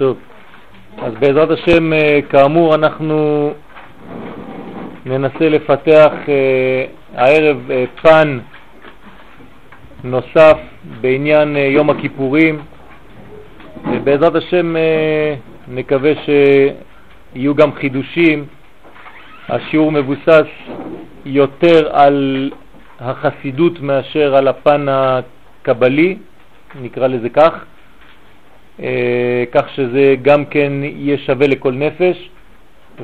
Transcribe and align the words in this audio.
טוב, 0.00 0.16
אז 0.98 1.12
בעזרת 1.20 1.50
השם, 1.50 1.92
אה, 1.92 2.20
כאמור, 2.30 2.74
אנחנו 2.74 3.50
ננסה 5.06 5.48
לפתח 5.48 6.12
אה, 6.28 6.84
הערב 7.14 7.70
אה, 7.70 7.84
פן 8.02 8.38
נוסף 10.04 10.56
בעניין 11.00 11.56
יום 11.56 11.90
הכיפורים. 11.90 12.62
בעזרת 14.04 14.34
השם 14.34 14.74
נקווה 15.68 16.12
שיהיו 16.24 17.54
גם 17.54 17.72
חידושים. 17.72 18.46
השיעור 19.48 19.92
מבוסס 19.92 20.46
יותר 21.24 21.88
על 21.92 22.50
החסידות 23.00 23.80
מאשר 23.80 24.36
על 24.36 24.48
הפן 24.48 24.86
הקבלי, 24.88 26.16
נקרא 26.82 27.06
לזה 27.06 27.28
כך. 27.28 27.64
אה, 28.82 29.44
כך 29.52 29.68
שזה 29.74 30.14
גם 30.22 30.44
כן 30.44 30.72
יהיה 30.82 31.18
שווה 31.18 31.46
לכל 31.46 31.72
נפש, 31.72 32.30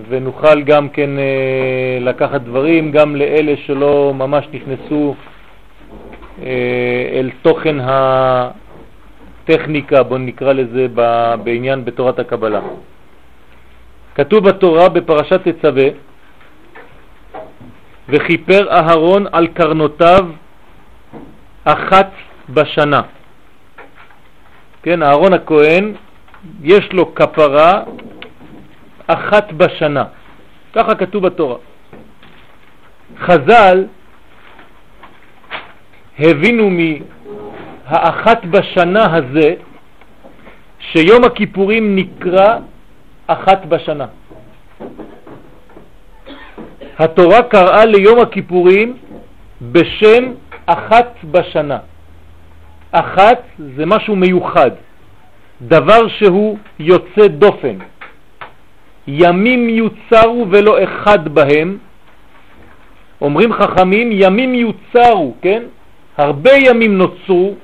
ונוכל 0.09 0.62
גם 0.62 0.89
כן 0.89 1.19
אה, 1.19 1.98
לקחת 2.01 2.41
דברים 2.41 2.91
גם 2.93 3.17
לאלה 3.17 3.55
שלא 3.67 4.12
ממש 4.15 4.47
נכנסו 4.53 5.15
אה, 6.43 7.09
אל 7.12 7.31
תוכן 7.43 7.77
הטכניקה, 9.45 10.03
בוא 10.03 10.19
נקרא 10.19 10.53
לזה, 10.53 10.87
בעניין 11.45 11.84
בתורת 11.84 12.19
הקבלה. 12.19 12.61
כתוב 14.15 14.48
בתורה 14.48 14.89
בפרשת 14.89 15.48
תצווה, 15.48 15.89
וכיפר 18.09 18.70
אהרון 18.70 19.27
על 19.33 19.47
קרנותיו 19.47 20.27
אחת 21.65 22.11
בשנה. 22.48 23.01
כן, 24.87 25.03
אהרון 25.03 25.33
הכהן, 25.33 25.95
יש 26.63 26.93
לו 26.93 27.15
כפרה 27.15 27.83
אחת 29.07 29.53
בשנה. 29.53 30.05
ככה 30.75 30.95
כתוב 30.95 31.27
בתורה. 31.27 31.56
חז"ל 33.19 33.84
הבינו 36.19 36.70
מהאחת 36.70 38.45
בשנה 38.45 39.17
הזה 39.17 39.55
שיום 40.78 41.25
הכיפורים 41.25 41.97
נקרא 41.97 42.59
אחת 43.27 43.67
בשנה. 43.67 44.06
התורה 46.98 47.43
קראה 47.43 47.84
ליום 47.84 48.19
הכיפורים 48.21 48.97
בשם 49.62 50.25
אחת 50.67 51.15
בשנה. 51.31 51.78
אחת 53.00 53.42
זה 53.77 53.86
משהו 53.86 54.16
מיוחד, 54.16 54.70
דבר 55.62 56.08
שהוא 56.08 56.58
יוצא 56.78 57.27
דופן. 57.28 57.77
ימים 59.06 59.69
יוצרו 59.69 60.47
ולא 60.50 60.84
אחד 60.84 61.28
בהם. 61.28 61.78
אומרים 63.20 63.53
חכמים, 63.53 64.08
ימים 64.12 64.55
יוצרו, 64.55 65.34
כן? 65.42 65.62
הרבה 66.16 66.50
ימים 66.53 66.98
נוצרו, 66.98 67.55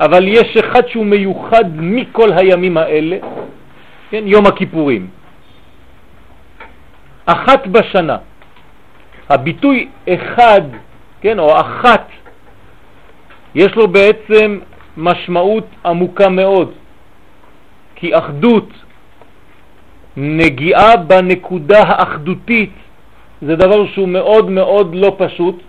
אבל 0.00 0.28
יש 0.28 0.56
אחד 0.56 0.88
שהוא 0.88 1.06
מיוחד 1.06 1.64
מכל 1.74 2.32
הימים 2.32 2.76
האלה, 2.76 3.16
כן? 4.10 4.22
יום 4.26 4.46
הכיפורים. 4.46 5.08
אחת 7.26 7.66
בשנה. 7.66 8.16
הביטוי 9.28 9.88
אחד, 10.08 10.62
כן, 11.20 11.38
או 11.38 11.60
אחת, 11.60 12.08
יש 13.54 13.74
לו 13.76 13.88
בעצם 13.88 14.58
משמעות 14.96 15.66
עמוקה 15.84 16.28
מאוד, 16.28 16.72
כי 17.94 18.18
אחדות, 18.18 18.68
נגיעה 20.16 20.96
בנקודה 20.96 21.82
האחדותית, 21.82 22.72
זה 23.42 23.56
דבר 23.56 23.86
שהוא 23.86 24.08
מאוד 24.08 24.50
מאוד 24.50 24.94
לא 24.94 25.16
פשוט, 25.18 25.62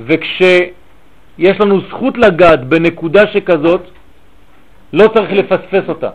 וכשיש 0.00 1.60
לנו 1.60 1.80
זכות 1.80 2.18
לגעת 2.18 2.64
בנקודה 2.68 3.26
שכזאת, 3.32 3.82
לא 4.92 5.08
צריך 5.14 5.30
לפספס 5.32 5.88
אותה. 5.88 6.10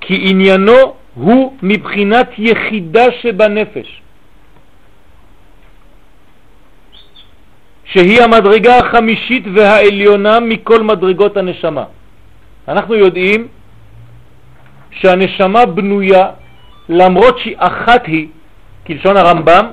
כי 0.00 0.30
עניינו 0.30 0.94
הוא 1.14 1.56
מבחינת 1.62 2.28
יחידה 2.38 3.04
שבנפש. 3.20 4.02
שהיא 7.92 8.22
המדרגה 8.22 8.78
החמישית 8.78 9.44
והעליונה 9.54 10.40
מכל 10.40 10.82
מדרגות 10.82 11.36
הנשמה. 11.36 11.84
אנחנו 12.68 12.94
יודעים 12.94 13.48
שהנשמה 14.90 15.66
בנויה, 15.66 16.26
למרות 16.88 17.38
שהיא 17.38 17.56
אחת 17.58 18.06
היא, 18.06 18.28
כלשון 18.86 19.16
הרמב"ם, 19.16 19.66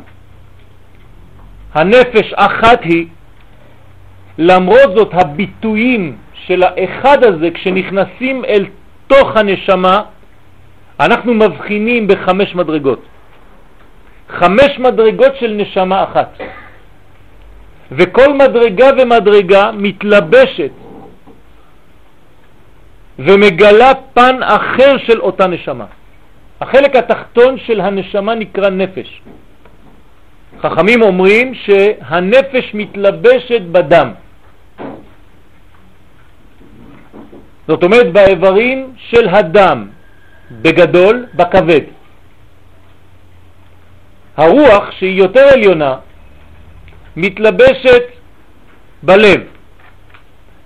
הנפש 1.74 2.34
אחת 2.34 2.84
היא, 2.84 3.08
למרות 4.38 4.96
זאת 4.96 5.14
הביטויים 5.14 6.16
של 6.48 6.64
האחד 6.64 7.24
הזה, 7.24 7.52
כשנכנסים 7.52 8.46
אל 8.46 8.66
תוך 9.08 9.38
הנשמה, 9.38 10.02
אנחנו 11.00 11.34
מבחינים 11.34 12.08
בחמש 12.08 12.56
מדרגות. 12.56 13.02
חמש 14.30 14.80
מדרגות 14.80 15.36
של 15.40 15.52
נשמה 15.52 16.04
אחת. 16.04 16.40
וכל 17.96 18.34
מדרגה 18.34 18.90
ומדרגה 18.98 19.72
מתלבשת 19.72 20.72
ומגלה 23.20 23.92
פן 24.14 24.44
אחר 24.44 24.98
של 24.98 25.22
אותה 25.22 25.48
נשמה. 25.48 25.86
החלק 26.62 26.96
התחתון 26.96 27.58
של 27.58 27.82
הנשמה 27.82 28.36
נקרא 28.36 28.70
נפש. 28.70 29.22
חכמים 30.62 31.02
אומרים 31.02 31.54
שהנפש 31.54 32.74
מתלבשת 32.74 33.62
בדם. 33.72 34.12
זאת 37.68 37.84
אומרת 37.84 38.14
באיברים 38.14 38.94
של 38.98 39.30
הדם, 39.30 39.88
בגדול, 40.52 41.26
בכבד. 41.34 41.82
הרוח, 44.38 44.92
שהיא 44.92 45.18
יותר 45.18 45.48
עליונה, 45.54 45.96
מתלבשת 47.18 48.04
בלב, 49.04 49.42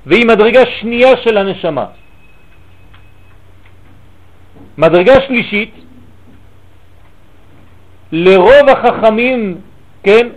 והיא 0.06 0.26
מדרגה 0.26 0.62
שנייה 0.80 1.18
של 1.24 1.38
הנשמה. 1.38 1.86
מדרגה 4.78 5.14
שלישית, 5.28 5.74
לרוב 8.12 8.70
החכמים, 8.70 9.62
כן, 10.04 10.28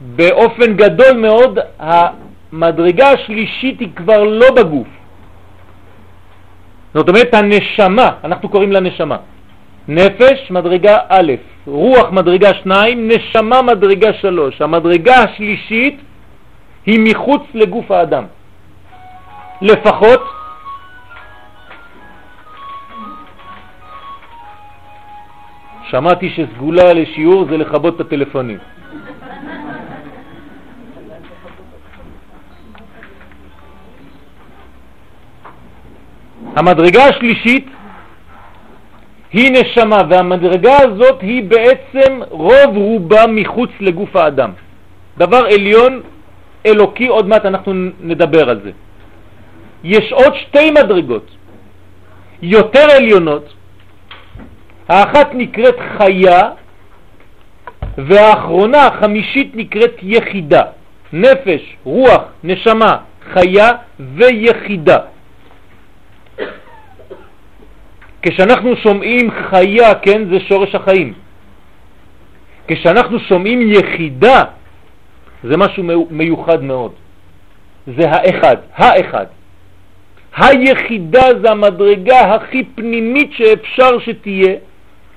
באופן 0.00 0.76
גדול 0.76 1.12
מאוד, 1.16 1.58
המדרגה 1.78 3.10
השלישית 3.10 3.80
היא 3.80 3.88
כבר 3.96 4.22
לא 4.22 4.50
בגוף. 4.50 4.88
זאת 6.94 7.08
אומרת, 7.08 7.34
הנשמה, 7.34 8.08
אנחנו 8.24 8.48
קוראים 8.48 8.72
לה 8.72 8.80
נשמה. 8.80 9.16
נפש 9.88 10.50
מדרגה 10.50 10.98
א', 11.08 11.32
רוח 11.66 12.10
מדרגה 12.10 12.54
שניים, 12.54 13.08
נשמה 13.08 13.62
מדרגה 13.62 14.12
שלוש. 14.12 14.62
המדרגה 14.62 15.14
השלישית 15.14 16.00
היא 16.86 17.00
מחוץ 17.04 17.42
לגוף 17.54 17.90
האדם. 17.90 18.24
לפחות 19.62 20.22
שמעתי 25.90 26.30
שסגולה 26.30 26.92
לשיעור 26.92 27.46
זה 27.50 27.56
לכבות 27.56 27.96
את 27.96 28.00
הטלפונים. 28.00 28.58
המדרגה 36.56 37.04
השלישית 37.04 37.66
היא 39.32 39.50
נשמה, 39.52 39.98
והמדרגה 40.10 40.76
הזאת 40.78 41.20
היא 41.20 41.44
בעצם 41.44 42.20
רוב 42.30 42.76
רובה 42.76 43.26
מחוץ 43.28 43.70
לגוף 43.80 44.16
האדם. 44.16 44.50
דבר 45.18 45.46
עליון, 45.54 46.00
אלוקי, 46.66 47.06
עוד 47.06 47.28
מעט 47.28 47.46
אנחנו 47.46 47.72
נדבר 48.00 48.50
על 48.50 48.60
זה. 48.64 48.70
יש 49.84 50.12
עוד 50.12 50.34
שתי 50.34 50.70
מדרגות, 50.70 51.26
יותר 52.42 52.86
עליונות, 52.96 53.54
האחת 54.88 55.28
נקראת 55.34 55.76
חיה, 55.98 56.50
והאחרונה, 57.98 58.86
החמישית, 58.86 59.50
נקראת 59.54 59.96
יחידה. 60.02 60.62
נפש, 61.12 61.76
רוח, 61.84 62.22
נשמה, 62.44 62.96
חיה 63.32 63.70
ויחידה. 64.16 64.98
כשאנחנו 68.22 68.76
שומעים 68.76 69.30
חיה, 69.30 69.94
כן, 69.94 70.28
זה 70.30 70.40
שורש 70.40 70.74
החיים. 70.74 71.12
כשאנחנו 72.68 73.20
שומעים 73.20 73.72
יחידה, 73.72 74.44
זה 75.44 75.56
משהו 75.56 76.06
מיוחד 76.10 76.62
מאוד. 76.62 76.92
זה 77.86 78.10
האחד, 78.10 78.56
האחד. 78.74 79.26
היחידה 80.36 81.26
זה 81.42 81.50
המדרגה 81.50 82.34
הכי 82.34 82.64
פנימית 82.74 83.32
שאפשר 83.32 83.98
שתהיה, 83.98 84.54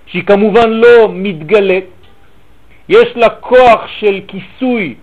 שהיא 0.06 0.24
כמובן 0.24 0.70
לא 0.70 1.10
מתגלת, 1.14 1.84
יש 2.90 3.08
לה 3.16 3.30
כוח 3.30 3.88
של 4.00 4.20
כיסוי 4.28 4.96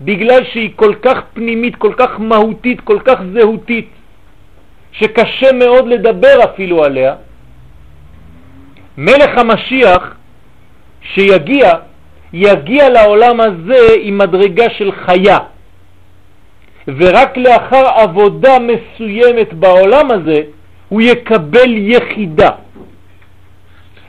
בגלל 0.00 0.44
שהיא 0.44 0.70
כל 0.76 0.94
כך 1.02 1.18
פנימית, 1.34 1.76
כל 1.76 1.92
כך 1.96 2.20
מהותית, 2.20 2.80
כל 2.80 2.98
כך 3.04 3.18
זהותית, 3.34 3.88
שקשה 4.92 5.52
מאוד 5.52 5.88
לדבר 5.88 6.44
אפילו 6.44 6.84
עליה. 6.84 7.14
מלך 9.00 9.38
המשיח 9.38 10.14
שיגיע, 11.14 11.72
יגיע 12.32 12.88
לעולם 12.88 13.40
הזה 13.40 13.86
עם 14.00 14.18
מדרגה 14.18 14.70
של 14.70 14.92
חיה. 14.92 15.38
ורק 16.88 17.36
לאחר 17.36 17.86
עבודה 17.86 18.56
מסוימת 18.58 19.52
בעולם 19.52 20.10
הזה 20.10 20.42
הוא 20.88 21.00
יקבל 21.02 21.70
יחידה. 21.76 22.50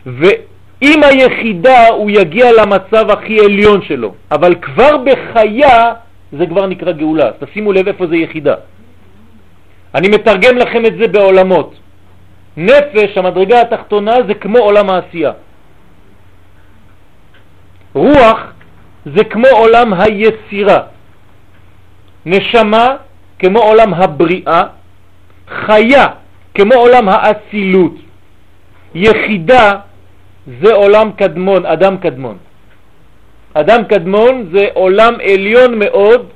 ועם 0.06 1.04
היחידה 1.04 1.88
הוא 1.88 2.12
יגיע 2.12 2.46
למצב 2.52 3.10
הכי 3.12 3.40
עליון 3.40 3.82
שלו, 3.82 4.14
אבל 4.32 4.56
כבר 4.56 4.98
בחיה 4.98 5.94
זה 6.32 6.46
כבר 6.46 6.68
נקרא 6.68 6.92
גאולה. 6.92 7.32
תשימו 7.40 7.72
לב 7.74 7.88
איפה 7.88 8.08
זה 8.08 8.16
יחידה. 8.16 8.56
אני 9.96 10.08
מתרגם 10.08 10.58
לכם 10.58 10.86
את 10.86 10.94
זה 10.98 11.08
בעולמות. 11.08 11.81
נפש, 12.58 13.18
המדרגה 13.18 13.62
התחתונה, 13.62 14.16
זה 14.28 14.34
כמו 14.34 14.58
עולם 14.58 14.90
העשייה. 14.90 15.32
רוח 17.94 18.40
זה 19.06 19.24
כמו 19.24 19.48
עולם 19.48 19.94
היצירה. 19.94 20.80
נשמה 22.26 22.96
כמו 23.40 23.60
עולם 23.60 23.94
הבריאה, 23.94 24.64
חיה 25.50 26.08
כמו 26.54 26.74
עולם 26.76 27.10
האצילות, 27.10 27.96
יחידה 28.96 29.74
זה 30.62 30.74
עולם 30.74 31.12
קדמון, 31.18 31.66
אדם 31.66 31.98
קדמון. 31.98 32.38
אדם 33.54 33.84
קדמון 33.84 34.50
זה 34.54 34.68
עולם 34.74 35.14
עליון 35.24 35.80
מאוד, 35.80 36.30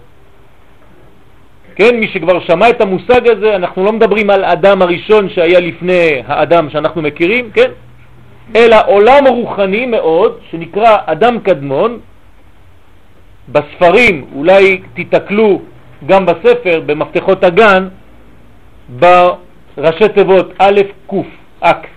כן, 1.75 2.00
מי 2.00 2.07
שכבר 2.07 2.39
שמע 2.39 2.69
את 2.69 2.81
המושג 2.81 3.27
הזה, 3.30 3.56
אנחנו 3.56 3.86
לא 3.86 3.92
מדברים 3.94 4.30
על 4.30 4.45
אדם 4.45 4.81
הראשון 4.81 5.30
שהיה 5.30 5.60
לפני 5.60 6.22
האדם 6.27 6.69
שאנחנו 6.69 7.01
מכירים, 7.01 7.51
כן, 7.51 7.72
אלא 8.56 8.77
עולם 8.88 9.27
רוחני 9.27 9.86
מאוד 9.86 10.39
שנקרא 10.51 10.98
אדם 11.06 11.39
קדמון. 11.39 12.00
בספרים 13.50 14.25
אולי 14.36 14.81
תתקלו 14.94 15.62
גם 16.06 16.25
בספר, 16.25 16.81
במפתחות 16.86 17.44
הגן, 17.44 17.88
בראשי 19.00 20.10
תיבות 20.16 20.54
א' 20.57 20.81
ק', 21.12 21.13
אק. 21.60 21.88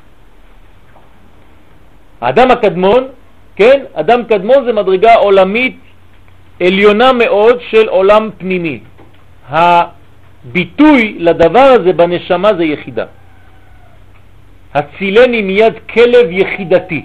האדם 2.20 2.50
הקדמון, 2.50 3.04
כן, 3.56 3.84
אדם 3.94 4.24
קדמון 4.24 4.64
זה 4.66 4.72
מדרגה 4.72 5.14
עולמית 5.14 5.76
עליונה 6.60 7.12
מאוד 7.12 7.58
של 7.70 7.88
עולם 7.88 8.30
פנימי. 8.38 8.80
הביטוי 9.48 11.16
לדבר 11.18 11.68
הזה 11.80 11.92
בנשמה 11.92 12.54
זה 12.54 12.64
יחידה. 12.64 13.04
הצילני 14.74 15.42
מיד 15.42 15.74
כלב 15.94 16.26
יחידתי. 16.30 17.04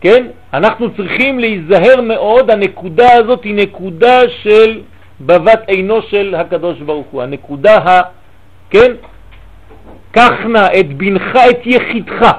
כן? 0.00 0.26
אנחנו 0.54 0.94
צריכים 0.96 1.38
להיזהר 1.38 2.00
מאוד, 2.00 2.50
הנקודה 2.50 3.12
הזאת 3.12 3.44
היא 3.44 3.54
נקודה 3.54 4.20
של 4.42 4.80
בבת 5.20 5.62
עינו 5.66 6.02
של 6.02 6.34
הקדוש 6.34 6.78
ברוך 6.80 7.06
הוא, 7.10 7.22
הנקודה 7.22 7.76
ה... 7.76 8.02
כן? 8.70 8.92
קח 10.10 10.32
נא 10.48 10.66
את 10.80 10.92
בנך, 10.92 11.36
את 11.50 11.66
יחידך. 11.66 12.32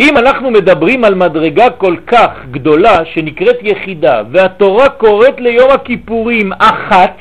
אם 0.00 0.16
אנחנו 0.18 0.50
מדברים 0.50 1.04
על 1.04 1.14
מדרגה 1.14 1.70
כל 1.70 1.96
כך 2.06 2.30
גדולה 2.50 3.04
שנקראת 3.04 3.56
יחידה, 3.62 4.22
והתורה 4.30 4.88
קוראת 4.88 5.40
ליום 5.40 5.70
הכיפורים 5.70 6.52
אחת, 6.58 7.16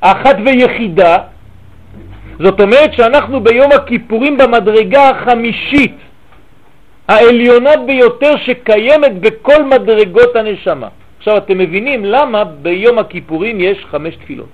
אחת 0.00 0.36
ויחידה, 0.44 1.18
זאת 2.38 2.60
אומרת 2.60 2.92
שאנחנו 2.94 3.40
ביום 3.40 3.72
הכיפורים 3.72 4.38
במדרגה 4.38 5.10
החמישית, 5.10 5.96
העליונה 7.08 7.76
ביותר 7.86 8.36
שקיימת 8.36 9.20
בכל 9.20 9.64
מדרגות 9.64 10.36
הנשמה. 10.36 10.88
עכשיו 11.18 11.36
אתם 11.36 11.58
מבינים 11.58 12.04
למה 12.04 12.44
ביום 12.44 12.98
הכיפורים 12.98 13.60
יש 13.60 13.78
חמש 13.90 14.16
תפילות. 14.16 14.48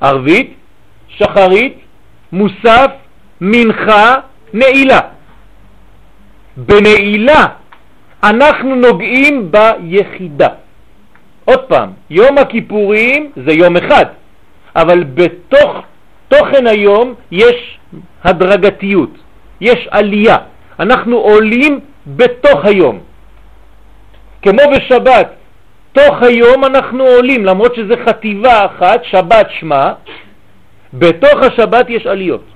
ערבית, 0.00 0.54
שחרית, 1.08 1.76
מוסף, 2.32 2.90
מנחה, 3.44 4.14
נעילה. 4.54 5.00
בנעילה 6.56 7.46
אנחנו 8.24 8.74
נוגעים 8.74 9.50
ביחידה. 9.52 10.48
עוד 11.44 11.60
פעם, 11.60 11.90
יום 12.10 12.38
הכיפורים 12.38 13.30
זה 13.46 13.52
יום 13.52 13.76
אחד, 13.76 14.04
אבל 14.76 15.04
בתוך 15.04 15.70
תוכן 16.28 16.66
היום 16.66 17.14
יש 17.30 17.78
הדרגתיות. 18.24 19.10
יש 19.60 19.88
עלייה. 19.90 20.36
אנחנו 20.80 21.16
עולים 21.16 21.80
בתוך 22.06 22.64
היום. 22.64 22.98
כמו 24.42 24.62
בשבת, 24.76 25.28
תוך 25.92 26.22
היום 26.22 26.64
אנחנו 26.64 27.04
עולים, 27.04 27.44
למרות 27.44 27.74
שזה 27.74 27.94
חטיבה 28.06 28.66
אחת, 28.66 29.04
שבת 29.04 29.46
שמה, 29.60 29.92
בתוך 30.94 31.38
השבת 31.42 31.90
יש 31.90 32.06
עליות. 32.06 32.51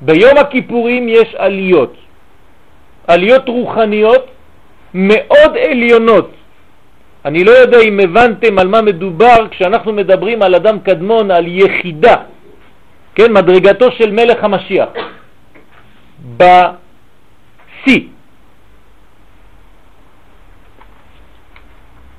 ביום 0.00 0.36
הכיפורים 0.38 1.08
יש 1.08 1.34
עליות, 1.34 1.94
עליות 3.06 3.48
רוחניות 3.48 4.26
מאוד 4.94 5.56
עליונות. 5.70 6.30
אני 7.24 7.44
לא 7.44 7.50
יודע 7.50 7.80
אם 7.80 8.00
הבנתם 8.00 8.58
על 8.58 8.68
מה 8.68 8.82
מדובר 8.82 9.48
כשאנחנו 9.50 9.92
מדברים 9.92 10.42
על 10.42 10.54
אדם 10.54 10.78
קדמון, 10.80 11.30
על 11.30 11.46
יחידה, 11.46 12.16
כן, 13.14 13.32
מדרגתו 13.32 13.92
של 13.92 14.12
מלך 14.12 14.44
המשיח. 14.44 14.88
בשיא. 16.36 18.00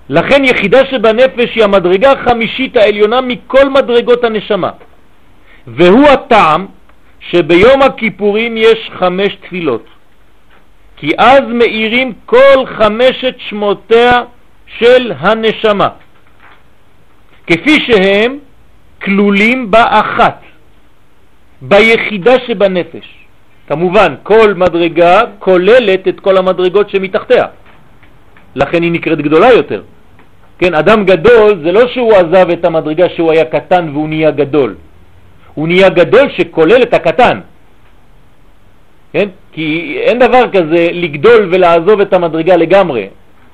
לכן 0.10 0.44
יחידה 0.44 0.86
שבנפש 0.86 1.56
היא 1.56 1.64
המדרגה 1.64 2.12
החמישית 2.12 2.78
העליונה 2.78 3.22
מכל 3.22 3.70
מדרגות 3.70 4.24
הנשמה, 4.24 4.72
והוא 5.68 6.08
הטעם 6.08 6.66
שביום 7.32 7.82
הכיפורים 7.82 8.58
יש 8.58 8.90
חמש 9.00 9.36
תפילות, 9.36 9.86
כי 10.98 11.12
אז 11.18 11.42
מאירים 11.48 12.14
כל 12.26 12.66
חמשת 12.66 13.36
שמותיה 13.38 14.24
של 14.68 15.12
הנשמה, 15.20 15.90
כפי 17.48 17.80
שהם 17.80 18.38
כלולים 19.02 19.72
באחת, 19.72 20.42
ביחידה 21.62 22.34
שבנפש. 22.48 23.08
כמובן, 23.68 24.16
כל 24.24 24.54
מדרגה 24.54 25.22
כוללת 25.40 26.08
את 26.08 26.20
כל 26.20 26.38
המדרגות 26.38 26.90
שמתחתיה. 26.90 27.46
לכן 28.56 28.84
היא 28.84 28.92
נקראת 28.92 29.22
גדולה 29.22 29.52
יותר. 29.52 29.84
כן, 30.60 30.74
אדם 30.74 31.06
גדול 31.06 31.62
זה 31.64 31.72
לא 31.72 31.88
שהוא 31.88 32.14
עזב 32.14 32.50
את 32.50 32.66
המדרגה 32.66 33.10
שהוא 33.10 33.32
היה 33.32 33.46
קטן 33.46 33.90
והוא 33.94 34.10
נהיה 34.10 34.32
גדול. 34.32 34.76
הוא 35.58 35.68
נהיה 35.68 35.90
גדול 35.90 36.30
שכולל 36.38 36.82
את 36.82 36.94
הקטן. 36.94 37.40
כן? 39.14 39.30
כי 39.52 39.98
אין 40.06 40.20
דבר 40.20 40.44
כזה 40.54 40.90
לגדול 40.94 41.50
ולעזוב 41.52 42.02
את 42.02 42.14
המדרגה 42.14 42.56
לגמרי. 42.56 43.10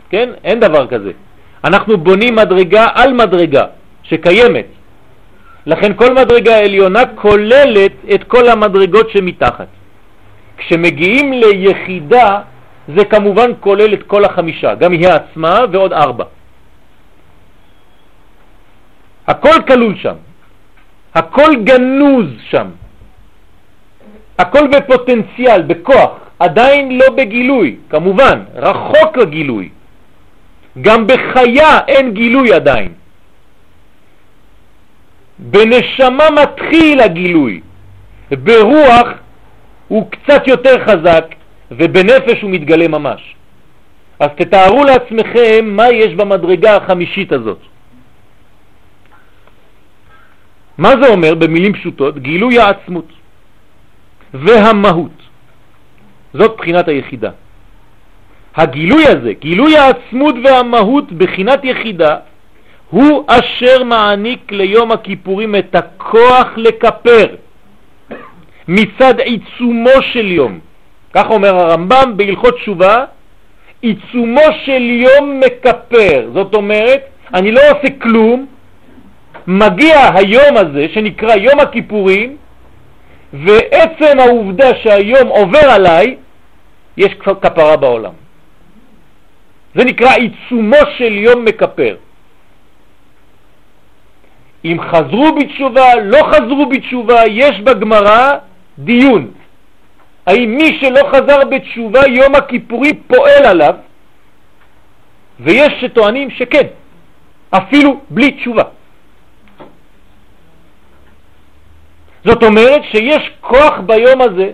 כן? 0.09 0.29
אין 0.43 0.59
דבר 0.59 0.87
כזה. 0.87 1.11
אנחנו 1.63 1.97
בונים 1.97 2.35
מדרגה 2.35 2.87
על 2.93 3.13
מדרגה 3.13 3.65
שקיימת. 4.03 4.65
לכן 5.65 5.91
כל 5.95 6.13
מדרגה 6.13 6.59
עליונה 6.59 7.03
כוללת 7.15 7.91
את 8.15 8.23
כל 8.23 8.49
המדרגות 8.49 9.09
שמתחת. 9.09 9.71
כשמגיעים 10.57 11.33
ליחידה 11.33 12.39
זה 12.87 13.05
כמובן 13.05 13.51
כולל 13.59 13.93
את 13.93 14.03
כל 14.03 14.25
החמישה, 14.25 14.75
גם 14.75 14.91
היא 14.91 15.07
עצמה 15.07 15.59
ועוד 15.71 15.93
ארבע. 15.93 16.25
הכל 19.27 19.57
כלול 19.67 19.95
שם, 20.03 20.15
הכל 21.15 21.55
גנוז 21.63 22.27
שם, 22.49 22.67
הכל 24.39 24.67
בפוטנציאל, 24.67 25.61
בכוח, 25.61 26.11
עדיין 26.39 26.97
לא 26.97 27.09
בגילוי, 27.09 27.75
כמובן, 27.89 28.43
רחוק 28.55 29.17
הגילוי. 29.17 29.69
גם 30.81 31.07
בחיה 31.07 31.79
אין 31.87 32.13
גילוי 32.13 32.53
עדיין. 32.53 32.93
בנשמה 35.39 36.29
מתחיל 36.29 36.99
הגילוי, 36.99 37.61
ברוח 38.31 39.07
הוא 39.87 40.11
קצת 40.11 40.47
יותר 40.47 40.85
חזק, 40.85 41.25
ובנפש 41.71 42.41
הוא 42.41 42.51
מתגלה 42.51 42.87
ממש. 42.87 43.35
אז 44.19 44.29
תתארו 44.35 44.83
לעצמכם 44.83 45.65
מה 45.65 45.89
יש 45.89 46.13
במדרגה 46.13 46.75
החמישית 46.75 47.31
הזאת. 47.31 47.59
מה 50.77 50.89
זה 51.01 51.07
אומר 51.09 51.35
במילים 51.35 51.73
פשוטות? 51.73 52.17
גילוי 52.19 52.59
העצמות 52.59 53.07
והמהות. 54.33 55.11
זאת 56.33 56.57
בחינת 56.57 56.87
היחידה. 56.87 57.29
הגילוי 58.55 59.07
הזה, 59.07 59.33
גילוי 59.39 59.77
העצמות 59.77 60.35
והמהות 60.43 61.11
בחינת 61.11 61.65
יחידה, 61.65 62.17
הוא 62.89 63.25
אשר 63.27 63.83
מעניק 63.83 64.51
ליום 64.51 64.91
הכיפורים 64.91 65.55
את 65.55 65.75
הכוח 65.75 66.47
לקפר 66.57 67.25
מצד 68.67 69.19
עיצומו 69.19 70.01
של 70.01 70.31
יום. 70.31 70.59
כך 71.13 71.29
אומר 71.29 71.55
הרמב"ם 71.55 72.13
בהלכות 72.15 72.55
תשובה, 72.55 73.05
עיצומו 73.81 74.47
של 74.65 74.81
יום 74.81 75.39
מקפר. 75.39 76.29
זאת 76.33 76.55
אומרת, 76.55 77.01
אני 77.33 77.51
לא 77.51 77.61
עושה 77.61 77.89
כלום, 78.01 78.45
מגיע 79.47 80.09
היום 80.15 80.57
הזה 80.57 80.87
שנקרא 80.93 81.35
יום 81.35 81.59
הכיפורים, 81.59 82.37
ועצם 83.33 84.19
העובדה 84.19 84.67
שהיום 84.83 85.27
עובר 85.27 85.69
עליי, 85.69 86.15
יש 86.97 87.13
כפרה 87.41 87.77
בעולם. 87.77 88.13
זה 89.75 89.85
נקרא 89.85 90.13
עיצומו 90.13 90.77
של 90.97 91.13
יום 91.13 91.45
מקפר. 91.45 91.95
אם 94.65 94.77
חזרו 94.81 95.35
בתשובה, 95.35 95.95
לא 95.95 96.23
חזרו 96.31 96.65
בתשובה, 96.65 97.21
יש 97.27 97.59
בגמרא 97.59 98.37
דיון. 98.77 99.31
האם 100.25 100.55
מי 100.57 100.77
שלא 100.81 101.09
חזר 101.11 101.45
בתשובה 101.51 102.01
יום 102.07 102.35
הכיפורי 102.35 102.93
פועל 103.07 103.45
עליו, 103.45 103.75
ויש 105.39 105.73
שטוענים 105.81 106.29
שכן, 106.29 106.67
אפילו 107.49 107.99
בלי 108.09 108.31
תשובה. 108.31 108.63
זאת 112.25 112.43
אומרת 112.43 112.81
שיש 112.91 113.31
כוח 113.41 113.79
ביום 113.85 114.21
הזה 114.21 114.51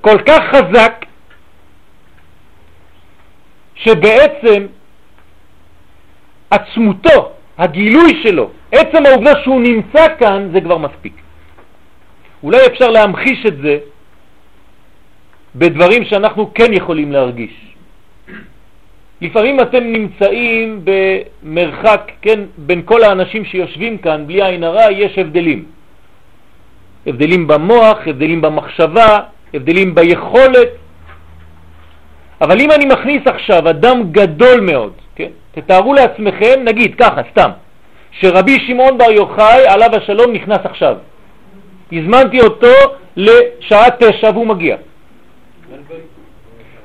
כל 0.00 0.18
כך 0.26 0.40
חזק, 0.50 1.04
שבעצם 3.74 4.66
עצמותו, 6.50 7.32
הגילוי 7.58 8.22
שלו, 8.22 8.50
עצם 8.72 9.06
העובדה 9.06 9.42
שהוא 9.42 9.60
נמצא 9.60 10.06
כאן, 10.18 10.50
זה 10.52 10.60
כבר 10.60 10.78
מספיק. 10.78 11.12
אולי 12.42 12.66
אפשר 12.66 12.88
להמחיש 12.88 13.46
את 13.46 13.56
זה 13.62 13.78
בדברים 15.54 16.04
שאנחנו 16.04 16.54
כן 16.54 16.72
יכולים 16.72 17.12
להרגיש. 17.12 17.74
לפעמים 19.20 19.60
אתם 19.60 19.84
נמצאים 19.84 20.84
במרחק, 20.84 22.10
כן, 22.22 22.40
בין 22.56 22.82
כל 22.84 23.02
האנשים 23.02 23.44
שיושבים 23.44 23.98
כאן, 23.98 24.26
בלי 24.26 24.42
עין 24.42 24.64
הרע, 24.64 24.92
יש 24.92 25.18
הבדלים. 25.18 25.64
הבדלים 27.06 27.46
במוח, 27.46 27.98
הבדלים 28.06 28.40
במחשבה, 28.40 29.18
הבדלים 29.54 29.94
ביכולת. 29.94 30.68
אבל 32.40 32.60
אם 32.60 32.70
אני 32.70 32.84
מכניס 32.86 33.22
עכשיו 33.26 33.70
אדם 33.70 34.12
גדול 34.12 34.60
מאוד, 34.60 34.92
כן, 35.16 35.28
תתארו 35.52 35.94
לעצמכם, 35.94 36.60
נגיד 36.64 36.94
ככה, 36.94 37.20
סתם, 37.30 37.50
שרבי 38.10 38.56
שמעון 38.66 38.98
בר 38.98 39.10
יוחאי, 39.10 39.66
עליו 39.66 39.90
השלום, 39.96 40.32
נכנס 40.32 40.58
עכשיו. 40.64 40.96
הזמנתי 41.92 42.40
אותו 42.40 42.74
לשעה 43.16 43.90
תשע 43.98 44.30
והוא 44.30 44.46
מגיע. 44.46 44.76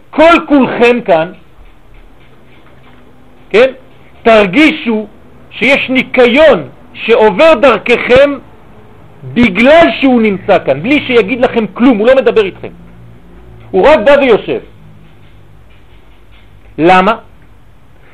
כל 0.10 0.34
כולכם 0.48 1.02
כאן, 1.02 1.32
כן, 3.50 3.72
תרגישו 4.24 5.08
שיש 5.52 5.90
ניקיון 5.90 6.70
שעובר 6.94 7.54
דרככם 7.54 8.38
בגלל 9.34 9.88
שהוא 10.02 10.22
נמצא 10.22 10.66
כאן, 10.66 10.84
בלי 10.84 11.00
שיגיד 11.08 11.42
לכם 11.42 11.66
כלום, 11.74 11.98
הוא 11.98 12.08
לא 12.08 12.16
מדבר 12.16 12.46
איתכם. 12.46 12.72
הוא 13.72 13.88
רק 13.88 14.00
בא 14.06 14.12
ויושב. 14.22 14.60
למה? 16.78 17.14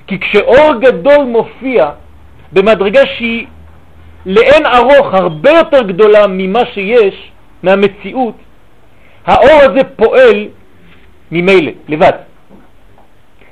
כי 0.08 0.20
כשאור 0.20 0.74
גדול 0.82 1.26
מופיע 1.26 1.90
במדרגה 2.54 3.06
שהיא 3.18 3.48
לאין 4.26 4.66
ארוך 4.66 5.14
הרבה 5.14 5.50
יותר 5.50 5.82
גדולה 5.82 6.28
ממה 6.28 6.66
שיש, 6.74 7.32
מהמציאות, 7.64 8.36
האור 9.26 9.60
הזה 9.62 9.84
פועל 9.96 10.48
ממילא, 11.32 11.72
לבד. 11.88 12.14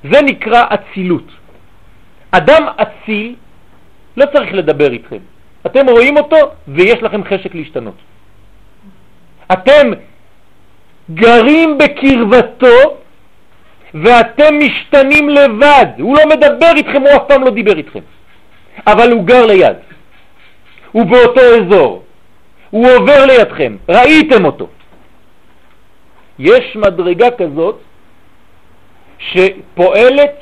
זה 0.03 0.21
נקרא 0.21 0.65
אצילות. 0.69 1.31
אדם 2.31 2.63
אציל 2.75 3.35
לא 4.17 4.25
צריך 4.33 4.53
לדבר 4.53 4.91
איתכם. 4.91 5.23
אתם 5.65 5.89
רואים 5.89 6.17
אותו 6.17 6.37
ויש 6.67 7.03
לכם 7.03 7.23
חשק 7.23 7.55
להשתנות. 7.55 7.95
אתם 9.51 9.91
גרים 11.13 11.77
בקרבתו 11.77 12.97
ואתם 13.93 14.59
משתנים 14.59 15.29
לבד. 15.29 15.85
הוא 15.99 16.17
לא 16.17 16.29
מדבר 16.29 16.71
איתכם, 16.75 17.01
הוא 17.01 17.09
אף 17.15 17.23
פעם 17.27 17.43
לא 17.43 17.51
דיבר 17.51 17.77
איתכם. 17.77 17.99
אבל 18.87 19.11
הוא 19.11 19.23
גר 19.23 19.45
ליד. 19.45 19.77
הוא 20.91 21.05
באותו 21.05 21.41
אזור. 21.41 22.03
הוא 22.69 22.91
עובר 22.91 23.25
לידכם. 23.25 23.77
ראיתם 23.89 24.45
אותו. 24.45 24.67
יש 26.39 26.75
מדרגה 26.75 27.31
כזאת 27.31 27.79
שפועלת 29.19 30.35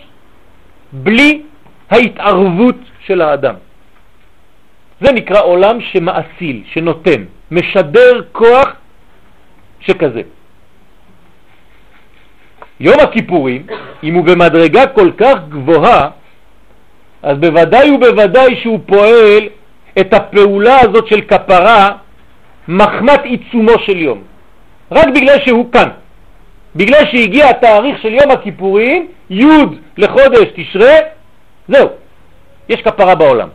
בלי 0.92 1.42
ההתערבות 1.90 2.76
של 3.06 3.22
האדם. 3.22 3.56
זה 5.02 5.12
נקרא 5.12 5.42
עולם 5.42 5.82
שמאסיל, 5.82 6.64
שנותן, 6.74 7.24
משדר 7.52 8.22
כוח 8.32 8.68
שכזה. 9.80 10.22
יום 12.80 13.00
הכיפורים, 13.00 13.68
אם 14.04 14.14
הוא 14.14 14.26
במדרגה 14.26 14.88
כל 14.88 15.12
כך 15.18 15.36
גבוהה, 15.50 16.10
אז 17.24 17.38
בוודאי 17.38 17.92
ובוודאי 17.92 18.56
שהוא 18.56 18.80
פועל 18.86 19.44
את 20.00 20.14
הפעולה 20.14 20.80
הזאת 20.80 21.08
של 21.08 21.22
כפרה 21.22 21.90
מחמת 22.68 23.24
עיצומו 23.24 23.80
של 23.80 23.98
יום. 23.98 24.24
רק 24.92 25.08
בגלל 25.08 25.38
שהוא 25.46 25.72
כאן. 25.72 25.90
בגלל 26.76 27.06
שהגיע 27.12 27.50
התאריך 27.50 28.02
של 28.02 28.14
יום 28.14 28.32
הכיפורים, 28.32 29.08
י' 29.30 29.46
לחודש 29.98 30.48
תשרה, 30.56 30.96
זהו, 31.68 31.90
יש 32.70 32.82
כפרה 32.82 33.16
בעולם. 33.16 33.50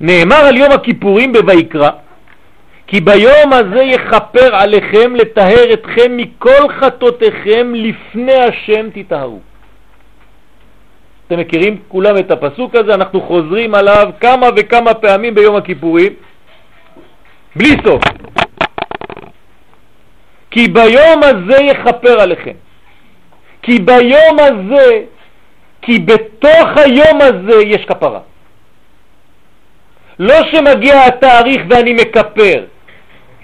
נאמר 0.00 0.36
על 0.36 0.56
יום 0.56 0.72
הכיפורים 0.72 1.32
בויקרא, 1.32 1.90
כי 2.86 3.00
ביום 3.00 3.52
הזה 3.52 3.82
יכפר 3.82 4.54
עליכם 4.54 5.16
לטהר 5.16 5.72
אתכם 5.72 6.16
מכל 6.16 6.68
חטאותיכם 6.80 7.72
לפני 7.74 8.34
השם 8.34 8.86
תטהרו. 8.94 9.40
אתם 11.26 11.38
מכירים 11.40 11.78
כולם 11.88 12.16
את 12.16 12.30
הפסוק 12.30 12.74
הזה, 12.74 12.94
אנחנו 12.94 13.20
חוזרים 13.20 13.74
עליו 13.74 14.10
כמה 14.20 14.46
וכמה 14.56 14.94
פעמים 14.94 15.34
ביום 15.34 15.56
הכיפורים, 15.56 16.12
בלי 17.56 17.76
סוף. 17.86 18.02
כי 20.50 20.68
ביום 20.68 21.22
הזה 21.22 21.56
יכפר 21.62 22.20
עליכם. 22.20 22.54
כי 23.62 23.78
ביום 23.78 24.38
הזה, 24.38 25.00
כי 25.82 25.98
בתוך 25.98 26.68
היום 26.76 27.20
הזה 27.20 27.62
יש 27.64 27.84
כפרה. 27.84 28.20
לא 30.18 30.34
שמגיע 30.52 31.04
התאריך 31.04 31.62
ואני 31.70 31.92
מקפר, 31.92 32.64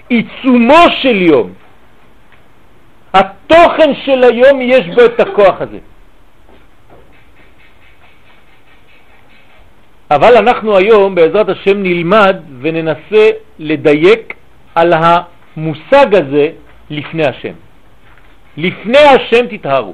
עיצומו 0.09 0.83
של 1.01 1.21
יום. 1.21 1.53
התוכן 3.13 3.95
של 4.05 4.23
היום 4.23 4.61
יש 4.61 4.87
בו 4.95 5.05
את 5.05 5.19
הכוח 5.19 5.61
הזה. 5.61 5.79
אבל 10.11 10.37
אנחנו 10.37 10.77
היום 10.77 11.15
בעזרת 11.15 11.49
השם 11.49 11.83
נלמד 11.83 12.35
וננסה 12.61 13.29
לדייק 13.59 14.33
על 14.75 14.93
המושג 14.93 16.15
הזה 16.15 16.49
לפני 16.89 17.25
השם. 17.25 17.53
לפני 18.57 18.97
השם 18.97 19.47
תתהרו. 19.47 19.93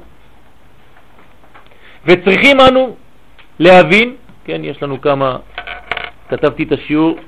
וצריכים 2.06 2.60
אנו 2.60 2.96
להבין, 3.58 4.16
כן, 4.44 4.64
יש 4.64 4.82
לנו 4.82 5.00
כמה, 5.00 5.36
כתבתי 6.32 6.62
את 6.62 6.72
השיעור 6.72 7.18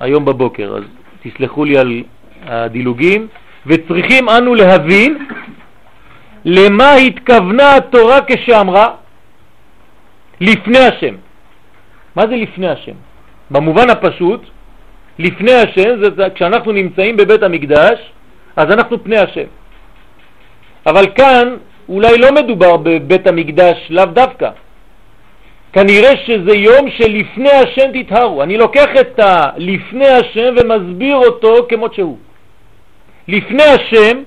היום 0.00 0.24
בבוקר, 0.24 0.74
אז 0.76 0.84
תסלחו 1.22 1.64
לי 1.64 1.78
על 1.78 2.02
הדילוגים, 2.46 3.28
וצריכים 3.66 4.28
אנו 4.28 4.54
להבין 4.54 5.26
למה 6.44 6.94
התכוונה 6.94 7.76
התורה 7.76 8.18
כשאמרה 8.26 8.94
לפני 10.40 10.78
השם. 10.78 11.14
מה 12.16 12.26
זה 12.26 12.36
לפני 12.36 12.68
השם? 12.68 12.98
במובן 13.50 13.90
הפשוט, 13.90 14.40
לפני 15.18 15.52
השם 15.52 15.90
זה 16.02 16.30
כשאנחנו 16.34 16.72
נמצאים 16.72 17.16
בבית 17.16 17.42
המקדש, 17.42 17.98
אז 18.56 18.70
אנחנו 18.70 19.04
פני 19.04 19.18
השם. 19.18 19.48
אבל 20.86 21.06
כאן 21.14 21.56
אולי 21.88 22.18
לא 22.18 22.32
מדובר 22.34 22.76
בבית 22.76 23.26
המקדש, 23.26 23.76
לאו 23.90 24.04
דווקא. 24.04 24.50
כנראה 25.72 26.16
שזה 26.26 26.56
יום 26.56 26.90
שלפני 26.90 27.50
השם 27.50 28.02
תתהרו. 28.02 28.42
אני 28.42 28.58
לוקח 28.58 28.88
את 29.00 29.18
הלפני 29.18 30.08
השם 30.08 30.54
ומסביר 30.60 31.16
אותו 31.16 31.66
כמות 31.68 31.94
שהוא. 31.94 32.18
לפני 33.28 33.62
השם, 33.62 34.22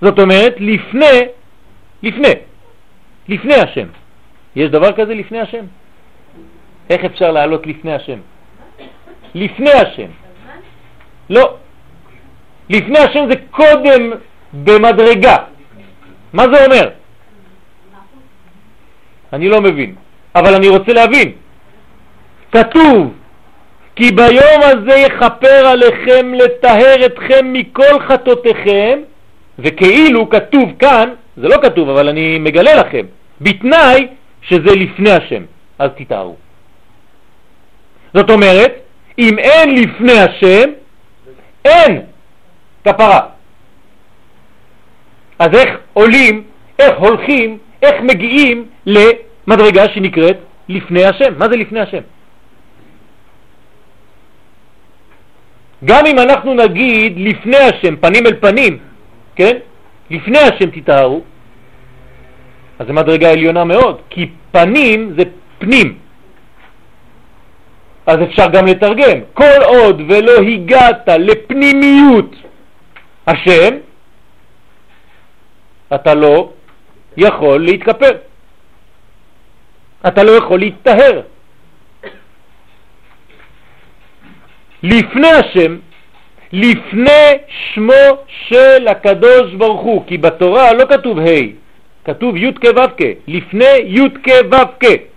זאת 0.00 0.18
אומרת, 0.18 0.54
לפני, 0.58 1.20
לפני, 2.02 2.32
לפני 3.28 3.54
השם. 3.54 3.86
יש 4.56 4.70
דבר 4.70 4.92
כזה 4.92 5.14
לפני 5.14 5.40
השם? 5.40 5.64
איך 6.90 7.04
אפשר 7.04 7.30
לעלות 7.30 7.66
לפני 7.66 7.94
השם? 7.94 8.18
לפני 9.34 9.72
השם. 9.72 10.10
לא. 11.30 11.56
לפני 12.70 12.98
השם 12.98 13.24
זה 13.30 13.36
קודם 13.50 14.10
במדרגה. 14.52 15.36
מה 16.32 16.42
זה 16.52 16.64
אומר? 16.64 16.88
אני 19.32 19.48
לא 19.48 19.60
מבין, 19.60 19.94
אבל 20.34 20.54
אני 20.54 20.68
רוצה 20.68 20.92
להבין. 20.92 21.32
כתוב, 22.52 23.12
כי 23.96 24.12
ביום 24.12 24.60
הזה 24.62 24.94
יכפר 24.94 25.66
עליכם 25.66 26.34
לטהר 26.34 27.06
אתכם 27.06 27.52
מכל 27.52 28.00
חטאותיכם, 28.08 28.98
וכאילו 29.58 30.30
כתוב 30.30 30.72
כאן, 30.78 31.08
זה 31.36 31.48
לא 31.48 31.56
כתוב, 31.62 31.88
אבל 31.88 32.08
אני 32.08 32.38
מגלה 32.38 32.74
לכם, 32.74 33.06
בתנאי 33.40 34.06
שזה 34.42 34.74
לפני 34.76 35.10
השם, 35.10 35.42
אז 35.78 35.90
תתארו. 35.96 36.36
זאת 38.14 38.30
אומרת, 38.30 38.72
אם 39.18 39.38
אין 39.38 39.74
לפני 39.74 40.18
השם, 40.18 40.70
אין 41.64 42.00
כפרה. 42.84 43.20
אז 45.38 45.48
איך 45.54 45.78
עולים, 45.92 46.44
איך 46.78 46.98
הולכים, 46.98 47.58
איך 47.82 47.94
מגיעים 48.02 48.64
למדרגה 49.46 49.88
שנקראת 49.94 50.36
לפני 50.68 51.04
השם? 51.04 51.38
מה 51.38 51.48
זה 51.48 51.56
לפני 51.56 51.80
השם? 51.80 52.02
גם 55.84 56.06
אם 56.06 56.18
אנחנו 56.18 56.54
נגיד 56.54 57.12
לפני 57.16 57.56
השם, 57.56 57.96
פנים 57.96 58.26
אל 58.26 58.36
פנים, 58.40 58.78
כן? 59.36 59.56
לפני 60.10 60.38
השם 60.38 60.70
תתארו, 60.70 61.22
אז 62.78 62.86
זו 62.86 62.92
מדרגה 62.92 63.30
עליונה 63.30 63.64
מאוד, 63.64 64.00
כי 64.10 64.30
פנים 64.52 65.14
זה 65.18 65.24
פנים. 65.58 65.98
אז 68.06 68.18
אפשר 68.22 68.46
גם 68.52 68.66
לתרגם. 68.66 69.18
כל 69.34 69.62
עוד 69.64 70.02
ולא 70.08 70.32
הגעת 70.32 71.08
לפנימיות 71.08 72.36
השם, 73.26 73.74
אתה 75.94 76.14
לא 76.14 76.50
יכול 77.16 77.64
להתקפל. 77.64 78.31
אתה 80.06 80.22
לא 80.22 80.30
יכול 80.30 80.58
להתטהר. 80.58 81.20
לפני 84.82 85.28
השם, 85.28 85.76
לפני 86.52 87.30
שמו 87.74 88.02
של 88.48 88.88
הקדוש 88.88 89.54
ברוך 89.54 89.80
הוא, 89.80 90.06
כי 90.06 90.18
בתורה 90.18 90.72
לא 90.72 90.84
כתוב 90.84 91.18
ה', 91.18 91.24
hey, 91.24 91.46
כתוב 92.04 92.36
י' 92.36 92.52
כ' 92.52 92.64
ו' 92.64 92.96
כ', 92.98 93.02
לפני 93.28 93.74
י' 93.84 94.08
כ' 94.24 94.30
ו' 94.50 95.12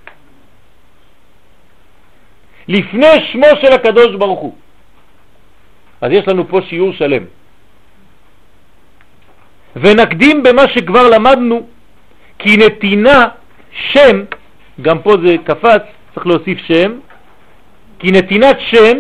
לפני 2.68 3.08
שמו 3.32 3.48
של 3.62 3.74
הקדוש 3.74 4.16
ברוך 4.16 4.40
הוא. 4.40 4.56
אז 6.02 6.12
יש 6.12 6.28
לנו 6.28 6.48
פה 6.48 6.60
שיעור 6.70 6.94
שלם. 6.94 7.24
ונקדים 9.76 10.44
במה 10.44 10.68
שכבר 10.68 11.10
למדנו, 11.10 11.68
כי 12.40 12.58
נתינה 12.58 13.28
שם, 13.72 14.24
גם 14.82 15.00
פה 15.00 15.16
זה 15.26 15.36
קפץ, 15.44 15.82
צריך 16.14 16.28
להוסיף 16.28 16.58
שם, 16.68 16.92
כי 18.00 18.12
נתינת 18.12 18.58
שם 18.60 18.98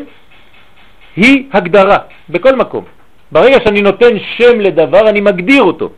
היא 1.15 1.43
הגדרה 1.53 1.97
בכל 2.29 2.55
מקום. 2.55 2.83
ברגע 3.31 3.57
שאני 3.63 3.81
נותן 3.81 4.19
שם 4.37 4.59
לדבר 4.59 5.09
אני 5.09 5.21
מגדיר 5.21 5.63
אותו, 5.63 5.89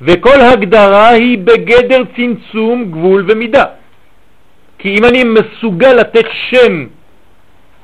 וכל 0.00 0.40
הגדרה 0.40 1.08
היא 1.08 1.38
בגדר 1.38 2.02
צמצום, 2.16 2.90
גבול 2.90 3.24
ומידה. 3.28 3.64
כי 4.78 4.98
אם 4.98 5.04
אני 5.04 5.24
מסוגל 5.24 5.92
לתת 5.92 6.26
שם, 6.50 6.86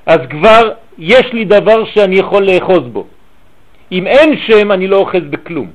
אז 0.07 0.21
כבר 0.31 0.73
יש 0.99 1.33
לי 1.33 1.45
דבר 1.45 1.85
שאני 1.85 2.17
יכול 2.17 2.43
לאחוז 2.43 2.83
בו. 2.93 3.07
אם 3.93 4.07
אין 4.07 4.39
שם, 4.47 4.73
אני 4.73 4.87
לא 4.89 4.97
אוחז 4.97 5.23
בכלום. 5.31 5.71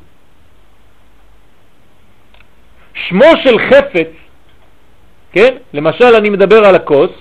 שמו 2.93 3.25
של 3.43 3.59
חפץ, 3.59 4.20
כן? 5.31 5.55
למשל 5.73 6.15
אני 6.15 6.29
מדבר 6.29 6.65
על 6.65 6.75
הכוס, 6.75 7.11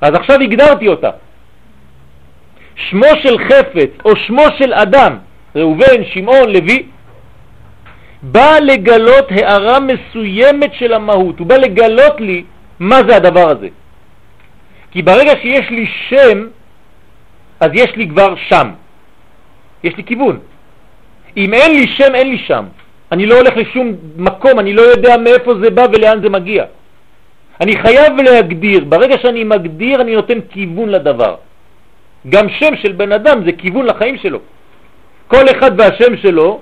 אז 0.00 0.14
עכשיו 0.14 0.40
הגדרתי 0.40 0.88
אותה. 0.88 1.10
שמו 2.76 3.06
של 3.22 3.38
חפץ 3.38 3.90
או 4.04 4.16
שמו 4.16 4.44
של 4.58 4.74
אדם, 4.74 5.16
ראובן, 5.56 6.04
שמעון, 6.12 6.50
לוי, 6.50 6.86
בא 8.22 8.58
לגלות 8.62 9.26
הערה 9.30 9.78
מסוימת 9.80 10.74
של 10.74 10.92
המהות, 10.92 11.38
הוא 11.38 11.46
בא 11.46 11.56
לגלות 11.56 12.20
לי 12.20 12.44
מה 12.78 12.96
זה 13.08 13.16
הדבר 13.16 13.48
הזה. 13.50 13.68
כי 14.90 15.02
ברגע 15.02 15.32
שיש 15.42 15.70
לי 15.70 15.86
שם, 16.08 16.46
אז 17.60 17.70
יש 17.74 17.96
לי 17.96 18.08
כבר 18.08 18.34
שם. 18.48 18.70
יש 19.84 19.96
לי 19.96 20.04
כיוון. 20.04 20.38
אם 21.36 21.54
אין 21.54 21.70
לי 21.72 21.88
שם, 21.88 22.14
אין 22.14 22.28
לי 22.28 22.38
שם. 22.38 22.64
אני 23.12 23.26
לא 23.26 23.34
הולך 23.34 23.56
לשום 23.56 23.92
מקום, 24.16 24.58
אני 24.58 24.72
לא 24.72 24.82
יודע 24.82 25.16
מאיפה 25.16 25.54
זה 25.62 25.70
בא 25.70 25.86
ולאן 25.92 26.22
זה 26.22 26.28
מגיע. 26.28 26.64
אני 27.60 27.76
חייב 27.76 28.20
להגדיר, 28.20 28.84
ברגע 28.84 29.18
שאני 29.18 29.44
מגדיר 29.44 30.00
אני 30.00 30.14
נותן 30.14 30.38
כיוון 30.50 30.88
לדבר. 30.88 31.34
גם 32.28 32.48
שם 32.48 32.76
של 32.76 32.92
בן 32.92 33.12
אדם 33.12 33.44
זה 33.44 33.52
כיוון 33.52 33.86
לחיים 33.86 34.16
שלו. 34.18 34.38
כל 35.28 35.44
אחד 35.50 35.70
והשם 35.80 36.16
שלו, 36.16 36.60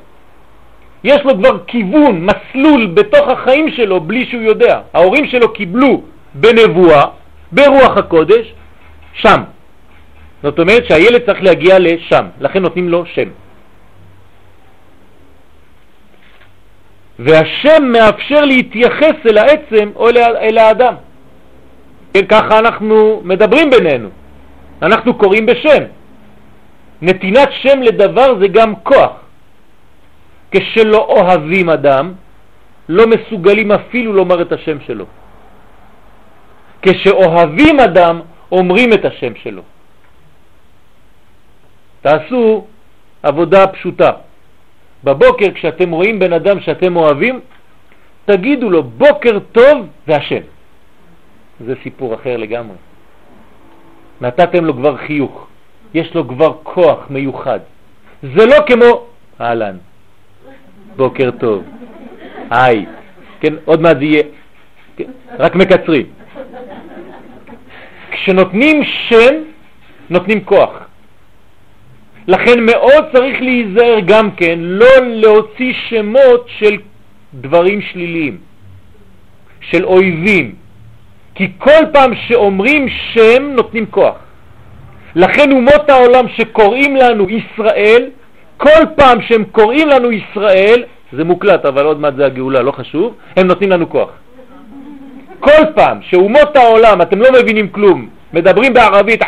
יש 1.05 1.21
לו 1.25 1.39
כבר 1.39 1.59
כיוון, 1.67 2.27
מסלול 2.27 2.87
בתוך 2.87 3.29
החיים 3.29 3.71
שלו 3.71 4.01
בלי 4.01 4.27
שהוא 4.31 4.43
יודע. 4.43 4.81
ההורים 4.95 5.27
שלו 5.27 5.53
קיבלו 5.53 6.03
בנבואה, 6.35 7.05
ברוח 7.53 7.97
הקודש, 7.97 8.53
שם. 9.13 9.43
זאת 10.43 10.59
אומרת 10.59 10.85
שהילד 10.89 11.23
צריך 11.27 11.43
להגיע 11.43 11.79
לשם, 11.79 12.25
לכן 12.41 12.63
נותנים 12.63 12.89
לו 12.89 13.07
שם. 13.07 13.29
והשם 17.19 17.83
מאפשר 17.93 18.45
להתייחס 18.45 19.17
אל 19.27 19.39
העצם 19.39 19.91
או 19.97 20.09
אל 20.09 20.59
האדם. 20.59 20.95
כן, 22.15 22.27
ככה 22.27 22.59
אנחנו 22.59 23.21
מדברים 23.25 23.71
בינינו, 23.71 24.09
אנחנו 24.83 25.15
קוראים 25.15 25.47
בשם. 25.47 25.83
נתינת 27.03 27.49
שם 27.53 27.83
לדבר 27.83 28.39
זה 28.41 28.49
גם 28.49 28.75
כוח. 28.83 29.13
כשלא 30.51 30.99
אוהבים 31.09 31.71
אדם, 31.71 32.13
לא 32.89 33.05
מסוגלים 33.07 33.73
אפילו 33.73 34.13
לומר 34.13 34.43
את 34.43 34.53
השם 34.53 34.81
שלו. 34.87 35.07
כשאוהבים 36.83 37.81
אדם, 37.81 38.21
אומרים 38.53 38.93
את 38.93 39.05
השם 39.05 39.33
שלו. 39.43 39.63
תעשו 42.03 42.67
עבודה 43.23 43.67
פשוטה. 43.67 44.11
בבוקר 45.05 45.53
כשאתם 45.55 45.91
רואים 45.91 46.19
בן 46.19 46.33
אדם 46.33 46.61
שאתם 46.61 46.97
אוהבים, 46.97 47.41
תגידו 48.25 48.71
לו 48.71 48.83
בוקר 48.83 49.39
טוב 49.53 49.87
והשם. 50.07 50.41
זה 51.67 51.75
סיפור 51.83 52.15
אחר 52.15 52.37
לגמרי. 52.37 52.77
נתתם 54.21 54.65
לו 54.65 54.75
כבר 54.75 54.97
חיוך, 54.97 55.47
יש 55.95 56.15
לו 56.15 56.29
כבר 56.29 56.53
כוח 56.63 56.99
מיוחד. 57.11 57.61
זה 58.23 58.47
לא 58.47 58.57
כמו 58.67 59.07
אהלן, 59.41 59.77
בוקר 60.97 61.31
טוב, 61.31 61.65
היי, 62.51 62.87
כן, 63.41 63.55
עוד 63.65 63.81
מעט 63.81 63.97
זה 63.97 64.05
יהיה, 64.05 64.23
כן, 64.97 65.11
רק 65.39 65.55
מקצרים. 65.55 66.07
כשנותנים 68.11 68.85
שם, 68.85 69.35
נותנים 70.11 70.45
כוח. 70.45 70.84
לכן 72.29 72.67
מאוד 72.67 73.05
צריך 73.13 73.41
להיזהר 73.41 74.01
גם 74.05 74.31
כן 74.31 74.59
לא 74.61 74.87
להוציא 75.01 75.73
שמות 75.89 76.47
של 76.59 76.77
דברים 77.35 77.81
שליליים, 77.81 78.39
של 79.61 79.85
אויבים, 79.85 80.55
כי 81.35 81.49
כל 81.59 81.85
פעם 81.93 82.13
שאומרים 82.27 82.89
שם 82.89 83.43
נותנים 83.43 83.87
כוח. 83.87 84.15
לכן 85.15 85.53
אומות 85.53 85.91
העולם 85.91 86.29
שקוראים 86.29 86.97
לנו 86.97 87.27
ישראל, 87.31 88.11
כל 88.57 88.83
פעם 88.97 89.23
שהם 89.23 89.45
קוראים 89.45 89.89
לנו 89.89 90.13
ישראל, 90.13 90.85
זה 91.13 91.25
מוקלט 91.25 91.65
אבל 91.65 91.85
עוד 91.85 92.01
מעט 92.01 92.15
זה 92.17 92.27
הגאולה, 92.27 92.63
לא 92.63 92.73
חשוב, 92.73 93.15
הם 93.37 93.47
נותנים 93.47 93.71
לנו 93.71 93.91
כוח. 93.91 94.09
כל 95.41 95.65
פעם 95.75 95.99
שאומות 96.03 96.57
העולם, 96.57 97.03
אתם 97.03 97.21
לא 97.21 97.29
מבינים 97.33 97.69
כלום, 97.69 98.09
מדברים 98.33 98.75
בערבית, 98.75 99.23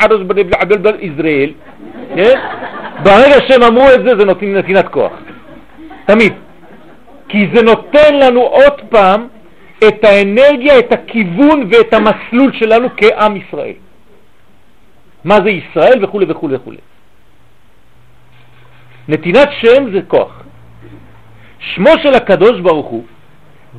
ישראל, 1.00 1.50
כן? 2.16 2.38
ברגע 3.06 3.36
שהם 3.48 3.62
אמרו 3.62 3.86
את 3.94 4.04
זה, 4.04 4.16
זה 4.18 4.24
נותנים 4.24 4.54
נתינת 4.54 4.88
כוח. 4.88 5.12
תמיד. 6.06 6.32
כי 7.28 7.48
זה 7.54 7.62
נותן 7.62 8.14
לנו 8.14 8.40
עוד 8.40 8.80
פעם 8.88 9.28
את 9.88 10.04
האנרגיה, 10.04 10.78
את 10.78 10.92
הכיוון 10.92 11.68
ואת 11.70 11.94
המסלול 11.94 12.52
שלנו 12.52 12.88
כעם 12.96 13.36
ישראל. 13.36 13.78
מה 15.24 15.34
זה 15.44 15.50
ישראל 15.50 16.04
וכו' 16.04 16.20
וכו' 16.28 16.48
וכו'. 16.50 16.72
נתינת 19.08 19.48
שם 19.60 19.92
זה 19.92 20.00
כוח. 20.08 20.42
שמו 21.58 21.90
של 22.02 22.14
הקדוש 22.14 22.60
ברוך 22.60 22.86
הוא 22.86 23.04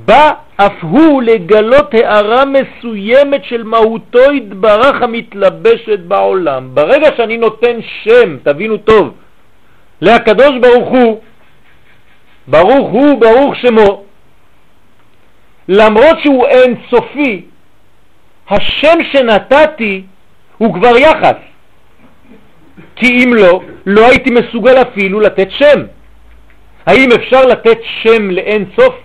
בא 0.06 0.32
אף 0.56 0.74
הוא 0.82 1.22
לגלות 1.22 1.94
הערה 1.94 2.44
מסוימת 2.46 3.44
של 3.44 3.64
מהותו 3.64 4.32
התברך 4.32 5.02
המתלבשת 5.02 6.00
בעולם. 6.00 6.70
ברגע 6.74 7.10
שאני 7.18 7.38
נותן 7.38 7.78
שם, 8.04 8.38
תבינו 8.44 8.78
טוב, 8.78 9.14
להקדוש 10.02 10.52
ברוך 10.62 10.90
הוא, 10.90 11.22
ברוך 12.48 12.90
הוא, 12.90 13.22
ברוך 13.22 13.56
שמו, 13.56 14.04
למרות 15.68 16.20
שהוא 16.24 16.46
אין 16.46 16.76
סופי, 16.90 17.42
השם 18.50 18.98
שנתתי 19.12 20.04
הוא 20.58 20.74
כבר 20.74 20.98
יחס. 20.98 21.36
כי 22.96 23.24
אם 23.24 23.34
לא, 23.34 23.62
לא 23.86 24.08
הייתי 24.08 24.30
מסוגל 24.32 24.82
אפילו 24.82 25.20
לתת 25.20 25.52
שם. 25.52 25.84
האם 26.86 27.10
אפשר 27.12 27.46
לתת 27.46 27.78
שם 28.02 28.32
לאין 28.32 28.66
סוף? 28.76 28.96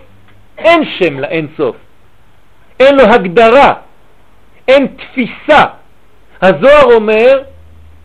אין 0.57 0.85
שם 0.85 1.19
לאין 1.19 1.47
סוף. 1.57 1.75
אין 2.79 2.95
לו 2.95 3.03
הגדרה, 3.03 3.73
אין 4.67 4.87
תפיסה. 4.87 5.65
הזוהר 6.41 6.93
אומר 6.93 7.41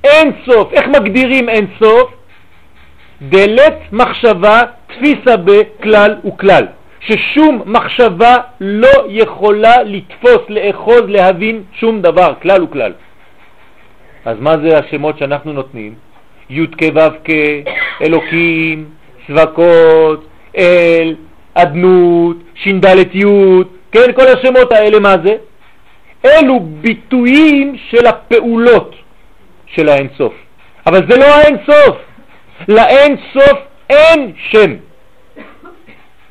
אין 0.05 0.33
סוף. 0.47 0.73
איך 0.73 0.87
מגדירים 0.87 1.49
אין 1.49 1.67
סוף? 1.79 2.11
דלת 3.23 3.79
מחשבה 3.93 4.63
תפיסה 4.87 5.37
בכלל 5.37 6.17
וכלל. 6.25 6.67
ששום 7.01 7.63
מחשבה 7.67 8.37
לא 8.61 9.07
יכולה 9.09 9.83
לתפוס, 9.83 10.43
לאחוז, 10.49 11.03
להבין 11.09 11.63
שום 11.73 12.03
דבר, 12.03 12.33
כלל 12.43 12.63
וכלל. 12.63 12.93
אז 14.25 14.37
מה 14.41 14.59
זה 14.59 14.79
השמות 14.79 15.19
שאנחנו 15.19 15.53
נותנים? 15.53 15.95
י' 16.51 16.67
כ' 16.67 16.83
ו' 16.95 17.01
כ', 17.25 17.31
אלוקים, 18.03 18.85
צבקות, 19.27 20.27
אל, 20.57 21.15
אדנות, 21.63 22.37
ש"ד 22.55 22.85
י', 23.15 23.25
כן, 23.93 24.13
כל 24.17 24.27
השמות 24.27 24.73
האלה, 24.73 25.01
מה 25.01 25.17
זה? 25.25 25.37
אלו 26.25 26.61
ביטויים 26.61 27.77
של 27.91 28.07
הפעולות 28.07 28.95
של 29.67 29.89
האינסוף. 29.89 30.33
אבל 30.87 31.01
זה 31.11 31.17
לא 31.17 31.25
האינסוף. 31.25 31.97
לאינסוף 32.69 33.59
אין 33.91 34.33
שם. 34.51 34.75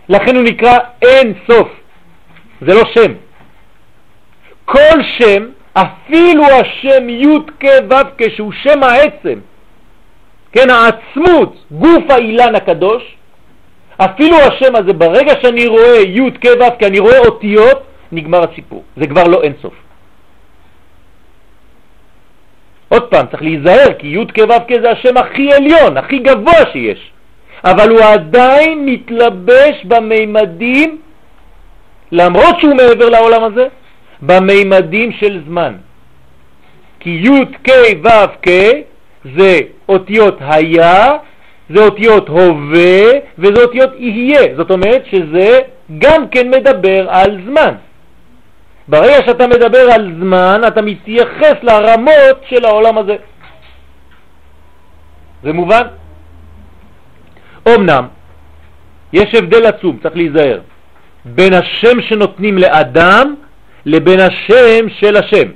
לכן 0.10 0.36
הוא 0.36 0.44
נקרא 0.44 0.78
אין 1.02 1.34
סוף. 1.52 1.68
זה 2.62 2.74
לא 2.74 2.84
שם. 2.94 3.14
כל 4.66 5.04
שם, 5.18 5.46
אפילו 5.74 6.44
השם 6.44 7.10
י' 7.10 7.40
כ' 7.60 7.66
ו' 7.90 7.94
כ' 8.18 8.36
שהוא 8.36 8.52
שם 8.64 8.84
העצם, 8.84 9.40
כן, 10.52 10.70
העצמות, 10.70 11.56
גוף 11.72 12.04
האילן 12.10 12.56
הקדוש, 12.56 13.17
אפילו 13.98 14.38
השם 14.38 14.76
הזה, 14.76 14.94
ברגע 14.94 15.34
שאני 15.42 15.68
רואה 15.68 16.02
י' 16.02 16.32
כ' 16.42 16.46
ו', 16.46 16.80
כי 16.80 16.86
אני 16.86 17.00
רואה 17.00 17.20
אותיות, 17.20 17.84
נגמר 18.12 18.52
הסיפור. 18.52 18.84
זה 18.98 19.08
כבר 19.08 19.24
לא 19.24 19.44
אינסוף. 19.44 19.74
עוד 22.90 23.04
פעם, 23.04 23.26
צריך 23.32 23.42
להיזהר, 23.42 23.94
כי 24.00 24.08
י' 24.08 24.26
כ' 24.34 24.40
ו' 24.40 24.68
כ' 24.68 24.82
זה 24.82 24.92
השם 24.92 25.18
הכי 25.18 25.54
עליון, 25.54 25.98
הכי 25.98 26.20
גבוה 26.20 26.72
שיש. 26.74 27.12
אבל 27.64 27.90
הוא 27.90 28.02
עדיין 28.02 28.86
מתלבש 28.86 29.86
במימדים, 29.86 31.02
למרות 32.12 32.60
שהוא 32.60 32.76
מעבר 32.76 33.10
לעולם 33.10 33.44
הזה, 33.44 33.68
במימדים 34.22 35.12
של 35.12 35.42
זמן. 35.48 35.74
כי 37.00 37.10
י' 37.10 37.46
כ' 37.64 37.70
כ' 38.42 38.50
זה 39.36 39.60
אותיות 39.90 40.38
היה, 40.42 41.14
זה 41.70 41.86
אותיות 41.86 42.30
הווה 42.30 43.04
וזה 43.38 43.64
אותיות 43.64 43.90
יהיה. 43.98 44.56
זאת 44.58 44.72
אומרת 44.72 45.04
שזה 45.12 45.60
גם 45.98 46.28
כן 46.30 46.50
מדבר 46.50 47.10
על 47.10 47.42
זמן. 47.46 47.74
ברגע 48.88 49.26
שאתה 49.26 49.48
מדבר 49.48 49.92
על 49.92 50.14
זמן, 50.20 50.62
אתה 50.68 50.82
מתייחס 50.82 51.54
לרמות 51.64 52.38
של 52.50 52.66
העולם 52.66 52.98
הזה. 52.98 53.16
זה 55.44 55.54
מובן? 55.54 55.84
אמנם, 57.76 58.08
יש 59.14 59.36
הבדל 59.36 59.66
עצום, 59.66 60.00
צריך 60.04 60.16
להיזהר, 60.16 60.60
בין 61.26 61.54
השם 61.54 62.02
שנותנים 62.02 62.58
לאדם 62.58 63.36
לבין 63.86 64.20
השם 64.20 64.90
של 65.00 65.18
השם. 65.18 65.48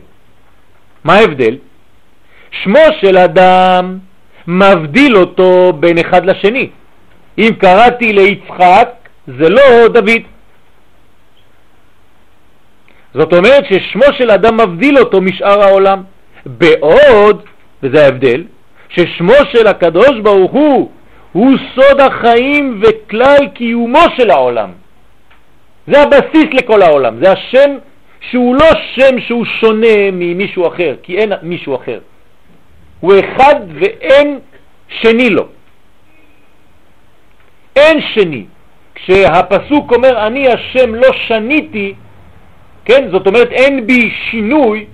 מה 1.04 1.14
ההבדל? 1.14 1.58
שמו 2.64 2.80
של 3.02 3.18
אדם 3.18 3.98
מבדיל 4.48 5.18
אותו 5.18 5.74
בין 5.80 5.98
אחד 5.98 6.26
לשני. 6.26 6.70
אם 7.38 7.50
קראתי 7.58 8.14
ליצחק, 8.14 8.90
זה 9.28 9.50
לא 9.50 9.88
דוד. 9.88 10.22
זאת 13.14 13.34
אומרת 13.34 13.64
ששמו 13.70 14.14
של 14.18 14.32
אדם 14.32 14.58
מבדיל 14.58 14.98
אותו 14.98 15.22
משאר 15.22 15.62
העולם. 15.62 16.04
בעוד, 16.46 17.42
וזה 17.84 18.06
ההבדל, 18.06 18.44
ששמו 18.90 19.34
של 19.52 19.68
הקדוש 19.68 20.20
ברוך 20.24 20.52
הוא 20.52 20.92
הוא 21.32 21.52
סוד 21.76 22.02
החיים 22.02 22.82
וכלל 22.82 23.48
קיומו 23.54 24.04
של 24.18 24.32
העולם. 24.32 24.70
זה 25.88 26.02
הבסיס 26.02 26.54
לכל 26.54 26.82
העולם, 26.82 27.24
זה 27.24 27.32
השם 27.32 27.78
שהוא 28.30 28.56
לא 28.56 28.66
שם 28.96 29.20
שהוא 29.20 29.46
שונה 29.46 30.12
ממישהו 30.12 30.68
אחר, 30.68 30.96
כי 31.04 31.18
אין 31.18 31.34
מישהו 31.42 31.76
אחר. 31.76 32.00
הוא 33.02 33.14
אחד 33.20 33.56
ואין 33.74 34.40
שני 34.88 35.30
לו. 35.30 35.48
אין 37.76 38.02
שני. 38.02 38.46
כשהפסוק 38.96 39.92
אומר 39.92 40.28
אני 40.28 40.48
השם 40.48 40.96
לא 40.96 41.14
שניתי, 41.14 41.94
כן, 42.86 43.08
זאת 43.12 43.28
אומרת 43.28 43.52
אין 43.52 43.88
בי 43.88 44.12
שינוי, 44.30 44.86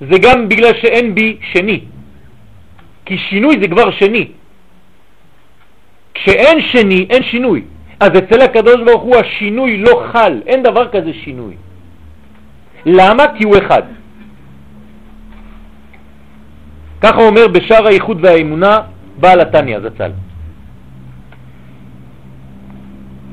זה 0.00 0.18
גם 0.22 0.48
בגלל 0.48 0.74
שאין 0.74 1.14
בי 1.14 1.36
שני. 1.52 1.80
כי 3.04 3.18
שינוי 3.18 3.56
זה 3.60 3.68
כבר 3.68 3.90
שני. 3.90 4.26
כשאין 6.14 6.60
שני, 6.60 7.06
אין 7.10 7.22
שינוי. 7.22 7.62
אז 8.00 8.10
אצל 8.18 8.40
הקדוש 8.40 8.76
ברוך 8.86 9.02
הוא 9.02 9.16
השינוי 9.16 9.76
לא 9.76 10.08
חל, 10.12 10.40
אין 10.46 10.62
דבר 10.62 10.88
כזה 10.88 11.12
שינוי. 11.24 11.54
למה? 12.86 13.24
כי 13.38 13.44
הוא 13.44 13.58
אחד. 13.58 13.82
ככה 17.00 17.22
אומר 17.22 17.48
בשאר 17.48 17.86
האיחוד 17.86 18.24
והאמונה 18.24 18.78
בעל 19.16 19.40
התניא 19.40 19.80
זצ"ל. 19.80 20.10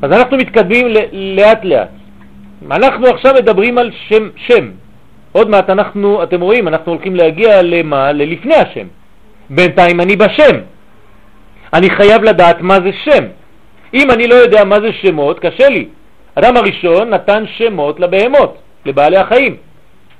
אז 0.01 0.11
אנחנו 0.11 0.37
מתקדמים 0.37 0.87
לאט 1.13 1.65
לאט. 1.65 1.89
אנחנו 2.71 3.07
עכשיו 3.07 3.33
מדברים 3.35 3.77
על 3.77 3.91
שם, 4.07 4.29
שם. 4.35 4.71
עוד 5.31 5.49
מעט 5.49 5.69
אנחנו, 5.69 6.23
אתם 6.23 6.41
רואים, 6.41 6.67
אנחנו 6.67 6.91
הולכים 6.91 7.15
להגיע 7.15 7.61
למה? 7.61 8.11
ללפני 8.11 8.55
השם. 8.55 8.87
בינתיים 9.49 10.01
אני 10.01 10.15
בשם. 10.15 10.55
אני 11.73 11.89
חייב 11.89 12.23
לדעת 12.23 12.61
מה 12.61 12.75
זה 12.75 12.91
שם. 13.03 13.23
אם 13.93 14.11
אני 14.11 14.27
לא 14.27 14.35
יודע 14.35 14.63
מה 14.63 14.79
זה 14.79 14.93
שמות, 15.01 15.39
קשה 15.39 15.69
לי. 15.69 15.87
אדם 16.35 16.57
הראשון 16.57 17.09
נתן 17.09 17.43
שמות 17.57 17.99
לבהמות, 17.99 18.57
לבעלי 18.85 19.17
החיים. 19.17 19.55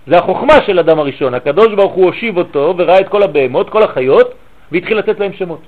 זה 0.08 0.18
החוכמה 0.18 0.54
של 0.66 0.80
אדם 0.80 1.00
הראשון. 1.00 1.34
הקדוש 1.34 1.74
ברוך 1.74 1.94
הוא 1.94 2.06
הושיב 2.06 2.38
אותו 2.38 2.74
וראה 2.78 3.00
את 3.00 3.10
כל 3.10 3.24
הבהמות, 3.24 3.70
כל 3.70 3.84
החיות, 3.84 4.34
והתחיל 4.72 4.98
לתת 4.98 5.20
להם 5.20 5.34
שמות. 5.34 5.62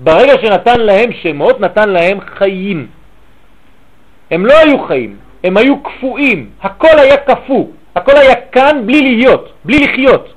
ברגע 0.00 0.32
שנתן 0.42 0.80
להם 0.80 1.12
שמות, 1.12 1.60
נתן 1.60 1.88
להם 1.88 2.18
חיים. 2.20 2.86
הם 4.30 4.46
לא 4.46 4.54
היו 4.58 4.86
חיים, 4.86 5.16
הם 5.44 5.56
היו 5.56 5.82
קפואים. 5.82 6.50
הכל 6.62 6.98
היה 6.98 7.16
קפוא, 7.16 7.66
הכל 7.94 8.16
היה 8.16 8.34
כאן 8.34 8.82
בלי 8.86 9.00
להיות, 9.02 9.52
בלי 9.64 9.78
לחיות. 9.78 10.34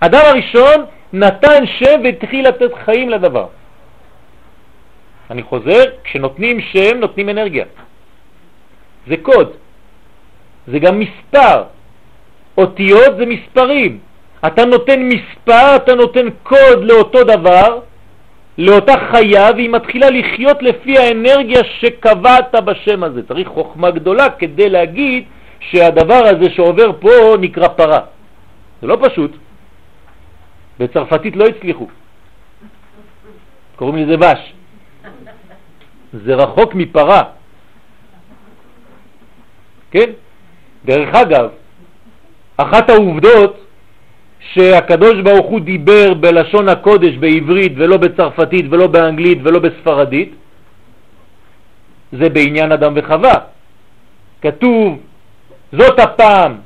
אדם 0.00 0.20
הראשון 0.26 0.84
נתן 1.12 1.66
שם 1.66 2.00
והתחיל 2.04 2.48
לתת 2.48 2.70
חיים 2.84 3.10
לדבר. 3.10 3.46
אני 5.30 5.42
חוזר, 5.42 5.82
כשנותנים 6.04 6.60
שם 6.60 6.96
נותנים 7.00 7.28
אנרגיה. 7.28 7.64
זה 9.06 9.16
קוד, 9.22 9.50
זה 10.66 10.78
גם 10.78 11.00
מספר. 11.00 11.73
אותיות 12.58 13.16
זה 13.18 13.26
מספרים. 13.26 13.98
אתה 14.46 14.64
נותן 14.64 15.08
מספר, 15.08 15.76
אתה 15.76 15.94
נותן 15.94 16.26
קוד 16.42 16.84
לאותו 16.84 17.24
דבר, 17.24 17.80
לאותה 18.58 18.94
חיה, 19.10 19.50
והיא 19.54 19.70
מתחילה 19.70 20.10
לחיות 20.10 20.62
לפי 20.62 20.98
האנרגיה 20.98 21.60
שקבעת 21.64 22.54
בשם 22.54 23.02
הזה. 23.02 23.22
צריך 23.28 23.48
חוכמה 23.48 23.90
גדולה 23.90 24.30
כדי 24.30 24.70
להגיד 24.70 25.24
שהדבר 25.60 26.22
הזה 26.24 26.50
שעובר 26.50 26.92
פה 27.00 27.36
נקרא 27.40 27.68
פרה. 27.68 28.00
זה 28.82 28.86
לא 28.86 28.98
פשוט. 29.02 29.30
בצרפתית 30.78 31.36
לא 31.36 31.44
הצליחו. 31.46 31.88
קוראים 33.76 33.96
לזה 33.96 34.16
בש. 34.16 34.52
זה 36.12 36.34
רחוק 36.34 36.74
מפרה. 36.74 37.22
כן? 39.90 40.10
דרך 40.84 41.14
אגב, 41.14 41.48
אחת 42.56 42.90
העובדות 42.90 43.60
שהקדוש 44.52 45.20
ברוך 45.20 45.46
הוא 45.46 45.60
דיבר 45.60 46.14
בלשון 46.14 46.68
הקודש 46.68 47.16
בעברית 47.16 47.72
ולא 47.76 47.96
בצרפתית 47.96 48.66
ולא 48.70 48.86
באנגלית 48.86 49.38
ולא 49.42 49.58
בספרדית, 49.58 50.34
זה 52.12 52.28
בעניין 52.28 52.72
אדם 52.72 52.92
וחווה. 52.96 53.34
כתוב, 54.42 54.98
זאת 55.72 56.00
הפעם 56.00 56.56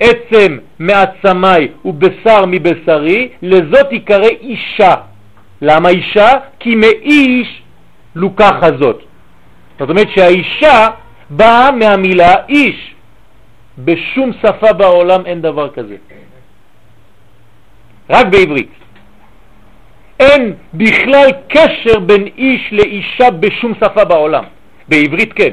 עצם 0.00 0.58
מעצמי 0.78 1.68
ובשר 1.84 2.44
מבשרי, 2.46 3.28
לזאת 3.42 3.92
יקרא 3.92 4.28
אישה. 4.40 4.94
למה 5.62 5.88
אישה? 5.88 6.30
כי 6.60 6.74
מאיש 6.74 7.62
לוקח 8.14 8.54
הזאת. 8.62 9.02
זאת 9.78 9.90
אומרת 9.90 10.08
שהאישה 10.14 10.88
באה 11.30 11.70
מהמילה 11.72 12.34
איש. 12.48 12.95
בשום 13.78 14.32
שפה 14.42 14.72
בעולם 14.72 15.26
אין 15.26 15.42
דבר 15.42 15.70
כזה. 15.70 15.96
רק 18.10 18.26
בעברית. 18.26 18.70
אין 20.20 20.54
בכלל 20.74 21.28
קשר 21.48 21.98
בין 21.98 22.26
איש 22.38 22.72
לאישה 22.72 23.30
בשום 23.30 23.72
שפה 23.74 24.04
בעולם. 24.04 24.44
בעברית 24.88 25.32
כן. 25.32 25.52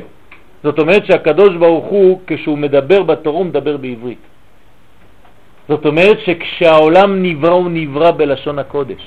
זאת 0.63 0.79
אומרת 0.79 1.05
שהקדוש 1.05 1.55
ברוך 1.55 1.85
הוא, 1.85 2.21
כשהוא 2.27 2.57
מדבר 2.57 3.03
בתורה, 3.03 3.37
הוא 3.37 3.45
מדבר 3.45 3.77
בעברית. 3.77 4.23
זאת 5.67 5.85
אומרת 5.85 6.19
שכשהעולם 6.25 7.23
נברא, 7.23 7.51
הוא 7.51 7.71
נברא 7.71 8.11
בלשון 8.11 8.59
הקודש. 8.59 9.03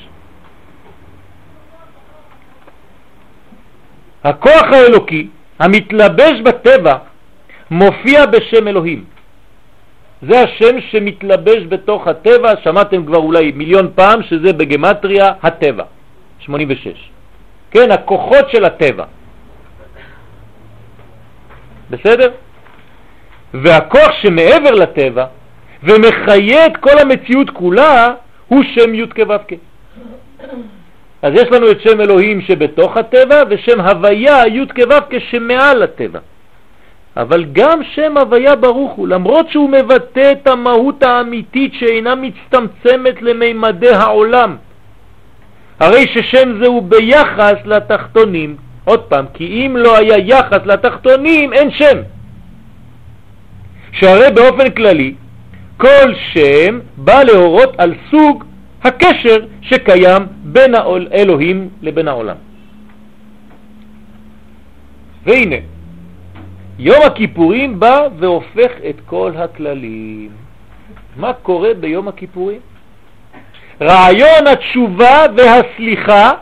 הכוח 4.25 4.67
האלוקי 4.73 5.29
המתלבש 5.59 6.41
בטבע 6.45 6.95
מופיע 7.71 8.27
בשם 8.27 8.69
אלוהים. 8.69 9.05
זה 10.23 10.41
השם 10.41 10.81
שמתלבש 10.91 11.63
בתוך 11.69 12.07
הטבע, 12.07 12.53
שמעתם 12.65 13.07
כבר 13.07 13.19
אולי 13.19 13.53
מיליון 13.53 13.91
פעם 13.95 14.23
שזה 14.23 14.53
בגמטריה 14.53 15.33
הטבע, 15.43 15.85
86. 16.39 17.11
כן, 17.71 17.91
הכוחות 17.91 18.51
של 18.51 18.65
הטבע. 18.65 19.05
בסדר? 21.91 22.31
והכוח 23.55 24.13
שמעבר 24.23 24.71
לטבע 24.71 25.27
ומחיה 25.83 26.67
את 26.67 26.77
כל 26.77 26.99
המציאות 26.99 27.51
כולה 27.51 28.15
הוא 28.49 28.65
שם 28.75 28.95
י' 28.95 29.07
כו' 29.07 29.35
אז 31.23 31.33
יש 31.35 31.45
לנו 31.53 31.71
את 31.71 31.81
שם 31.81 32.01
אלוהים 32.01 32.41
שבתוך 32.41 32.97
הטבע 32.97 33.43
ושם 33.51 33.81
הוויה 33.81 34.47
י' 34.47 34.67
כו' 34.67 35.19
שמעל 35.31 35.83
הטבע. 35.83 36.19
אבל 37.17 37.45
גם 37.53 37.81
שם 37.95 38.17
הוויה 38.17 38.57
ברוך 38.57 38.93
הוא, 38.93 39.09
למרות 39.09 39.51
שהוא 39.51 39.71
מבטא 39.71 40.33
את 40.33 40.47
המהות 40.47 41.03
האמיתית 41.03 41.75
שאינה 41.75 42.15
מצטמצמת 42.15 43.23
למימדי 43.23 43.91
העולם. 43.91 44.57
הרי 45.81 46.07
ששם 46.07 46.59
זה 46.61 46.67
הוא 46.67 46.83
ביחס 46.83 47.55
לתחתונים, 47.65 48.57
עוד 48.85 49.01
פעם, 49.01 49.25
כי 49.35 49.45
אם 49.45 49.77
לא 49.77 49.97
היה 49.97 50.19
יחס 50.19 50.67
לתחתונים, 50.67 51.53
אין 51.53 51.71
שם. 51.71 51.99
שהרי 53.93 54.31
באופן 54.35 54.71
כללי, 54.71 55.15
כל 55.77 56.15
שם 56.33 56.79
בא 56.97 57.23
להורות 57.23 57.75
על 57.79 57.95
סוג 58.11 58.45
הקשר 58.85 59.37
שקיים 59.63 60.23
בין 60.43 60.75
האלוהים 60.75 61.69
לבין 61.83 62.09
העולם. 62.09 62.37
והנה, 65.27 65.57
יום 66.79 67.03
הכיפורים 67.07 67.81
בא 67.81 68.09
והופך 68.19 68.71
את 68.89 68.97
כל 69.07 69.33
הכללים. 69.37 70.31
מה 71.17 71.33
קורה 71.33 71.75
ביום 71.75 72.09
הכיפורים? 72.09 72.61
רעיון 73.81 74.47
התשובה 74.47 75.27
והסליחה 75.37 76.33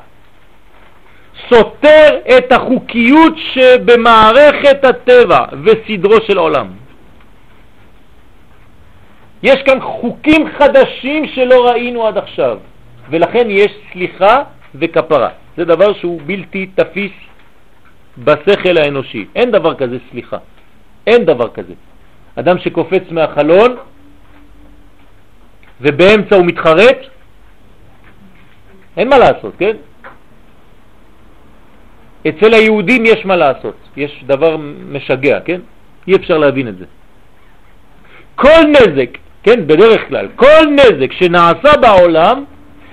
סותר 1.48 2.18
את 2.38 2.52
החוקיות 2.52 3.32
שבמערכת 3.36 4.84
הטבע 4.84 5.44
וסדרו 5.64 6.16
של 6.26 6.38
עולם. 6.38 6.66
יש 9.42 9.62
כאן 9.62 9.80
חוקים 9.80 10.46
חדשים 10.58 11.26
שלא 11.26 11.68
ראינו 11.68 12.06
עד 12.06 12.18
עכשיו, 12.18 12.58
ולכן 13.10 13.46
יש 13.50 13.72
סליחה 13.92 14.42
וכפרה. 14.74 15.28
זה 15.56 15.64
דבר 15.64 15.92
שהוא 15.92 16.20
בלתי 16.26 16.66
תפיס 16.74 17.12
בשכל 18.18 18.76
האנושי. 18.76 19.26
אין 19.34 19.50
דבר 19.50 19.74
כזה 19.74 19.98
סליחה. 20.10 20.38
אין 21.06 21.24
דבר 21.24 21.48
כזה. 21.48 21.74
אדם 22.36 22.58
שקופץ 22.58 23.02
מהחלון 23.10 23.76
ובאמצע 25.80 26.36
הוא 26.36 26.46
מתחרט, 26.46 26.98
אין 28.96 29.08
מה 29.08 29.18
לעשות, 29.18 29.52
כן? 29.58 29.76
אצל 32.28 32.54
היהודים 32.54 33.06
יש 33.06 33.26
מה 33.26 33.36
לעשות, 33.36 33.76
יש 33.96 34.24
דבר 34.26 34.56
משגע, 34.88 35.40
כן? 35.40 35.60
אי 36.08 36.16
אפשר 36.16 36.38
להבין 36.38 36.68
את 36.68 36.78
זה. 36.78 36.84
כל 38.34 38.62
נזק, 38.68 39.18
כן, 39.42 39.66
בדרך 39.66 40.08
כלל, 40.08 40.28
כל 40.36 40.62
נזק 40.70 41.12
שנעשה 41.12 41.76
בעולם 41.80 42.44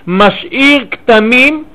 משאיר 0.07 0.86
כתמים 0.91 1.65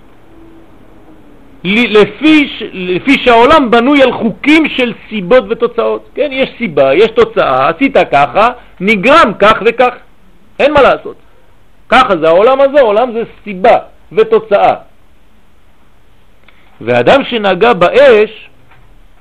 לפי, 1.68 2.58
לפי 2.72 3.18
שהעולם 3.24 3.70
בנוי 3.70 4.02
על 4.02 4.12
חוקים 4.12 4.68
של 4.68 4.92
סיבות 5.08 5.44
ותוצאות. 5.50 6.08
כן, 6.14 6.28
יש 6.32 6.50
סיבה, 6.58 6.94
יש 6.94 7.10
תוצאה, 7.10 7.68
עשית 7.68 7.96
ככה, 8.12 8.48
נגרם 8.80 9.32
כך 9.38 9.62
וכך. 9.66 9.94
אין 10.58 10.72
מה 10.72 10.82
לעשות. 10.82 11.16
ככה 11.88 12.16
זה 12.16 12.28
העולם 12.28 12.60
הזה, 12.60 12.78
העולם 12.80 13.12
זה 13.12 13.22
סיבה 13.44 13.78
ותוצאה. 14.12 14.74
ואדם 16.80 17.24
שנגע 17.24 17.72
באש 17.72 18.48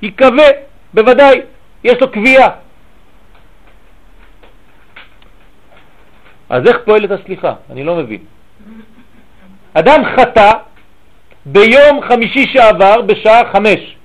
יקווה, 0.02 0.48
בוודאי, 0.94 1.42
יש 1.84 2.02
לו 2.02 2.12
קביעה. 2.12 2.50
אז 6.50 6.68
איך 6.68 6.78
פועלת 6.86 7.12
הסליחה? 7.12 7.54
אני 7.70 7.84
לא 7.84 7.96
מבין. 7.96 8.24
אדם 9.74 10.02
חטא 10.16 10.52
ביום 11.46 12.02
חמישי 12.10 12.46
שעבר 12.54 13.02
בשעה 13.02 13.52
חמש. 13.54 13.96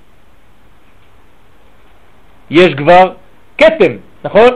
יש 2.49 2.73
כבר 2.77 3.13
קטם, 3.57 3.93
נכון? 4.23 4.49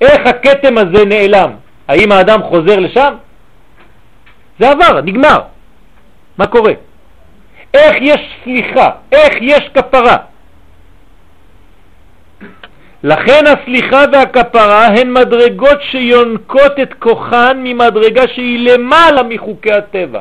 איך 0.00 0.26
הקטם 0.26 0.78
הזה 0.78 1.04
נעלם? 1.04 1.50
האם 1.88 2.12
האדם 2.12 2.42
חוזר 2.42 2.78
לשם? 2.78 3.14
זה 4.58 4.70
עבר, 4.70 5.00
נגמר. 5.00 5.40
מה 6.38 6.46
קורה? 6.46 6.72
איך 7.74 7.96
יש 8.00 8.20
סליחה? 8.44 8.90
איך 9.12 9.34
יש 9.40 9.68
כפרה? 9.74 10.16
לכן 13.02 13.44
הסליחה 13.46 14.04
והכפרה 14.12 14.86
הן 14.86 15.12
מדרגות 15.12 15.82
שיונקות 15.82 16.72
את 16.82 16.94
כוחן 16.94 17.60
ממדרגה 17.62 18.22
שהיא 18.34 18.70
למעלה 18.70 19.22
מחוקי 19.22 19.72
הטבע. 19.72 20.20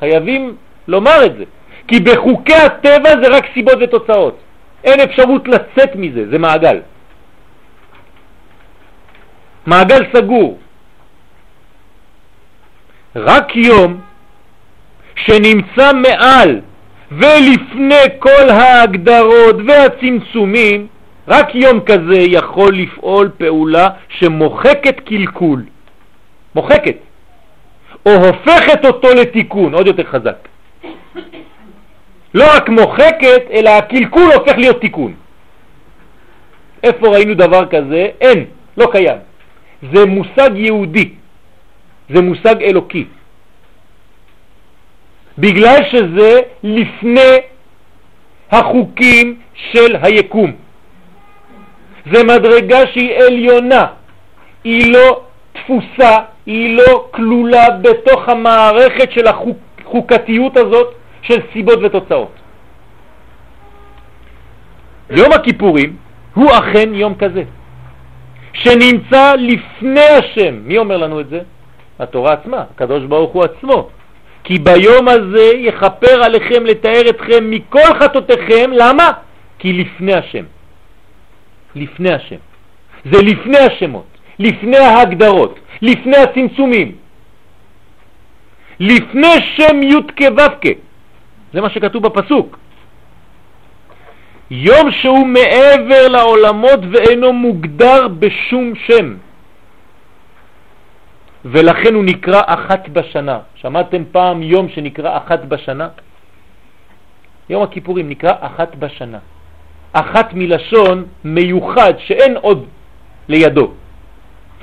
חייבים 0.00 0.56
לומר 0.88 1.26
את 1.26 1.36
זה. 1.38 1.44
כי 1.88 2.00
בחוקי 2.00 2.54
הטבע 2.54 3.10
זה 3.22 3.28
רק 3.28 3.44
סיבות 3.54 3.74
ותוצאות. 3.80 4.38
אין 4.84 5.00
אפשרות 5.00 5.48
לצאת 5.48 5.96
מזה, 5.96 6.24
זה 6.30 6.38
מעגל. 6.38 6.80
מעגל 9.66 10.04
סגור. 10.12 10.58
רק 13.16 13.56
יום 13.56 14.00
שנמצא 15.16 15.92
מעל 15.92 16.60
ולפני 17.12 18.04
כל 18.18 18.50
ההגדרות 18.50 19.56
והצמצומים, 19.66 20.86
רק 21.28 21.54
יום 21.54 21.80
כזה 21.80 22.18
יכול 22.18 22.74
לפעול 22.74 23.30
פעולה 23.38 23.88
שמוחקת 24.08 25.00
קלקול, 25.00 25.64
מוחקת, 26.54 26.96
או 28.06 28.10
הופכת 28.10 28.84
אותו 28.84 29.08
לתיקון, 29.14 29.74
עוד 29.74 29.86
יותר 29.86 30.04
חזק. 30.04 30.36
לא 32.36 32.44
רק 32.56 32.68
מוחקת, 32.68 33.42
אלא 33.50 33.70
הקלקול 33.70 34.32
הופך 34.32 34.58
להיות 34.58 34.80
תיקון. 34.80 35.14
איפה 36.82 37.08
ראינו 37.08 37.34
דבר 37.34 37.66
כזה? 37.66 38.08
אין, 38.20 38.44
לא 38.76 38.88
קיים. 38.92 39.18
זה 39.92 40.06
מושג 40.06 40.50
יהודי, 40.54 41.08
זה 42.10 42.20
מושג 42.22 42.62
אלוקי. 42.62 43.04
בגלל 45.38 45.78
שזה 45.90 46.40
לפני 46.62 47.32
החוקים 48.50 49.40
של 49.54 49.96
היקום. 50.02 50.52
זה 52.12 52.24
מדרגה 52.24 52.86
שהיא 52.92 53.14
עליונה, 53.14 53.86
היא 54.64 54.92
לא 54.92 55.20
תפוסה, 55.52 56.18
היא 56.46 56.76
לא 56.76 57.08
כלולה 57.10 57.70
בתוך 57.70 58.28
המערכת 58.28 59.12
של 59.12 59.26
החוקתיות 59.26 60.56
הזאת 60.56 60.94
של 61.26 61.40
סיבות 61.52 61.78
ותוצאות. 61.82 62.32
יום 65.10 65.32
הכיפורים 65.32 65.96
הוא 66.34 66.50
אכן 66.50 66.94
יום 66.94 67.14
כזה, 67.14 67.42
שנמצא 68.52 69.34
לפני 69.38 70.00
השם. 70.00 70.54
מי 70.64 70.78
אומר 70.78 70.96
לנו 70.96 71.20
את 71.20 71.28
זה? 71.28 71.40
התורה 71.98 72.32
עצמה, 72.32 72.64
הקדוש 72.74 73.04
ברוך 73.04 73.32
הוא 73.32 73.44
עצמו. 73.44 73.88
כי 74.44 74.58
ביום 74.58 75.08
הזה 75.08 75.50
יכפר 75.56 76.22
עליכם 76.22 76.66
לתאר 76.66 77.10
אתכם 77.10 77.50
מכל 77.50 77.94
חטאותיכם, 78.00 78.70
למה? 78.72 79.10
כי 79.58 79.72
לפני 79.72 80.14
השם. 80.14 80.44
לפני 81.74 82.12
השם. 82.12 82.36
זה 83.04 83.22
לפני 83.22 83.58
השמות, 83.58 84.06
לפני 84.38 84.76
ההגדרות, 84.76 85.58
לפני 85.82 86.16
הצמצומים. 86.16 86.92
לפני 88.80 89.34
שם 89.56 89.82
י' 89.82 90.02
כו' 90.18 90.85
זה 91.52 91.60
מה 91.60 91.70
שכתוב 91.70 92.02
בפסוק. 92.02 92.58
יום 94.50 94.90
שהוא 94.90 95.26
מעבר 95.26 96.08
לעולמות 96.08 96.80
ואינו 96.92 97.32
מוגדר 97.32 98.08
בשום 98.08 98.72
שם. 98.86 99.16
ולכן 101.44 101.94
הוא 101.94 102.04
נקרא 102.04 102.42
אחת 102.46 102.88
בשנה. 102.88 103.38
שמעתם 103.54 104.02
פעם 104.12 104.42
יום 104.42 104.68
שנקרא 104.68 105.16
אחת 105.16 105.44
בשנה? 105.44 105.88
יום 107.48 107.62
הכיפורים 107.62 108.08
נקרא 108.08 108.32
אחת 108.40 108.74
בשנה. 108.74 109.18
אחת 109.92 110.28
מלשון 110.34 111.06
מיוחד 111.24 111.92
שאין 111.98 112.36
עוד 112.36 112.66
לידו. 113.28 113.72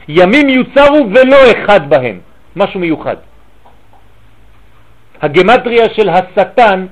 ימים 0.07 0.49
יוצרו 0.49 1.07
ולא 1.11 1.37
אחד 1.51 1.89
בהם, 1.89 2.19
משהו 2.55 2.79
מיוחד. 2.79 3.15
הגמטריה 5.23 5.86
של 5.93 6.09
השטן, 6.09 6.86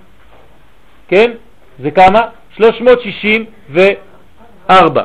כן, 1.08 1.32
זה 1.80 1.91
כמה? 1.91 2.22
364. 2.58 5.04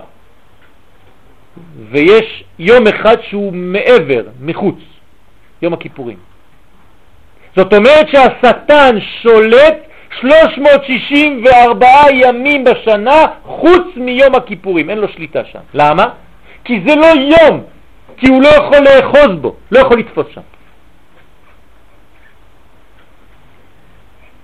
ויש 1.91 2.45
יום 2.59 2.87
אחד 2.87 3.17
שהוא 3.29 3.53
מעבר, 3.53 4.23
מחוץ, 4.41 4.79
יום 5.63 5.73
הכיפורים. 5.73 6.17
זאת 7.57 7.75
אומרת 7.75 8.09
שהשטן 8.09 8.97
שולט 9.23 9.77
364 10.21 11.87
ימים 12.13 12.65
בשנה 12.65 13.27
חוץ 13.43 13.87
מיום 13.97 14.35
הכיפורים, 14.35 14.91
אין 14.91 14.99
לו 14.99 15.09
שליטה 15.09 15.45
שם. 15.53 15.61
למה? 15.75 16.07
כי 16.65 16.81
זה 16.87 16.95
לא 16.95 17.07
יום, 17.07 17.63
כי 18.17 18.29
הוא 18.29 18.43
לא 18.43 18.49
יכול 18.49 18.79
לאחוז 18.79 19.31
בו, 19.41 19.57
לא 19.71 19.79
יכול 19.79 19.99
לתפוס 19.99 20.27
שם. 20.35 20.41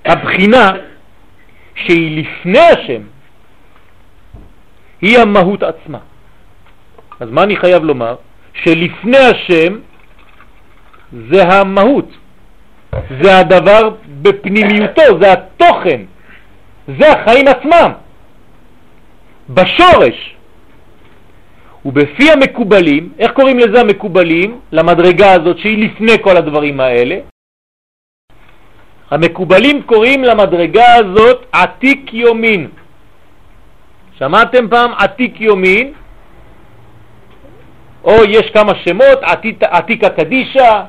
הבחינה 0.05 0.71
שהיא 1.75 2.23
לפני 2.23 2.59
השם 2.59 3.03
היא 5.01 5.19
המהות 5.19 5.63
עצמה. 5.63 5.99
אז 7.21 7.29
מה 7.31 7.43
אני 7.43 7.57
חייב 7.57 7.85
לומר? 7.85 8.17
שלפני 8.55 9.19
השם 9.19 9.79
זה 11.31 11.43
המהות, 11.45 12.09
זה 13.23 13.39
הדבר 13.39 13.91
בפנימיותו, 14.23 15.03
זה 15.21 15.33
התוכן, 15.33 16.01
זה 16.99 17.13
החיים 17.13 17.49
עצמם, 17.49 17.91
בשורש. 19.51 20.37
ובפי 21.85 22.31
המקובלים, 22.31 23.13
איך 23.19 23.33
קוראים 23.33 23.59
לזה 23.59 23.81
המקובלים? 23.81 24.61
למדרגה 24.73 25.33
הזאת 25.33 25.59
שהיא 25.59 25.85
לפני 25.85 26.23
כל 26.23 26.37
הדברים 26.37 26.81
האלה. 26.81 27.17
המקובלים 29.13 29.83
קוראים 29.83 30.25
למדרגה 30.25 30.95
הזאת 30.95 31.47
עתיק 31.53 32.15
יומין. 32.15 32.69
שמעתם 34.19 34.69
פעם 34.69 34.91
עתיק 34.99 35.41
יומין? 35.41 35.93
או 38.05 38.25
יש 38.29 38.51
כמה 38.55 38.73
שמות, 38.75 39.19
עתיק, 39.23 39.63
עתיקה 39.63 40.09
קדישה, 40.09 40.85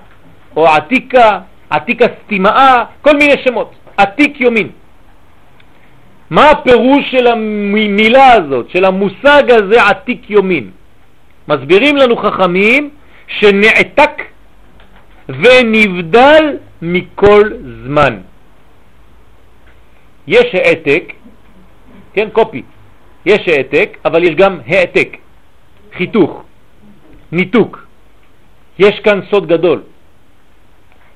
או 0.56 0.68
עתיקה, 0.68 1.40
עתיקה 1.70 2.06
סתימאה, 2.24 2.84
כל 3.02 3.18
מיני 3.18 3.34
שמות. 3.44 3.72
עתיק 3.98 4.42
יומין. 4.42 4.70
מה 6.30 6.50
הפירוש 6.50 7.12
של 7.12 7.28
המילה 7.28 8.34
הזאת, 8.34 8.70
של 8.70 8.86
המושג 8.86 9.44
הזה 9.52 9.84
עתיק 9.84 10.30
יומין? 10.30 10.72
מסבירים 11.48 11.96
לנו 11.98 12.18
חכמים 12.18 12.90
שנעתק 13.28 14.22
ונבדל 15.30 16.58
מכל 16.82 17.44
זמן. 17.84 18.22
יש 20.28 20.48
העתק, 20.54 21.14
כן, 22.14 22.30
קופי, 22.34 22.64
יש 23.26 23.42
העתק, 23.48 23.98
אבל 24.06 24.24
יש 24.24 24.36
גם 24.36 24.60
העתק, 24.68 25.18
חיתוך, 25.98 26.44
ניתוק. 27.32 27.86
יש 28.80 29.00
כאן 29.00 29.20
סוד 29.30 29.48
גדול. 29.48 29.82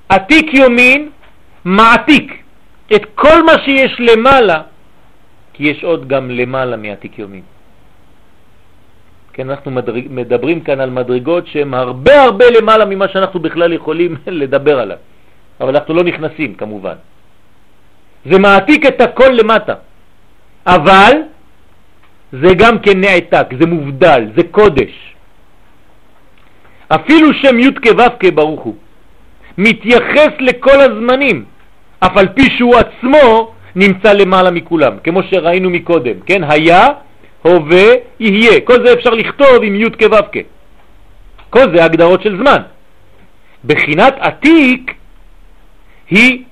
עתיק 0.09 0.53
יומין 0.53 1.09
מעתיק 1.65 2.43
את 2.95 3.05
כל 3.15 3.43
מה 3.43 3.55
שיש 3.65 3.99
למעלה, 3.99 4.61
כי 5.53 5.63
יש 5.63 5.83
עוד 5.83 6.07
גם 6.07 6.31
למעלה 6.31 6.77
מעתיק 6.77 7.19
יומין. 7.19 7.41
כן, 9.33 9.49
אנחנו 9.49 9.71
מדברים 10.09 10.61
כאן 10.61 10.79
על 10.79 10.89
מדרגות 10.89 11.47
שהן 11.47 11.73
הרבה 11.73 12.21
הרבה 12.21 12.45
למעלה 12.49 12.85
ממה 12.85 13.07
שאנחנו 13.07 13.39
בכלל 13.39 13.73
יכולים 13.73 14.15
לדבר 14.41 14.79
עליו, 14.79 14.97
אבל 15.61 15.75
אנחנו 15.75 15.93
לא 15.93 16.03
נכנסים 16.03 16.55
כמובן. 16.55 16.95
זה 18.25 18.39
מעתיק 18.39 18.85
את 18.85 19.01
הכל 19.01 19.29
למטה, 19.29 19.73
אבל 20.65 21.11
זה 22.31 22.53
גם 22.57 22.79
כן 22.79 23.01
נעתק, 23.01 23.47
זה 23.59 23.65
מובדל, 23.65 24.21
זה 24.35 24.43
קודש. 24.51 24.93
אפילו 26.87 27.33
שם 27.33 27.59
י' 27.59 27.71
כו' 27.83 28.31
ברוך 28.35 28.61
הוא 28.61 28.75
מתייחס 29.57 30.31
לכל 30.39 30.79
הזמנים, 30.81 31.45
אף 31.99 32.17
על 32.17 32.27
פי 32.27 32.45
שהוא 32.57 32.75
עצמו 32.75 33.53
נמצא 33.75 34.13
למעלה 34.13 34.51
מכולם, 34.51 34.93
כמו 35.03 35.23
שראינו 35.23 35.69
מקודם, 35.69 36.19
כן? 36.25 36.43
היה, 36.43 36.87
הווה, 37.41 37.87
יהיה. 38.19 38.61
כל 38.61 38.85
זה 38.85 38.93
אפשר 38.93 39.09
לכתוב 39.09 39.63
עם 39.63 39.75
י' 39.75 39.89
כו' 39.99 40.41
כל 41.49 41.75
זה 41.75 41.83
הגדרות 41.83 42.21
של 42.21 42.37
זמן. 42.37 42.61
בחינת 43.65 44.15
עתיק 44.19 44.96
היא 46.09 46.43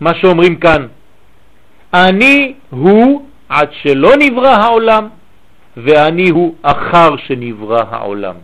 מה 0.00 0.14
שאומרים 0.14 0.56
כאן, 0.56 0.86
אני 1.94 2.54
הוא 2.70 3.26
עד 3.48 3.68
שלא 3.82 4.10
נברא 4.18 4.48
העולם, 4.48 5.08
ואני 5.76 6.28
הוא 6.30 6.54
אחר 6.62 7.16
שנברא 7.16 7.82
העולם. 7.90 8.34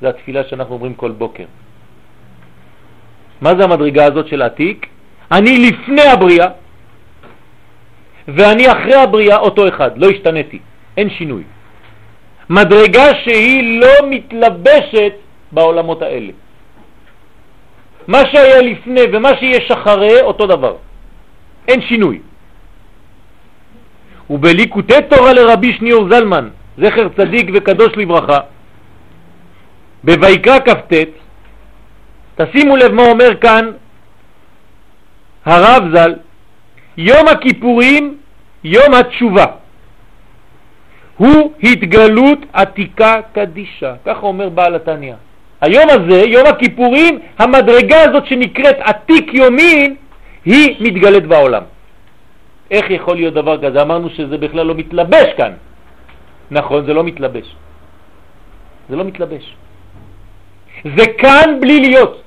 זו 0.00 0.08
התפילה 0.08 0.44
שאנחנו 0.48 0.74
אומרים 0.74 0.94
כל 0.94 1.10
בוקר. 1.10 1.44
מה 3.40 3.50
זה 3.58 3.64
המדרגה 3.64 4.04
הזאת 4.04 4.26
של 4.28 4.42
עתיק? 4.42 4.86
אני 5.32 5.70
לפני 5.70 6.02
הבריאה, 6.02 6.48
ואני 8.28 8.72
אחרי 8.72 8.94
הבריאה 8.94 9.36
אותו 9.36 9.68
אחד, 9.68 9.98
לא 9.98 10.10
השתניתי, 10.10 10.58
אין 10.96 11.10
שינוי. 11.10 11.42
מדרגה 12.50 13.14
שהיא 13.24 13.80
לא 13.80 13.94
מתלבשת 14.10 15.12
בעולמות 15.52 16.02
האלה. 16.02 16.32
מה 18.08 18.18
שהיה 18.32 18.62
לפני 18.62 19.00
ומה 19.12 19.28
שיש 19.40 19.70
אחרי, 19.70 20.20
אותו 20.20 20.46
דבר. 20.46 20.76
אין 21.68 21.80
שינוי. 21.80 22.18
ובליקוטי 24.30 25.02
תורה 25.10 25.32
לרבי 25.32 25.72
שניאור 25.72 26.08
זלמן, 26.10 26.48
זכר 26.78 27.08
צדיק 27.16 27.50
וקדוש 27.54 27.92
לברכה, 27.96 28.38
בויקרא 30.04 30.58
כ"ט, 30.58 30.92
תשימו 32.36 32.76
לב 32.76 32.92
מה 32.92 33.02
אומר 33.02 33.36
כאן 33.40 33.70
הרב 35.44 35.82
ז"ל, 35.94 36.14
יום 36.96 37.28
הכיפורים, 37.28 38.18
יום 38.64 38.94
התשובה, 38.94 39.46
הוא 41.16 41.52
התגלות 41.62 42.38
עתיקה 42.52 43.14
קדישה, 43.32 43.94
ככה 44.04 44.20
אומר 44.20 44.48
בעל 44.48 44.74
התניא. 44.74 45.14
היום 45.64 45.88
הזה, 45.90 46.20
יום 46.26 46.46
הכיפורים, 46.46 47.18
המדרגה 47.38 48.02
הזאת 48.02 48.26
שנקראת 48.26 48.76
עתיק 48.80 49.34
יומין, 49.34 49.96
היא 50.44 50.76
מתגלית 50.80 51.26
בעולם. 51.26 51.62
איך 52.70 52.90
יכול 52.90 53.16
להיות 53.16 53.34
דבר 53.34 53.56
כזה? 53.62 53.82
אמרנו 53.82 54.10
שזה 54.10 54.38
בכלל 54.38 54.66
לא 54.66 54.74
מתלבש 54.74 55.28
כאן. 55.36 55.52
נכון, 56.50 56.86
זה 56.86 56.94
לא 56.94 57.04
מתלבש. 57.04 57.46
זה 58.88 58.96
לא 58.96 59.04
מתלבש. 59.04 59.44
זה 60.84 61.06
כאן 61.18 61.60
בלי 61.60 61.80
להיות. 61.80 62.22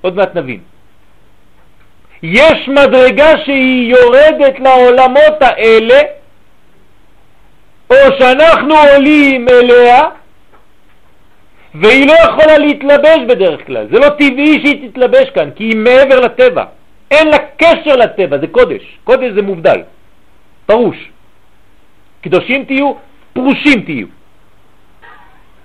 עוד 0.00 0.16
מעט 0.16 0.34
נבין. 0.34 0.60
יש 2.22 2.68
מדרגה 2.68 3.38
שהיא 3.44 3.94
יורדת 3.94 4.60
לעולמות 4.60 5.38
האלה, 5.40 6.00
או 7.90 7.96
שאנחנו 8.18 8.74
עולים 8.74 9.48
אליה, 9.48 10.02
והיא 11.74 12.06
לא 12.06 12.12
יכולה 12.12 12.58
להתלבש 12.58 13.18
בדרך 13.28 13.66
כלל. 13.66 13.86
זה 13.90 13.98
לא 13.98 14.08
טבעי 14.08 14.60
שהיא 14.62 14.88
תתלבש 14.88 15.30
כאן, 15.30 15.50
כי 15.56 15.64
היא 15.64 15.76
מעבר 15.76 16.20
לטבע. 16.20 16.64
אין 17.10 17.28
לה 17.28 17.38
קשר 17.56 17.96
לטבע, 17.96 18.38
זה 18.38 18.46
קודש. 18.46 18.98
קודש 19.04 19.30
זה 19.34 19.42
מובדל, 19.42 19.80
פרוש. 20.66 20.96
קדושים 22.22 22.64
תהיו, 22.64 22.92
פרושים 23.32 23.80
תהיו. 23.80 24.06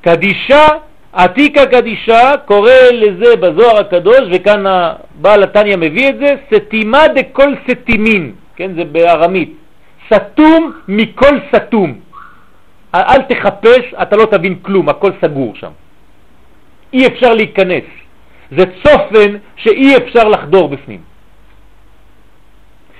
קדישה, 0.02 0.68
עתיקה 1.14 1.66
קדישה, 1.66 2.32
קורא 2.46 2.72
לזה 2.92 3.36
בזוהר 3.36 3.78
הקדוש, 3.80 4.22
וכאן 4.32 4.68
הבעל 4.68 5.44
התניא 5.44 5.76
מביא 5.76 6.10
את 6.10 6.18
זה, 6.20 6.36
סתימה 6.54 7.08
דכל 7.08 7.54
סתימין, 7.70 8.32
כן, 8.56 8.72
זה 8.76 8.86
בארמית, 8.86 9.54
סתום 10.14 10.74
מכל 10.88 11.40
סתום. 11.56 12.00
אל 12.96 13.22
תחפש, 13.22 13.94
אתה 14.02 14.16
לא 14.16 14.26
תבין 14.26 14.56
כלום, 14.62 14.90
הכל 14.90 15.12
סגור 15.22 15.56
שם. 15.56 15.72
אי 16.94 17.08
אפשר 17.08 17.34
להיכנס. 17.34 17.84
זה 18.58 18.64
צופן 18.84 19.38
שאי 19.56 19.98
אפשר 19.98 20.28
לחדור 20.28 20.68
בפנים. 20.70 21.00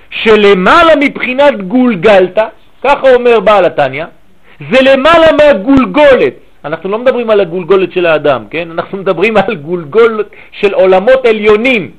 שלמעלה 0.10 0.94
מבחינת 1.00 1.62
גולגלת, 1.62 2.38
ככה 2.84 3.14
אומר 3.14 3.40
בעל 3.40 3.66
התניא, 3.66 4.06
זה 4.72 4.78
למעלה 4.82 5.28
מהגולגולת. 5.38 6.34
אנחנו 6.66 6.90
לא 6.90 7.00
מדברים 7.00 7.30
על 7.30 7.40
הגולגולת 7.40 7.92
של 7.92 8.06
האדם, 8.06 8.44
כן? 8.50 8.72
אנחנו 8.72 8.98
מדברים 8.98 9.38
על 9.38 9.56
גולגולת 9.56 10.26
של 10.52 10.74
עולמות 10.74 11.26
עליונים. 11.26 11.92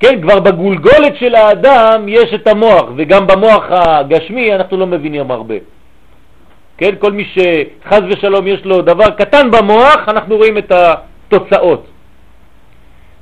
כן, 0.00 0.22
כבר 0.22 0.40
בגולגולת 0.40 1.16
של 1.16 1.34
האדם 1.34 2.08
יש 2.08 2.34
את 2.34 2.46
המוח, 2.46 2.84
וגם 2.96 3.26
במוח 3.26 3.64
הגשמי 3.70 4.54
אנחנו 4.54 4.76
לא 4.76 4.86
מבינים 4.86 5.30
הרבה. 5.30 5.54
כן, 6.78 6.94
כל 6.98 7.12
מי 7.12 7.24
שחז 7.24 8.02
ושלום 8.08 8.46
יש 8.46 8.64
לו 8.64 8.82
דבר 8.82 9.10
קטן 9.10 9.50
במוח, 9.50 10.08
אנחנו 10.08 10.36
רואים 10.36 10.58
את 10.58 10.72
התוצאות. 10.72 11.86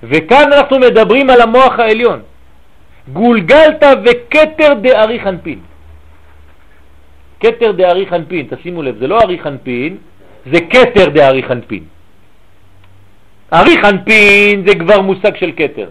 וכאן 0.03 0.53
אנחנו 0.53 0.79
מדברים 0.79 1.31
על 1.31 1.41
המוח 1.41 1.79
העליון. 1.79 2.21
גולגלת 3.13 3.83
וקטר 4.05 4.75
דארי 4.75 5.21
חנפין. 5.21 5.59
קטר 7.39 7.73
דארי 7.73 8.07
חנפין, 8.11 8.47
תשימו 8.51 8.83
לב, 8.83 8.99
זה 8.99 9.07
לא 9.07 9.21
ארי 9.21 9.39
חנפין, 9.39 9.97
זה 10.53 10.61
קטר 10.61 11.09
דארי 11.09 11.43
חנפין. 11.43 11.85
ארי 13.53 13.77
חנפין 13.83 14.67
זה 14.67 14.75
כבר 14.75 15.01
מושג 15.01 15.37
של 15.37 15.51
קטר. 15.51 15.89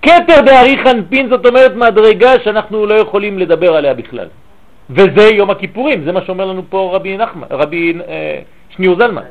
קטר 0.00 0.40
דארי 0.40 0.76
חנפין 0.84 1.28
זאת 1.28 1.46
אומרת 1.46 1.74
מדרגה 1.74 2.32
שאנחנו 2.44 2.86
לא 2.86 2.94
יכולים 2.94 3.38
לדבר 3.38 3.76
עליה 3.76 3.94
בכלל. 3.94 4.28
וזה 4.90 5.28
יום 5.28 5.50
הכיפורים, 5.50 6.04
זה 6.04 6.12
מה 6.12 6.24
שאומר 6.24 6.44
לנו 6.44 6.62
פה 6.68 6.90
רבי, 6.94 7.16
נחמן, 7.16 7.46
רבי 7.50 7.94
אה, 8.08 8.40
שניאור 8.70 8.96
זלמן. 8.96 9.22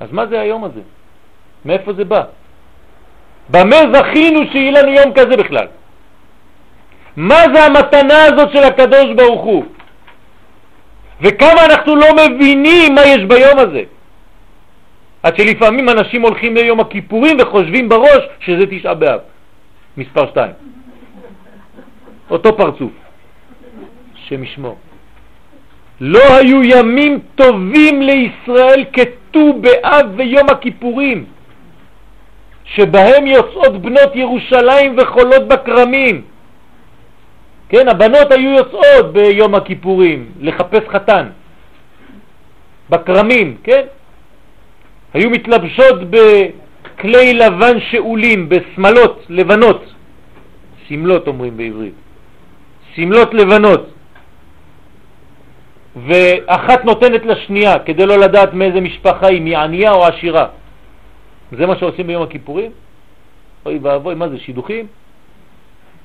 אז 0.00 0.12
מה 0.12 0.26
זה 0.26 0.40
היום 0.40 0.64
הזה? 0.64 0.80
מאיפה 1.64 1.92
זה 1.92 2.04
בא? 2.04 2.22
במה 3.50 3.76
זכינו 3.92 4.40
שיהיה 4.52 4.82
לנו 4.82 4.92
יום 4.92 5.12
כזה 5.14 5.36
בכלל? 5.36 5.66
מה 7.16 7.40
זה 7.54 7.64
המתנה 7.64 8.24
הזאת 8.24 8.52
של 8.52 8.62
הקדוש 8.62 9.06
ברוך 9.16 9.42
הוא? 9.42 9.64
וכמה 11.20 11.64
אנחנו 11.64 11.96
לא 11.96 12.06
מבינים 12.16 12.94
מה 12.94 13.02
יש 13.04 13.24
ביום 13.24 13.58
הזה. 13.58 13.82
עד 15.22 15.36
שלפעמים 15.36 15.88
אנשים 15.88 16.22
הולכים 16.22 16.56
ליום 16.56 16.80
הכיפורים 16.80 17.36
וחושבים 17.40 17.88
בראש 17.88 18.22
שזה 18.40 18.64
תשעה 18.70 18.94
באב, 18.94 19.20
מספר 19.96 20.26
שתיים. 20.30 20.52
אותו 22.30 22.56
פרצוף. 22.56 22.92
השם 24.30 24.44
ישמור. 24.44 24.76
לא 26.00 26.36
היו 26.36 26.62
ימים 26.62 27.18
טובים 27.34 28.02
לישראל 28.02 28.84
כתו 28.92 29.52
באב 29.60 30.06
ויום 30.16 30.48
הכיפורים, 30.50 31.24
שבהם 32.64 33.26
יוצאות 33.26 33.82
בנות 33.82 34.16
ירושלים 34.16 34.96
וחולות 34.98 35.48
בקרמים. 35.48 36.22
כן, 37.68 37.88
הבנות 37.88 38.32
היו 38.32 38.50
יוצאות 38.50 39.12
ביום 39.12 39.54
הכיפורים 39.54 40.32
לחפש 40.40 40.88
חתן, 40.88 41.26
בקרמים, 42.90 43.56
כן? 43.62 43.82
היו 45.14 45.30
מתלבשות 45.30 46.00
בכלי 46.10 47.34
לבן 47.34 47.80
שאולים, 47.80 48.48
בסמלות 48.48 49.26
לבנות, 49.28 49.84
סמלות 50.88 51.26
אומרים 51.26 51.56
בעברית, 51.56 51.94
סמלות 52.96 53.34
לבנות. 53.34 53.99
ואחת 56.06 56.84
נותנת 56.84 57.26
לשנייה 57.26 57.78
כדי 57.78 58.06
לא 58.06 58.16
לדעת 58.16 58.54
מאיזה 58.54 58.80
משפחה 58.80 59.26
היא, 59.26 59.42
מענייה 59.42 59.92
או 59.92 60.06
עשירה. 60.06 60.46
זה 61.52 61.66
מה 61.66 61.76
שעושים 61.76 62.06
ביום 62.06 62.22
הכיפורים? 62.22 62.70
אוי 63.66 63.78
ואבוי, 63.82 64.14
מה 64.14 64.28
זה, 64.28 64.38
שידוכים? 64.38 64.86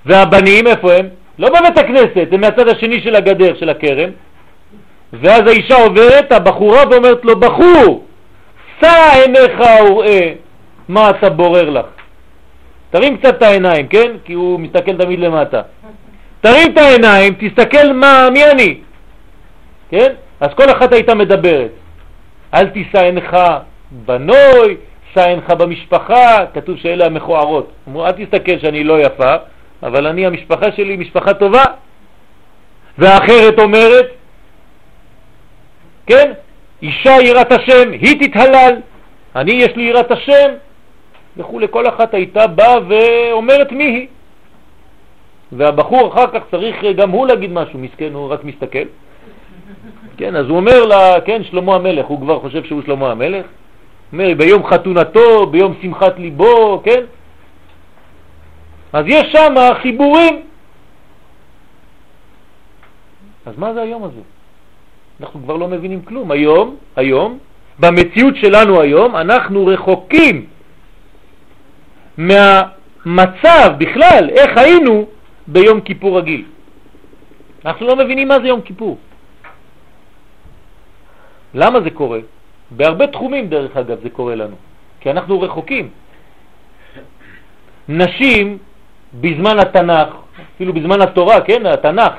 והבנים, 0.05 0.67
איפה 0.67 0.93
הם? 0.93 1.07
לא 1.39 1.49
בבית 1.49 1.77
הכנסת, 1.77 2.27
הם 2.31 2.41
מהצד 2.41 2.67
השני 2.67 3.01
של 3.01 3.15
הגדר, 3.15 3.55
של 3.55 3.69
הכרם. 3.69 4.09
ואז 5.13 5.41
האישה 5.47 5.75
עוברת, 5.75 6.31
הבחורה, 6.31 6.83
ואומרת 6.91 7.25
לו, 7.25 7.39
בחור, 7.39 8.03
שא 8.81 9.21
עיניך 9.21 9.59
וראה 9.89 10.33
מה 10.87 11.09
אתה 11.09 11.29
בורר 11.29 11.69
לך. 11.69 11.85
תרים 12.89 13.17
קצת 13.17 13.37
את 13.37 13.41
העיניים, 13.41 13.87
כן? 13.87 14.11
כי 14.25 14.33
הוא 14.33 14.59
מסתכל 14.59 14.97
תמיד 14.97 15.19
למטה. 15.19 15.61
תרים 16.41 16.73
את 16.73 16.77
העיניים, 16.77 17.33
תסתכל 17.39 17.93
מה, 17.93 18.29
מי 18.33 18.45
אני. 18.51 18.77
כן? 19.89 20.13
אז 20.39 20.49
כל 20.53 20.71
אחת 20.71 20.93
הייתה 20.93 21.15
מדברת. 21.15 21.71
אל 22.53 22.67
תישא 22.69 23.01
עינך 23.01 23.38
בנוי, 23.91 24.77
שא 25.13 25.27
עינך 25.27 25.49
במשפחה, 25.49 26.45
כתוב 26.53 26.77
שאלה 26.77 27.05
המכוערות. 27.05 27.71
אמרו, 27.88 28.05
אל 28.05 28.11
תסתכל 28.11 28.59
שאני 28.59 28.83
לא 28.83 28.99
יפה, 29.01 29.36
אבל 29.83 30.07
אני, 30.07 30.25
המשפחה 30.25 30.71
שלי 30.71 30.97
משפחה 30.97 31.33
טובה. 31.33 31.63
והאחרת 32.97 33.59
אומרת, 33.59 34.07
כן, 36.07 36.31
אישה 36.81 37.15
יראת 37.21 37.51
השם, 37.51 37.91
היא 37.91 38.27
תתהלל, 38.27 38.75
אני 39.36 39.51
יש 39.51 39.75
לי 39.75 39.83
יראת 39.83 40.11
השם, 40.11 40.49
וכו', 41.38 41.59
לכל 41.59 41.88
אחת 41.88 42.13
הייתה 42.13 42.47
באה 42.47 42.75
ואומרת 42.88 43.71
מי 43.71 43.83
היא. 43.83 44.07
והבחור 45.51 46.13
אחר 46.13 46.27
כך 46.27 46.41
צריך 46.51 46.75
גם 46.95 47.09
הוא 47.09 47.27
להגיד 47.27 47.51
משהו, 47.51 47.79
מסכן, 47.79 48.13
הוא 48.13 48.33
רק 48.33 48.43
מסתכל. 48.43 48.86
כן, 50.18 50.36
אז 50.36 50.45
הוא 50.45 50.57
אומר 50.57 50.86
לה, 50.86 51.22
כן, 51.26 51.43
שלמה 51.43 51.76
המלך, 51.76 52.05
הוא 52.05 52.22
כבר 52.22 52.39
חושב 52.39 52.63
שהוא 52.63 52.82
שלמה 52.86 53.11
המלך, 53.11 53.45
אומר, 54.13 54.34
ביום 54.38 54.66
חתונתו, 54.66 55.47
ביום 55.47 55.74
שמחת 55.82 56.20
ליבו, 56.20 56.82
כן? 56.84 57.03
אז 58.93 59.05
יש 59.07 59.32
שם 59.32 59.53
חיבורים. 59.82 60.41
אז 63.45 63.53
מה 63.57 63.74
זה 63.74 63.82
היום 63.82 64.03
הזה? 64.03 64.22
אנחנו 65.22 65.39
כבר 65.43 65.55
לא 65.57 65.68
מבינים 65.68 66.01
כלום. 66.01 66.32
היום, 66.32 66.76
היום, 66.95 67.38
במציאות 67.80 68.36
שלנו 68.36 68.82
היום, 68.82 69.16
אנחנו 69.16 69.66
רחוקים 69.66 70.45
מהמצב 72.18 73.74
בכלל, 73.78 74.30
איך 74.30 74.57
היינו 74.57 75.05
ביום 75.47 75.82
כיפור 75.82 76.18
רגיל. 76.18 76.43
אנחנו 77.66 77.88
לא 77.88 77.95
מבינים 77.95 78.28
מה 78.28 78.39
זה 78.39 78.47
יום 78.47 78.61
כיפור. 78.61 78.97
למה 81.55 81.81
זה 81.81 81.89
קורה? 81.89 82.19
בהרבה 82.71 83.07
תחומים 83.07 83.47
דרך 83.49 83.77
אגב 83.77 83.97
זה 84.03 84.09
קורה 84.09 84.35
לנו, 84.35 84.55
כי 84.99 85.11
אנחנו 85.11 85.41
רחוקים. 85.41 85.89
נשים 87.87 88.57
בזמן 89.21 89.59
התנ"ך, 89.59 90.09
אפילו 90.55 90.73
בזמן 90.73 91.01
התורה, 91.01 91.41
כן, 91.41 91.65
התנ"ך, 91.65 92.13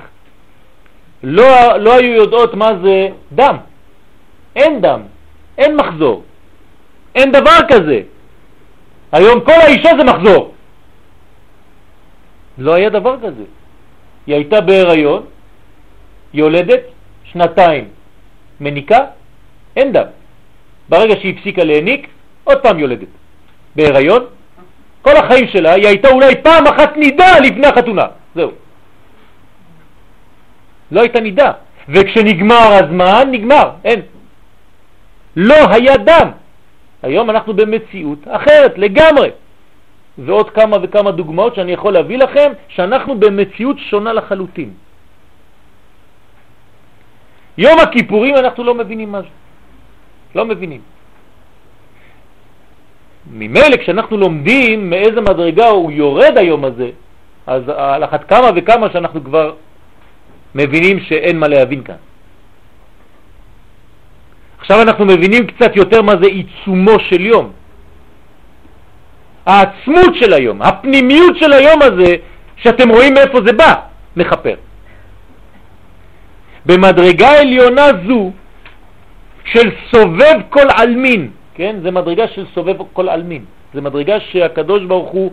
לא, 1.23 1.77
לא 1.79 1.93
היו 1.97 2.13
יודעות 2.13 2.55
מה 2.55 2.71
זה 2.83 3.09
דם. 3.33 3.57
אין 4.57 4.81
דם, 4.81 5.01
אין 5.59 5.77
מחזור, 5.77 6.23
אין 7.15 7.33
דבר 7.33 7.59
כזה. 7.69 8.01
היום 9.13 9.41
כל 9.41 9.53
האישה 9.53 9.91
זה 9.99 10.05
מחזור. 10.05 10.55
לא 12.59 12.75
היה 12.75 12.89
דבר 12.89 13.17
כזה. 13.21 13.45
היא 14.27 14.35
הייתה 14.35 14.61
בהיריון, 14.61 15.23
יולדת, 16.35 16.81
שנתיים 17.25 17.89
מניקה, 18.61 19.01
אין 19.77 19.93
דם. 19.93 20.07
ברגע 20.89 21.15
שהיא 21.21 21.35
הפסיקה 21.39 21.65
להניק, 21.65 22.09
עוד 22.45 22.59
פעם 22.63 22.79
יולדת. 22.79 23.09
בהיריון, 23.77 24.25
כל 25.03 25.17
החיים 25.17 25.47
שלה 25.49 25.73
היא 25.73 25.87
הייתה 25.87 26.09
אולי 26.09 26.35
פעם 26.43 26.67
אחת 26.67 26.97
נידה 26.97 27.39
לפני 27.39 27.67
החתונה, 27.67 28.07
זהו. 28.35 28.51
לא 30.91 31.01
הייתה 31.01 31.21
נידה. 31.21 31.53
וכשנגמר 31.89 32.69
הזמן, 32.83 33.29
נגמר, 33.31 33.71
אין. 33.85 34.01
לא 35.37 35.71
היה 35.71 35.97
דם. 35.97 36.29
היום 37.03 37.31
אנחנו 37.31 37.55
במציאות 37.55 38.19
אחרת 38.29 38.79
לגמרי. 38.79 39.31
ועוד 40.19 40.51
כמה 40.51 40.77
וכמה 40.83 41.11
דוגמאות 41.11 41.55
שאני 41.55 41.73
יכול 41.73 41.93
להביא 41.93 42.19
לכם, 42.19 42.53
שאנחנו 42.69 43.21
במציאות 43.21 43.79
שונה 43.79 44.13
לחלוטין. 44.13 44.71
יום 47.59 47.79
הכיפורים 47.79 48.37
אנחנו 48.37 48.65
לא 48.65 48.75
מבינים 48.75 49.13
מה 49.13 49.21
זה. 49.21 49.29
לא 50.37 50.45
מבינים. 50.45 50.81
ממילא 53.33 53.77
כשאנחנו 53.77 54.17
לומדים 54.17 54.91
מאיזה 54.91 55.21
מדרגה 55.21 55.69
הוא 55.69 55.93
יורד 55.93 56.39
היום 56.39 56.65
הזה, 56.65 56.91
אז 57.47 57.63
על 57.69 58.05
אחת 58.05 58.29
כמה 58.29 58.51
וכמה 58.57 58.91
שאנחנו 58.93 59.25
כבר 59.25 59.55
מבינים 60.55 61.01
שאין 61.01 61.39
מה 61.39 61.49
להבין 61.49 61.83
כאן. 61.83 62.01
עכשיו 64.59 64.83
אנחנו 64.83 65.05
מבינים 65.05 65.47
קצת 65.47 65.77
יותר 65.77 66.03
מה 66.03 66.13
זה 66.23 66.27
עיצומו 66.27 67.01
של 67.01 67.21
יום. 67.21 67.53
העצמות 69.47 70.15
של 70.15 70.33
היום, 70.33 70.63
הפנימיות 70.63 71.37
של 71.37 71.53
היום 71.53 71.83
הזה, 71.83 72.13
שאתם 72.57 72.89
רואים 72.89 73.15
מאיפה 73.15 73.39
זה 73.47 73.53
בא, 73.53 73.75
מחפר. 74.17 74.55
במדרגה 76.67 77.41
עליונה 77.41 77.87
זו 78.07 78.33
של 79.47 79.71
סובב 79.93 80.37
כל 80.51 80.67
אלמין, 80.79 81.31
כן? 81.55 81.77
זה 81.83 81.91
מדרגה 81.91 82.29
של 82.29 82.45
סובב 82.55 82.77
כל 82.93 83.09
אלמין. 83.09 83.45
זה 83.75 83.81
מדרגה 83.81 84.21
שהקדוש 84.21 84.85
ברוך 84.85 85.11
הוא, 85.11 85.31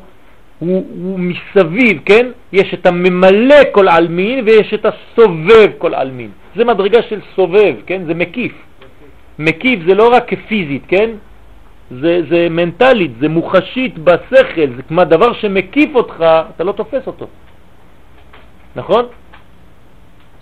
הוא, 0.59 0.85
הוא 0.89 1.19
מסביב, 1.19 2.01
כן? 2.05 2.27
יש 2.53 2.73
את 2.73 2.85
הממלא 2.85 3.71
כל 3.71 3.89
אלמין 3.89 4.43
ויש 4.45 4.73
את 4.73 4.85
הסובב 4.85 5.69
כל 5.77 5.95
אלמין. 5.95 6.29
זה 6.55 6.65
מדרגה 6.65 7.01
של 7.01 7.19
סובב, 7.35 7.75
כן? 7.85 8.01
זה 8.05 8.13
מקיף. 8.13 8.53
מקיף 9.39 9.79
זה 9.87 9.95
לא 9.95 10.13
רק 10.13 10.33
פיזית, 10.47 10.83
כן? 10.87 11.09
זה, 11.91 12.21
זה 12.29 12.47
מנטלית, 12.49 13.11
זה 13.19 13.29
מוחשית 13.29 13.99
בשכל, 13.99 14.69
זה 14.75 14.81
כמו 14.87 15.03
דבר 15.03 15.33
שמקיף 15.33 15.95
אותך, 15.95 16.25
אתה 16.55 16.63
לא 16.63 16.71
תופס 16.71 17.07
אותו. 17.07 17.27
נכון? 18.75 19.05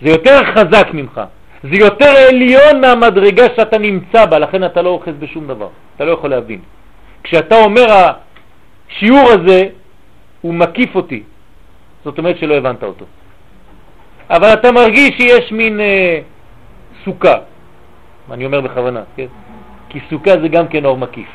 זה 0.00 0.08
יותר 0.08 0.44
חזק 0.54 0.88
ממך. 0.92 1.20
זה 1.62 1.76
יותר 1.76 2.10
עליון 2.28 2.80
מהמדרגה 2.80 3.46
שאתה 3.56 3.78
נמצא 3.78 4.26
בה, 4.26 4.38
לכן 4.38 4.64
אתה 4.64 4.82
לא 4.82 4.90
אוחז 4.90 5.14
בשום 5.18 5.46
דבר, 5.46 5.68
אתה 5.96 6.04
לא 6.04 6.12
יכול 6.12 6.30
להבין. 6.30 6.60
כשאתה 7.22 7.64
אומר 7.64 7.86
השיעור 7.86 9.28
הזה, 9.30 9.68
הוא 10.40 10.54
מקיף 10.54 10.94
אותי, 10.94 11.22
זאת 12.04 12.18
אומרת 12.18 12.38
שלא 12.38 12.54
הבנת 12.54 12.82
אותו. 12.82 13.04
אבל 14.30 14.52
אתה 14.52 14.72
מרגיש 14.72 15.10
שיש 15.16 15.52
מין 15.52 15.80
אה, 15.80 16.20
סוכה, 17.04 17.36
אני 18.30 18.44
אומר 18.44 18.60
בכוונה, 18.60 19.02
כן? 19.16 19.26
כי 19.88 20.00
סוכה 20.10 20.30
זה 20.40 20.48
גם 20.48 20.68
כן 20.68 20.84
אור 20.84 20.98
מקיף. 20.98 21.28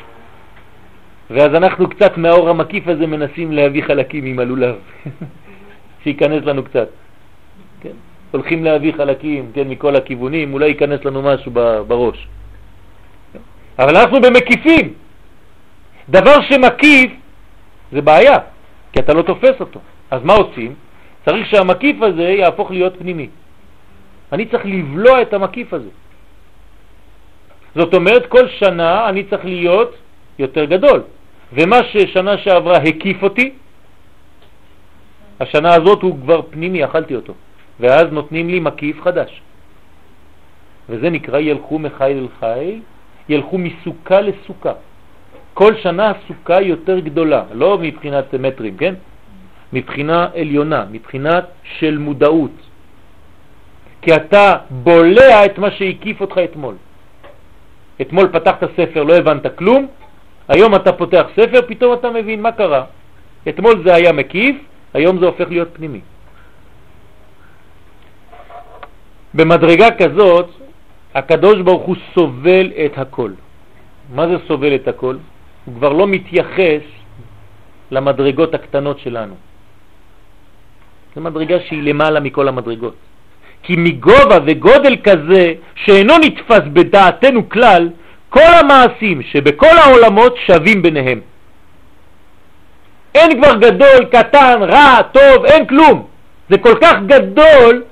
ואז 1.30 1.54
אנחנו 1.54 1.88
קצת 1.88 2.16
מהאור 2.16 2.48
המקיף 2.48 2.88
הזה 2.88 3.06
מנסים 3.06 3.52
להביא 3.52 3.82
חלקים 3.84 4.24
עם 4.24 4.38
הלולב, 4.38 4.76
שייכנס 6.02 6.44
לנו 6.44 6.62
קצת. 6.64 6.88
הולכים 8.30 8.64
להביא 8.64 8.92
חלקים, 8.96 9.50
כן, 9.54 9.68
מכל 9.68 9.96
הכיוונים, 9.96 10.54
אולי 10.54 10.68
ייכנס 10.68 11.04
לנו 11.04 11.22
משהו 11.22 11.52
בראש. 11.88 12.28
אבל 13.78 13.96
אנחנו 13.96 14.20
במקיפים. 14.20 14.94
דבר 16.08 16.40
שמקיף 16.42 17.12
זה 17.92 18.00
בעיה, 18.02 18.38
כי 18.92 19.00
אתה 19.00 19.14
לא 19.14 19.22
תופס 19.22 19.60
אותו. 19.60 19.80
אז 20.10 20.20
מה 20.24 20.34
עושים? 20.34 20.74
צריך 21.24 21.46
שהמקיף 21.46 22.02
הזה 22.02 22.22
יהפוך 22.22 22.70
להיות 22.70 22.98
פנימי. 22.98 23.28
אני 24.32 24.46
צריך 24.46 24.66
לבלוע 24.66 25.22
את 25.22 25.32
המקיף 25.32 25.72
הזה. 25.72 25.88
זאת 27.74 27.94
אומרת, 27.94 28.26
כל 28.26 28.48
שנה 28.48 29.08
אני 29.08 29.24
צריך 29.24 29.44
להיות 29.44 29.94
יותר 30.38 30.64
גדול. 30.64 31.02
ומה 31.52 31.76
ששנה 31.92 32.38
שעברה 32.38 32.76
הקיף 32.76 33.22
אותי, 33.22 33.52
השנה 35.40 35.74
הזאת 35.74 36.02
הוא 36.02 36.20
כבר 36.22 36.40
פנימי, 36.50 36.84
אכלתי 36.84 37.14
אותו. 37.14 37.34
ואז 37.80 38.06
נותנים 38.12 38.48
לי 38.48 38.60
מקיף 38.60 39.02
חדש. 39.02 39.42
וזה 40.88 41.10
נקרא 41.10 41.38
ילכו 41.38 41.78
מחיל 41.78 42.16
אל 42.18 42.28
חיל, 42.40 42.80
ילכו 43.28 43.58
מסוכה 43.58 44.20
לסוכה. 44.20 44.72
כל 45.54 45.76
שנה 45.76 46.10
הסוכה 46.10 46.60
יותר 46.60 46.98
גדולה, 46.98 47.42
לא 47.52 47.78
מבחינת 47.78 48.34
מטרים, 48.34 48.76
כן? 48.76 48.94
מבחינה 49.72 50.28
עליונה, 50.34 50.84
מבחינת 50.90 51.44
של 51.78 51.98
מודעות. 51.98 52.50
כי 54.02 54.14
אתה 54.16 54.56
בולע 54.70 55.44
את 55.44 55.58
מה 55.58 55.70
שהקיף 55.70 56.20
אותך 56.20 56.38
אתמול. 56.44 56.74
אתמול 58.00 58.28
פתחת 58.32 58.64
ספר, 58.76 59.02
לא 59.02 59.14
הבנת 59.16 59.46
כלום, 59.58 59.86
היום 60.48 60.74
אתה 60.74 60.92
פותח 60.92 61.26
ספר, 61.36 61.60
פתאום 61.68 61.94
אתה 61.94 62.10
מבין 62.10 62.42
מה 62.42 62.52
קרה. 62.52 62.84
אתמול 63.48 63.82
זה 63.84 63.94
היה 63.94 64.12
מקיף, 64.12 64.56
היום 64.94 65.18
זה 65.18 65.26
הופך 65.26 65.46
להיות 65.50 65.68
פנימי. 65.72 66.00
במדרגה 69.34 69.90
כזאת, 69.90 70.50
הקדוש 71.14 71.60
ברוך 71.60 71.82
הוא 71.82 71.96
סובל 72.14 72.70
את 72.84 72.98
הכל. 72.98 73.30
מה 74.14 74.28
זה 74.28 74.36
סובל 74.48 74.74
את 74.74 74.88
הכל? 74.88 75.16
הוא 75.64 75.74
כבר 75.74 75.92
לא 75.92 76.06
מתייחס 76.06 76.82
למדרגות 77.90 78.54
הקטנות 78.54 78.98
שלנו. 78.98 79.34
זו 81.14 81.20
מדרגה 81.20 81.56
שהיא 81.68 81.82
למעלה 81.82 82.20
מכל 82.20 82.48
המדרגות. 82.48 82.94
כי 83.62 83.74
מגובה 83.76 84.38
וגודל 84.46 84.96
כזה 85.04 85.54
שאינו 85.74 86.18
נתפס 86.18 86.64
בדעתנו 86.72 87.48
כלל, 87.48 87.88
כל 88.28 88.52
המעשים 88.60 89.22
שבכל 89.22 89.76
העולמות 89.84 90.36
שווים 90.46 90.82
ביניהם. 90.82 91.20
אין 93.14 93.42
כבר 93.42 93.54
גדול, 93.56 94.04
קטן, 94.12 94.62
רע, 94.62 95.02
טוב, 95.02 95.44
אין 95.44 95.66
כלום. 95.66 96.06
זה 96.50 96.58
כל 96.58 96.74
כך 96.80 96.94
גדול 97.06 97.82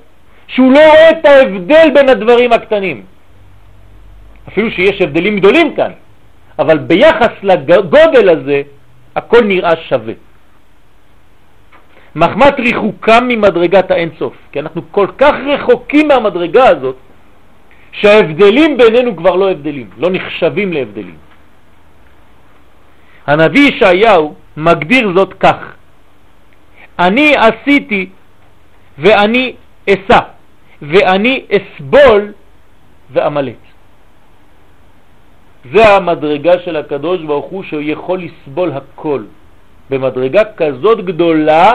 שהוא 0.46 0.72
לא 0.72 0.78
רואה 0.78 1.10
את 1.10 1.26
ההבדל 1.26 1.90
בין 1.94 2.08
הדברים 2.08 2.52
הקטנים. 2.52 3.02
אפילו 4.48 4.70
שיש 4.70 5.02
הבדלים 5.02 5.38
גדולים 5.38 5.74
כאן, 5.74 5.92
אבל 6.58 6.78
ביחס 6.78 7.32
לגודל 7.42 8.28
הזה 8.28 8.62
הכל 9.16 9.44
נראה 9.44 9.76
שווה. 9.88 10.14
מחמת 12.16 12.60
ריחוקם 12.60 13.24
ממדרגת 13.28 13.90
האינסוף, 13.90 14.34
כי 14.52 14.60
אנחנו 14.60 14.82
כל 14.90 15.06
כך 15.18 15.34
רחוקים 15.46 16.08
מהמדרגה 16.08 16.68
הזאת, 16.68 16.96
שההבדלים 17.92 18.76
בינינו 18.76 19.16
כבר 19.16 19.36
לא 19.36 19.50
הבדלים, 19.50 19.90
לא 19.96 20.10
נחשבים 20.10 20.72
להבדלים. 20.72 21.16
הנביא 23.26 23.68
ישעיהו 23.68 24.34
מגדיר 24.56 25.12
זאת 25.16 25.34
כך: 25.34 25.56
אני 26.98 27.34
עשיתי 27.36 28.08
ואני 28.98 29.54
אסע, 29.90 30.20
ואני 30.82 31.44
אסבול 31.50 32.32
ואמלט. 33.12 33.62
זה 35.72 35.88
המדרגה 35.88 36.58
של 36.64 36.76
הקדוש 36.76 37.22
ברוך 37.22 37.46
הוא 37.46 37.62
שהוא 37.62 37.82
יכול 37.84 38.22
לסבול 38.22 38.72
הכל. 38.72 39.22
במדרגה 39.90 40.42
כזאת 40.56 41.04
גדולה, 41.04 41.70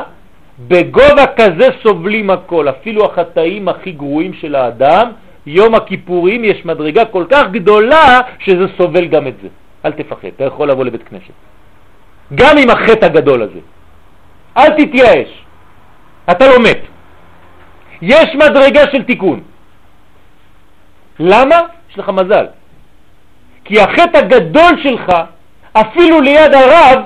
בגובה 0.68 1.26
כזה 1.38 1.68
סובלים 1.84 2.30
הכל, 2.30 2.70
אפילו 2.70 3.06
החטאים 3.06 3.68
הכי 3.68 3.91
גרועים 3.91 4.34
של 4.34 4.56
האדם, 4.56 5.12
יום 5.45 5.76
הכיפורים 5.76 6.43
יש 6.43 6.66
מדרגה 6.66 7.06
כל 7.06 7.26
כך 7.30 7.43
גדולה 7.52 8.20
שזה 8.39 8.66
סובל 8.78 9.06
גם 9.06 9.28
את 9.28 9.34
זה. 9.41 9.47
אל 9.86 9.91
תפחד, 9.91 10.28
אתה 10.36 10.43
יכול 10.43 10.70
לבוא 10.70 10.86
לבית 10.86 11.04
כנסת. 11.04 11.34
גם 12.36 12.58
עם 12.58 12.70
החטא 12.70 13.06
הגדול 13.06 13.41
הזה. 13.41 13.60
אל 14.58 14.70
תתייאש, 14.78 15.30
אתה 16.32 16.47
לא 16.47 16.60
מת. 16.64 16.82
יש 18.02 18.36
מדרגה 18.36 18.91
של 18.91 19.04
תיקון. 19.04 19.41
למה? 21.20 21.60
יש 21.91 21.97
לך 21.99 22.10
מזל. 22.10 22.45
כי 23.66 23.82
החטא 23.82 24.18
הגדול 24.18 24.84
שלך, 24.84 25.12
אפילו 25.74 26.22
ליד 26.22 26.54
הרב, 26.54 26.99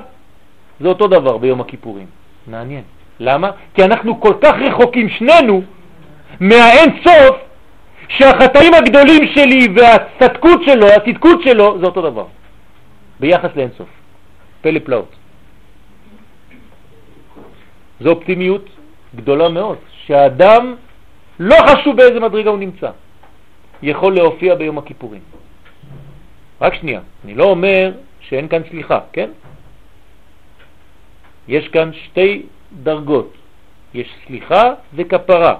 זה 0.79 0.87
אותו 0.87 1.07
דבר 1.07 1.37
ביום 1.37 1.61
הכיפורים. 1.61 2.07
מעניין. 2.47 2.83
למה? 3.19 3.51
כי 3.73 3.83
אנחנו 3.83 4.21
כל 4.21 4.33
כך 4.41 4.53
רחוקים 4.61 5.09
שנינו 5.09 5.61
מהאין 6.39 6.89
סוף, 7.03 7.35
שהחטאים 8.07 8.73
הגדולים 8.73 9.27
שלי 9.27 9.67
והצדקות 9.75 10.63
שלו, 10.63 10.87
הצדקות 10.87 11.41
שלו, 11.41 11.79
זה 11.79 11.85
אותו 11.85 12.01
דבר. 12.01 12.25
ביחס 13.19 13.49
לאין 13.55 13.69
סוף. 13.77 13.87
פלא 14.61 14.79
פלאות. 14.79 15.15
זו 17.99 18.09
אופטימיות 18.09 18.69
גדולה 19.15 19.49
מאוד, 19.49 19.77
שהאדם 20.05 20.75
לא 21.39 21.55
חשוב 21.67 21.97
באיזה 21.97 22.19
מדרגה 22.19 22.49
הוא 22.49 22.59
נמצא, 22.59 22.89
יכול 23.81 24.15
להופיע 24.15 24.55
ביום 24.55 24.77
הכיפורים. 24.77 25.21
רק 26.61 26.73
שנייה, 26.73 26.99
אני 27.25 27.35
לא 27.35 27.43
אומר 27.43 27.91
שאין 28.19 28.47
כאן 28.47 28.61
סליחה, 28.69 28.99
כן? 29.13 29.29
יש 31.47 31.67
כאן 31.67 31.93
שתי 31.93 32.45
דרגות, 32.83 33.33
יש 33.93 34.07
סליחה 34.27 34.73
וכפרה. 34.93 35.55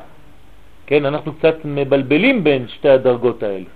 כן, 0.88 1.06
אנחנו 1.06 1.34
קצת 1.34 1.56
מבלבלים 1.66 2.44
בין 2.44 2.68
שתי 2.68 2.90
הדרגות 2.90 3.44
האלה. 3.44 3.70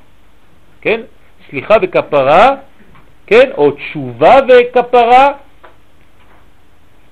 כן? 0.82 1.02
סליחה 1.50 1.76
וכפרה, 1.82 2.56
כן? 3.28 3.50
או 3.58 3.72
תשובה 3.72 4.36
וכפרה. 4.48 5.28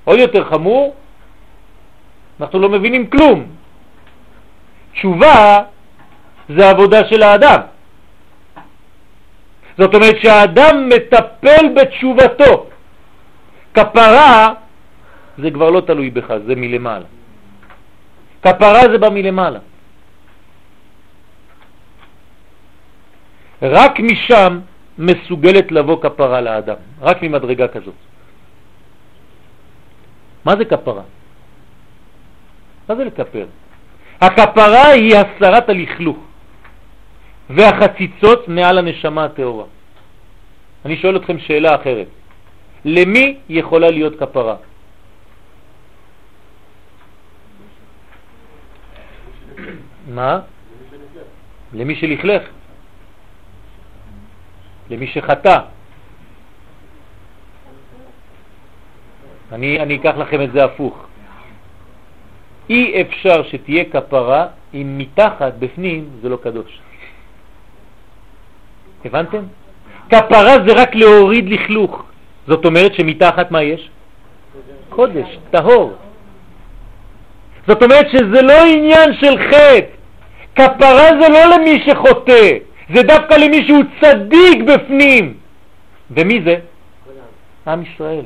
עוד 0.04 0.20
יותר 0.20 0.44
חמור, 0.50 0.96
אנחנו 2.40 2.60
לא 2.60 2.70
מבינים 2.70 3.10
כלום. 3.10 3.46
תשובה 4.98 5.64
זה 6.50 6.70
עבודה 6.70 7.06
של 7.10 7.24
האדם. 7.24 7.62
זאת 9.78 9.94
אומרת 9.94 10.16
שהאדם 10.22 10.90
מטפל 10.90 11.66
בתשובתו. 11.76 12.66
כפרה 13.74 14.54
זה 15.38 15.52
כבר 15.52 15.70
לא 15.70 15.82
תלוי 15.82 16.10
בך, 16.10 16.34
זה 16.48 16.56
מלמעלה. 16.56 17.06
כפרה 18.42 18.82
זה 18.92 18.98
בא 18.98 19.10
מלמעלה. 19.10 19.60
רק 23.62 24.00
משם 24.00 24.60
מסוגלת 24.98 25.72
לבוא 25.72 26.02
כפרה 26.02 26.42
לאדם, 26.42 26.76
רק 27.02 27.18
ממדרגה 27.22 27.68
כזאת. 27.68 27.94
מה 30.46 30.56
זה 30.58 30.66
כפרה? 30.66 31.06
מה 32.90 32.96
זה 32.96 33.04
לכפר? 33.04 33.46
הכפרה 34.22 34.88
היא 34.88 35.16
הסרת 35.16 35.70
הלכלוך 35.70 36.18
והחציצות 37.50 38.48
מעל 38.48 38.78
הנשמה 38.78 39.26
הטהורה. 39.26 39.66
אני 40.86 40.98
שואל 40.98 41.18
אתכם 41.18 41.40
שאלה 41.40 41.76
אחרת. 41.76 42.08
למי 42.86 43.38
יכולה 43.50 43.90
להיות 43.92 44.20
כפרה? 44.20 44.56
מה? 50.08 50.40
למי 51.74 51.96
שלכלך. 51.96 52.44
למי 54.90 55.08
שחטא. 55.08 55.60
אני, 59.52 59.80
אני 59.80 59.96
אקח 59.96 60.16
לכם 60.18 60.42
את 60.42 60.52
זה 60.52 60.64
הפוך. 60.64 61.06
אי 62.70 63.02
אפשר 63.02 63.44
שתהיה 63.44 63.84
כפרה 63.84 64.48
אם 64.74 64.98
מתחת, 64.98 65.54
בפנים, 65.60 66.10
זה 66.22 66.30
לא 66.30 66.38
קדוש. 66.44 66.80
הבנתם? 69.06 69.44
כפרה 70.10 70.56
זה 70.68 70.74
רק 70.76 70.96
להוריד 70.96 71.50
לכלוך. 71.50 72.04
זאת 72.48 72.66
אומרת 72.66 72.94
שמתחת 72.94 73.52
מה 73.52 73.64
יש? 73.64 73.90
קודש, 74.90 75.38
טהור. 75.52 75.94
זאת 77.68 77.84
אומרת 77.84 78.10
שזה 78.10 78.42
לא 78.42 78.66
עניין 78.74 79.14
של 79.14 79.38
חטא. 79.50 79.98
כפרה 80.56 81.10
זה 81.22 81.30
לא 81.30 81.56
למי 81.56 81.84
שחוטא, 81.86 82.58
זה 82.96 83.04
דווקא 83.04 83.34
למי 83.34 83.68
שהוא 83.68 83.84
צדיק 84.02 84.62
בפנים. 84.68 85.34
ומי 86.12 86.42
זה? 86.46 86.56
עם 87.68 87.84
ישראל. 87.84 88.26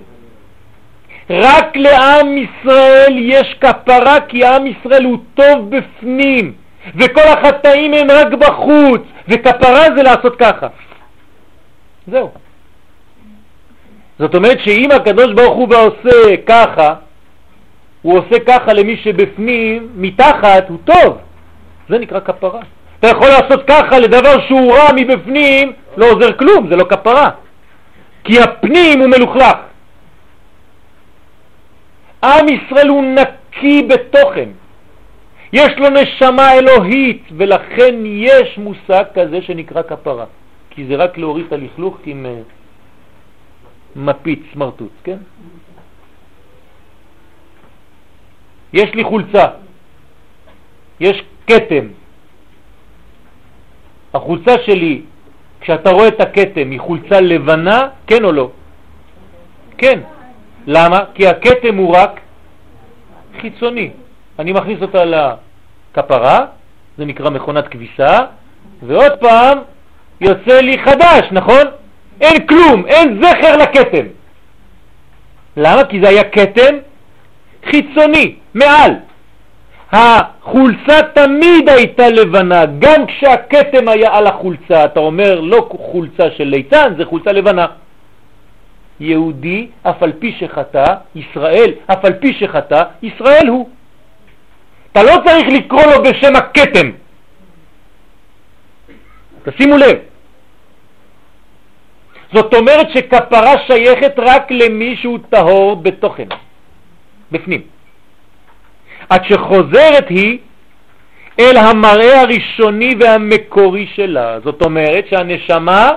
רק 1.29 1.75
לעם 1.75 2.37
ישראל 2.37 3.13
יש 3.17 3.55
כפרה 3.61 4.21
כי 4.27 4.45
עם 4.45 4.67
ישראל 4.67 5.03
הוא 5.03 5.17
טוב 5.33 5.75
בפנים 5.75 6.53
וכל 6.95 7.21
החטאים 7.21 7.93
הם 7.93 8.07
רק 8.11 8.27
בחוץ 8.27 9.01
וכפרה 9.27 9.85
זה 9.95 10.03
לעשות 10.03 10.35
ככה. 10.39 10.67
זהו. 12.07 12.31
זאת 14.19 14.35
אומרת 14.35 14.59
שאם 14.59 14.91
הקדוש 14.91 15.33
ברוך 15.33 15.55
הוא 15.55 15.67
עושה 15.75 16.37
ככה, 16.45 16.93
הוא 18.01 18.17
עושה 18.17 18.39
ככה 18.47 18.73
למי 18.73 18.97
שבפנים, 19.03 19.89
מתחת, 19.95 20.69
הוא 20.69 20.77
טוב. 20.85 21.17
זה 21.89 21.99
נקרא 21.99 22.19
כפרה. 22.19 22.61
אתה 22.99 23.07
יכול 23.07 23.27
לעשות 23.27 23.63
ככה 23.67 23.99
לדבר 23.99 24.47
שהוא 24.47 24.73
רע 24.73 24.89
מבפנים, 24.95 25.73
לא 25.97 26.05
עוזר 26.05 26.37
כלום, 26.37 26.67
זה 26.69 26.75
לא 26.75 26.83
כפרה. 26.83 27.29
כי 28.23 28.39
הפנים 28.39 28.99
הוא 28.99 29.07
מלוכלך. 29.07 29.57
עם 32.23 32.45
ישראל 32.49 32.87
הוא 32.87 33.03
נקי 33.03 33.87
בתוכן. 33.87 34.49
יש 35.53 35.71
לו 35.77 35.89
נשמה 35.89 36.53
אלוהית, 36.53 37.23
ולכן 37.37 37.95
יש 38.05 38.57
מושג 38.57 39.03
כזה 39.13 39.41
שנקרא 39.41 39.81
כפרה. 39.81 40.25
כי 40.69 40.87
זה 40.87 40.95
רק 40.95 41.17
להוריד 41.17 41.45
את 41.45 41.53
הלכלוך 41.53 41.97
עם 42.05 42.25
uh, 42.25 42.29
מפיץ, 43.95 44.39
סמרטוץ, 44.53 44.91
כן? 45.03 45.17
יש 48.73 48.95
לי 48.95 49.03
חולצה, 49.03 49.47
יש 50.99 51.23
קטם. 51.45 51.87
החולצה 54.13 54.51
שלי, 54.65 55.01
כשאתה 55.61 55.91
רואה 55.91 56.07
את 56.07 56.21
הקטם, 56.21 56.71
היא 56.71 56.79
חולצה 56.79 57.21
לבנה, 57.21 57.87
כן 58.07 58.23
או 58.23 58.31
לא? 58.31 58.49
כן. 59.77 59.99
למה? 60.67 60.99
כי 61.13 61.27
הקטם 61.27 61.77
הוא 61.77 61.95
רק 61.95 62.19
חיצוני. 63.41 63.89
אני 64.39 64.51
מכניס 64.51 64.81
אותה 64.81 65.03
לכפרה, 65.05 66.45
זה 66.97 67.05
נקרא 67.05 67.29
מכונת 67.29 67.67
כביסה, 67.67 68.19
ועוד 68.81 69.11
פעם 69.19 69.57
יוצא 70.21 70.61
לי 70.61 70.77
חדש, 70.85 71.27
נכון? 71.31 71.61
אין 72.21 72.47
כלום, 72.47 72.85
אין 72.87 73.23
זכר 73.23 73.57
לקטם. 73.57 74.05
למה? 75.57 75.83
כי 75.83 76.01
זה 76.01 76.09
היה 76.09 76.23
קטם 76.23 76.75
חיצוני, 77.65 78.35
מעל. 78.53 78.91
החולצה 79.91 81.01
תמיד 81.13 81.69
הייתה 81.69 82.09
לבנה, 82.09 82.65
גם 82.79 83.05
כשהקטם 83.05 83.87
היה 83.87 84.17
על 84.17 84.27
החולצה. 84.27 84.85
אתה 84.85 84.99
אומר, 84.99 85.39
לא 85.39 85.69
חולצה 85.91 86.31
של 86.37 86.43
ליצן, 86.43 86.93
זה 86.97 87.05
חולצה 87.05 87.31
לבנה. 87.31 87.65
יהודי, 89.01 89.67
אף 89.83 90.03
על 90.03 90.13
פי 90.19 90.35
שחטא, 90.39 90.85
ישראל, 91.15 91.71
אף 91.87 92.05
על 92.05 92.13
פי 92.13 92.33
שחטא, 92.33 92.83
ישראל 93.03 93.47
הוא. 93.47 93.69
אתה 94.91 95.03
לא 95.03 95.15
צריך 95.25 95.47
לקרוא 95.47 95.81
לו 95.81 96.03
בשם 96.03 96.35
הקטם. 96.35 96.91
תשימו 99.43 99.77
לב. 99.77 99.97
זאת 102.33 102.53
אומרת 102.53 102.87
שכפרה 102.93 103.53
שייכת 103.67 104.13
רק 104.17 104.51
למי 104.51 104.95
שהוא 105.01 105.19
טהור 105.29 105.75
בתוכן, 105.75 106.27
בפנים. 107.31 107.61
עד 109.09 109.21
שחוזרת 109.25 110.09
היא 110.09 110.37
אל 111.39 111.57
המראה 111.57 112.21
הראשוני 112.21 112.95
והמקורי 112.99 113.87
שלה. 113.95 114.39
זאת 114.43 114.61
אומרת 114.61 115.05
שהנשמה 115.09 115.91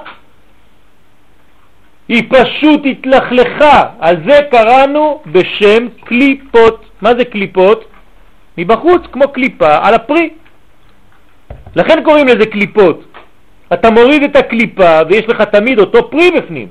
היא 2.09 2.23
פשוט 2.29 2.81
התלכלכה, 2.91 3.83
על 3.99 4.17
זה 4.29 4.39
קראנו 4.51 5.23
בשם 5.27 5.89
קליפות. 6.05 6.85
מה 7.01 7.15
זה 7.19 7.25
קליפות? 7.25 7.85
מבחוץ, 8.59 9.03
כמו 9.13 9.33
קליפה 9.33 9.79
על 9.87 9.95
הפרי. 9.95 10.31
לכן 11.77 12.05
קוראים 12.05 12.27
לזה 12.27 12.47
קליפות. 12.47 13.05
אתה 13.73 13.91
מוריד 13.91 14.23
את 14.23 14.37
הקליפה 14.37 15.01
ויש 15.09 15.29
לך 15.29 15.41
תמיד 15.41 15.79
אותו 15.79 16.11
פרי 16.11 16.31
בפנים. 16.31 16.69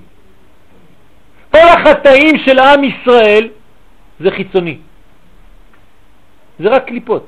כל 1.52 1.68
החטאים 1.70 2.38
של 2.38 2.60
עם 2.60 2.84
ישראל 2.84 3.50
זה 4.20 4.32
חיצוני. 4.32 4.78
זה 6.60 6.70
רק 6.70 6.88
קליפות. 6.88 7.26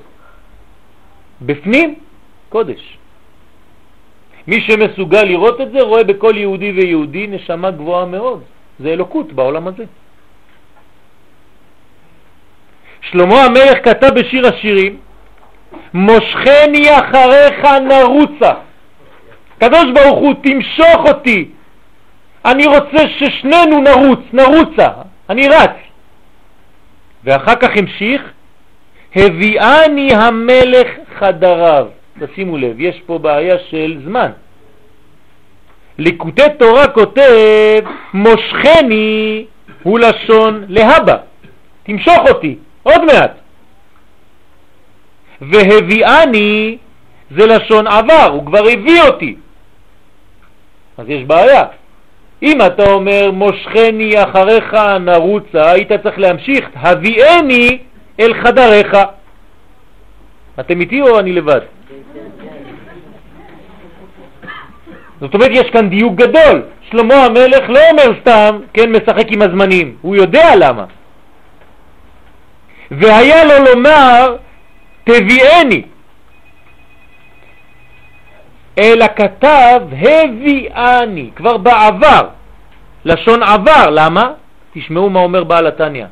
בפנים, 1.41 1.95
קודש. 2.49 2.97
מי 4.47 4.61
שמסוגל 4.61 5.23
לראות 5.23 5.61
את 5.61 5.71
זה 5.71 5.81
רואה 5.81 6.03
בכל 6.03 6.33
יהודי 6.37 6.71
ויהודי 6.71 7.27
נשמה 7.27 7.71
גבוהה 7.71 8.05
מאוד. 8.05 8.41
זה 8.79 8.89
אלוקות 8.89 9.33
בעולם 9.33 9.67
הזה. 9.67 9.83
שלמה 13.01 13.43
המלך 13.43 13.77
כתב 13.83 14.09
בשיר 14.15 14.47
השירים, 14.47 14.97
מושכני 15.93 16.99
אחריך 16.99 17.65
נרוצה. 17.65 18.51
קדוש 19.59 19.85
ברוך 19.93 20.19
הוא, 20.19 20.33
תמשוך 20.43 21.05
אותי. 21.07 21.49
אני 22.45 22.65
רוצה 22.65 23.09
ששנינו 23.17 23.81
נרוץ, 23.81 24.19
נרוצה. 24.33 24.89
אני 25.29 25.47
רץ. 25.47 25.75
ואחר 27.23 27.55
כך 27.55 27.69
המשיך, 27.75 28.21
הביאני 29.15 30.13
המלך 30.13 30.87
חדריו. 31.19 31.87
תשימו 32.19 32.57
לב, 32.57 32.79
יש 32.79 33.01
פה 33.05 33.17
בעיה 33.17 33.55
של 33.69 34.01
זמן. 34.05 34.31
ליקוטי 35.97 36.41
תורה 36.59 36.87
כותב, 36.87 37.81
מושכני 38.13 39.45
הוא 39.83 39.99
לשון 39.99 40.65
להבא, 40.67 41.17
תמשוך 41.83 42.17
אותי, 42.29 42.55
עוד 42.83 43.05
מעט. 43.05 43.31
והביאני 45.41 46.77
זה 47.31 47.45
לשון 47.45 47.87
עבר, 47.87 48.29
הוא 48.31 48.45
כבר 48.45 48.67
הביא 48.67 49.01
אותי. 49.01 49.35
אז 50.97 51.09
יש 51.09 51.23
בעיה. 51.23 51.63
אם 52.43 52.61
אתה 52.61 52.91
אומר 52.91 53.31
מושכני 53.31 54.23
אחריך 54.23 54.73
נרוצה, 54.99 55.71
היית 55.71 55.91
צריך 56.03 56.19
להמשיך, 56.19 56.69
הביאני 56.75 57.77
אל 58.19 58.33
חדריך. 58.43 58.97
אתם 60.59 60.81
איתי 60.81 61.01
או 61.01 61.19
אני 61.19 61.33
לבד? 61.33 61.61
זאת 65.25 65.33
אומרת, 65.33 65.51
יש 65.51 65.69
כאן 65.73 65.89
דיוק 65.89 66.15
גדול. 66.15 66.61
שלמה 66.89 67.25
המלך 67.25 67.69
לא 67.69 67.79
אומר 67.91 68.03
סתם, 68.21 68.59
כן, 68.73 68.91
משחק 68.91 69.31
עם 69.31 69.41
הזמנים, 69.41 69.95
הוא 70.01 70.15
יודע 70.15 70.55
למה. 70.55 70.85
והיה 72.91 73.43
לו 73.43 73.65
לומר, 73.65 74.35
תביאני. 75.03 75.81
אלא 78.79 79.05
כתב 79.15 79.81
הביאני, 79.91 81.29
כבר 81.35 81.57
בעבר, 81.57 82.27
לשון 83.05 83.43
עבר, 83.43 83.89
למה? 83.89 84.31
תשמעו 84.73 85.09
מה 85.09 85.19
אומר 85.19 85.43
בעל 85.43 85.67
התניא. 85.67 86.05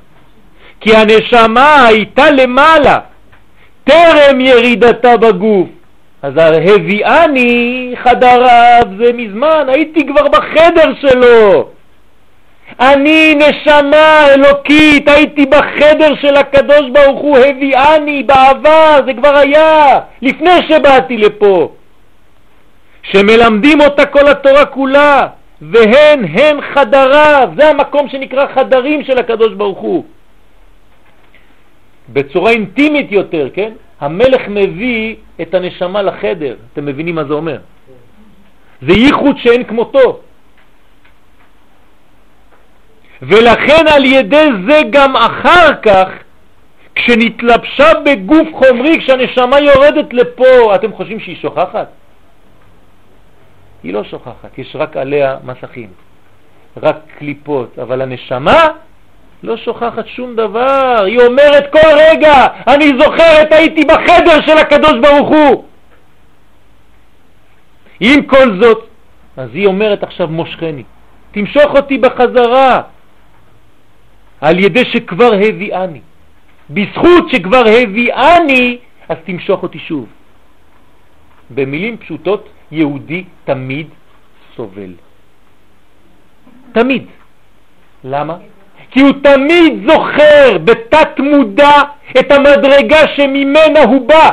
כי 0.80 0.96
הנשמה 0.96 1.86
הייתה 1.86 2.32
למעלה, 2.32 3.00
טרם 3.84 4.40
ירידתה 4.40 5.18
בגוף. 5.18 5.70
אז 6.24 6.34
הביאני 6.76 7.94
חדריו 8.04 8.84
זה 8.98 9.14
מזמן, 9.14 9.66
הייתי 9.68 10.08
כבר 10.08 10.28
בחדר 10.28 10.94
שלו. 11.02 11.70
אני 12.80 13.36
נשמה 13.36 14.26
אלוקית, 14.34 15.10
הייתי 15.10 15.46
בחדר 15.46 16.16
של 16.22 16.36
הקדוש 16.36 16.90
ברוך 16.94 17.22
הוא, 17.22 17.38
הביאני 17.38 18.24
בעבר, 18.24 19.00
זה 19.06 19.14
כבר 19.14 19.38
היה, 19.38 20.00
לפני 20.22 20.52
שבאתי 20.70 21.18
לפה. 21.18 21.72
שמלמדים 23.04 23.82
אותה 23.82 24.06
כל 24.06 24.28
התורה 24.28 24.66
כולה, 24.66 25.28
והן 25.62 26.26
הן 26.26 26.62
חדריו, 26.74 27.50
זה 27.58 27.70
המקום 27.70 28.10
שנקרא 28.10 28.46
חדרים 28.56 29.04
של 29.04 29.18
הקדוש 29.18 29.54
ברוך 29.54 29.80
הוא. 29.80 30.04
בצורה 32.10 32.52
אינטימית 32.52 33.12
יותר, 33.12 33.50
כן? 33.54 33.72
המלך 34.04 34.42
מביא 34.48 35.16
את 35.42 35.54
הנשמה 35.54 36.02
לחדר, 36.02 36.56
אתם 36.74 36.86
מבינים 36.86 37.16
מה 37.16 37.24
זה 37.24 37.34
אומר? 37.34 37.58
זה 38.82 38.94
ייחוד 38.94 39.38
שאין 39.38 39.64
כמותו. 39.64 40.20
ולכן 43.22 43.84
על 43.96 44.06
ידי 44.06 44.48
זה 44.68 44.80
גם 44.90 45.16
אחר 45.16 45.70
כך, 45.82 46.08
כשנתלבשה 46.96 47.90
בגוף 48.06 48.48
חומרי, 48.54 49.00
כשהנשמה 49.00 49.60
יורדת 49.60 50.14
לפה, 50.14 50.76
אתם 50.76 50.94
חושבים 50.94 51.20
שהיא 51.20 51.38
שוכחת? 51.42 51.88
היא 53.84 53.94
לא 53.94 54.04
שוכחת, 54.04 54.58
יש 54.58 54.76
רק 54.76 54.98
עליה 54.98 55.38
מסכים, 55.44 55.90
רק 56.78 56.96
קליפות, 57.18 57.80
אבל 57.80 58.02
הנשמה 58.02 58.68
לא 59.44 59.58
שוכחת 59.58 60.08
שום 60.08 60.36
דבר, 60.36 61.04
היא 61.06 61.20
אומרת 61.20 61.72
כל 61.72 61.90
רגע, 62.10 62.48
אני 62.68 62.92
זוכרת, 63.00 63.52
הייתי 63.52 63.82
בחדר 63.86 64.42
של 64.46 64.58
הקדוש 64.58 64.94
ברוך 65.02 65.30
הוא. 65.30 65.66
עם 68.00 68.26
כל 68.26 68.62
זאת, 68.62 68.88
אז 69.38 69.50
היא 69.54 69.68
אומרת 69.68 70.04
עכשיו 70.04 70.28
מושכני, 70.28 70.84
תמשוך 71.32 71.76
אותי 71.76 71.98
בחזרה, 71.98 72.82
על 74.42 74.60
ידי 74.60 74.86
שכבר 74.86 75.32
הביאני. 75.34 76.02
בזכות 76.70 77.30
שכבר 77.30 77.64
הביאני, 77.82 78.78
אז 79.10 79.18
תמשוך 79.26 79.64
אותי 79.64 79.80
שוב. 79.80 80.08
במילים 81.50 81.98
פשוטות, 81.98 82.50
יהודי 82.72 83.24
תמיד 83.46 83.88
סובל. 84.56 84.94
תמיד. 86.72 87.06
למה? 88.04 88.38
כי 88.94 89.02
הוא 89.02 89.12
תמיד 89.24 89.90
זוכר 89.90 90.58
בתת 90.64 91.20
מודע 91.20 91.82
את 92.20 92.32
המדרגה 92.32 93.08
שממנה 93.16 93.84
הוא 93.84 94.08
בא. 94.08 94.30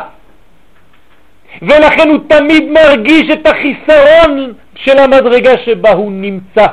ולכן 1.63 2.09
הוא 2.09 2.19
תמיד 2.29 2.65
מרגיש 2.71 3.31
את 3.33 3.47
החיסרון 3.47 4.53
של 4.75 4.99
המדרגה 4.99 5.59
שבה 5.65 5.91
הוא 5.93 6.13
נמצא. 6.13 6.67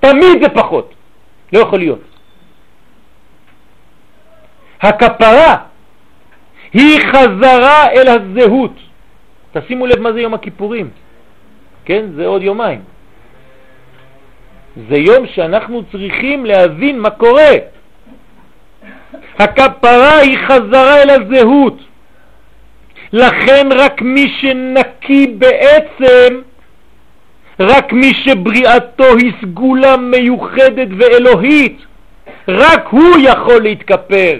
תמיד 0.00 0.42
זה 0.42 0.48
פחות, 0.48 0.94
לא 1.52 1.58
יכול 1.58 1.78
להיות. 1.78 2.00
הכפרה 4.80 5.56
היא 6.72 7.00
חזרה 7.12 7.90
אל 7.90 8.08
הזהות. 8.08 8.72
תשימו 9.52 9.86
לב 9.86 10.00
מה 10.00 10.12
זה 10.12 10.20
יום 10.20 10.34
הכיפורים, 10.34 10.90
כן? 11.84 12.06
זה 12.16 12.26
עוד 12.26 12.42
יומיים. 12.42 12.93
זה 14.76 14.96
יום 14.96 15.26
שאנחנו 15.26 15.82
צריכים 15.92 16.46
להבין 16.46 17.00
מה 17.00 17.10
קורה. 17.10 17.52
הכפרה 19.38 20.18
היא 20.18 20.38
חזרה 20.46 21.02
אל 21.02 21.10
הזהות. 21.10 21.78
לכן 23.12 23.68
רק 23.72 24.02
מי 24.02 24.34
שנקי 24.40 25.26
בעצם, 25.26 26.40
רק 27.60 27.92
מי 27.92 28.14
שבריאתו 28.14 29.16
היא 29.16 29.32
סגולה 29.42 29.96
מיוחדת 29.96 30.88
ואלוהית, 30.98 31.78
רק 32.48 32.86
הוא 32.90 33.16
יכול 33.20 33.62
להתכפר. 33.62 34.38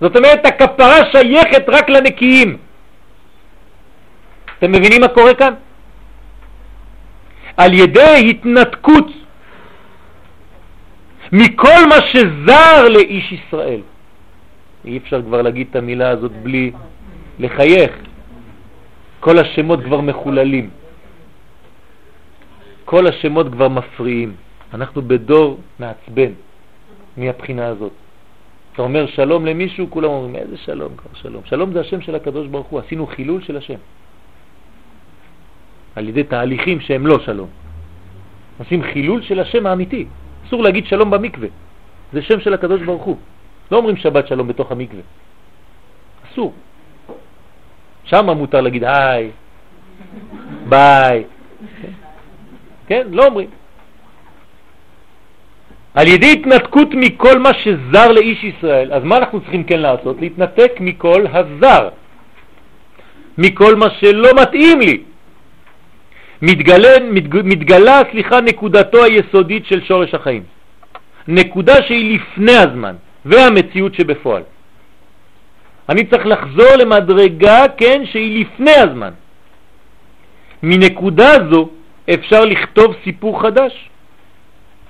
זאת 0.00 0.16
אומרת, 0.16 0.46
הכפרה 0.46 0.96
שייכת 1.12 1.64
רק 1.68 1.88
לנקיים. 1.88 2.56
אתם 4.58 4.72
מבינים 4.72 5.00
מה 5.00 5.08
קורה 5.08 5.34
כאן? 5.34 5.54
על 7.56 7.74
ידי 7.74 8.30
התנתקות 8.30 9.06
מכל 11.32 11.88
מה 11.88 11.96
שזר 12.12 12.88
לאיש 12.88 13.32
ישראל. 13.32 13.80
אי 14.84 14.96
אפשר 14.96 15.22
כבר 15.22 15.42
להגיד 15.42 15.66
את 15.70 15.76
המילה 15.76 16.08
הזאת 16.08 16.32
בלי 16.42 16.70
לחייך. 17.38 17.92
כל 19.20 19.38
השמות 19.38 19.84
כבר 19.84 20.00
מחוללים. 20.00 20.70
כל 22.84 23.06
השמות 23.06 23.46
כבר 23.52 23.68
מפריעים. 23.68 24.34
אנחנו 24.74 25.02
בדור 25.02 25.60
מעצבן 25.78 26.32
מהבחינה 27.16 27.66
הזאת. 27.66 27.92
אתה 28.72 28.82
אומר 28.82 29.06
שלום 29.06 29.46
למישהו, 29.46 29.90
כולם 29.90 30.08
אומרים, 30.08 30.36
איזה 30.36 30.56
שלום 30.56 30.92
כבר 30.96 31.10
שלום. 31.14 31.42
שלום 31.44 31.72
זה 31.72 31.80
השם 31.80 32.00
של 32.00 32.14
הקדוש 32.14 32.46
ברוך 32.46 32.66
הוא, 32.66 32.80
עשינו 32.80 33.06
חילול 33.06 33.42
של 33.42 33.56
השם. 33.56 33.80
על 35.96 36.08
ידי 36.08 36.24
תהליכים 36.24 36.80
שהם 36.80 37.06
לא 37.06 37.18
שלום. 37.18 37.48
עושים 38.58 38.82
חילול 38.82 39.22
של 39.22 39.40
השם 39.40 39.66
האמיתי. 39.66 40.06
אסור 40.46 40.62
להגיד 40.62 40.86
שלום 40.86 41.10
במקווה, 41.10 41.48
זה 42.12 42.22
שם 42.22 42.40
של 42.40 42.54
הקדוש 42.54 42.82
ברוך 42.82 43.02
הוא. 43.02 43.16
לא 43.70 43.76
אומרים 43.76 43.96
שבת 43.96 44.28
שלום 44.28 44.48
בתוך 44.48 44.72
המקווה. 44.72 45.02
אסור. 46.26 46.52
שם 48.04 48.30
מותר 48.30 48.60
להגיד 48.60 48.84
היי, 48.84 49.30
ביי. 50.68 51.24
כן? 52.86 53.06
לא 53.10 53.26
אומרים. 53.26 53.50
על 55.94 56.06
ידי 56.06 56.32
התנתקות 56.32 56.88
מכל 56.94 57.38
מה 57.38 57.50
שזר 57.54 58.12
לאיש 58.12 58.44
ישראל, 58.44 58.92
אז 58.92 59.02
מה 59.02 59.16
אנחנו 59.16 59.40
צריכים 59.40 59.64
כן 59.64 59.80
לעשות? 59.80 60.20
להתנתק 60.20 60.72
מכל 60.80 61.26
הזר, 61.32 61.88
מכל 63.38 63.74
מה 63.74 63.86
שלא 63.90 64.30
מתאים 64.42 64.80
לי. 64.80 65.15
מתגלה, 66.42 66.88
מתג, 67.10 67.36
מתגלה, 67.44 68.00
סליחה, 68.10 68.40
נקודתו 68.40 69.04
היסודית 69.04 69.66
של 69.66 69.84
שורש 69.84 70.14
החיים. 70.14 70.42
נקודה 71.28 71.82
שהיא 71.82 72.18
לפני 72.18 72.56
הזמן 72.56 72.94
והמציאות 73.24 73.94
שבפועל. 73.94 74.42
אני 75.88 76.06
צריך 76.06 76.26
לחזור 76.26 76.76
למדרגה, 76.78 77.64
כן, 77.76 78.02
שהיא 78.04 78.44
לפני 78.44 78.74
הזמן. 78.74 79.10
מנקודה 80.62 81.30
זו 81.50 81.68
אפשר 82.14 82.44
לכתוב 82.44 82.94
סיפור 83.04 83.42
חדש 83.42 83.90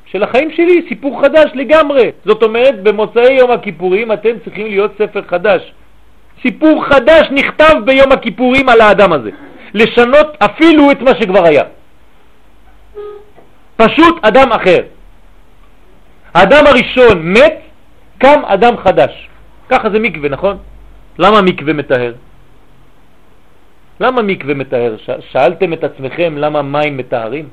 של 0.06 0.22
החיים 0.22 0.50
שלי, 0.50 0.84
סיפור 0.88 1.22
חדש 1.22 1.50
לגמרי. 1.54 2.10
זאת 2.24 2.42
אומרת, 2.42 2.82
במוצאי 2.82 3.32
יום 3.32 3.50
הכיפורים 3.50 4.12
אתם 4.12 4.30
צריכים 4.44 4.66
להיות 4.66 4.92
ספר 4.98 5.22
חדש. 5.28 5.72
סיפור 6.42 6.84
חדש 6.84 7.26
נכתב 7.30 7.74
ביום 7.84 8.12
הכיפורים 8.12 8.68
על 8.68 8.80
האדם 8.80 9.12
הזה. 9.12 9.30
לשנות 9.76 10.26
אפילו 10.38 10.90
את 10.90 11.00
מה 11.00 11.10
שכבר 11.20 11.44
היה. 11.44 11.64
פשוט 13.76 14.24
אדם 14.24 14.52
אחר. 14.52 14.82
האדם 16.34 16.64
הראשון 16.66 17.32
מת, 17.32 17.56
קם 18.18 18.40
אדם 18.44 18.76
חדש. 18.76 19.28
ככה 19.68 19.90
זה 19.90 19.98
מקווה, 19.98 20.28
נכון? 20.28 20.56
למה 21.18 21.42
מקווה 21.42 21.72
מטהר? 21.72 22.14
למה 24.00 24.22
מקווה 24.22 24.54
מטהר? 24.54 24.96
שאלתם 25.32 25.72
את 25.72 25.84
עצמכם 25.84 26.34
למה 26.36 26.62
מים 26.62 26.96
מטהרים? 26.96 27.48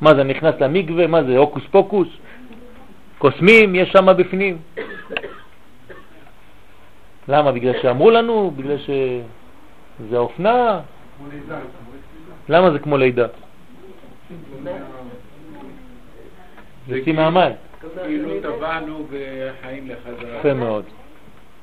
מה 0.00 0.14
זה 0.14 0.24
נכנס 0.24 0.54
למקווה? 0.60 1.06
מה 1.06 1.22
זה 1.22 1.38
הוקוס 1.38 1.62
פוקוס? 1.70 2.08
קוסמים 3.18 3.74
יש 3.74 3.88
שם 3.92 4.06
בפנים. 4.16 4.58
למה? 7.28 7.52
בגלל 7.52 7.72
שאמרו 7.82 8.10
לנו? 8.10 8.50
בגלל 8.56 8.78
שזה 8.78 10.16
האופנה? 10.16 10.80
למה 12.48 12.70
זה 12.70 12.78
כמו 12.78 12.96
לידה? 12.96 13.26
זה 16.88 16.96
יוצאים 16.96 17.16
מהמים. 17.16 17.52
כאילו 18.06 18.30
טבענו 18.42 19.06
וחיים 19.10 19.88
לחזרה. 19.88 20.38
יפה 20.38 20.54
מאוד. 20.54 20.84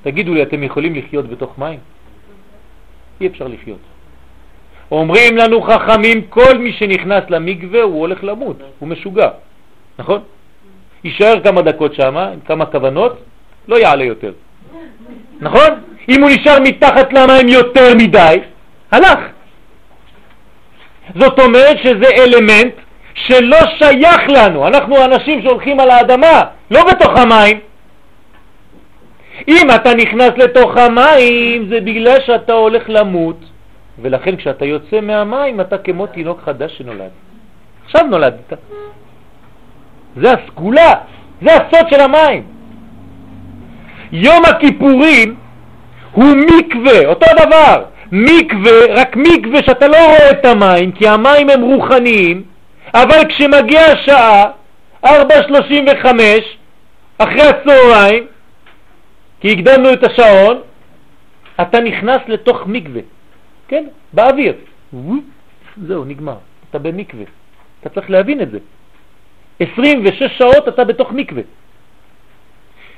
תגידו 0.03 0.33
לי, 0.33 0.43
אתם 0.43 0.63
יכולים 0.63 0.95
לחיות 0.95 1.29
בתוך 1.29 1.59
מים? 1.59 1.79
אי 3.21 3.27
אפשר 3.27 3.47
לחיות. 3.47 3.79
אומרים 4.91 5.37
לנו 5.37 5.61
חכמים, 5.61 6.21
כל 6.29 6.57
מי 6.57 6.73
שנכנס 6.73 7.23
למקווה 7.29 7.81
הוא 7.81 7.99
הולך 7.99 8.23
למות, 8.23 8.57
הוא 8.79 8.89
משוגע, 8.89 9.29
נכון? 9.99 10.21
יישאר 11.03 11.43
כמה 11.43 11.61
דקות 11.61 11.93
שם, 11.93 12.17
עם 12.17 12.39
כמה 12.45 12.65
כוונות, 12.65 13.17
לא 13.67 13.75
יעלה 13.75 14.03
יותר. 14.03 14.33
נכון? 15.39 15.69
אם 16.09 16.21
הוא 16.21 16.29
נשאר 16.29 16.59
מתחת 16.63 17.13
למים 17.13 17.47
יותר 17.47 17.95
מדי, 17.97 18.37
הלך. 18.91 19.19
זאת 21.15 21.39
אומרת 21.39 21.77
שזה 21.83 22.07
אלמנט 22.17 22.73
שלא 23.13 23.57
שייך 23.77 24.21
לנו, 24.29 24.67
אנחנו 24.67 25.05
אנשים 25.05 25.41
שהולכים 25.41 25.79
על 25.79 25.89
האדמה, 25.89 26.41
לא 26.71 26.83
בתוך 26.91 27.19
המים. 27.19 27.59
אם 29.47 29.67
אתה 29.75 29.93
נכנס 29.93 30.31
לתוך 30.37 30.77
המים 30.77 31.69
זה 31.69 31.81
בגלל 31.81 32.17
שאתה 32.25 32.53
הולך 32.53 32.83
למות 32.87 33.37
ולכן 34.01 34.35
כשאתה 34.35 34.65
יוצא 34.65 35.01
מהמים 35.01 35.61
אתה 35.61 35.77
כמו 35.77 36.07
תינוק 36.07 36.41
חדש 36.45 36.77
שנולד. 36.77 37.09
עכשיו 37.85 38.03
נולדת. 38.03 38.53
זה 40.17 40.31
הסגולה, 40.31 40.93
זה 41.41 41.49
הסוד 41.53 41.89
של 41.89 41.99
המים. 42.01 42.43
יום 44.11 44.45
הכיפורים 44.45 45.35
הוא 46.11 46.35
מקווה, 46.35 47.05
אותו 47.05 47.25
דבר, 47.45 47.83
מקווה, 48.15 48.71
רק 48.89 49.15
מקווה 49.15 49.63
שאתה 49.63 49.87
לא 49.87 49.97
רואה 49.97 50.31
את 50.31 50.45
המים, 50.45 50.91
כי 50.91 51.07
המים 51.07 51.49
הם 51.49 51.61
רוחניים, 51.61 52.43
אבל 52.93 53.27
כשמגיע 53.29 53.81
השעה, 53.81 54.45
4.35, 55.05 55.09
אחרי 57.17 57.41
הצהריים, 57.41 58.27
כי 59.41 59.51
הקדמנו 59.51 59.93
את 59.93 60.03
השעון, 60.03 60.61
אתה 61.61 61.79
נכנס 61.79 62.19
לתוך 62.27 62.63
מקווה, 62.67 63.01
כן? 63.67 63.85
באוויר. 64.13 64.53
זהו, 65.87 66.05
נגמר. 66.05 66.37
אתה 66.69 66.79
במקווה. 66.79 67.25
אתה 67.81 67.89
צריך 67.89 68.09
להבין 68.09 68.41
את 68.41 68.51
זה. 68.51 68.59
26 69.59 70.23
שעות 70.37 70.67
אתה 70.67 70.83
בתוך 70.83 71.11
מקווה. 71.11 71.41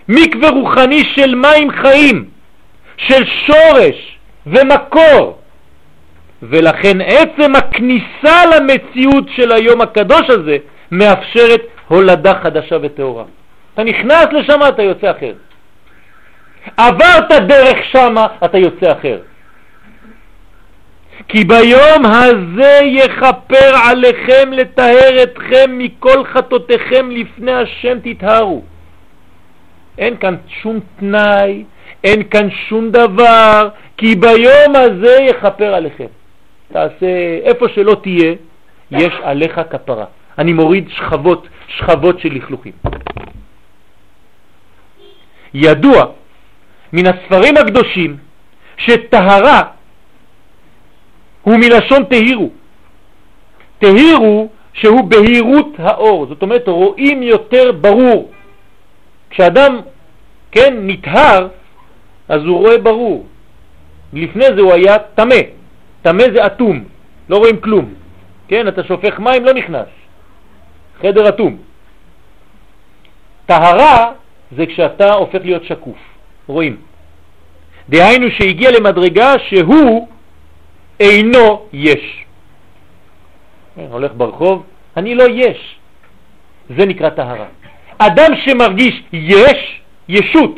מקווה 0.07 0.49
רוחני 0.49 1.03
של 1.05 1.35
מים 1.35 1.71
חיים, 1.71 2.25
של 2.97 3.25
שורש 3.25 4.14
ומקור. 4.47 5.37
ולכן 6.43 6.97
עצם 7.01 7.55
הכניסה 7.55 8.45
למציאות 8.55 9.25
של 9.35 9.51
היום 9.51 9.81
הקדוש 9.81 10.29
הזה 10.29 10.57
מאפשרת 10.91 11.61
הולדה 11.87 12.33
חדשה 12.43 12.75
וטהורה. 12.81 13.23
אתה 13.73 13.83
נכנס 13.83 14.25
לשם, 14.31 14.59
אתה 14.69 14.81
יוצא 14.81 15.11
אחר. 15.11 15.33
עברת 16.77 17.31
דרך 17.47 17.77
שמה, 17.91 18.27
אתה 18.45 18.57
יוצא 18.57 18.91
אחר. 18.91 19.19
כי 21.27 21.43
ביום 21.43 22.05
הזה 22.05 22.79
יכפר 22.83 23.75
עליכם 23.89 24.51
לטהר 24.51 25.23
אתכם 25.23 25.77
מכל 25.77 26.25
חטאותיכם 26.25 27.11
לפני 27.11 27.53
השם 27.53 27.97
תתהרו. 28.03 28.63
אין 29.97 30.17
כאן 30.17 30.35
שום 30.61 30.79
תנאי, 30.99 31.63
אין 32.03 32.23
כאן 32.23 32.49
שום 32.69 32.91
דבר, 32.91 33.69
כי 33.97 34.15
ביום 34.15 34.75
הזה 34.75 35.17
יכפר 35.21 35.75
עליכם. 35.75 36.07
תעשה, 36.73 37.39
איפה 37.43 37.65
שלא 37.69 37.95
תהיה, 38.03 38.33
יש 38.91 39.13
עליך 39.23 39.61
כפרה. 39.69 40.05
אני 40.37 40.53
מוריד 40.53 40.89
שכבות, 40.89 41.47
שכבות 41.67 42.19
של 42.19 42.33
לכלוכים. 42.33 42.73
ידוע 45.53 46.05
מן 46.93 47.05
הספרים 47.05 47.57
הקדושים 47.57 48.17
שטהרה 48.77 49.61
הוא 51.41 51.55
מלשון 51.57 52.03
תהירו. 52.03 52.49
תהירו 53.79 54.49
שהוא 54.73 55.03
בהירות 55.03 55.67
האור, 55.77 56.25
זאת 56.25 56.41
אומרת 56.41 56.67
רואים 56.67 57.23
יותר 57.23 57.71
ברור. 57.71 58.31
כשאדם, 59.29 59.79
כן, 60.51 60.73
נטהר, 60.81 61.47
אז 62.29 62.41
הוא 62.41 62.57
רואה 62.57 62.77
ברור. 62.77 63.25
לפני 64.13 64.45
זה 64.45 64.61
הוא 64.61 64.73
היה 64.73 64.97
תמה, 64.99 65.41
תמה 66.01 66.23
זה 66.35 66.45
אטום, 66.45 66.83
לא 67.29 67.37
רואים 67.37 67.61
כלום. 67.61 67.93
כן, 68.47 68.67
אתה 68.67 68.83
שופך 68.83 69.19
מים, 69.19 69.45
לא 69.45 69.53
נכנס. 69.53 69.87
חדר 71.01 71.29
אטום. 71.29 71.57
טהרה 73.45 74.11
זה 74.51 74.65
כשאתה 74.65 75.13
הופך 75.13 75.39
להיות 75.43 75.63
שקוף. 75.63 75.97
רואים. 76.47 76.77
דהיינו 77.89 78.31
שהגיע 78.31 78.71
למדרגה 78.71 79.33
שהוא 79.39 80.07
אינו 80.99 81.65
יש. 81.73 82.25
כן, 83.75 83.87
הולך 83.89 84.11
ברחוב, 84.17 84.63
אני 84.97 85.15
לא 85.15 85.23
יש. 85.23 85.75
זה 86.69 86.85
נקרא 86.85 87.09
טהרה. 87.09 87.45
אדם 87.97 88.35
שמרגיש 88.35 89.03
יש, 89.13 89.81
ישות, 90.09 90.55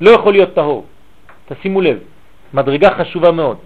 לא 0.00 0.10
יכול 0.10 0.32
להיות 0.32 0.54
טהור. 0.54 0.86
תשימו 1.52 1.80
לב, 1.80 1.98
מדרגה 2.54 2.90
חשובה 2.90 3.30
מאוד. 3.30 3.56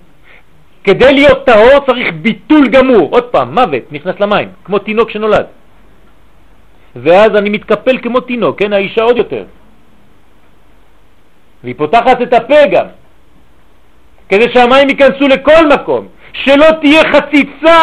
כדי 0.85 1.13
להיות 1.13 1.47
טהור 1.47 1.87
צריך 1.87 2.15
ביטול 2.23 2.69
גמור. 2.69 3.09
עוד 3.11 3.25
פעם, 3.25 3.55
מוות, 3.55 3.93
נכנס 3.93 4.21
למים, 4.21 4.49
כמו 4.65 4.79
תינוק 4.79 5.11
שנולד. 5.11 5.47
ואז 6.97 7.37
אני 7.37 7.51
מתקפל 7.51 7.99
כמו 8.03 8.21
תינוק, 8.21 8.59
כן, 8.59 8.73
האישה 8.73 9.03
עוד 9.03 9.17
יותר. 9.17 9.45
והיא 11.65 11.75
פותחת 11.79 12.23
את 12.23 12.33
הפה 12.33 12.67
גם, 12.73 12.87
כדי 14.29 14.53
שהמים 14.53 14.89
ייכנסו 14.89 15.29
לכל 15.29 15.69
מקום, 15.75 16.09
שלא 16.33 16.67
תהיה 16.81 17.03
חציצה, 17.13 17.81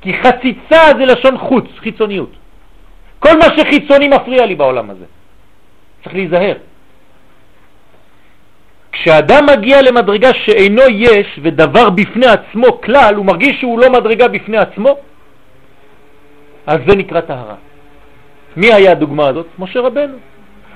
כי 0.00 0.14
חציצה 0.22 0.82
זה 0.98 1.04
לשון 1.06 1.38
חוץ, 1.38 1.64
חיצוניות. 1.78 2.32
כל 3.18 3.38
מה 3.38 3.44
שחיצוני 3.56 4.08
מפריע 4.08 4.46
לי 4.46 4.54
בעולם 4.54 4.90
הזה. 4.90 5.04
צריך 6.04 6.14
להיזהר. 6.14 6.56
כשאדם 9.06 9.46
מגיע 9.46 9.82
למדרגה 9.82 10.34
שאינו 10.34 10.82
יש 10.90 11.40
ודבר 11.42 11.90
בפני 11.90 12.26
עצמו 12.26 12.80
כלל, 12.80 13.14
הוא 13.14 13.26
מרגיש 13.26 13.60
שהוא 13.60 13.78
לא 13.78 13.92
מדרגה 13.92 14.28
בפני 14.28 14.56
עצמו, 14.58 14.96
אז 16.66 16.78
זה 16.88 16.96
נקרא 16.96 17.20
טהרה. 17.20 17.54
מי 18.56 18.72
היה 18.72 18.92
הדוגמה 18.92 19.28
הזאת? 19.28 19.46
משה 19.58 19.80
רבנו. 19.80 20.16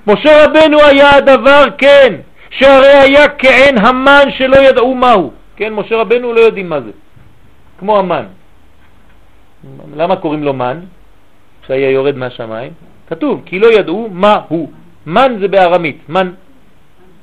משה 0.07 0.45
רבנו 0.45 0.79
היה 0.81 1.17
הדבר, 1.17 1.65
כן, 1.79 2.15
שהרי 2.51 2.95
היה 2.95 3.29
כעין 3.29 3.79
המן 3.79 4.31
שלא 4.39 4.57
ידעו 4.57 4.95
מהו. 4.95 5.33
כן, 5.57 5.73
משה 5.73 5.97
רבנו 5.97 6.33
לא 6.33 6.41
יודעים 6.41 6.69
מה 6.69 6.81
זה. 6.81 6.91
כמו 7.79 7.99
המן. 7.99 8.25
למה 9.97 10.17
קוראים 10.17 10.43
לו 10.43 10.55
מן? 10.55 10.81
שהיה 11.67 11.91
יורד 11.91 12.17
מהשמיים? 12.17 12.73
כתוב, 13.09 13.43
כי 13.47 13.59
לא 13.59 13.67
ידעו 13.73 14.09
מה 14.13 14.37
הוא. 14.49 14.71
מן 15.07 15.37
זה 15.41 15.49
בארמית, 15.49 15.99
מן. 16.09 16.31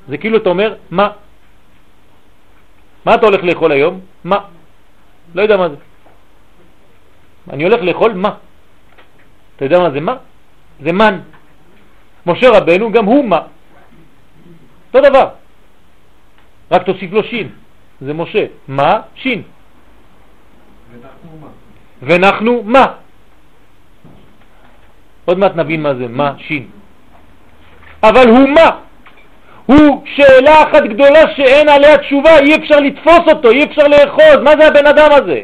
זה 0.08 0.18
כאילו 0.18 0.38
אתה 0.38 0.50
אומר, 0.50 0.76
מה? 0.92 1.10
מה 3.06 3.16
אתה 3.16 3.26
הולך 3.26 3.44
לאכול 3.44 3.72
היום? 3.72 4.00
מה? 4.24 4.40
לא 5.36 5.42
יודע 5.42 5.58
מה 5.58 5.70
זה. 5.70 5.76
אני 7.50 7.64
הולך 7.64 7.82
לאכול 7.82 8.14
מה? 8.14 8.32
אתה 9.56 9.66
יודע 9.66 9.80
מה 9.80 9.92
זה 9.92 10.00
מה? 10.00 10.16
זה 10.84 10.92
מן. 10.92 11.20
משה 12.26 12.48
רבנו 12.50 12.92
גם 12.92 13.06
הוא 13.06 13.26
מה. 13.26 13.40
אותו 14.88 15.10
דבר. 15.10 15.28
רק 16.72 16.84
תוסיף 16.84 17.12
לו 17.12 17.24
שין. 17.24 17.50
זה 18.02 18.14
משה. 18.14 18.46
מה? 18.68 19.02
שין. 19.16 19.42
ואנחנו 22.02 22.64
מה? 22.64 22.86
עוד 25.28 25.38
מעט 25.38 25.56
נבין 25.56 25.82
מה 25.84 25.96
זה, 25.96 26.08
מה, 26.08 26.34
שין. 26.38 26.68
אבל 28.04 28.30
הוא 28.30 28.50
מה? 28.50 28.87
הוא 29.68 30.02
שאלה 30.06 30.64
אחת 30.64 30.84
גדולה 30.84 31.36
שאין 31.36 31.70
עליה 31.70 31.98
תשובה, 31.98 32.40
אי 32.40 32.56
אפשר 32.56 32.80
לתפוס 32.80 33.22
אותו, 33.28 33.52
אי 33.52 33.64
אפשר 33.64 33.88
לאחוז, 33.88 34.38
מה 34.44 34.52
זה 34.60 34.68
הבן 34.68 34.88
אדם 34.88 35.10
הזה? 35.12 35.42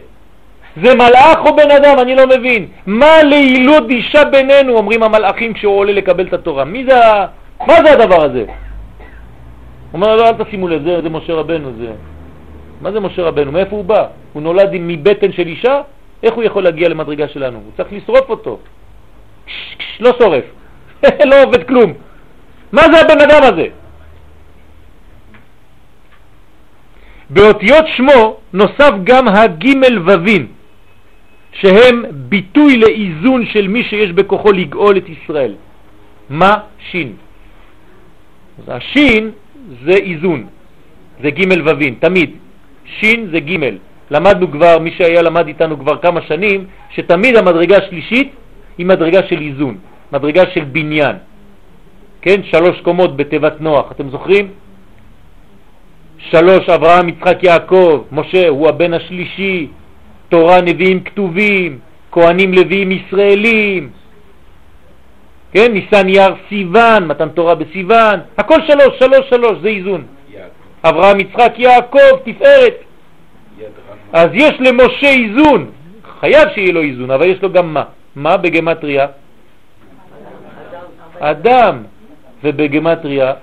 זה 0.84 0.96
מלאך 0.96 1.46
או 1.46 1.56
בן 1.56 1.72
אדם? 1.72 2.00
אני 2.00 2.16
לא 2.16 2.28
מבין. 2.28 2.68
מה 2.86 3.24
לילות 3.24 3.90
אישה 3.90 4.24
בינינו, 4.24 4.78
אומרים 4.78 5.04
המלאכים 5.04 5.54
כשהוא 5.54 5.78
עולה 5.78 5.92
לקבל 5.92 6.28
את 6.28 6.34
התורה. 6.34 6.66
מי 6.66 6.86
זה, 6.86 6.96
מה 7.68 7.74
זה 7.86 7.92
הדבר 7.92 8.24
הזה? 8.24 8.46
אומר 9.94 10.16
לו, 10.16 10.26
אל 10.26 10.34
תשימו 10.34 10.68
לב, 10.68 10.84
זה, 10.84 11.02
זה 11.02 11.10
משה 11.10 11.34
רבנו, 11.34 11.72
זה... 11.78 11.92
מה 12.82 12.92
זה 12.92 13.00
משה 13.00 13.22
רבנו? 13.22 13.52
מאיפה 13.52 13.76
הוא 13.76 13.86
בא? 13.86 14.06
הוא 14.34 14.42
נולד 14.42 14.70
מבטן 14.74 15.32
של 15.32 15.48
אישה? 15.48 15.82
איך 16.24 16.34
הוא 16.34 16.44
יכול 16.44 16.64
להגיע 16.64 16.90
למדרגה 16.90 17.28
שלנו? 17.28 17.58
הוא 17.58 17.72
צריך 17.78 17.94
לשרוף 17.94 18.30
אותו. 18.30 18.60
לא 20.00 20.12
שורף, 20.20 20.44
לא 21.30 21.44
עובד 21.44 21.64
כלום. 21.64 21.94
מה 22.72 22.82
זה 22.82 23.02
הבן 23.02 23.22
אדם 23.22 23.44
הזה? 23.44 23.68
באותיות 27.34 27.86
שמו 27.88 28.38
נוסף 28.54 28.92
גם 29.04 29.28
הגימל 29.28 30.00
ווים, 30.00 30.48
שהם 31.52 32.04
ביטוי 32.12 32.78
לאיזון 32.78 33.46
של 33.46 33.68
מי 33.68 33.84
שיש 33.84 34.12
בכוחו 34.12 34.52
לגאול 34.52 34.98
את 34.98 35.10
ישראל. 35.10 35.56
מה 36.30 36.54
שין? 36.92 37.14
אז 38.60 38.66
השין 38.68 39.32
זה 39.86 39.92
איזון, 39.92 40.46
זה 41.24 41.30
גימל 41.30 41.62
ווין, 41.62 41.96
תמיד. 42.00 42.30
שין 43.00 43.28
זה 43.32 43.40
גימל. 43.40 43.78
למדנו 44.12 44.52
כבר, 44.52 44.80
מי 44.80 44.92
שהיה 44.92 45.22
למד 45.22 45.48
איתנו 45.48 45.80
כבר 45.80 45.98
כמה 45.98 46.22
שנים, 46.22 46.66
שתמיד 46.90 47.36
המדרגה 47.36 47.78
השלישית 47.78 48.32
היא 48.78 48.86
מדרגה 48.86 49.24
של 49.30 49.42
איזון, 49.42 49.78
מדרגה 50.12 50.44
של 50.54 50.64
בניין. 50.64 51.16
כן, 52.22 52.44
שלוש 52.44 52.82
קומות 52.82 53.18
בתיבת 53.18 53.62
נוח, 53.62 53.92
אתם 53.92 54.10
זוכרים? 54.10 54.48
שלוש, 56.30 56.70
אברהם, 56.70 57.10
יצחק, 57.10 57.44
יעקב, 57.44 58.04
משה 58.12 58.48
הוא 58.48 58.70
הבן 58.70 58.94
השלישי, 58.94 59.68
תורה, 60.30 60.62
נביאים 60.62 61.04
כתובים, 61.04 61.80
כהנים 62.12 62.54
לוויים 62.54 62.92
ישראלים, 62.92 63.90
כן, 65.54 65.72
ניסן 65.74 66.10
יר 66.10 66.36
סיוון, 66.50 67.08
מתן 67.08 67.30
תורה 67.30 67.56
בסיוון, 67.56 68.20
הכל 68.38 68.56
שלוש, 68.68 69.00
שלוש, 69.00 69.30
שלוש, 69.30 69.58
זה 69.62 69.68
איזון. 69.68 70.04
אברהם, 70.84 71.20
יצחק, 71.20 71.54
יעקב, 71.58 72.18
תפארת. 72.26 72.74
אז 74.14 74.28
יש 74.34 74.54
למשה 74.60 75.10
איזון, 75.10 75.72
חייב 76.20 76.50
שיהיה 76.56 76.72
לו 76.74 76.82
איזון, 76.82 77.12
אבל 77.12 77.26
יש 77.26 77.42
לו 77.42 77.52
גם 77.52 77.74
מה? 77.74 77.84
מה 78.16 78.38
בגמטריה? 78.38 79.08
אדם, 81.20 81.84
ובגמטריה 82.44 83.34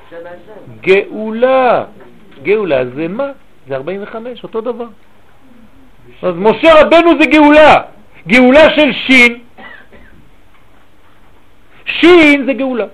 גאולה. 0.81 1.85
גאולה 2.43 2.87
זה 2.95 3.09
מה? 3.09 3.31
זה 3.69 3.77
45, 3.77 4.43
אותו 4.43 4.61
דבר. 4.61 4.87
אז 6.23 6.35
משה 6.37 6.83
רבנו 6.83 7.11
זה 7.21 7.27
גאולה. 7.27 7.75
גאולה 8.27 8.71
של 8.77 8.93
שין, 8.93 9.39
שין 11.87 12.47
זה 12.47 12.53
גאולה. 12.53 12.87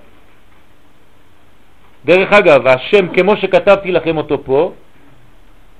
דרך 2.05 2.33
אגב, 2.33 2.67
השם 2.67 3.07
כמו 3.13 3.37
שכתבתי 3.37 3.91
לכם 3.91 4.17
אותו 4.17 4.43
פה, 4.43 4.73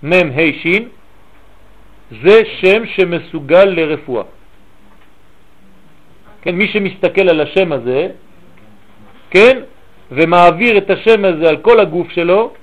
מ' 0.04 0.14
ה' 0.14 0.54
שין, 0.62 0.88
זה 2.24 2.42
שם 2.60 2.86
שמסוגל 2.86 3.66
לרפואה. 3.66 4.24
כן, 6.42 6.56
מי 6.56 6.68
שמסתכל 6.68 7.30
על 7.30 7.42
השם 7.42 7.72
הזה, 7.72 8.08
כן, 9.30 9.60
ומעביר 10.12 10.78
את 10.78 10.90
השם 10.90 11.26
הזה 11.26 11.50
על 11.50 11.58
כל 11.58 11.80
הגוף 11.80 12.12
שלו, 12.12 12.54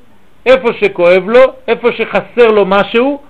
איפה 0.47 0.68
שכואב 0.80 1.28
לו, 1.28 1.40
איפה 1.68 1.88
שחסר 1.92 2.49
לו 2.51 2.66
משהו, 2.66 3.22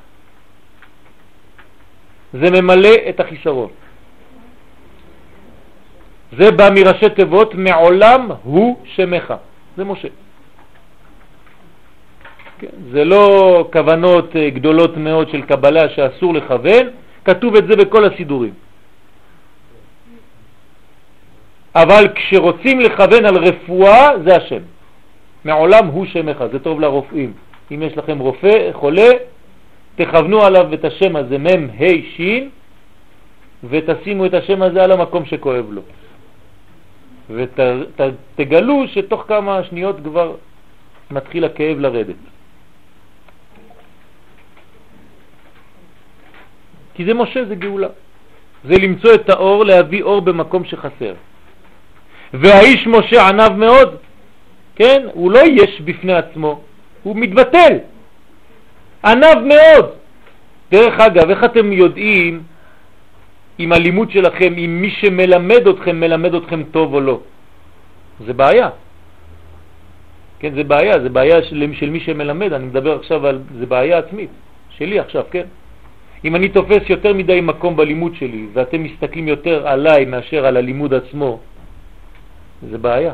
זה 2.32 2.50
ממלא 2.50 2.94
את 3.08 3.20
החיסרון. 3.20 3.70
זה 6.38 6.50
בא 6.50 6.68
מראשי 6.74 7.08
תיבות, 7.10 7.54
מעולם 7.54 8.30
הוא 8.42 8.78
שמך. 8.84 9.34
זה 9.76 9.84
משה. 9.84 10.08
כן, 12.58 12.74
זה 12.90 13.04
לא 13.04 13.24
כוונות 13.72 14.36
אה, 14.36 14.50
גדולות 14.50 14.96
מאוד 14.96 15.30
של 15.30 15.42
קבלה 15.42 15.88
שאסור 15.88 16.34
לכוון, 16.34 16.86
כתוב 17.24 17.56
את 17.56 17.64
זה 17.68 17.76
בכל 17.76 18.04
הסידורים. 18.04 18.54
אבל 21.74 22.08
כשרוצים 22.14 22.80
לכוון 22.80 23.24
על 23.24 23.36
רפואה 23.36 24.10
זה 24.24 24.36
השם. 24.36 24.62
מעולם 25.44 25.86
הוא 25.86 26.06
שמך, 26.06 26.44
זה 26.52 26.58
טוב 26.58 26.80
לרופאים. 26.80 27.32
אם 27.72 27.82
יש 27.82 27.96
לכם 27.96 28.18
רופא, 28.18 28.72
חולה, 28.72 29.10
תכוונו 29.96 30.42
עליו 30.42 30.74
את 30.74 30.84
השם 30.84 31.16
הזה, 31.16 31.38
מ' 31.38 31.70
ה' 31.80 32.02
ש', 32.16 32.20
ותשימו 33.64 34.26
את 34.26 34.34
השם 34.34 34.62
הזה 34.62 34.84
על 34.84 34.92
המקום 34.92 35.24
שכואב 35.24 35.66
לו. 35.70 35.82
ותגלו 37.30 38.74
ות, 38.74 38.88
שתוך 38.88 39.24
כמה 39.28 39.64
שניות 39.64 39.96
כבר 40.04 40.36
מתחיל 41.10 41.44
הכאב 41.44 41.78
לרדת. 41.78 42.16
כי 46.94 47.04
זה 47.04 47.14
משה, 47.14 47.44
זה 47.44 47.54
גאולה. 47.54 47.88
זה 48.64 48.74
למצוא 48.78 49.14
את 49.14 49.30
האור, 49.30 49.64
להביא 49.64 50.02
אור 50.02 50.20
במקום 50.20 50.64
שחסר. 50.64 51.14
והאיש 52.34 52.86
משה 52.86 53.28
ענב 53.28 53.52
מאוד, 53.56 53.96
כן? 54.76 55.06
הוא 55.12 55.32
לא 55.32 55.40
יש 55.46 55.80
בפני 55.80 56.12
עצמו, 56.12 56.60
הוא 57.02 57.16
מתבטל. 57.16 57.78
ענב 59.04 59.38
מאוד. 59.44 59.86
דרך 60.72 61.00
אגב, 61.00 61.30
איך 61.30 61.44
אתם 61.44 61.72
יודעים 61.72 62.42
אם 63.60 63.72
הלימוד 63.72 64.10
שלכם, 64.10 64.54
אם 64.58 64.78
מי 64.82 64.90
שמלמד 64.90 65.68
אתכם, 65.68 66.00
מלמד 66.00 66.34
אתכם 66.34 66.62
טוב 66.62 66.94
או 66.94 67.00
לא? 67.00 67.20
זה 68.26 68.32
בעיה. 68.32 68.68
כן, 70.38 70.54
זה 70.54 70.64
בעיה, 70.64 71.00
זה 71.00 71.08
בעיה 71.08 71.42
של, 71.42 71.72
של 71.72 71.90
מי 71.90 72.00
שמלמד, 72.00 72.52
אני 72.52 72.66
מדבר 72.66 72.98
עכשיו 72.98 73.26
על, 73.26 73.38
זה 73.58 73.66
בעיה 73.66 73.98
עצמית, 73.98 74.30
שלי 74.70 74.98
עכשיו, 74.98 75.24
כן? 75.30 75.46
אם 76.24 76.36
אני 76.36 76.48
תופס 76.48 76.88
יותר 76.88 77.14
מדי 77.14 77.40
מקום 77.40 77.76
בלימוד 77.76 78.14
שלי, 78.14 78.46
ואתם 78.52 78.82
מסתכלים 78.82 79.28
יותר 79.28 79.68
עליי 79.68 80.04
מאשר 80.04 80.46
על 80.46 80.56
הלימוד 80.56 80.94
עצמו, 80.94 81.38
זה 82.70 82.78
בעיה. 82.78 83.12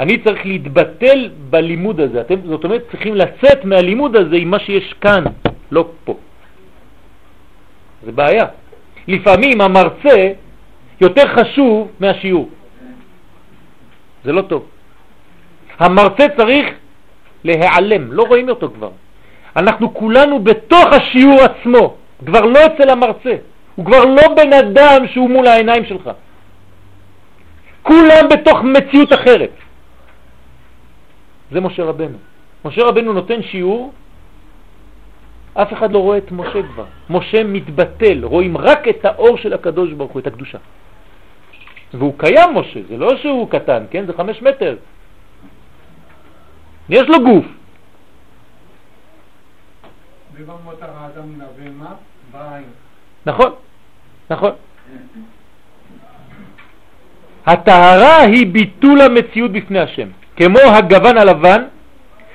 אני 0.00 0.18
צריך 0.24 0.46
להתבטל 0.46 1.30
בלימוד 1.50 2.00
הזה. 2.00 2.20
אתם, 2.20 2.34
זאת 2.44 2.64
אומרת, 2.64 2.82
צריכים 2.90 3.14
לצאת 3.14 3.64
מהלימוד 3.64 4.16
הזה 4.16 4.36
עם 4.36 4.50
מה 4.50 4.58
שיש 4.58 4.94
כאן, 5.00 5.24
לא 5.70 5.88
פה. 6.04 6.16
זה 8.04 8.12
בעיה. 8.12 8.44
לפעמים 9.08 9.60
המרצה 9.60 10.32
יותר 11.00 11.26
חשוב 11.28 11.90
מהשיעור. 12.00 12.48
זה 14.24 14.32
לא 14.32 14.42
טוב. 14.42 14.66
המרצה 15.78 16.26
צריך 16.36 16.66
להיעלם, 17.44 18.12
לא 18.12 18.22
רואים 18.22 18.48
אותו 18.48 18.70
כבר. 18.70 18.90
אנחנו 19.56 19.94
כולנו 19.94 20.38
בתוך 20.38 20.86
השיעור 20.92 21.40
עצמו, 21.42 21.96
כבר 22.26 22.40
לא 22.40 22.58
אצל 22.66 22.90
המרצה. 22.90 23.34
הוא 23.74 23.86
כבר 23.86 24.04
לא 24.04 24.34
בן 24.36 24.52
אדם 24.52 25.06
שהוא 25.12 25.30
מול 25.30 25.46
העיניים 25.46 25.84
שלך. 25.84 26.10
כולם 27.82 28.28
בתוך 28.30 28.58
מציאות 28.62 29.12
אחרת. 29.12 29.50
זה 31.54 31.60
משה 31.60 31.84
רבנו. 31.84 32.18
משה 32.64 32.82
רבנו 32.82 33.12
נותן 33.12 33.42
שיעור, 33.42 33.92
אף 35.54 35.72
אחד 35.72 35.92
לא 35.92 35.98
רואה 35.98 36.18
את 36.18 36.32
משה 36.32 36.62
כבר. 36.74 36.84
משה 37.10 37.44
מתבטל, 37.44 38.24
רואים 38.24 38.58
רק 38.58 38.88
את 38.88 39.04
האור 39.04 39.38
של 39.38 39.52
הקדוש 39.52 39.92
ברוך 39.92 40.12
הוא, 40.12 40.20
את 40.20 40.26
הקדושה. 40.26 40.58
והוא 41.94 42.14
קיים 42.18 42.54
משה, 42.54 42.80
זה 42.88 42.96
לא 42.96 43.16
שהוא 43.16 43.50
קטן, 43.50 43.84
כן? 43.90 44.06
זה 44.06 44.12
חמש 44.12 44.42
מטר. 44.42 44.76
יש 46.88 47.06
לו 47.08 47.18
גוף. 47.22 47.46
נכון, 53.26 53.50
נכון. 54.30 54.52
הטהרה 57.46 58.16
היא 58.20 58.46
ביטול 58.46 59.00
המציאות 59.00 59.52
בפני 59.52 59.78
השם. 59.78 60.23
כמו 60.36 60.58
הגוון 60.58 61.18
הלבן, 61.18 61.62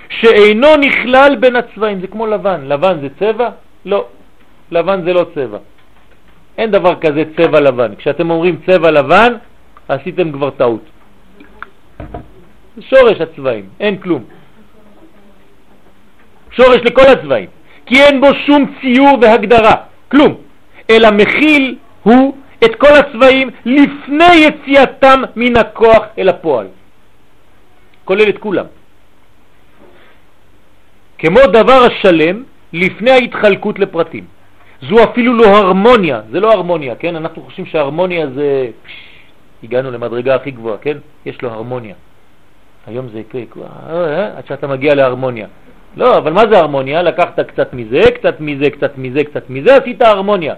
שאינו 0.09 0.77
נכלל 0.77 1.35
בין 1.35 1.55
הצבעים, 1.55 2.01
זה 2.01 2.07
כמו 2.07 2.27
לבן. 2.27 2.61
לבן 2.65 2.99
זה 3.01 3.07
צבע? 3.19 3.49
לא. 3.85 4.05
לבן 4.71 5.03
זה 5.05 5.13
לא 5.13 5.25
צבע. 5.35 5.57
אין 6.57 6.71
דבר 6.71 6.95
כזה 6.95 7.23
צבע 7.37 7.59
לבן. 7.59 7.95
כשאתם 7.95 8.31
אומרים 8.31 8.59
צבע 8.67 8.91
לבן, 8.91 9.33
עשיתם 9.87 10.31
כבר 10.31 10.49
טעות. 10.49 10.83
שורש 12.79 13.21
הצבעים, 13.21 13.65
אין 13.79 13.97
כלום. 13.97 14.23
שורש 16.51 16.81
לכל 16.85 17.07
הצבעים, 17.11 17.49
כי 17.85 18.01
אין 18.03 18.21
בו 18.21 18.27
שום 18.45 18.73
ציור 18.81 19.17
והגדרה, 19.21 19.75
כלום, 20.11 20.35
אלא 20.89 21.11
מכיל 21.11 21.77
הוא 22.03 22.35
את 22.63 22.75
כל 22.75 22.93
הצבעים 22.99 23.49
לפני 23.65 24.35
יציאתם 24.35 25.21
מן 25.35 25.57
הכוח 25.57 26.03
אל 26.17 26.29
הפועל. 26.29 26.67
כולל 28.09 28.29
את 28.29 28.37
כולם. 28.37 28.65
כמו 31.17 31.39
דבר 31.53 31.79
השלם 31.87 32.43
לפני 32.73 33.11
ההתחלקות 33.11 33.79
לפרטים. 33.79 34.25
זו 34.89 35.03
אפילו 35.03 35.33
לא 35.33 35.45
הרמוניה, 35.45 36.21
זה 36.31 36.39
לא 36.39 36.53
הרמוניה, 36.53 36.95
כן? 36.95 37.15
אנחנו 37.15 37.41
חושבים 37.41 37.65
שהרמוניה 37.65 38.27
זה... 38.27 38.67
פש, 38.83 38.93
הגענו 39.63 39.91
למדרגה 39.91 40.35
הכי 40.35 40.51
גבוהה, 40.51 40.77
כן? 40.77 40.97
יש 41.25 41.41
לו 41.41 41.49
הרמוניה. 41.49 41.95
היום 42.87 43.09
זה 43.13 43.19
יקרה, 43.19 43.67
אה, 43.89 44.37
עד 44.37 44.45
שאתה 44.47 44.67
מגיע 44.67 44.95
להרמוניה. 44.95 45.47
לא, 45.97 46.17
אבל 46.17 46.33
מה 46.33 46.41
זה 46.51 46.59
הרמוניה? 46.59 47.01
לקחת 47.01 47.39
קצת 47.39 47.73
מזה, 47.73 48.01
קצת 48.15 48.41
מזה, 48.41 48.69
קצת 48.69 48.97
מזה, 48.97 49.23
קצת 49.23 49.49
מזה, 49.49 49.75
עשית 49.77 50.01
הרמוניה. 50.01 50.53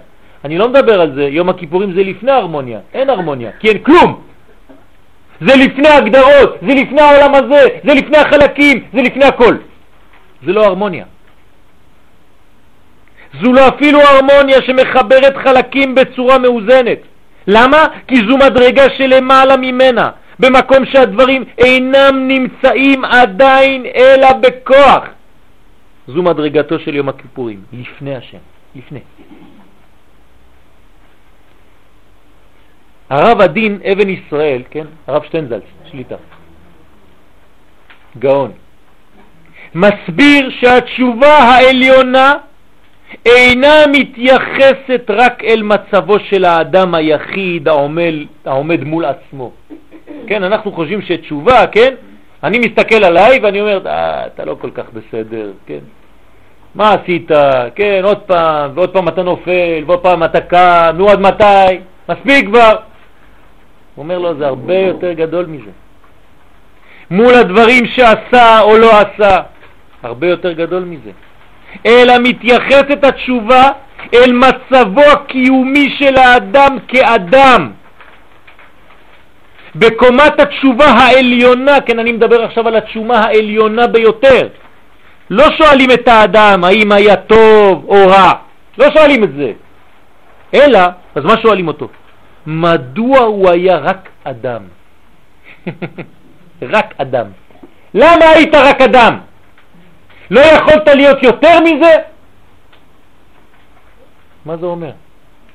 אני 0.46 0.58
לא 0.58 0.70
מדבר 0.70 1.02
על 1.02 1.16
זה, 1.16 1.24
יום 1.24 1.50
הכיפורים 1.50 1.94
זה 1.94 2.04
לפני 2.04 2.32
הרמוניה, 2.32 2.80
אין 2.94 3.10
הרמוניה, 3.10 3.52
כי 3.60 3.68
אין 3.68 3.84
כלום. 3.84 4.31
זה 5.42 5.56
לפני 5.56 5.88
הגדרות, 5.88 6.58
זה 6.62 6.74
לפני 6.74 7.02
העולם 7.02 7.36
הזה, 7.36 7.68
זה 7.84 7.94
לפני 7.94 8.18
החלקים, 8.18 8.84
זה 8.94 9.02
לפני 9.02 9.26
הכל. 9.26 9.56
זה 10.46 10.54
לא 10.54 10.66
הרמוניה. 10.66 11.06
זו 13.42 13.54
לא 13.54 13.68
אפילו 13.68 14.00
הרמוניה 14.02 14.62
שמחברת 14.62 15.38
חלקים 15.38 15.96
בצורה 15.96 16.38
מאוזנת. 16.38 16.98
למה? 17.48 17.86
כי 18.08 18.16
זו 18.16 18.38
מדרגה 18.38 18.84
שלמעלה 18.98 19.58
ממנה, 19.58 20.10
במקום 20.40 20.86
שהדברים 20.86 21.44
אינם 21.58 22.28
נמצאים 22.28 23.06
עדיין 23.06 23.86
אלא 23.96 24.34
בכוח. 24.34 25.04
זו 26.08 26.24
מדרגתו 26.24 26.80
של 26.80 26.96
יום 26.96 27.10
הכיפורים, 27.10 27.62
לפני 27.74 28.16
השם, 28.16 28.38
לפני. 28.76 29.00
הרב 33.12 33.42
הדין 33.42 33.80
אבן 33.92 34.10
ישראל, 34.10 34.62
כן, 34.72 34.86
הרב 35.08 35.24
שטנזלץ, 35.24 35.64
שליטה, 35.92 36.16
גאון, 38.20 38.52
מסביר 39.76 40.50
שהתשובה 40.60 41.38
העליונה 41.38 42.34
אינה 43.26 43.76
מתייחסת 43.92 45.02
רק 45.10 45.44
אל 45.44 45.64
מצבו 45.64 46.20
של 46.20 46.46
האדם 46.46 46.96
היחיד 46.96 47.68
העומד, 47.68 48.14
העומד 48.46 48.84
מול 48.84 49.06
עצמו. 49.06 49.52
כן, 50.28 50.44
אנחנו 50.44 50.72
חושבים 50.72 51.02
שתשובה, 51.02 51.68
כן, 51.68 51.94
אני 52.44 52.60
מסתכל 52.60 53.04
עליי 53.04 53.40
ואני 53.44 53.62
אומר, 53.62 53.88
אה, 53.88 54.26
אתה 54.26 54.46
לא 54.46 54.58
כל 54.62 54.70
כך 54.72 54.86
בסדר, 54.94 55.52
כן? 55.66 55.80
מה 56.76 56.94
עשית? 56.94 57.32
כן, 57.76 58.02
עוד 58.04 58.20
פעם, 58.20 58.72
ועוד 58.76 58.94
פעם 58.94 59.08
אתה 59.08 59.24
נופל, 59.24 59.84
ועוד 59.86 60.00
פעם 60.00 60.24
אתה 60.24 60.42
קם, 60.42 60.92
נו 60.98 61.10
עד 61.10 61.20
מתי? 61.20 61.80
מספיק 62.10 62.46
כבר. 62.46 62.91
הוא 63.96 64.04
אומר 64.04 64.20
לו, 64.20 64.38
זה 64.38 64.48
הרבה 64.48 64.74
יותר 64.76 65.14
גדול 65.14 65.46
מזה. 65.46 65.72
מול 67.12 67.34
הדברים 67.34 67.86
שעשה 67.86 68.62
או 68.62 68.78
לא 68.78 68.92
עשה, 69.00 69.38
הרבה 70.04 70.28
יותר 70.28 70.52
גדול 70.52 70.84
מזה. 70.84 71.12
אלא 71.86 72.14
מתייחסת 72.24 73.04
התשובה 73.04 73.70
אל 74.14 74.34
מצבו 74.34 75.02
הקיומי 75.02 75.96
של 76.00 76.18
האדם 76.18 76.78
כאדם. 76.88 77.72
בקומת 79.76 80.40
התשובה 80.40 80.86
העליונה, 80.86 81.82
כן, 81.82 82.00
אני 82.00 82.12
מדבר 82.12 82.44
עכשיו 82.44 82.68
על 82.68 82.76
התשומה 82.76 83.20
העליונה 83.20 83.88
ביותר. 83.88 84.48
לא 85.30 85.46
שואלים 85.58 85.92
את 85.92 86.08
האדם 86.08 86.64
האם 86.64 86.92
היה 86.92 87.16
טוב 87.16 87.86
או 87.88 88.08
רע, 88.08 88.32
לא 88.78 88.86
שואלים 88.94 89.24
את 89.24 89.30
זה. 89.38 89.52
אלא, 90.54 90.80
אז 91.16 91.24
מה 91.24 91.34
שואלים 91.42 91.68
אותו? 91.68 91.88
מדוע 92.46 93.20
הוא 93.20 93.50
היה 93.50 93.78
רק 93.78 94.10
אדם? 94.24 94.64
רק 96.76 96.94
אדם. 96.98 97.28
למה 97.94 98.26
היית 98.26 98.56
רק 98.56 98.82
אדם? 98.82 99.20
לא 100.32 100.40
יכולת 100.40 100.88
להיות 100.88 101.24
יותר 101.24 101.60
מזה? 101.60 101.96
מה 104.46 104.58
זה 104.58 104.66
אומר? 104.66 104.92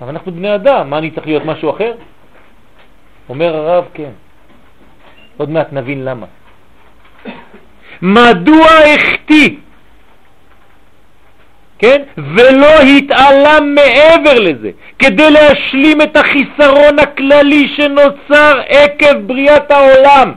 אבל 0.00 0.08
אנחנו 0.08 0.32
בני 0.32 0.54
אדם, 0.54 0.90
מה 0.90 0.98
אני 0.98 1.10
צריך 1.10 1.26
להיות 1.26 1.44
משהו 1.44 1.70
אחר? 1.70 1.94
אומר 3.28 3.56
הרב, 3.56 3.84
כן. 3.94 4.10
עוד 5.36 5.50
מעט 5.50 5.72
נבין 5.72 6.04
למה. 6.04 6.26
מדוע 8.02 8.66
החטיא, 8.94 9.56
כן? 11.78 12.02
ולא 12.16 12.80
התעלה 12.80 13.60
מעבר 13.60 14.40
לזה, 14.40 14.70
כדי 14.98 15.30
להשלים 15.30 16.02
את 16.02 16.16
החיסרון 16.16 16.98
הכללי 16.98 17.68
שנוצר 17.68 18.60
עקב 18.68 19.18
בריאת 19.26 19.70
העולם. 19.70 20.32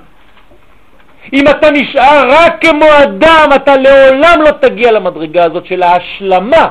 אם 1.34 1.48
אתה 1.48 1.72
נשאר 1.72 2.30
רק 2.30 2.66
כמו 2.66 2.86
אדם, 3.04 3.50
אתה 3.56 3.76
לעולם 3.76 4.42
לא 4.42 4.52
תגיע 4.52 4.92
למדרגה 4.92 5.44
הזאת 5.44 5.66
של 5.66 5.84
ההשלמה. 5.84 6.68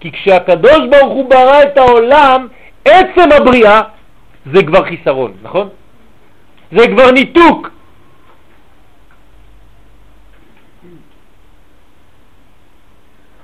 כי 0.00 0.12
כשהקדוש 0.12 0.78
ברוך 0.90 1.12
הוא 1.12 1.30
ברא 1.30 1.62
את 1.62 1.78
העולם, 1.78 2.46
עצם 2.84 3.32
הבריאה 3.32 3.80
זה 4.54 4.62
כבר 4.62 4.84
חיסרון, 4.84 5.32
נכון? 5.42 5.68
זה 6.72 6.88
כבר 6.88 7.10
ניתוק. 7.10 7.70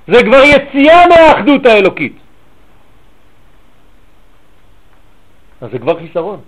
זה 0.07 0.23
כבר 0.23 0.43
יציאה 0.43 1.07
מהאחדות 1.07 1.65
האלוקית. 1.65 2.13
אז 5.61 5.69
זה 5.71 5.79
כבר 5.79 5.99
חיסרון. 5.99 6.39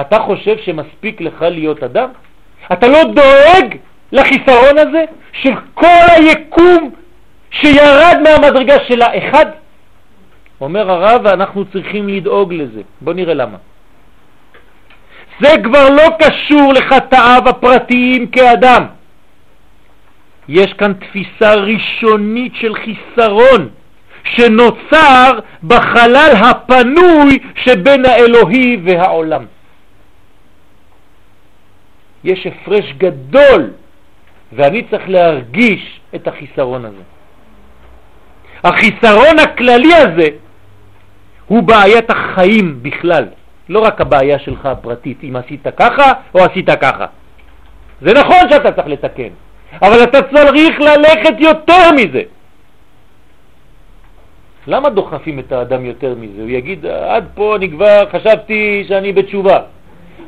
אתה 0.00 0.18
חושב 0.18 0.56
שמספיק 0.58 1.20
לך 1.20 1.42
להיות 1.42 1.82
אדם? 1.82 2.08
אתה 2.72 2.88
לא 2.88 3.04
דואג 3.04 3.76
לחיסרון 4.12 4.78
הזה 4.78 5.04
של 5.32 5.52
כל 5.74 6.06
היקום 6.08 6.90
שירד 7.50 8.16
מהמדרגה 8.22 8.74
של 8.88 9.02
האחד? 9.02 9.46
אומר 10.60 10.90
הרב, 10.90 11.20
ואנחנו 11.24 11.64
צריכים 11.64 12.08
לדאוג 12.08 12.52
לזה. 12.52 12.80
בוא 13.00 13.12
נראה 13.12 13.34
למה. 13.34 13.56
זה 15.40 15.48
כבר 15.64 15.88
לא 15.88 16.02
קשור 16.18 16.72
לחטאיו 16.72 17.42
הפרטיים 17.46 18.26
כאדם. 18.26 18.84
יש 20.48 20.72
כאן 20.72 20.92
תפיסה 20.92 21.54
ראשונית 21.54 22.52
של 22.54 22.74
חיסרון 22.74 23.68
שנוצר 24.24 25.38
בחלל 25.64 26.32
הפנוי 26.40 27.38
שבין 27.56 28.06
האלוהי 28.06 28.80
והעולם. 28.84 29.44
יש 32.24 32.46
הפרש 32.46 32.92
גדול, 32.98 33.70
ואני 34.52 34.82
צריך 34.90 35.08
להרגיש 35.08 36.00
את 36.14 36.28
החיסרון 36.28 36.84
הזה. 36.84 37.02
החיסרון 38.64 39.38
הכללי 39.38 39.94
הזה 39.94 40.28
הוא 41.46 41.62
בעיית 41.62 42.10
החיים 42.10 42.82
בכלל, 42.82 43.24
לא 43.68 43.80
רק 43.80 44.00
הבעיה 44.00 44.38
שלך 44.38 44.66
הפרטית, 44.66 45.18
אם 45.24 45.36
עשית 45.36 45.66
ככה 45.76 46.12
או 46.34 46.44
עשית 46.44 46.70
ככה. 46.70 47.06
זה 48.02 48.12
נכון 48.12 48.50
שאתה 48.50 48.72
צריך 48.72 48.86
לתקן, 48.86 49.28
אבל 49.82 50.02
אתה 50.02 50.22
צריך 50.22 50.80
ללכת 50.80 51.34
יותר 51.38 51.92
מזה. 51.96 52.22
למה 54.66 54.90
דוחפים 54.90 55.38
את 55.38 55.52
האדם 55.52 55.84
יותר 55.84 56.14
מזה? 56.14 56.42
הוא 56.42 56.50
יגיד, 56.50 56.86
עד 56.86 57.24
פה 57.34 57.56
אני 57.56 57.70
כבר 57.70 58.10
חשבתי 58.12 58.84
שאני 58.88 59.12
בתשובה. 59.12 59.58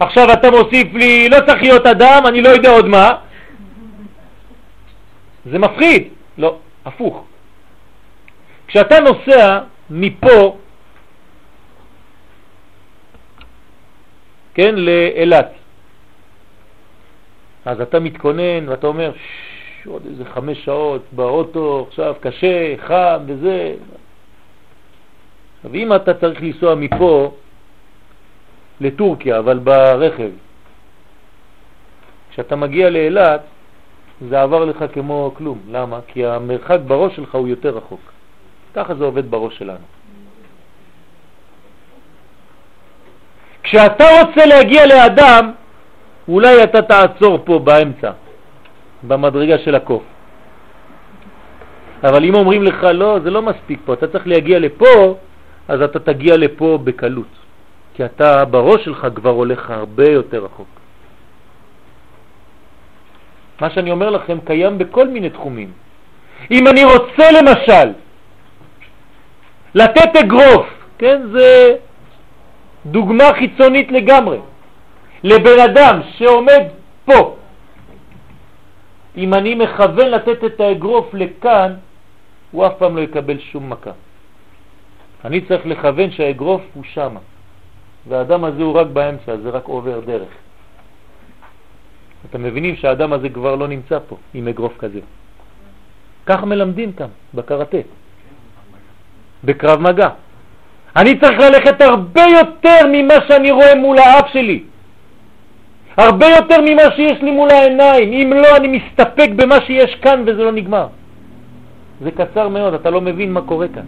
עכשיו 0.00 0.32
אתה 0.32 0.50
מוסיף 0.50 0.94
לי, 0.94 1.28
לא 1.28 1.36
צריך 1.46 1.62
להיות 1.62 1.86
אדם, 1.86 2.22
אני 2.26 2.42
לא 2.42 2.48
יודע 2.48 2.70
עוד 2.70 2.86
מה. 2.86 3.10
זה 5.46 5.58
מפחיד. 5.58 6.08
לא, 6.38 6.56
הפוך. 6.84 7.24
כשאתה 8.66 9.00
נוסע 9.00 9.58
מפה, 9.90 10.56
כן, 14.54 14.74
לאילת, 14.74 15.52
אז 17.64 17.80
אתה 17.80 18.00
מתכונן 18.00 18.68
ואתה 18.68 18.86
אומר, 18.86 19.12
עוד 19.86 20.02
איזה 20.06 20.24
חמש 20.24 20.64
שעות 20.64 21.02
באוטו, 21.12 21.86
עכשיו 21.88 22.14
קשה, 22.20 22.74
חם 22.86 23.22
וזה. 23.26 23.74
ואם 25.70 25.94
אתה 25.94 26.14
צריך 26.14 26.42
לנסוע 26.42 26.74
מפה 26.74 27.34
לטורקיה, 28.80 29.38
אבל 29.38 29.58
ברכב. 29.58 30.30
כשאתה 32.30 32.56
מגיע 32.56 32.90
לאילת, 32.90 33.40
זה 34.28 34.42
עבר 34.42 34.64
לך 34.64 34.84
כמו 34.92 35.32
כלום. 35.36 35.58
למה? 35.70 36.00
כי 36.06 36.26
המרחק 36.26 36.78
בראש 36.86 37.16
שלך 37.16 37.34
הוא 37.34 37.48
יותר 37.48 37.76
רחוק. 37.76 38.00
ככה 38.74 38.94
זה 38.94 39.04
עובד 39.04 39.30
בראש 39.30 39.58
שלנו. 39.58 39.84
כשאתה 43.62 44.04
רוצה 44.22 44.46
להגיע 44.46 44.86
לאדם, 44.86 45.52
אולי 46.28 46.62
אתה 46.64 46.82
תעצור 46.82 47.38
פה 47.44 47.58
באמצע, 47.58 48.10
במדרגה 49.02 49.58
של 49.58 49.74
הקוף. 49.74 50.02
אבל 52.04 52.24
אם 52.24 52.34
אומרים 52.34 52.62
לך 52.62 52.84
לא, 52.94 53.18
זה 53.24 53.30
לא 53.30 53.42
מספיק 53.42 53.80
פה, 53.84 53.92
אתה 53.92 54.06
צריך 54.06 54.26
להגיע 54.26 54.58
לפה, 54.58 55.16
אז 55.68 55.82
אתה 55.82 55.98
תגיע 55.98 56.36
לפה 56.36 56.78
בקלות. 56.84 57.32
כי 57.94 58.04
אתה 58.04 58.44
בראש 58.44 58.84
שלך 58.84 59.06
כבר 59.14 59.30
הולך 59.30 59.70
הרבה 59.70 60.10
יותר 60.10 60.44
רחוק. 60.44 60.68
מה 63.60 63.70
שאני 63.70 63.90
אומר 63.90 64.10
לכם 64.10 64.38
קיים 64.44 64.78
בכל 64.78 65.08
מיני 65.08 65.30
תחומים. 65.30 65.70
אם 66.50 66.68
אני 66.68 66.84
רוצה 66.84 67.26
למשל 67.32 67.92
לתת 69.74 70.16
אגרוף, 70.20 70.66
כן, 70.98 71.22
זה 71.32 71.76
דוגמה 72.86 73.24
חיצונית 73.38 73.92
לגמרי, 73.92 74.38
לבן 75.24 75.60
אדם 75.64 76.00
שעומד 76.16 76.62
פה, 77.04 77.36
אם 79.16 79.34
אני 79.34 79.54
מכוון 79.54 80.08
לתת 80.08 80.44
את 80.44 80.60
האגרוף 80.60 81.14
לכאן, 81.14 81.74
הוא 82.50 82.66
אף 82.66 82.72
פעם 82.78 82.96
לא 82.96 83.00
יקבל 83.00 83.38
שום 83.38 83.70
מכה. 83.70 83.90
אני 85.24 85.40
צריך 85.40 85.66
לכוון 85.66 86.10
שהאגרוף 86.10 86.62
הוא 86.74 86.84
שמה. 86.84 87.20
והאדם 88.08 88.44
הזה 88.44 88.62
הוא 88.62 88.74
רק 88.74 88.86
באמצע, 88.86 89.36
זה 89.36 89.50
רק 89.50 89.64
עובר 89.64 90.00
דרך. 90.00 90.28
אתם 92.30 92.42
מבינים 92.42 92.76
שהאדם 92.76 93.12
הזה 93.12 93.28
כבר 93.28 93.54
לא 93.56 93.68
נמצא 93.68 93.98
פה 94.08 94.16
עם 94.34 94.48
אגרוף 94.48 94.72
כזה. 94.78 95.00
כך 96.26 96.44
מלמדים 96.44 96.92
כאן, 96.92 97.08
בקראטה, 97.34 97.78
בקרב 99.44 99.80
מגע. 99.80 100.08
אני 100.96 101.20
צריך 101.20 101.38
ללכת 101.38 101.80
הרבה 101.80 102.22
יותר 102.22 102.80
ממה 102.92 103.14
שאני 103.28 103.50
רואה 103.50 103.74
מול 103.74 103.98
האף 103.98 104.28
שלי. 104.32 104.73
הרבה 105.96 106.26
יותר 106.26 106.60
ממה 106.60 106.82
שיש 106.96 107.22
לי 107.22 107.30
מול 107.30 107.50
העיניים. 107.50 108.12
אם 108.12 108.32
לא, 108.32 108.56
אני 108.56 108.68
מסתפק 108.68 109.28
במה 109.36 109.60
שיש 109.66 109.94
כאן 109.94 110.22
וזה 110.26 110.42
לא 110.42 110.52
נגמר. 110.52 110.86
זה 112.00 112.10
קצר 112.10 112.48
מאוד, 112.48 112.74
אתה 112.74 112.90
לא 112.90 113.00
מבין 113.00 113.32
מה 113.32 113.40
קורה 113.42 113.68
כאן. 113.68 113.86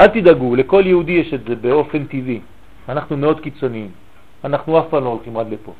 אל 0.00 0.06
תדאגו, 0.06 0.56
לכל 0.56 0.82
יהודי 0.86 1.12
יש 1.12 1.34
את 1.34 1.44
זה 1.48 1.54
באופן 1.56 2.04
טבעי. 2.04 2.40
אנחנו 2.88 3.16
מאוד 3.16 3.40
קיצוניים. 3.40 3.90
אנחנו 4.44 4.78
אף 4.78 4.84
פעם 4.90 5.04
לא 5.04 5.08
הולכים 5.08 5.36
עד 5.36 5.46
לפה. 5.50 5.72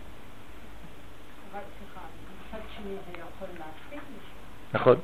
נכון. 4.74 4.96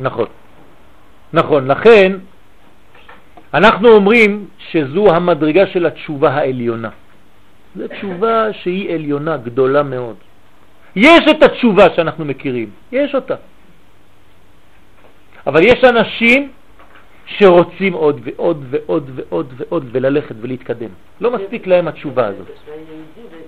נכון. 0.00 0.26
נכון, 1.32 1.70
לכן 1.70 2.12
אנחנו 3.54 3.88
אומרים 3.88 4.46
שזו 4.70 5.14
המדרגה 5.14 5.66
של 5.66 5.86
התשובה 5.86 6.30
העליונה. 6.30 6.90
זו 7.76 7.88
תשובה 7.88 8.52
שהיא 8.52 8.94
עליונה, 8.94 9.36
גדולה 9.36 9.82
מאוד. 9.82 10.16
יש 10.96 11.20
את 11.30 11.42
התשובה 11.42 11.84
שאנחנו 11.96 12.24
מכירים, 12.24 12.70
יש 12.92 13.14
אותה. 13.14 13.34
אבל 15.46 15.62
יש 15.64 15.84
אנשים 15.84 16.50
שרוצים 17.26 17.92
עוד 17.92 18.20
ועוד 18.24 18.64
ועוד 18.70 19.10
ועוד 19.14 19.52
ועוד 19.56 19.84
וללכת 19.92 20.34
ולהתקדם. 20.40 20.88
לא 21.20 21.30
מספיק 21.30 21.66
להם 21.66 21.88
התשובה 21.88 22.26
הזאת. 22.26 22.46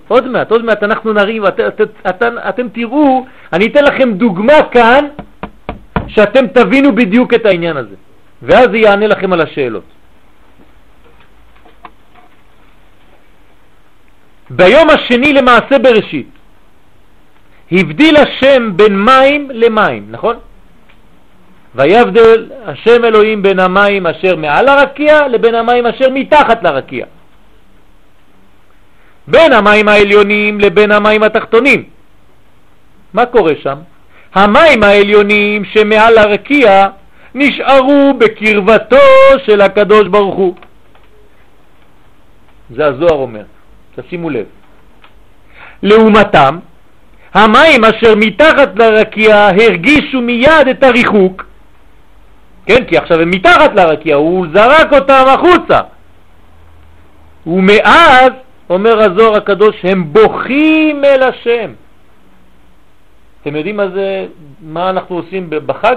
עוד 0.07 0.27
מעט, 0.27 0.51
עוד 0.51 0.65
מעט 0.65 0.83
אנחנו 0.83 1.13
נריב, 1.13 1.45
את, 1.45 1.59
את, 1.59 1.81
את, 2.09 2.23
אתם 2.49 2.69
תראו, 2.69 3.25
אני 3.53 3.65
אתן 3.67 3.83
לכם 3.83 4.13
דוגמה 4.13 4.63
כאן 4.71 5.05
שאתם 6.07 6.47
תבינו 6.47 6.95
בדיוק 6.95 7.33
את 7.33 7.45
העניין 7.45 7.77
הזה, 7.77 7.95
ואז 8.41 8.67
זה 8.71 8.77
יענה 8.77 9.07
לכם 9.07 9.33
על 9.33 9.41
השאלות. 9.41 9.83
ביום 14.49 14.89
השני 14.89 15.33
למעשה 15.33 15.79
בראשית 15.79 16.27
הבדיל 17.71 18.15
השם 18.17 18.77
בין 18.77 19.05
מים 19.05 19.51
למים, 19.53 20.07
נכון? 20.09 20.35
ויבדל 21.75 22.49
השם 22.65 23.05
אלוהים 23.05 23.41
בין 23.41 23.59
המים 23.59 24.07
אשר 24.07 24.35
מעל 24.35 24.67
הרקיע 24.67 25.27
לבין 25.27 25.55
המים 25.55 25.85
אשר 25.85 26.09
מתחת 26.09 26.63
לרקיע. 26.63 27.05
בין 29.27 29.53
המים 29.53 29.87
העליונים 29.87 30.59
לבין 30.59 30.91
המים 30.91 31.23
התחתונים. 31.23 31.83
מה 33.13 33.25
קורה 33.25 33.53
שם? 33.63 33.77
המים 34.35 34.83
העליונים 34.83 35.65
שמעל 35.65 36.17
הרקיע 36.17 36.87
נשארו 37.35 38.13
בקרבתו 38.17 38.97
של 39.45 39.61
הקדוש 39.61 40.07
ברוך 40.07 40.35
הוא. 40.35 40.55
זה 42.75 42.85
הזוהר 42.85 43.13
אומר, 43.21 43.43
תשימו 43.95 44.29
לב. 44.29 44.45
לעומתם, 45.83 46.59
המים 47.33 47.85
אשר 47.85 48.15
מתחת 48.15 48.75
לרקיע 48.75 49.47
הרגישו 49.47 50.21
מיד 50.21 50.67
את 50.71 50.83
הריחוק, 50.83 51.45
כן, 52.65 52.85
כי 52.85 52.97
עכשיו 52.97 53.21
הם 53.21 53.31
מתחת 53.31 53.75
לרקיע, 53.75 54.15
הוא 54.15 54.47
זרק 54.53 54.93
אותם 54.93 55.23
החוצה. 55.27 55.79
ומאז, 57.47 58.31
אומר 58.69 58.99
הזוהר 58.99 59.35
הקדוש, 59.35 59.75
הם 59.83 60.13
בוכים 60.13 61.05
אל 61.05 61.23
השם. 61.23 61.71
אתם 63.41 63.55
יודעים 63.55 63.77
מה 63.77 63.87
זה, 63.87 64.25
מה 64.61 64.89
אנחנו 64.89 65.15
עושים 65.15 65.49
בחג? 65.49 65.95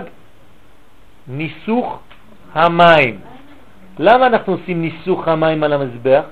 ניסוך 1.28 1.98
המים. 2.54 3.18
למה 3.98 4.26
אנחנו 4.26 4.52
עושים 4.52 4.82
ניסוך 4.82 5.28
המים 5.28 5.62
על 5.62 5.72
המזבח? 5.72 6.22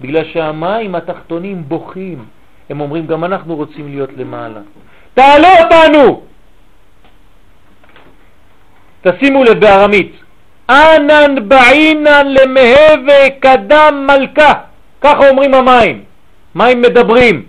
בגלל 0.00 0.24
שהמים 0.32 0.94
התחתונים 0.94 1.64
בוכים. 1.68 2.24
הם 2.70 2.80
אומרים, 2.80 3.06
גם 3.06 3.24
אנחנו 3.24 3.56
רוצים 3.56 3.88
להיות 3.88 4.10
למעלה. 4.16 4.60
תעלה 5.14 5.48
אותנו! 5.62 6.22
תשימו 9.00 9.44
לב 9.44 9.60
בארמית, 9.60 10.12
אנן 10.70 11.48
בעינן 11.48 12.26
למהווה 12.26 13.30
קדם 13.40 14.06
מלכה, 14.06 14.52
ככה 15.00 15.28
אומרים 15.28 15.54
המים, 15.54 16.04
מים 16.54 16.82
מדברים. 16.82 17.42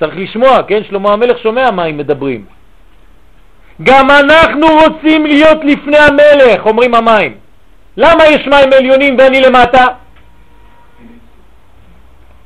צריך 0.00 0.16
לשמוע, 0.16 0.62
כן? 0.62 0.84
שלמה 0.88 1.12
המלך 1.12 1.38
שומע 1.38 1.70
מים 1.70 1.98
מדברים. 1.98 2.44
גם 3.82 4.10
אנחנו 4.10 4.66
רוצים 4.66 5.26
להיות 5.26 5.58
לפני 5.64 5.98
המלך, 5.98 6.66
אומרים 6.66 6.94
המים. 6.94 7.34
למה 7.96 8.26
יש 8.26 8.46
מים 8.46 8.72
עליונים 8.78 9.16
ואני 9.18 9.40
למטה? 9.40 9.86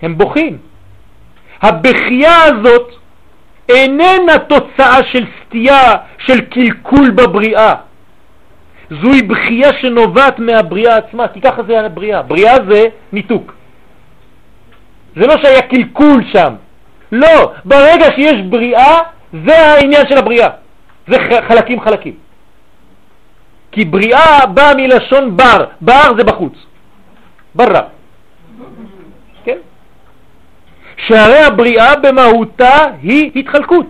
הם 0.02 0.18
בוכים. 0.18 0.58
הבכייה 1.62 2.42
הזאת 2.42 2.92
איננה 3.68 4.38
תוצאה 4.38 4.98
של 5.12 5.24
סטייה, 5.40 5.94
של 6.18 6.40
קלקול 6.40 7.10
בבריאה. 7.10 7.74
זוהי 8.90 9.22
בחייה 9.22 9.70
שנובעת 9.80 10.38
מהבריאה 10.38 10.96
עצמה, 10.96 11.28
כי 11.28 11.40
ככה 11.40 11.62
זה 11.62 11.80
הבריאה. 11.80 12.22
בריאה 12.22 12.54
זה 12.70 12.84
ניתוק. 13.12 13.52
זה 15.16 15.26
לא 15.26 15.34
שהיה 15.42 15.62
קלקול 15.62 16.24
שם. 16.32 16.54
לא, 17.12 17.52
ברגע 17.64 18.06
שיש 18.16 18.42
בריאה, 18.48 18.98
זה 19.46 19.58
העניין 19.58 20.08
של 20.08 20.18
הבריאה. 20.18 20.61
זה 21.06 21.16
חלקים 21.48 21.80
חלקים. 21.80 22.14
כי 23.72 23.84
בריאה 23.84 24.46
באה 24.46 24.74
מלשון 24.74 25.36
בר, 25.36 25.64
בר 25.80 26.16
זה 26.16 26.24
בחוץ. 26.24 26.52
ברא. 27.54 27.80
כן? 29.44 29.58
שהרי 30.96 31.38
הבריאה 31.38 31.96
במהותה 31.96 32.76
היא 33.02 33.30
התחלקות. 33.36 33.86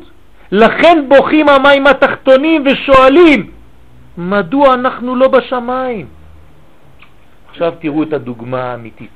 לכן 0.52 1.04
בוכים 1.08 1.48
המים 1.48 1.86
התחתונים 1.86 2.64
ושואלים, 2.66 3.50
מדוע 4.18 4.74
אנחנו 4.74 5.16
לא 5.16 5.28
בשמיים? 5.28 6.06
עכשיו 7.50 7.72
תראו 7.80 8.02
את 8.02 8.12
הדוגמה 8.12 8.62
האמיתית. 8.72 9.10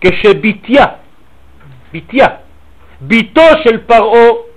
כשביתיה, 0.00 0.84
ביתיה, 1.92 2.26
ביתו 3.00 3.48
של 3.64 3.78
פרעו, 3.86 4.47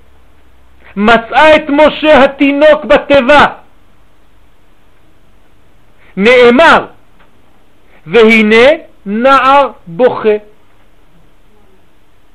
מצאה 0.96 1.56
את 1.56 1.70
משה 1.70 2.24
התינוק 2.24 2.86
בתיבה, 2.86 3.46
נאמר, 6.18 6.86
והנה 8.08 8.66
נער 9.06 9.72
בוכה. 9.88 10.36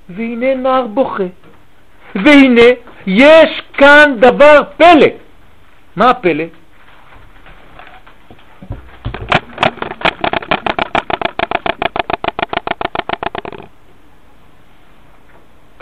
והנה 0.08 0.54
נער 0.54 0.86
בוכה. 0.86 1.24
והנה 2.14 2.70
יש 3.06 3.62
כאן 3.72 4.16
דבר 4.20 4.62
פלא. 4.76 5.06
מה 5.96 6.10
הפלא? 6.10 6.44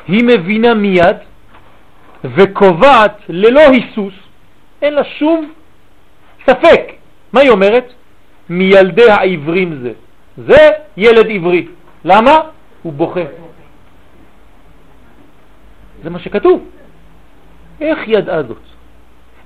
היא 0.09 0.25
מבינה 0.25 0.75
מיד 0.75 1.17
וקובעת 2.25 3.17
ללא 3.29 3.61
היסוס, 3.61 4.15
אין 4.83 4.95
לה 4.95 5.05
שום 5.05 5.53
ספק. 6.47 6.81
מה 7.33 7.41
היא 7.41 7.51
אומרת? 7.51 7.93
מילדי 8.49 9.11
העברים 9.11 9.81
זה. 9.83 9.93
זה 10.37 10.71
ילד 10.97 11.27
עברי. 11.31 11.67
למה? 12.05 12.41
הוא 12.83 12.93
בוכה. 12.93 13.21
זה 16.03 16.11
מה 16.11 16.19
שכתוב. 16.19 16.65
איך 17.81 17.99
ידעה 18.07 18.43
זאת? 18.43 18.63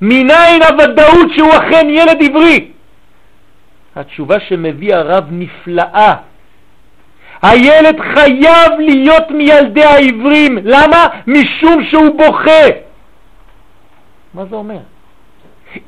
מניין 0.00 0.62
הוודאות 0.62 1.30
שהוא 1.36 1.50
אכן 1.50 1.86
ילד 1.90 2.22
עברי? 2.30 2.70
התשובה 3.96 4.40
שמביא 4.40 4.94
הרב 4.94 5.24
נפלאה. 5.30 6.14
הילד 7.43 8.01
חייב 8.15 8.73
להיות 8.78 9.31
מילדי 9.31 9.85
העברים. 9.85 10.59
למה? 10.65 11.06
משום 11.27 11.85
שהוא 11.90 12.19
בוכה. 12.19 12.66
מה 14.35 14.44
זה 14.51 14.56
אומר? 14.56 14.78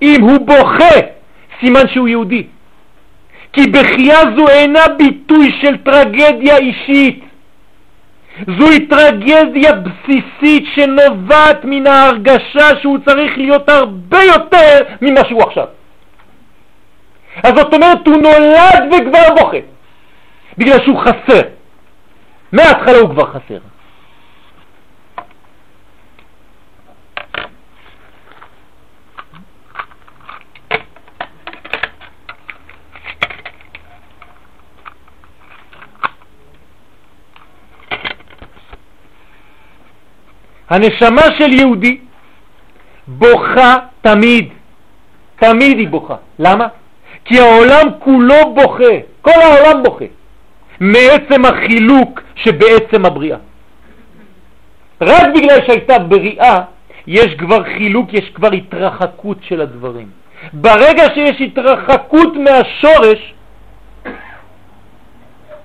אם 0.02 0.20
הוא 0.20 0.38
בוכה, 0.46 0.94
סימן 1.60 1.88
שהוא 1.88 2.08
יהודי. 2.08 2.46
כי 3.52 3.66
בכייה 3.66 4.18
זו 4.36 4.48
אינה 4.48 4.88
ביטוי 4.98 5.52
של 5.60 5.76
טרגדיה 5.76 6.56
אישית. 6.56 7.24
זוהי 8.58 8.86
טרגדיה 8.86 9.72
בסיסית 9.72 10.64
שנובעת 10.74 11.64
מן 11.64 11.86
ההרגשה 11.86 12.80
שהוא 12.82 12.98
צריך 13.06 13.38
להיות 13.38 13.68
הרבה 13.68 14.22
יותר 14.22 14.78
ממה 15.02 15.20
שהוא 15.28 15.42
עכשיו. 15.42 15.66
אז 17.42 17.52
זאת 17.56 17.74
אומרת, 17.74 18.06
הוא 18.06 18.16
נולד 18.16 18.92
וכבר 18.92 19.34
בוכה, 19.36 19.56
בגלל 20.60 20.78
שהוא 20.84 21.00
חסר. 21.00 21.42
מההתחלה 22.52 22.98
הוא 22.98 23.10
כבר 23.10 23.32
חסר. 23.32 23.58
הנשמה 40.70 41.22
של 41.38 41.52
יהודי 41.52 41.98
בוכה 43.08 43.76
תמיד, 44.00 44.48
תמיד 45.36 45.78
היא 45.78 45.88
בוכה. 45.88 46.16
למה? 46.38 46.66
כי 47.24 47.40
העולם 47.40 47.88
כולו 47.98 48.54
בוכה, 48.54 48.94
כל 49.22 49.30
העולם 49.30 49.82
בוכה, 49.82 50.04
מעצם 50.80 51.44
החילוק 51.44 52.20
שבעצם 52.34 53.04
הבריאה. 53.06 53.38
רק 55.00 55.28
בגלל 55.34 55.58
שהייתה 55.66 55.98
בריאה, 55.98 56.60
יש 57.06 57.34
כבר 57.34 57.64
חילוק, 57.64 58.12
יש 58.12 58.30
כבר 58.30 58.52
התרחקות 58.52 59.38
של 59.42 59.60
הדברים. 59.60 60.08
ברגע 60.52 61.04
שיש 61.14 61.40
התרחקות 61.40 62.36
מהשורש, 62.36 63.34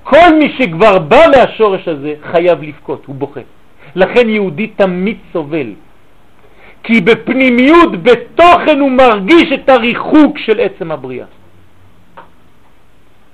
כל 0.04 0.30
מי 0.40 0.56
שכבר 0.58 1.00
בא 1.00 1.22
מהשורש 1.36 1.88
הזה 1.88 2.14
חייב 2.32 2.64
לבכות, 2.64 3.06
הוא 3.06 3.16
בוכה. 3.16 3.42
לכן 3.96 4.30
יהודי 4.30 4.68
תמיד 4.68 5.18
סובל, 5.34 5.74
כי 6.84 7.02
בפנימיות, 7.02 8.04
בתוכן 8.04 8.80
הוא 8.80 8.92
מרגיש 8.92 9.52
את 9.54 9.70
הריחוק 9.70 10.38
של 10.38 10.60
עצם 10.60 10.92
הבריאה. 10.92 11.26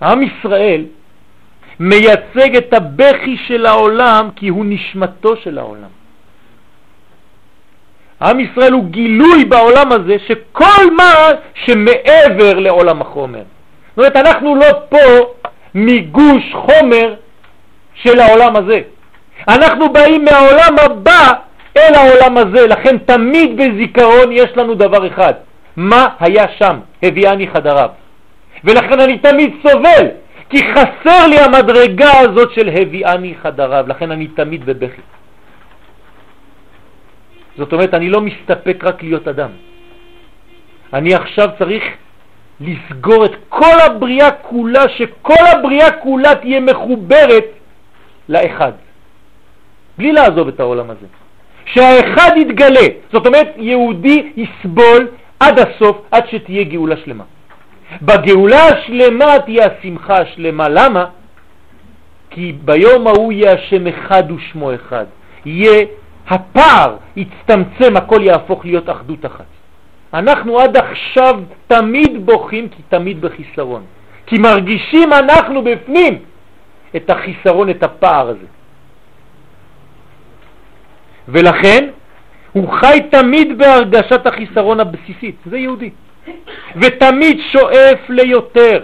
עם 0.01 0.21
ישראל 0.21 0.85
מייצג 1.83 2.55
את 2.55 2.73
הבכי 2.73 3.37
של 3.47 3.65
העולם 3.65 4.29
כי 4.35 4.47
הוא 4.47 4.65
נשמתו 4.67 5.35
של 5.43 5.57
העולם. 5.57 5.89
עם 8.21 8.39
ישראל 8.39 8.71
הוא 8.71 8.85
גילוי 8.85 9.45
בעולם 9.45 9.91
הזה 9.91 10.15
שכל 10.27 10.91
מה 10.97 11.13
שמעבר 11.65 12.59
לעולם 12.59 13.01
החומר. 13.01 13.43
זאת 13.95 13.97
אומרת, 13.97 14.15
אנחנו 14.15 14.55
לא 14.55 14.65
פה 14.89 15.33
מגוש 15.75 16.43
חומר 16.53 17.13
של 17.93 18.19
העולם 18.19 18.55
הזה. 18.55 18.81
אנחנו 19.47 19.93
באים 19.93 20.25
מהעולם 20.25 20.75
הבא 20.85 21.31
אל 21.77 21.93
העולם 21.93 22.37
הזה, 22.37 22.67
לכן 22.67 22.97
תמיד 22.97 23.57
בזיכרון 23.57 24.31
יש 24.31 24.49
לנו 24.55 24.75
דבר 24.75 25.07
אחד, 25.07 25.33
מה 25.77 26.07
היה 26.19 26.45
שם, 26.57 26.79
הביאני 27.03 27.47
חדריו. 27.47 27.89
ולכן 28.63 28.99
אני 28.99 29.17
תמיד 29.17 29.53
סובל, 29.67 30.07
כי 30.51 30.57
חסר 30.73 31.27
לי 31.27 31.39
המדרגה 31.39 32.19
הזאת 32.19 32.51
של 32.53 32.69
הביאני 32.69 33.35
חדריו, 33.41 33.85
לכן 33.87 34.11
אני 34.11 34.27
תמיד 34.27 34.65
בבכי. 34.65 35.01
זאת 37.57 37.73
אומרת, 37.73 37.93
אני 37.93 38.09
לא 38.09 38.21
מסתפק 38.21 38.83
רק 38.83 39.03
להיות 39.03 39.27
אדם. 39.27 39.49
אני 40.93 41.13
עכשיו 41.13 41.49
צריך 41.59 41.83
לסגור 42.61 43.25
את 43.25 43.31
כל 43.49 43.77
הבריאה 43.85 44.31
כולה, 44.31 44.89
שכל 44.89 45.43
הבריאה 45.51 45.91
כולה 45.91 46.35
תהיה 46.35 46.59
מחוברת 46.59 47.45
לאחד, 48.29 48.71
בלי 49.97 50.11
לעזוב 50.11 50.47
את 50.47 50.59
העולם 50.59 50.89
הזה. 50.89 51.07
שהאחד 51.65 52.31
יתגלה, 52.37 52.87
זאת 53.11 53.25
אומרת, 53.27 53.47
יהודי 53.57 54.31
יסבול 54.35 55.07
עד 55.39 55.59
הסוף, 55.59 55.97
עד 56.11 56.23
שתהיה 56.29 56.63
גאולה 56.63 56.95
שלמה. 56.97 57.23
בגאולה 58.01 58.65
השלמה 58.67 59.39
תהיה 59.45 59.67
השמחה 59.67 60.17
השלמה. 60.17 60.69
למה? 60.69 61.05
כי 62.29 62.55
ביום 62.65 63.07
ההוא 63.07 63.31
יהיה 63.31 63.53
השם 63.53 63.87
אחד 63.87 64.31
ושמו 64.31 64.75
אחד. 64.75 65.05
יהיה 65.45 65.85
הפער, 66.27 66.97
יצטמצם, 67.15 67.97
הכל 67.97 68.21
יהפוך 68.21 68.65
להיות 68.65 68.89
אחדות 68.89 69.25
אחת. 69.25 69.45
אנחנו 70.13 70.59
עד 70.59 70.77
עכשיו 70.77 71.39
תמיד 71.67 72.25
בוכים 72.25 72.69
כי 72.69 72.81
תמיד 72.89 73.21
בחיסרון. 73.21 73.83
כי 74.25 74.37
מרגישים 74.37 75.13
אנחנו 75.13 75.63
בפנים 75.63 76.19
את 76.95 77.09
החיסרון, 77.09 77.69
את 77.69 77.83
הפער 77.83 78.29
הזה. 78.29 78.47
ולכן 81.27 81.89
הוא 82.51 82.73
חי 82.73 82.99
תמיד 83.11 83.57
בהרגשת 83.57 84.27
החיסרון 84.27 84.79
הבסיסית, 84.79 85.35
זה 85.45 85.57
יהודי, 85.57 85.89
ותמיד 86.75 87.39
שואף 87.51 88.09
ליותר. 88.09 88.79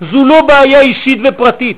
זו 0.00 0.24
לא 0.24 0.42
בעיה 0.42 0.80
אישית 0.80 1.18
ופרטית, 1.24 1.76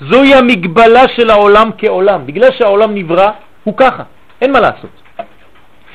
זוהי 0.00 0.34
המגבלה 0.34 1.08
של 1.16 1.30
העולם 1.30 1.70
כעולם. 1.78 2.26
בגלל 2.26 2.50
שהעולם 2.58 2.94
נברא, 2.94 3.30
הוא 3.64 3.74
ככה, 3.76 4.02
אין 4.40 4.52
מה 4.52 4.60
לעשות. 4.60 4.90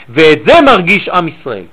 ואת 0.09 0.39
זה 0.45 0.61
מרגיש 0.61 1.09
עם 1.09 1.27
ישראל. 1.27 1.65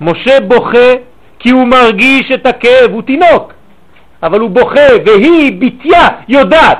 משה 0.00 0.40
בוכה 0.40 0.92
כי 1.38 1.50
הוא 1.50 1.66
מרגיש 1.66 2.30
את 2.34 2.46
הכאב, 2.46 2.90
הוא 2.90 3.02
תינוק, 3.02 3.52
אבל 4.22 4.40
הוא 4.40 4.50
בוכה, 4.50 4.86
והיא, 5.06 5.60
בתיה, 5.60 6.08
יודעת. 6.28 6.78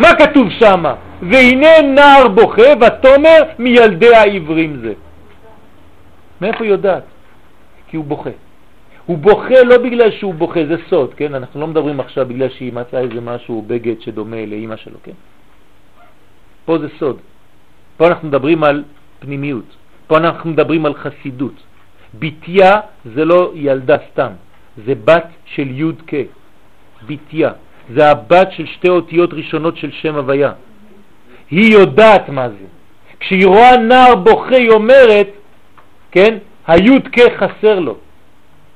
מה 0.00 0.14
כתוב 0.14 0.48
שם? 0.58 0.84
והנה 1.22 1.82
נער 1.82 2.28
בוכה 2.28 2.72
ותומר 2.80 3.42
מילדי 3.58 4.14
העברים 4.14 4.80
זה. 4.82 4.92
מאיפה 6.40 6.64
היא 6.64 6.70
יודעת? 6.70 7.04
כי 7.88 7.96
הוא 7.96 8.04
בוכה. 8.04 8.30
הוא 9.06 9.18
בוכה 9.18 9.62
לא 9.62 9.78
בגלל 9.78 10.10
שהוא 10.10 10.34
בוכה, 10.34 10.60
זה 10.66 10.76
סוד, 10.88 11.14
כן? 11.14 11.34
אנחנו 11.34 11.60
לא 11.60 11.66
מדברים 11.66 12.00
עכשיו 12.00 12.28
בגלל 12.28 12.48
שהיא 12.48 12.72
מצאה 12.72 13.00
איזה 13.00 13.20
משהו, 13.20 13.64
בגד 13.66 14.00
שדומה 14.00 14.46
לאימא 14.46 14.76
שלו, 14.76 14.98
כן? 15.02 15.12
פה 16.64 16.78
זה 16.78 16.88
סוד. 16.98 17.16
פה 17.96 18.08
אנחנו 18.08 18.28
מדברים 18.28 18.64
על 18.64 18.84
פנימיות. 19.20 19.76
פה 20.06 20.18
אנחנו 20.18 20.50
מדברים 20.50 20.86
על 20.86 20.94
חסידות. 20.94 21.54
ביתיה 22.14 22.80
זה 23.14 23.24
לא 23.24 23.52
ילדה 23.54 23.96
סתם, 24.12 24.32
זה 24.86 24.94
בת 25.04 25.26
של 25.44 25.68
י' 25.80 25.92
כ', 26.06 26.14
ביתיה. 27.06 27.50
זה 27.94 28.10
הבת 28.10 28.48
של 28.52 28.66
שתי 28.66 28.88
אותיות 28.88 29.32
ראשונות 29.32 29.76
של 29.76 29.90
שם 29.90 30.14
הוויה. 30.14 30.52
היא 31.50 31.72
יודעת 31.72 32.28
מה 32.28 32.48
זה. 32.48 32.66
כשהיא 33.20 33.46
רואה 33.46 33.76
נער 33.76 34.14
בוכה 34.14 34.56
היא 34.56 34.70
אומרת, 34.70 35.28
כן, 36.10 36.38
הי' 36.66 37.00
כ' 37.12 37.20
חסר 37.38 37.80
לו. 37.80 37.96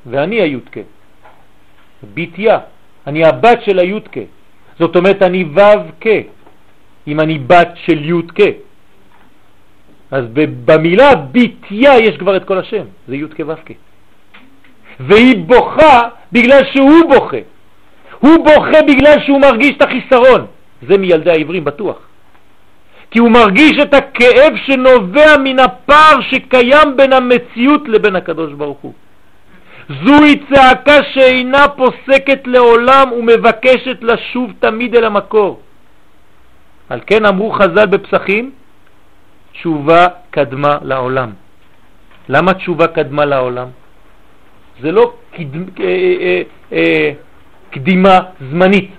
ואני 0.07 0.41
היודקה. 0.41 0.81
ביתיה, 2.15 2.59
אני 3.07 3.25
הבת 3.25 3.59
של 3.65 3.79
היודקה. 3.79 4.21
זאת 4.79 4.97
אומרת, 4.97 5.23
אני 5.23 5.45
ו"ק, 5.45 6.07
אם 7.07 7.21
אני 7.21 7.39
בת 7.39 7.71
של 7.85 8.05
יודקה. 8.05 8.51
אז 10.11 10.25
במילה 10.65 11.15
ביתיה 11.15 11.99
יש 11.99 12.17
כבר 12.17 12.37
את 12.37 12.45
כל 12.45 12.59
השם, 12.59 12.85
זה 13.09 13.17
יודקה 13.17 13.43
ו"ק. 13.49 13.71
והיא 15.01 15.37
בוכה 15.47 16.09
בגלל 16.33 16.63
שהוא 16.73 17.03
בוכה. 17.09 17.43
הוא 18.21 18.37
בוכה 18.45 18.83
בגלל 18.83 19.17
שהוא 19.25 19.41
מרגיש 19.41 19.73
את 19.77 19.83
החיסרון. 19.83 20.47
זה 20.89 20.99
מילדי 20.99 21.31
העברים 21.31 21.65
בטוח. 21.65 22.11
כי 23.12 23.18
הוא 23.18 23.30
מרגיש 23.30 23.72
את 23.82 23.94
הכאב 23.94 24.52
שנובע 24.64 25.36
מן 25.44 25.59
הפער 25.59 26.20
שקיים 26.20 26.97
בין 26.97 27.12
המציאות 27.12 27.89
לבין 27.89 28.16
הקדוש 28.16 28.52
ברוך 28.52 28.78
הוא. 28.78 28.93
זוהי 30.05 30.40
צעקה 30.52 30.98
שאינה 31.12 31.68
פוסקת 31.68 32.47
לעולם 32.47 33.12
ומבקשת 33.12 33.98
לשוב 34.02 34.51
תמיד 34.60 34.97
אל 34.97 35.05
המקור. 35.05 35.60
על 36.89 37.01
כן 37.06 37.26
אמרו 37.26 37.52
חז"ל 37.52 37.86
בפסחים, 37.86 38.51
תשובה 39.52 40.06
קדמה 40.30 40.78
לעולם. 40.82 41.30
למה 42.28 42.55
תשובה 42.55 42.86
קדמה 42.86 43.24
לעולם? 43.24 43.68
זה 44.80 44.93
לא 44.93 45.12
קד... 45.36 45.56
אה, 45.80 45.84
אה, 46.20 46.43
אה, 46.72 47.10
קדימה 47.70 48.18
זמנית, 48.51 48.90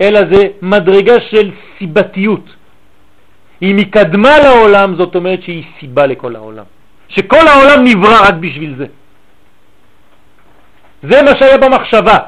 אלא 0.00 0.20
זה 0.30 0.42
מדרגה 0.62 1.14
של 1.30 1.50
סיבתיות. 1.78 2.44
אם 3.62 3.76
היא 3.76 3.92
קדמה 3.92 4.38
לעולם, 4.38 4.94
זאת 4.96 5.14
אומרת 5.14 5.42
שהיא 5.42 5.64
סיבה 5.80 6.06
לכל 6.06 6.36
העולם. 6.36 6.64
שכל 7.08 7.48
העולם 7.48 7.84
נברא 7.84 8.28
רק 8.28 8.34
בשביל 8.34 8.74
זה. 8.78 8.86
זה 11.02 11.22
מה 11.22 11.30
שהיה 11.38 11.58
במחשבה, 11.58 12.18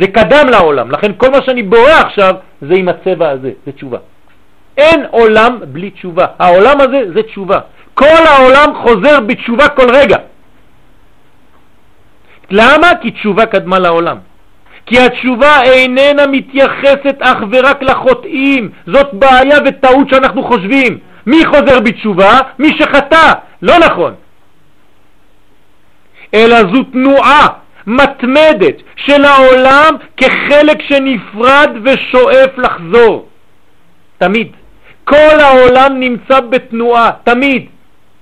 זה 0.00 0.06
קדם 0.06 0.48
לעולם, 0.50 0.90
לכן 0.90 1.12
כל 1.16 1.30
מה 1.30 1.38
שאני 1.46 1.62
בורא 1.62 1.92
עכשיו 2.06 2.34
זה 2.62 2.74
עם 2.74 2.88
הצבע 2.88 3.28
הזה, 3.30 3.50
זה 3.66 3.72
תשובה. 3.72 3.98
אין 4.76 5.06
עולם 5.10 5.58
בלי 5.68 5.90
תשובה, 5.90 6.26
העולם 6.38 6.80
הזה 6.80 7.00
זה 7.14 7.22
תשובה. 7.22 7.58
כל 7.94 8.22
העולם 8.28 8.68
חוזר 8.82 9.20
בתשובה 9.20 9.68
כל 9.68 9.90
רגע. 9.94 10.16
למה? 12.50 12.88
כי 13.02 13.10
תשובה 13.10 13.46
קדמה 13.46 13.78
לעולם. 13.78 14.18
כי 14.86 14.98
התשובה 15.00 15.62
איננה 15.62 16.26
מתייחסת 16.26 17.16
אך 17.20 17.38
ורק 17.50 17.82
לחוטאים, 17.82 18.70
זאת 18.86 19.14
בעיה 19.14 19.58
וטעות 19.66 20.08
שאנחנו 20.08 20.44
חושבים. 20.44 20.98
מי 21.26 21.44
חוזר 21.44 21.80
בתשובה? 21.80 22.38
מי 22.58 22.68
שחטא. 22.78 23.32
לא 23.62 23.78
נכון. 23.78 24.14
אלא 26.34 26.56
זו 26.72 26.82
תנועה 26.82 27.46
מתמדת 27.86 28.76
של 28.96 29.24
העולם 29.24 29.96
כחלק 30.16 30.82
שנפרד 30.82 31.70
ושואף 31.82 32.58
לחזור. 32.58 33.28
תמיד. 34.18 34.48
כל 35.04 35.40
העולם 35.40 36.00
נמצא 36.00 36.40
בתנועה, 36.40 37.10
תמיד. 37.24 37.66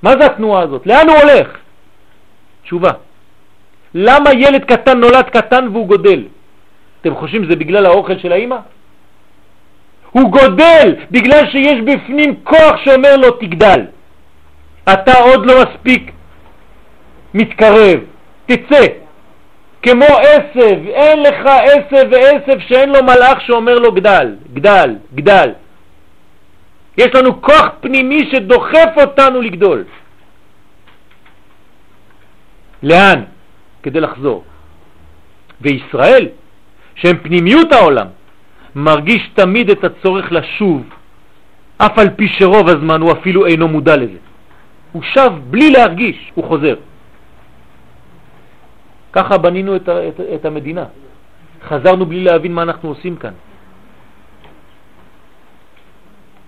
מה 0.02 0.10
זה 0.10 0.26
התנועה 0.26 0.62
הזאת? 0.62 0.86
לאן 0.86 1.08
הוא 1.08 1.16
הולך? 1.16 1.48
תשובה. 2.62 2.90
למה 3.94 4.30
ילד 4.32 4.64
קטן 4.64 5.00
נולד 5.00 5.24
קטן 5.24 5.68
והוא 5.72 5.86
גודל? 5.86 6.22
אתם 7.00 7.14
חושבים 7.14 7.44
שזה 7.44 7.56
בגלל 7.56 7.86
האוכל 7.86 8.18
של 8.18 8.32
האימא? 8.32 8.56
הוא 10.10 10.30
גודל 10.30 10.96
בגלל 11.10 11.50
שיש 11.50 11.80
בפנים 11.80 12.34
כוח 12.44 12.76
שאומר 12.84 13.16
לו 13.16 13.30
תגדל. 13.30 13.80
אתה 14.92 15.18
עוד 15.18 15.46
לא 15.46 15.54
מספיק 15.62 16.12
מתקרב, 17.34 18.00
תצא, 18.46 18.86
כמו 19.82 20.04
עשב, 20.04 20.86
אין 20.86 21.22
לך 21.22 21.46
עשב 21.46 22.08
ועשב 22.10 22.60
שאין 22.68 22.88
לו 22.88 23.02
מלאך 23.02 23.40
שאומר 23.40 23.78
לו 23.78 23.92
גדל, 23.92 24.36
גדל, 24.52 24.96
גדל. 25.14 25.52
יש 26.98 27.14
לנו 27.14 27.42
כוח 27.42 27.68
פנימי 27.80 28.30
שדוחף 28.32 28.90
אותנו 28.96 29.40
לגדול. 29.40 29.84
לאן? 32.82 33.22
כדי 33.82 34.00
לחזור. 34.00 34.44
וישראל, 35.60 36.28
שהם 37.00 37.16
פנימיות 37.22 37.72
העולם, 37.72 38.06
מרגיש 38.76 39.30
תמיד 39.34 39.70
את 39.70 39.84
הצורך 39.84 40.32
לשוב, 40.32 40.82
אף 41.76 41.98
על 41.98 42.10
פי 42.16 42.28
שרוב 42.28 42.68
הזמן 42.68 43.00
הוא 43.00 43.12
אפילו 43.12 43.46
אינו 43.46 43.68
מודע 43.68 43.96
לזה. 43.96 44.20
הוא 44.92 45.02
שב 45.02 45.32
בלי 45.50 45.70
להרגיש, 45.70 46.32
הוא 46.34 46.44
חוזר. 46.44 46.74
ככה 49.12 49.38
בנינו 49.38 49.76
את, 49.76 49.88
את, 49.88 50.20
את 50.34 50.44
המדינה. 50.44 50.84
חזרנו 51.68 52.06
בלי 52.06 52.24
להבין 52.24 52.52
מה 52.52 52.62
אנחנו 52.62 52.88
עושים 52.88 53.16
כאן. 53.16 53.32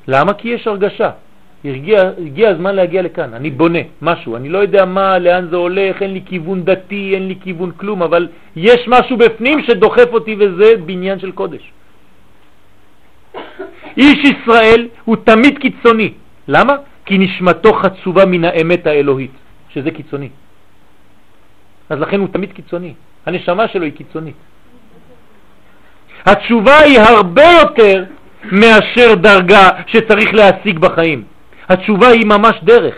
למה? 0.09 0.35
כי 0.35 0.49
יש 0.49 0.67
הרגשה. 0.67 1.11
הגיע, 1.65 2.11
הגיע 2.27 2.49
הזמן 2.51 2.75
להגיע 2.75 3.03
לכאן, 3.03 3.35
אני 3.35 3.51
בונה 3.51 3.79
משהו, 4.03 4.37
אני 4.37 4.49
לא 4.49 4.59
יודע 4.59 4.85
מה, 4.85 5.19
לאן 5.19 5.47
זה 5.51 5.57
הולך, 5.57 6.03
אין 6.03 6.13
לי 6.13 6.23
כיוון 6.27 6.65
דתי, 6.65 7.15
אין 7.15 7.29
לי 7.29 7.37
כיוון 7.43 7.71
כלום, 7.77 8.03
אבל 8.03 8.29
יש 8.57 8.89
משהו 8.89 9.17
בפנים 9.17 9.63
שדוחף 9.63 10.09
אותי 10.13 10.37
וזה 10.39 10.77
בניין 10.87 11.19
של 11.19 11.33
קודש. 11.33 11.73
איש 13.97 14.19
ישראל 14.25 14.89
הוא 15.05 15.17
תמיד 15.25 15.59
קיצוני. 15.59 16.13
למה? 16.49 16.77
כי 17.05 17.19
נשמתו 17.19 17.73
חצובה 17.73 18.27
מן 18.27 18.45
האמת 18.45 18.87
האלוהית, 18.87 19.31
שזה 19.69 19.91
קיצוני. 19.91 20.29
אז 21.91 21.99
לכן 22.01 22.21
הוא 22.21 22.29
תמיד 22.29 22.53
קיצוני. 22.53 22.95
הנשמה 23.27 23.69
שלו 23.69 23.85
היא 23.85 23.93
קיצונית. 23.93 24.35
התשובה 26.27 26.79
היא 26.79 27.01
הרבה 27.01 27.45
יותר 27.61 28.05
מאשר 28.53 29.15
דרגה 29.15 29.69
שצריך 29.87 30.35
להשיג 30.35 30.79
בחיים. 30.79 31.32
התשובה 31.69 32.09
היא 32.09 32.27
ממש 32.27 32.57
דרך. 32.63 32.95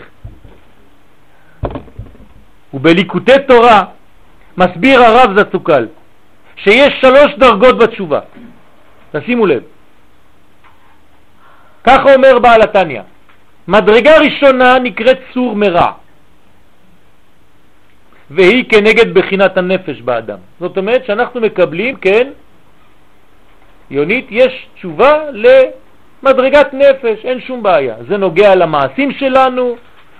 ובליקוטי 2.74 3.32
תורה 3.48 3.82
מסביר 4.56 5.02
הרב 5.02 5.38
זצוקל 5.38 5.86
שיש 6.56 6.92
שלוש 7.00 7.34
דרגות 7.38 7.78
בתשובה. 7.78 8.20
תשימו 9.12 9.46
לב. 9.46 9.62
ככה 11.84 12.14
אומר 12.14 12.38
בעל 12.38 12.62
התניא. 12.62 13.02
מדרגה 13.68 14.18
ראשונה 14.18 14.78
נקראת 14.78 15.18
צור 15.34 15.56
מרע, 15.56 15.92
והיא 18.30 18.64
כנגד 18.68 19.14
בחינת 19.14 19.56
הנפש 19.56 20.00
באדם. 20.00 20.38
זאת 20.60 20.76
אומרת 20.78 21.04
שאנחנו 21.06 21.40
מקבלים, 21.40 21.96
כן, 21.96 22.30
יונית, 23.90 24.26
יש 24.30 24.66
תשובה 24.74 25.30
למדרגת 26.24 26.74
נפש, 26.74 27.24
אין 27.24 27.40
שום 27.40 27.62
בעיה. 27.62 27.94
זה 28.08 28.16
נוגע 28.16 28.54
למעשים 28.54 29.12
שלנו, 29.12 29.76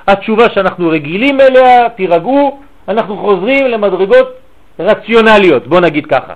התשובה 0.07 0.51
שאנחנו 0.55 0.89
רגילים 0.89 1.41
אליה, 1.41 1.89
תירגעו, 1.89 2.61
אנחנו 2.89 3.17
חוזרים 3.17 3.67
למדרגות 3.67 4.29
רציונליות, 4.79 5.67
בוא 5.67 5.81
נגיד 5.81 6.07
ככה. 6.07 6.33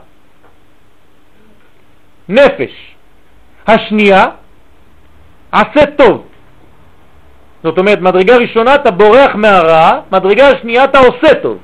נפש. 2.29 2.95
השנייה, 3.67 4.25
עשה 5.53 5.87
טוב. 5.97 6.25
זאת 7.63 7.79
אומרת, 7.79 8.01
מדרגה 8.01 8.37
ראשונה 8.37 8.75
אתה 8.75 8.91
בורח 8.91 9.35
מהרע, 9.35 10.01
מדרגה 10.13 10.49
השנייה 10.49 10.85
אתה 10.85 10.99
עושה 10.99 11.35
טוב. 11.43 11.59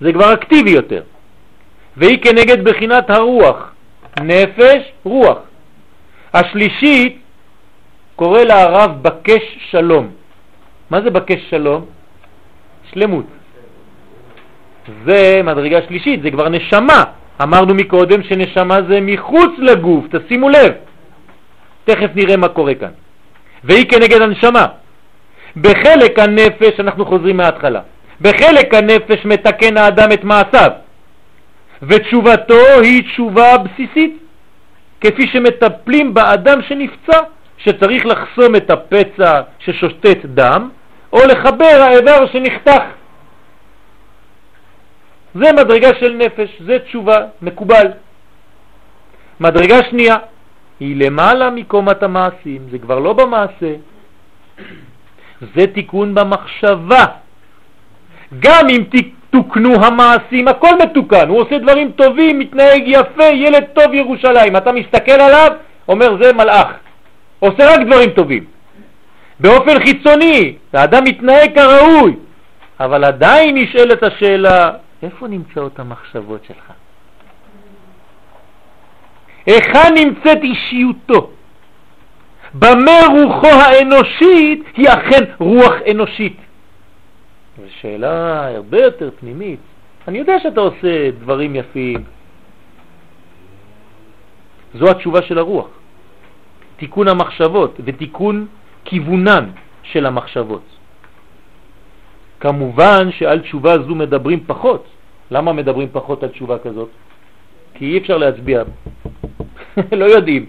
זה 0.00 0.12
כבר 0.12 0.32
אקטיבי 0.32 0.70
יותר. 0.70 1.02
והיא 1.96 2.18
כנגד 2.22 2.64
בחינת 2.64 3.10
הרוח, 3.10 3.70
נפש, 4.20 4.82
רוח. 5.04 5.38
השלישית 6.34 7.18
קורא 8.16 8.42
לה 8.42 8.62
הרב 8.62 9.02
בקש 9.02 9.42
שלום. 9.70 10.08
מה 10.90 11.00
זה 11.00 11.10
בקש 11.10 11.50
שלום? 11.50 11.84
שלמות. 12.92 13.24
זה 15.04 15.40
מדרגה 15.44 15.78
שלישית, 15.88 16.22
זה 16.22 16.30
כבר 16.30 16.48
נשמה. 16.48 17.04
אמרנו 17.42 17.74
מקודם 17.74 18.22
שנשמה 18.22 18.78
זה 18.88 18.98
מחוץ 19.02 19.50
לגוף, 19.58 20.04
תשימו 20.10 20.48
לב. 20.48 20.72
תכף 21.84 22.10
נראה 22.14 22.36
מה 22.36 22.48
קורה 22.48 22.74
כאן. 22.74 22.90
והיא 23.64 23.90
כנגד 23.90 24.22
הנשמה. 24.22 24.66
בחלק 25.56 26.18
הנפש, 26.18 26.80
אנחנו 26.80 27.06
חוזרים 27.06 27.36
מההתחלה, 27.36 27.80
בחלק 28.20 28.74
הנפש 28.74 29.24
מתקן 29.24 29.76
האדם 29.76 30.12
את 30.12 30.24
מעשיו, 30.24 30.70
ותשובתו 31.82 32.80
היא 32.82 33.02
תשובה 33.02 33.58
בסיסית, 33.58 34.18
כפי 35.06 35.28
שמטפלים 35.28 36.14
באדם 36.14 36.62
שנפצע, 36.62 37.20
שצריך 37.58 38.06
לחסום 38.06 38.56
את 38.56 38.70
הפצע 38.70 39.40
ששושטת 39.58 40.18
דם, 40.24 40.70
או 41.12 41.18
לחבר 41.18 41.78
האיבר 41.80 42.26
שנחתך. 42.32 42.82
זה 45.34 45.52
מדרגה 45.52 45.88
של 46.00 46.12
נפש, 46.12 46.62
זה 46.66 46.78
תשובה, 46.78 47.18
מקובל. 47.42 47.86
מדרגה 49.40 49.76
שנייה 49.90 50.16
היא 50.80 51.04
למעלה 51.04 51.50
מקומת 51.50 52.02
המעשים, 52.02 52.68
זה 52.70 52.78
כבר 52.78 52.98
לא 52.98 53.12
במעשה, 53.12 53.74
זה 55.54 55.66
תיקון 55.66 56.14
במחשבה. 56.14 57.04
גם 58.38 58.68
אם 58.68 58.84
תוקנו 59.36 59.84
המעשים, 59.84 60.48
הכל 60.48 60.78
מתוקן, 60.82 61.28
הוא 61.28 61.40
עושה 61.40 61.58
דברים 61.58 61.92
טובים, 61.92 62.38
מתנהג 62.38 62.82
יפה, 62.86 63.24
ילד 63.24 63.64
טוב 63.64 63.94
ירושלים. 63.94 64.56
אתה 64.56 64.72
מסתכל 64.72 65.12
עליו, 65.12 65.52
אומר 65.88 66.22
זה 66.22 66.32
מלאך, 66.32 66.66
עושה 67.38 67.74
רק 67.74 67.80
דברים 67.86 68.10
טובים. 68.10 68.44
באופן 69.40 69.78
חיצוני, 69.84 70.56
האדם 70.72 71.04
מתנהג 71.04 71.54
כראוי, 71.54 72.14
אבל 72.80 73.04
עדיין 73.04 73.56
נשאלת 73.56 74.02
השאלה, 74.02 74.70
איפה 75.02 75.28
נמצאות 75.28 75.78
המחשבות 75.78 76.40
שלך? 76.48 76.72
היכן 79.46 79.94
נמצאת 79.94 80.38
אישיותו? 80.42 81.30
במה 82.54 83.00
רוחו 83.12 83.46
האנושית 83.46 84.64
היא 84.76 84.88
אכן 84.88 85.24
רוח 85.38 85.74
אנושית? 85.90 86.36
זו 87.66 87.72
שאלה 87.80 88.46
הרבה 88.48 88.78
יותר 88.78 89.10
פנימית. 89.20 89.60
אני 90.08 90.18
יודע 90.18 90.40
שאתה 90.42 90.60
עושה 90.60 91.10
דברים 91.10 91.56
יפים. 91.56 92.04
זו 94.74 94.90
התשובה 94.90 95.22
של 95.22 95.38
הרוח. 95.38 95.68
תיקון 96.76 97.08
המחשבות 97.08 97.80
ותיקון 97.84 98.46
כיוונן 98.84 99.50
של 99.82 100.06
המחשבות. 100.06 100.62
כמובן 102.40 103.08
שעל 103.18 103.40
תשובה 103.40 103.78
זו 103.78 103.94
מדברים 103.94 104.44
פחות. 104.46 104.86
למה 105.30 105.52
מדברים 105.52 105.88
פחות 105.92 106.22
על 106.22 106.28
תשובה 106.28 106.58
כזאת? 106.58 106.88
כי 107.74 107.84
אי 107.84 107.98
אפשר 107.98 108.18
להצביע. 108.18 108.62
לא 110.00 110.04
יודעים. 110.04 110.46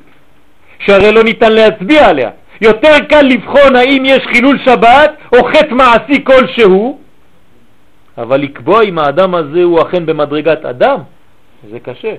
שהרי 0.79 1.11
לא 1.11 1.23
ניתן 1.23 1.51
להצביע 1.51 2.09
עליה. 2.09 2.29
יותר 2.61 2.99
קל 3.09 3.21
לבחון 3.21 3.75
האם 3.75 4.03
יש 4.05 4.23
חילול 4.33 4.57
שבת 4.65 5.11
או 5.33 5.43
חטא 5.43 5.73
מעשי 5.73 6.23
כלשהו, 6.23 6.99
אבל 8.17 8.41
לקבוע 8.41 8.83
אם 8.83 8.99
האדם 8.99 9.35
הזה 9.35 9.63
הוא 9.63 9.81
אכן 9.81 10.05
במדרגת 10.05 10.65
אדם, 10.65 10.99
זה 11.69 11.79
קשה. 11.79 12.15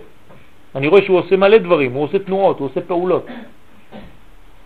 אני 0.75 0.89
רואה 0.89 1.03
שהוא 1.03 1.19
עושה 1.19 1.37
מלא 1.37 1.59
דברים, 1.59 1.93
הוא 1.93 2.05
עושה 2.05 2.19
תנועות, 2.19 2.59
הוא 2.59 2.69
עושה 2.69 2.81
פעולות. 2.81 3.27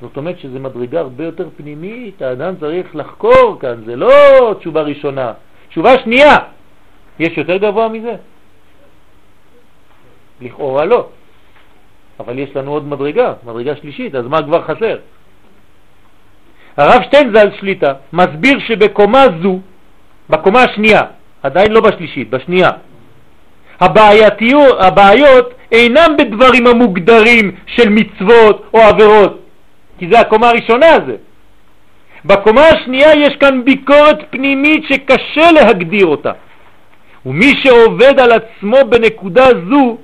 זאת 0.00 0.16
אומרת 0.16 0.38
שזה 0.38 0.59
מדרגה 0.59 1.00
הרבה 1.00 1.24
יותר 1.24 1.48
פנימית, 1.56 2.22
האדם 2.22 2.54
צריך 2.60 2.96
לחקור 2.96 3.59
כאן, 3.60 3.82
זה 3.86 3.96
לא 3.96 4.10
תשובה 4.59 4.82
ראשונה. 4.82 5.32
תשובה 5.68 5.98
שנייה, 6.04 6.36
יש 7.18 7.38
יותר 7.38 7.56
גבוה 7.56 7.88
מזה? 7.88 8.16
לכאורה 10.40 10.84
לא. 10.84 11.09
אבל 12.20 12.38
יש 12.38 12.56
לנו 12.56 12.70
עוד 12.70 12.84
מדרגה, 12.86 13.34
מדרגה 13.44 13.76
שלישית, 13.76 14.14
אז 14.14 14.26
מה 14.26 14.42
כבר 14.42 14.62
חסר? 14.62 14.98
הרב 16.76 17.02
שטיינזל 17.02 17.48
שליטה 17.60 17.92
מסביר 18.12 18.59
שבקומה 18.59 19.24
זו, 19.42 19.59
בקומה 20.30 20.62
השנייה, 20.62 21.02
עדיין 21.43 21.73
לא 21.73 21.81
בשלישית, 21.81 22.31
בשנייה, 22.31 22.70
הבעייתיות, 23.81 24.77
הבעיות 24.81 25.55
אינם 25.73 26.16
בדברים 26.19 26.66
המוגדרים 26.66 27.55
של 27.66 27.89
מצוות 27.89 28.66
או 28.74 28.81
עבירות, 28.81 29.40
כי 29.98 30.09
זה 30.12 30.20
הקומה 30.20 30.48
הראשונה 30.48 30.86
הזה. 30.94 31.16
בקומה 32.24 32.62
השנייה 32.69 33.14
יש 33.14 33.36
כאן 33.36 33.64
ביקורת 33.64 34.19
פנימית 34.31 34.85
שקשה 34.89 35.52
להגדיר 35.52 36.06
אותה. 36.06 36.32
ומי 37.27 37.55
שעובד 37.62 38.20
על 38.20 38.32
עצמו 38.32 38.77
בנקודה 38.89 39.47
זו 39.70 39.97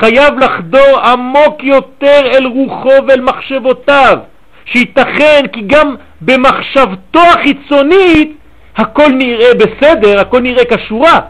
חייב 0.00 0.38
לחדור 0.38 0.98
עמוק 1.04 1.64
יותר 1.64 2.20
אל 2.24 2.46
רוחו 2.46 3.06
ואל 3.08 3.20
מחשבותיו, 3.20 4.18
שייתכן 4.64 5.44
כי 5.52 5.60
גם 5.66 5.94
במחשבתו 6.20 7.20
החיצונית 7.20 8.36
הכל 8.76 9.08
נראה 9.08 9.54
בסדר, 9.54 10.20
הכל 10.20 10.40
נראה 10.40 10.64
כשורה, 10.64 11.20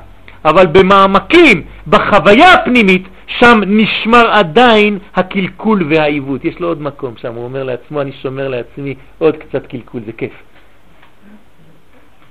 אבל 0.44 0.66
במעמקים, 0.66 1.62
בחוויה 1.86 2.52
הפנימית, 2.52 3.08
שם 3.26 3.60
נשמר 3.66 4.30
עדיין 4.30 4.98
הקלקול 5.14 5.86
והעיוות. 5.90 6.44
יש 6.44 6.60
לו 6.60 6.68
עוד 6.68 6.82
מקום 6.82 7.14
שם, 7.16 7.34
הוא 7.34 7.44
אומר 7.44 7.64
לעצמו, 7.64 8.00
אני 8.00 8.12
שומר 8.22 8.48
לעצמי 8.48 8.94
עוד 9.18 9.36
קצת 9.36 9.66
קלקול, 9.66 10.00
זה 10.06 10.12
כיף. 10.12 10.32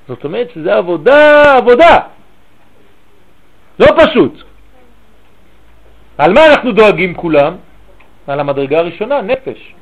זאת 0.07 0.23
אומרת 0.23 0.49
שזה 0.55 0.75
עבודה, 0.75 1.53
עבודה. 1.57 1.99
לא 3.79 3.87
פשוט. 3.97 4.43
על 6.17 6.33
מה 6.33 6.47
אנחנו 6.47 6.71
דואגים 6.71 7.13
כולם? 7.13 7.53
על 8.27 8.39
המדרגה 8.39 8.79
הראשונה, 8.79 9.21
נפש. 9.21 9.73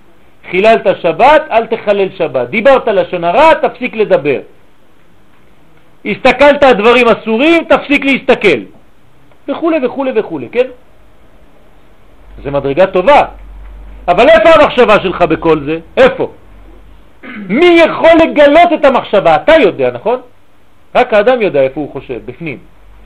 חיללת 0.51 0.87
שבת, 1.01 1.41
אל 1.51 1.65
תחלל 1.65 2.09
שבת. 2.17 2.49
דיברת 2.49 2.87
לשון 2.87 3.23
הרע, 3.23 3.53
תפסיק 3.53 3.95
לדבר. 3.95 4.39
הסתכלת 6.05 6.63
על 6.63 6.73
דברים 6.73 7.07
אסורים, 7.07 7.63
תפסיק 7.63 8.05
להסתכל. 8.05 8.59
וכו' 9.47 9.71
וכו' 9.83 10.05
וכו', 10.15 10.39
כן? 10.51 10.67
זה 12.43 12.51
מדרגה 12.51 12.87
טובה. 12.87 13.21
אבל 14.07 14.29
איפה 14.29 14.49
המחשבה 14.49 14.95
שלך 15.03 15.21
בכל 15.21 15.59
זה? 15.65 15.79
איפה? 15.97 16.31
מי 17.49 17.65
יכול 17.65 18.09
לגלות 18.23 18.73
את 18.73 18.85
המחשבה? 18.85 19.35
אתה 19.35 19.53
יודע, 19.61 19.91
נכון? 19.91 20.19
רק 20.95 21.13
האדם 21.13 21.41
יודע 21.41 21.61
איפה 21.61 21.79
הוא 21.79 21.91
חושב, 21.91 22.19
בפנים. 22.25 22.57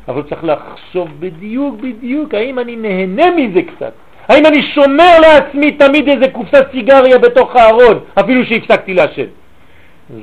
אבל 0.07 0.21
צריך 0.29 0.43
לחשוב 0.43 1.09
בדיוק 1.19 1.75
בדיוק 1.81 2.33
האם 2.33 2.59
אני 2.59 2.75
נהנה 2.75 3.31
מזה 3.31 3.61
קצת. 3.61 3.91
האם 4.27 4.45
אני 4.45 4.61
שומר 4.61 5.19
לעצמי 5.21 5.71
תמיד 5.71 6.09
איזה 6.09 6.31
קופסת 6.31 6.67
סיגריה 6.71 7.17
בתוך 7.17 7.55
הארון, 7.55 7.99
אפילו 8.19 8.45
שהפסקתי 8.45 8.93
לעשן. 8.93 9.25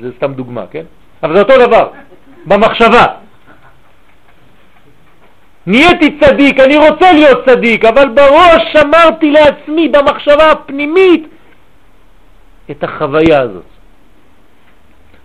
זה 0.01 0.09
סתם 0.17 0.33
דוגמה, 0.33 0.63
כן? 0.71 0.83
אבל 1.23 1.35
זה 1.35 1.41
אותו 1.41 1.67
דבר, 1.67 1.89
במחשבה. 2.45 3.05
נהייתי 5.67 6.17
צדיק, 6.19 6.59
אני 6.59 6.77
רוצה 6.77 7.11
להיות 7.13 7.45
צדיק, 7.45 7.85
אבל 7.85 8.09
בראש 8.09 8.61
שמרתי 8.73 9.31
לעצמי 9.31 9.87
במחשבה 9.87 10.51
הפנימית 10.51 11.27
את 12.71 12.83
החוויה 12.83 13.41
הזאת. 13.41 13.63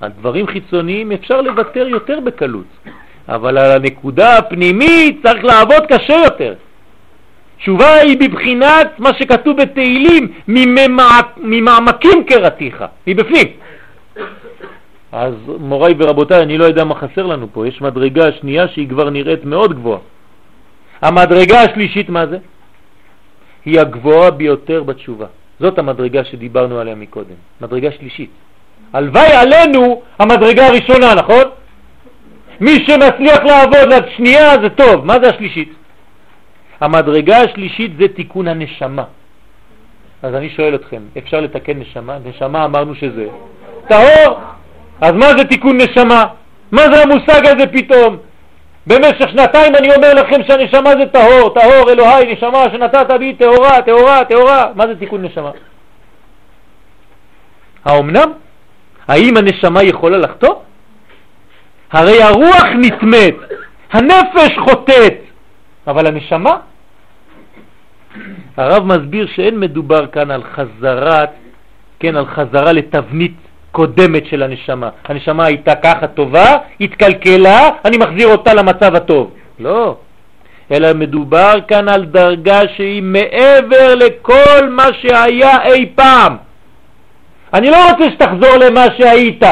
על 0.01 0.11
דברים 0.19 0.47
חיצוניים 0.47 1.13
אפשר 1.13 1.41
לוותר 1.41 1.89
יותר 1.89 2.21
בקלות, 2.21 2.67
אבל 3.29 3.59
על 3.59 3.71
הנקודה 3.71 4.39
הפנימית 4.39 5.27
צריך 5.27 5.45
לעבוד 5.45 5.87
קשה 5.89 6.15
יותר. 6.25 6.55
תשובה 7.59 7.95
היא 7.95 8.19
בבחינת 8.21 8.91
מה 8.99 9.11
שכתוב 9.19 9.57
בתהילים, 9.57 10.33
ממעמקים 11.37 12.25
קראתיך, 12.25 12.85
מבפנים. 13.07 13.47
אז 15.13 15.35
מוריי 15.59 15.95
ורבותיי, 15.99 16.43
אני 16.43 16.59
לא 16.59 16.65
יודע 16.65 16.85
מה 16.85 16.95
חסר 16.95 17.27
לנו 17.27 17.47
פה, 17.53 17.69
יש 17.69 17.81
מדרגה 17.81 18.33
שנייה 18.33 18.69
שהיא 18.69 18.89
כבר 18.89 19.11
נראית 19.11 19.45
מאוד 19.45 19.75
גבוהה. 19.75 20.01
המדרגה 21.03 21.61
השלישית 21.61 22.09
מה 22.09 22.27
זה? 22.27 22.39
היא 23.65 23.81
הגבוהה 23.81 24.31
ביותר 24.31 24.83
בתשובה. 24.83 25.27
זאת 25.61 25.79
המדרגה 25.79 26.25
שדיברנו 26.25 26.79
עליה 26.79 26.95
מקודם, 26.95 27.35
מדרגה 27.61 27.93
שלישית. 27.93 28.31
הלוואי 28.93 29.33
עלינו 29.33 30.03
המדרגה 30.19 30.67
הראשונה, 30.67 31.15
נכון? 31.15 31.45
מי 32.61 32.71
שמצליח 32.87 33.39
לעבוד 33.45 33.93
לשנייה 33.93 34.51
זה 34.63 34.69
טוב, 34.69 35.05
מה 35.05 35.17
זה 35.23 35.31
השלישית? 35.31 35.73
המדרגה 36.81 37.37
השלישית 37.37 37.93
זה 37.99 38.09
תיקון 38.09 38.49
הנשמה. 38.49 39.05
אז 40.23 40.35
אני 40.35 40.51
שואל 40.51 40.75
אתכם, 40.75 41.03
אפשר 41.19 41.41
לתקן 41.41 41.79
נשמה? 41.79 42.19
נשמה 42.25 42.65
אמרנו 42.65 42.95
שזה 42.95 43.27
טהור, 43.89 44.41
אז 45.01 45.13
מה 45.13 45.27
זה 45.37 45.45
תיקון 45.45 45.77
נשמה? 45.77 46.25
מה 46.73 46.83
זה 46.83 47.03
המושג 47.03 47.47
הזה 47.47 47.67
פתאום? 47.67 48.17
במשך 48.87 49.29
שנתיים 49.31 49.75
אני 49.75 49.95
אומר 49.95 50.15
לכם 50.15 50.41
שהנשמה 50.47 50.91
זה 50.91 51.07
טהור, 51.07 51.55
טהור 51.55 51.91
אלוהי, 51.91 52.33
נשמה 52.33 52.65
שנתת 52.73 53.11
בי 53.19 53.35
טהורה, 53.35 53.83
טהורה, 53.83 54.25
טהורה. 54.25 54.67
מה 54.75 54.87
זה 54.87 54.97
תיקון 54.97 55.25
נשמה? 55.25 55.51
האומנם? 57.85 58.33
האם 59.09 59.37
הנשמה 59.37 59.83
יכולה 59.83 60.19
לחטוא? 60.19 60.55
הרי 61.93 62.23
הרוח 62.23 62.65
נטמאת, 62.79 63.35
הנפש 63.93 64.59
חוטאת, 64.59 65.15
אבל 65.87 66.07
הנשמה? 66.07 66.57
הרב 68.57 68.85
מסביר 68.87 69.27
שאין 69.35 69.61
מדובר 69.61 70.07
כאן 70.07 70.31
על 70.31 70.43
חזרת, 70.45 71.31
כן, 72.01 72.17
על 72.17 72.27
חזרה 72.27 72.73
לתבנית 72.73 73.37
קודמת 73.73 74.27
של 74.27 74.43
הנשמה. 74.43 74.89
הנשמה 75.05 75.45
הייתה 75.45 75.75
ככה 75.75 76.07
טובה, 76.07 76.57
התקלקלה, 76.81 77.71
אני 77.85 77.97
מחזיר 77.97 78.29
אותה 78.29 78.55
למצב 78.55 78.95
הטוב. 78.95 79.31
לא, 79.59 79.97
אלא 80.71 80.93
מדובר 80.95 81.55
כאן 81.69 81.89
על 81.89 82.05
דרגה 82.05 82.61
שהיא 82.77 83.03
מעבר 83.03 83.95
לכל 83.95 84.69
מה 84.71 84.87
שהיה 85.01 85.63
אי 85.63 85.93
פעם. 85.95 86.37
אני 87.55 87.71
לא 87.71 87.91
רוצה 87.91 88.11
שתחזור 88.11 88.57
למה 88.57 88.85
שהיית. 88.99 89.43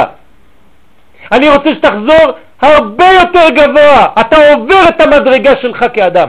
אני 1.33 1.49
רוצה 1.49 1.71
שתחזור 1.75 2.33
הרבה 2.61 3.07
יותר 3.21 3.49
גבוה. 3.55 4.07
אתה 4.21 4.37
עובר 4.53 4.89
את 4.89 5.01
המדרגה 5.01 5.53
שלך 5.63 5.85
כאדם. 5.95 6.29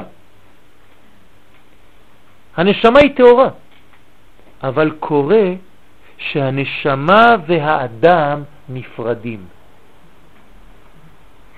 הנשמה 2.58 3.00
היא 3.00 3.16
טהורה, 3.16 3.50
אבל 4.64 4.92
קורה 5.00 5.46
שהנשמה 6.20 7.36
והאדם 7.48 8.44
נפרדים. 8.70 9.46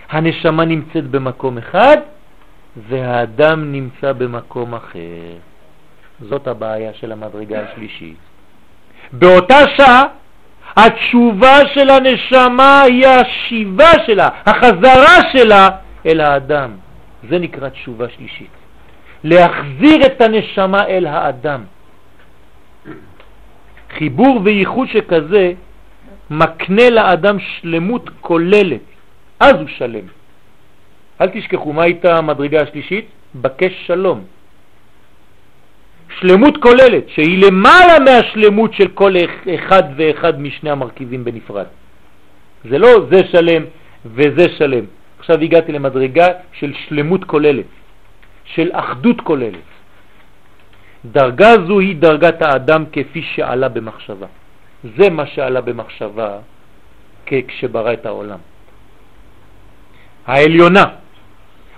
הנשמה 0.09 0.65
נמצאת 0.65 1.07
במקום 1.07 1.57
אחד 1.57 1.97
והאדם 2.89 3.71
נמצא 3.71 4.13
במקום 4.13 4.75
אחר. 4.75 5.37
זאת 6.19 6.47
הבעיה 6.47 6.93
של 6.93 7.11
המדרגה 7.11 7.59
השלישית. 7.61 8.17
באותה 9.13 9.57
שעה 9.77 10.03
התשובה 10.77 11.55
של 11.73 11.89
הנשמה 11.89 12.81
היא 12.81 13.07
השיבה 13.07 13.91
שלה, 14.05 14.29
החזרה 14.45 15.31
שלה 15.31 15.69
אל 16.05 16.21
האדם. 16.21 16.71
זה 17.29 17.39
נקרא 17.39 17.69
תשובה 17.69 18.05
שלישית. 18.09 18.49
להחזיר 19.23 20.05
את 20.05 20.21
הנשמה 20.21 20.85
אל 20.87 21.05
האדם. 21.05 21.63
חיבור 23.97 24.41
וייחוד 24.43 24.87
שכזה 24.87 25.53
מקנה 26.29 26.89
לאדם 26.89 27.37
שלמות 27.39 28.09
כוללת, 28.21 28.81
אז 29.39 29.55
הוא 29.55 29.67
שלם. 29.77 30.05
אל 31.21 31.27
תשכחו, 31.27 31.73
מה 31.73 31.83
הייתה 31.83 32.17
המדרגה 32.17 32.61
השלישית? 32.61 33.05
בקש 33.35 33.73
שלום. 33.87 34.23
שלמות 36.19 36.57
כוללת, 36.57 37.09
שהיא 37.09 37.45
למעלה 37.45 37.99
מהשלמות 37.99 38.73
של 38.73 38.87
כל 38.87 39.13
אחד 39.55 39.83
ואחד 39.95 40.41
משני 40.41 40.69
המרכיבים 40.69 41.23
בנפרד. 41.23 41.65
זה 42.69 42.77
לא 42.77 42.89
זה 43.11 43.19
שלם 43.31 43.63
וזה 44.05 44.45
שלם. 44.57 44.85
עכשיו 45.19 45.41
הגעתי 45.41 45.71
למדרגה 45.71 46.27
של 46.53 46.73
שלמות 46.87 47.23
כוללת, 47.23 47.65
של 48.45 48.69
אחדות 48.71 49.21
כוללת. 49.21 49.70
דרגה 51.05 51.51
זו 51.67 51.79
היא 51.79 51.95
דרגת 51.95 52.41
האדם 52.41 52.83
כפי 52.91 53.21
שעלה 53.21 53.69
במחשבה. 53.69 54.27
זה 54.97 55.09
מה 55.09 55.25
שעלה 55.25 55.61
במחשבה 55.61 56.37
כשברא 57.25 57.93
את 57.93 58.05
העולם. 58.05 58.39
העליונה. 60.27 60.85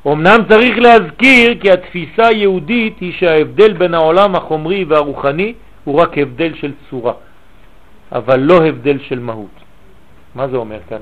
אמנם 0.07 0.39
צריך 0.49 0.77
להזכיר 0.77 1.59
כי 1.61 1.71
התפיסה 1.71 2.27
היהודית 2.27 2.99
היא 2.99 3.13
שההבדל 3.13 3.73
בין 3.73 3.93
העולם 3.93 4.35
החומרי 4.35 4.83
והרוחני 4.83 5.53
הוא 5.83 6.01
רק 6.01 6.17
הבדל 6.17 6.55
של 6.55 6.71
צורה, 6.89 7.13
אבל 8.11 8.39
לא 8.39 8.65
הבדל 8.65 8.99
של 8.99 9.19
מהות. 9.19 9.57
מה 10.35 10.47
זה 10.47 10.57
אומר 10.57 10.79
כאן? 10.89 11.01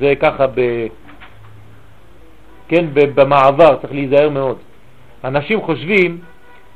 זה 0.00 0.14
ככה 0.20 0.46
ב... 0.46 0.60
כן, 2.68 2.84
במעבר, 2.92 3.76
צריך 3.80 3.92
להיזהר 3.92 4.28
מאוד. 4.30 4.56
אנשים 5.24 5.62
חושבים 5.62 6.20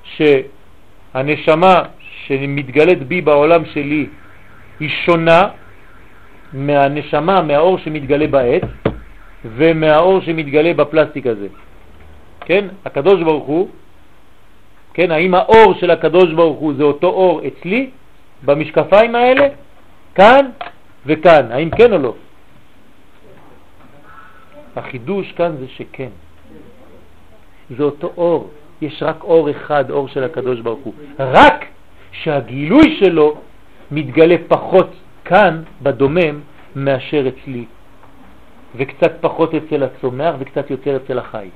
שהנשמה 0.04 1.82
שמתגלית 2.26 3.02
בי 3.02 3.20
בעולם 3.20 3.64
שלי 3.64 4.06
היא 4.80 4.88
שונה 4.88 5.48
מהנשמה, 6.52 7.42
מהאור 7.42 7.78
שמתגלה 7.78 8.26
בעץ 8.26 8.62
ומהאור 9.44 10.20
שמתגלה 10.20 10.74
בפלסטיק 10.74 11.26
הזה. 11.26 11.48
כן? 12.40 12.68
הקדוש 12.84 13.22
ברוך 13.22 13.46
הוא, 13.46 13.68
כן? 14.94 15.10
האם 15.10 15.34
האור 15.34 15.74
של 15.74 15.90
הקדוש 15.90 16.32
ברוך 16.32 16.58
הוא 16.58 16.74
זה 16.74 16.82
אותו 16.82 17.06
אור 17.06 17.40
אצלי, 17.46 17.90
במשקפיים 18.44 19.14
האלה, 19.14 19.48
כאן 20.14 20.50
וכאן, 21.06 21.52
האם 21.52 21.70
כן 21.70 21.92
או 21.92 21.98
לא? 21.98 22.14
החידוש 24.76 25.32
כאן 25.32 25.56
זה 25.56 25.68
שכן. 25.68 26.08
זה 27.76 27.82
אותו 27.82 28.12
אור. 28.16 28.50
יש 28.82 29.02
רק 29.02 29.24
אור 29.24 29.50
אחד, 29.50 29.90
אור 29.90 30.09
של 30.09 30.24
הקדוש 30.24 30.60
ברוך 30.60 30.80
הוא. 30.84 30.94
רק 31.18 31.64
שהגילוי 32.12 32.96
שלו 32.98 33.34
מתגלה 33.90 34.36
פחות 34.48 34.90
כאן, 35.24 35.62
בדומם, 35.82 36.40
מאשר 36.76 37.28
אצלי, 37.28 37.64
וקצת 38.76 39.12
פחות 39.20 39.54
אצל 39.54 39.82
הצומח 39.82 40.34
וקצת 40.38 40.70
יותר 40.70 40.96
אצל 40.96 41.18
החי. 41.18 41.48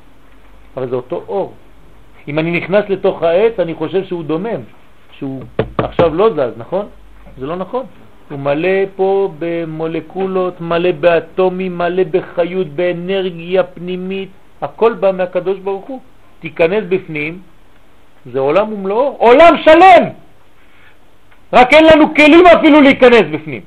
אבל 0.76 0.88
זה 0.88 0.96
אותו 0.96 1.24
אור. 1.28 1.52
אם 2.28 2.38
אני 2.38 2.50
נכנס 2.60 2.84
לתוך 2.88 3.22
העץ, 3.22 3.60
אני 3.60 3.74
חושב 3.74 4.04
שהוא 4.04 4.24
דומם, 4.24 4.60
שהוא 5.12 5.42
עכשיו 5.78 6.14
לא 6.14 6.30
זז, 6.30 6.54
נכון? 6.56 6.86
זה 7.38 7.46
לא 7.46 7.56
נכון. 7.56 7.84
הוא 8.30 8.38
מלא 8.38 8.78
פה 8.96 9.32
במולקולות, 9.38 10.60
מלא 10.60 10.92
באטומים, 10.92 11.78
מלא 11.78 12.02
בחיות, 12.10 12.66
באנרגיה 12.66 13.62
פנימית 13.62 14.28
הכל 14.62 14.94
בא 14.94 15.12
מהקדוש 15.12 15.58
ברוך 15.58 15.86
הוא. 15.86 16.00
תיכנס 16.40 16.84
בפנים, 16.88 17.40
זה 18.32 18.38
עולם 18.38 18.72
ומלואו, 18.72 19.16
עולם 19.18 19.54
שלם! 19.64 20.04
רק 21.52 21.74
אין 21.74 21.84
לנו 21.84 22.14
כלים 22.14 22.46
אפילו 22.46 22.80
להיכנס 22.80 23.22
בפנים. 23.32 23.60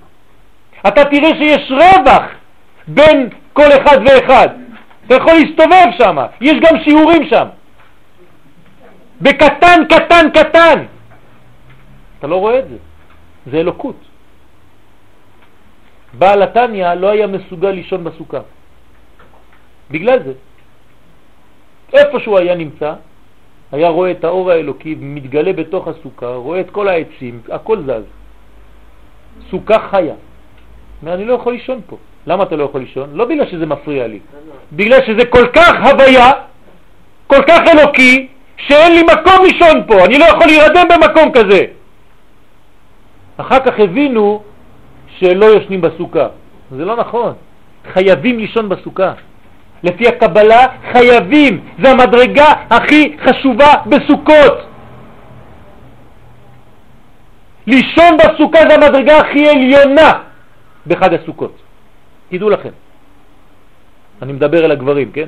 אתה 0.87 1.05
תראה 1.05 1.29
שיש 1.37 1.71
רווח 1.71 2.23
בין 2.87 3.29
כל 3.53 3.67
אחד 3.81 3.97
ואחד. 4.05 4.47
אתה 5.05 5.15
יכול 5.15 5.33
להסתובב 5.33 5.85
שם, 5.97 6.17
יש 6.41 6.53
גם 6.61 6.83
שיעורים 6.83 7.29
שם. 7.29 7.47
בקטן, 9.21 9.85
קטן, 9.89 10.29
קטן. 10.33 10.85
אתה 12.19 12.27
לא 12.27 12.35
רואה 12.35 12.59
את 12.59 12.69
זה, 12.69 12.75
זה 13.51 13.57
אלוקות. 13.57 13.95
בעל 16.13 16.41
התניא 16.41 16.93
לא 16.93 17.07
היה 17.07 17.27
מסוגל 17.27 17.69
לישון 17.71 18.03
בסוכה. 18.03 18.39
בגלל 19.91 20.23
זה. 20.23 20.33
איפה 21.93 22.19
שהוא 22.19 22.37
היה 22.37 22.55
נמצא, 22.55 22.93
היה 23.71 23.89
רואה 23.89 24.11
את 24.11 24.23
האור 24.23 24.51
האלוקי 24.51 24.95
מתגלה 24.99 25.53
בתוך 25.53 25.87
הסוכה, 25.87 26.27
רואה 26.27 26.59
את 26.59 26.69
כל 26.69 26.87
העצים, 26.87 27.41
הכל 27.49 27.81
זז. 27.81 28.03
סוכה 29.51 29.79
חיה. 29.91 30.15
אני 31.07 31.25
לא 31.25 31.33
יכול 31.33 31.53
לישון 31.53 31.81
פה. 31.87 31.97
למה 32.27 32.43
אתה 32.43 32.55
לא 32.55 32.63
יכול 32.63 32.81
לישון? 32.81 33.09
לא 33.13 33.25
בגלל 33.25 33.47
שזה 33.47 33.65
מפריע 33.65 34.07
לי, 34.07 34.19
בגלל 34.73 34.99
שזה 35.05 35.25
כל 35.25 35.47
כך 35.53 35.73
הוויה, 35.91 36.31
כל 37.27 37.41
כך 37.47 37.59
אלוקי, 37.67 38.27
שאין 38.57 38.91
לי 38.93 39.03
מקום 39.03 39.45
לישון 39.45 39.83
פה, 39.87 40.05
אני 40.05 40.17
לא 40.17 40.25
יכול 40.25 40.47
להירדם 40.47 40.87
במקום 40.89 41.31
כזה. 41.31 41.65
אחר 43.37 43.59
כך 43.59 43.79
הבינו 43.79 44.43
שלא 45.17 45.45
יושנים 45.45 45.81
בסוכה. 45.81 46.27
זה 46.71 46.85
לא 46.85 46.95
נכון, 46.95 47.33
חייבים 47.93 48.39
לישון 48.39 48.69
בסוכה. 48.69 49.13
לפי 49.83 50.07
הקבלה 50.07 50.67
חייבים, 50.91 51.59
זה 51.83 51.91
המדרגה 51.91 52.53
הכי 52.69 53.17
חשובה 53.23 53.73
בסוכות. 53.85 54.57
לישון 57.67 58.17
בסוכה 58.17 58.59
זה 58.69 58.75
המדרגה 58.75 59.17
הכי 59.17 59.49
עליונה 59.49 60.11
בחג 60.87 61.13
הסוכות. 61.13 61.57
תדעו 62.29 62.49
לכם. 62.49 62.69
אני 64.21 64.33
מדבר 64.33 64.65
אל 64.65 64.71
הגברים, 64.71 65.11
כן? 65.11 65.27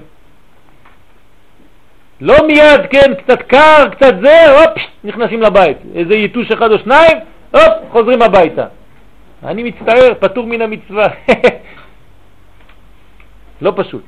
לא 2.21 2.47
מיד, 2.47 2.81
כן, 2.89 3.15
קצת 3.15 3.41
קר, 3.41 3.89
קצת 3.91 4.13
זה, 4.21 4.51
הופ, 4.51 4.77
נכנסים 5.03 5.41
לבית. 5.41 5.77
איזה 5.95 6.15
יתוש 6.15 6.51
אחד 6.51 6.71
או 6.71 6.79
שניים, 6.79 7.17
הופ, 7.51 7.73
חוזרים 7.91 8.21
הביתה. 8.21 8.65
אני 9.43 9.63
מצטער, 9.63 10.13
פטור 10.19 10.47
מן 10.47 10.61
המצווה. 10.61 11.07
לא 13.61 13.73
פשוט. 13.75 14.03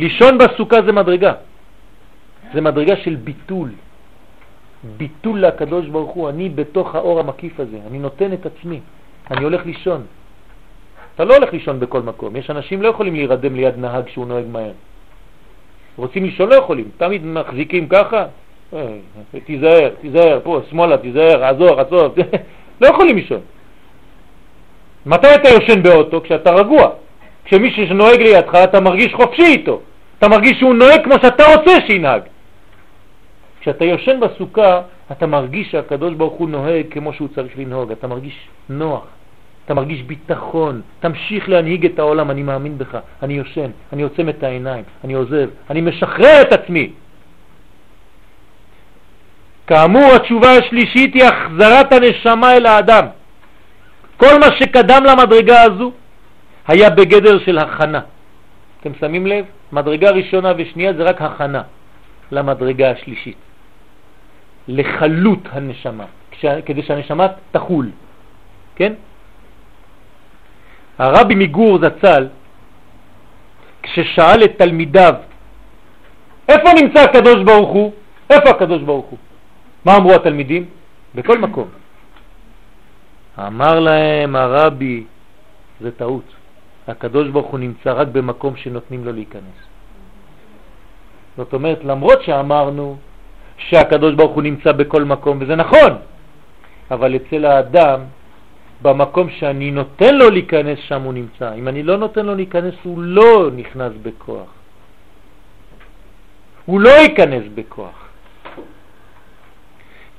לישון 0.00 0.38
בסוכה 0.38 0.82
זה 0.86 0.92
מדרגה. 0.92 1.32
זה 2.54 2.60
מדרגה 2.60 2.96
של 2.96 3.14
ביטול. 3.14 3.70
ביטול 4.96 5.40
לקדוש 5.40 5.86
ברוך 5.86 6.10
הוא. 6.10 6.28
אני 6.28 6.48
בתוך 6.48 6.94
האור 6.94 7.20
המקיף 7.20 7.60
הזה, 7.60 7.78
אני 7.90 7.98
נותן 7.98 8.32
את 8.32 8.46
עצמי, 8.46 8.80
אני 9.30 9.44
הולך 9.44 9.66
לישון. 9.66 10.02
אתה 11.14 11.24
לא 11.24 11.36
הולך 11.36 11.52
לישון 11.52 11.80
בכל 11.80 12.02
מקום. 12.02 12.36
יש 12.36 12.50
אנשים 12.50 12.82
לא 12.82 12.88
יכולים 12.88 13.14
להירדם 13.14 13.54
ליד 13.56 13.78
נהג 13.78 14.08
שהוא 14.08 14.26
נוהג 14.26 14.44
מהר. 14.52 14.72
רוצים 15.96 16.24
לישון, 16.24 16.48
לא 16.48 16.54
יכולים. 16.54 16.88
תמיד 16.96 17.26
מחזיקים 17.26 17.88
ככה, 17.88 18.24
אה, 18.72 18.96
תיזהר, 19.44 19.90
תיזהר, 20.00 20.40
פה, 20.42 20.60
שמאלה, 20.70 20.98
תיזהר, 20.98 21.44
עזור, 21.44 21.80
עזור. 21.80 22.14
לא 22.80 22.86
יכולים 22.86 23.16
לישון. 23.16 23.40
מתי 25.06 25.34
אתה 25.34 25.48
יושן 25.48 25.82
באוטו? 25.82 26.20
כשאתה 26.22 26.50
רגוע. 26.50 26.90
כשמישהו 27.44 27.86
שנוהג 27.86 28.20
לידך 28.20 28.54
אתה 28.54 28.80
מרגיש 28.80 29.14
חופשי 29.14 29.42
איתו. 29.42 29.80
אתה 30.20 30.28
מרגיש 30.28 30.58
שהוא 30.58 30.74
נוהג 30.74 31.04
כמו 31.04 31.14
שאתה 31.22 31.44
רוצה 31.54 31.76
שינהג. 31.86 32.22
כשאתה 33.60 33.84
יושן 33.84 34.20
בסוכה, 34.20 34.80
אתה 35.12 35.26
מרגיש 35.26 35.70
שהקדוש 35.70 36.14
ברוך 36.14 36.34
הוא 36.34 36.48
נוהג 36.48 36.86
כמו 36.90 37.12
שהוא 37.12 37.28
צריך 37.34 37.58
לנהוג, 37.58 37.92
אתה 37.92 38.06
מרגיש 38.06 38.48
נוח, 38.68 39.04
אתה 39.64 39.74
מרגיש 39.74 40.02
ביטחון, 40.02 40.80
תמשיך 41.00 41.48
להנהיג 41.48 41.86
את 41.86 41.98
העולם, 41.98 42.30
אני 42.30 42.42
מאמין 42.42 42.78
בך, 42.78 42.98
אני 43.22 43.34
יושן, 43.34 43.70
אני 43.92 44.02
עוצם 44.02 44.28
את 44.28 44.42
העיניים, 44.42 44.84
אני 45.04 45.14
עוזב, 45.14 45.48
אני 45.70 45.80
משחרר 45.80 46.42
את 46.42 46.52
עצמי. 46.52 46.90
כאמור, 49.66 50.12
התשובה 50.16 50.50
השלישית 50.50 51.14
היא 51.14 51.24
החזרת 51.24 51.92
הנשמה 51.92 52.52
אל 52.52 52.66
האדם. 52.66 53.06
כל 54.16 54.38
מה 54.40 54.46
שקדם 54.58 55.04
למדרגה 55.04 55.62
הזו 55.62 55.92
היה 56.68 56.90
בגדר 56.90 57.38
של 57.38 57.58
הכנה. 57.58 58.00
אתם 58.80 58.90
שמים 59.00 59.26
לב? 59.26 59.44
מדרגה 59.72 60.10
ראשונה 60.10 60.52
ושנייה 60.58 60.92
זה 60.92 61.02
רק 61.02 61.22
הכנה 61.22 61.62
למדרגה 62.30 62.90
השלישית, 62.90 63.36
לחלות 64.68 65.38
הנשמה, 65.52 66.04
כדי 66.40 66.82
שהנשמה 66.82 67.26
תחול, 67.50 67.90
כן? 68.76 68.92
הרבי 70.98 71.34
מגור 71.34 71.78
זצ"ל, 71.78 72.28
כששאל 73.82 74.44
את 74.44 74.52
תלמידיו, 74.58 75.14
איפה 76.48 76.68
נמצא 76.82 77.00
הקדוש 77.00 77.44
ברוך 77.44 77.70
הוא? 77.70 77.92
איפה 78.30 78.50
הקדוש 78.50 78.82
ברוך 78.82 79.06
הוא? 79.06 79.18
מה 79.84 79.96
אמרו 79.96 80.12
התלמידים? 80.14 80.64
בכל 81.14 81.38
מקום. 81.38 81.68
אמר 83.38 83.80
להם 83.80 84.36
הרבי, 84.36 85.04
זה 85.80 85.90
טעות. 85.90 86.39
הקדוש 86.90 87.28
ברוך 87.28 87.46
הוא 87.46 87.60
נמצא 87.60 87.92
רק 87.92 88.08
במקום 88.08 88.56
שנותנים 88.56 89.04
לו 89.04 89.12
להיכנס. 89.12 89.58
זאת 91.36 91.52
אומרת, 91.52 91.84
למרות 91.84 92.22
שאמרנו 92.22 92.96
שהקדוש 93.56 94.14
ברוך 94.14 94.32
הוא 94.32 94.42
נמצא 94.42 94.72
בכל 94.72 95.04
מקום, 95.04 95.38
וזה 95.40 95.56
נכון, 95.56 95.92
אבל 96.90 97.16
אצל 97.16 97.44
האדם, 97.44 98.00
במקום 98.82 99.30
שאני 99.30 99.70
נותן 99.70 100.14
לו 100.14 100.30
להיכנס, 100.30 100.78
שם 100.88 101.02
הוא 101.02 101.12
נמצא. 101.12 101.54
אם 101.54 101.68
אני 101.68 101.82
לא 101.82 101.96
נותן 101.96 102.26
לו 102.26 102.34
להיכנס, 102.34 102.74
הוא 102.82 103.02
לא 103.02 103.50
נכנס 103.56 103.92
בכוח. 104.02 104.48
הוא 106.66 106.80
לא 106.80 106.90
ייכנס 106.90 107.44
בכוח. 107.54 108.08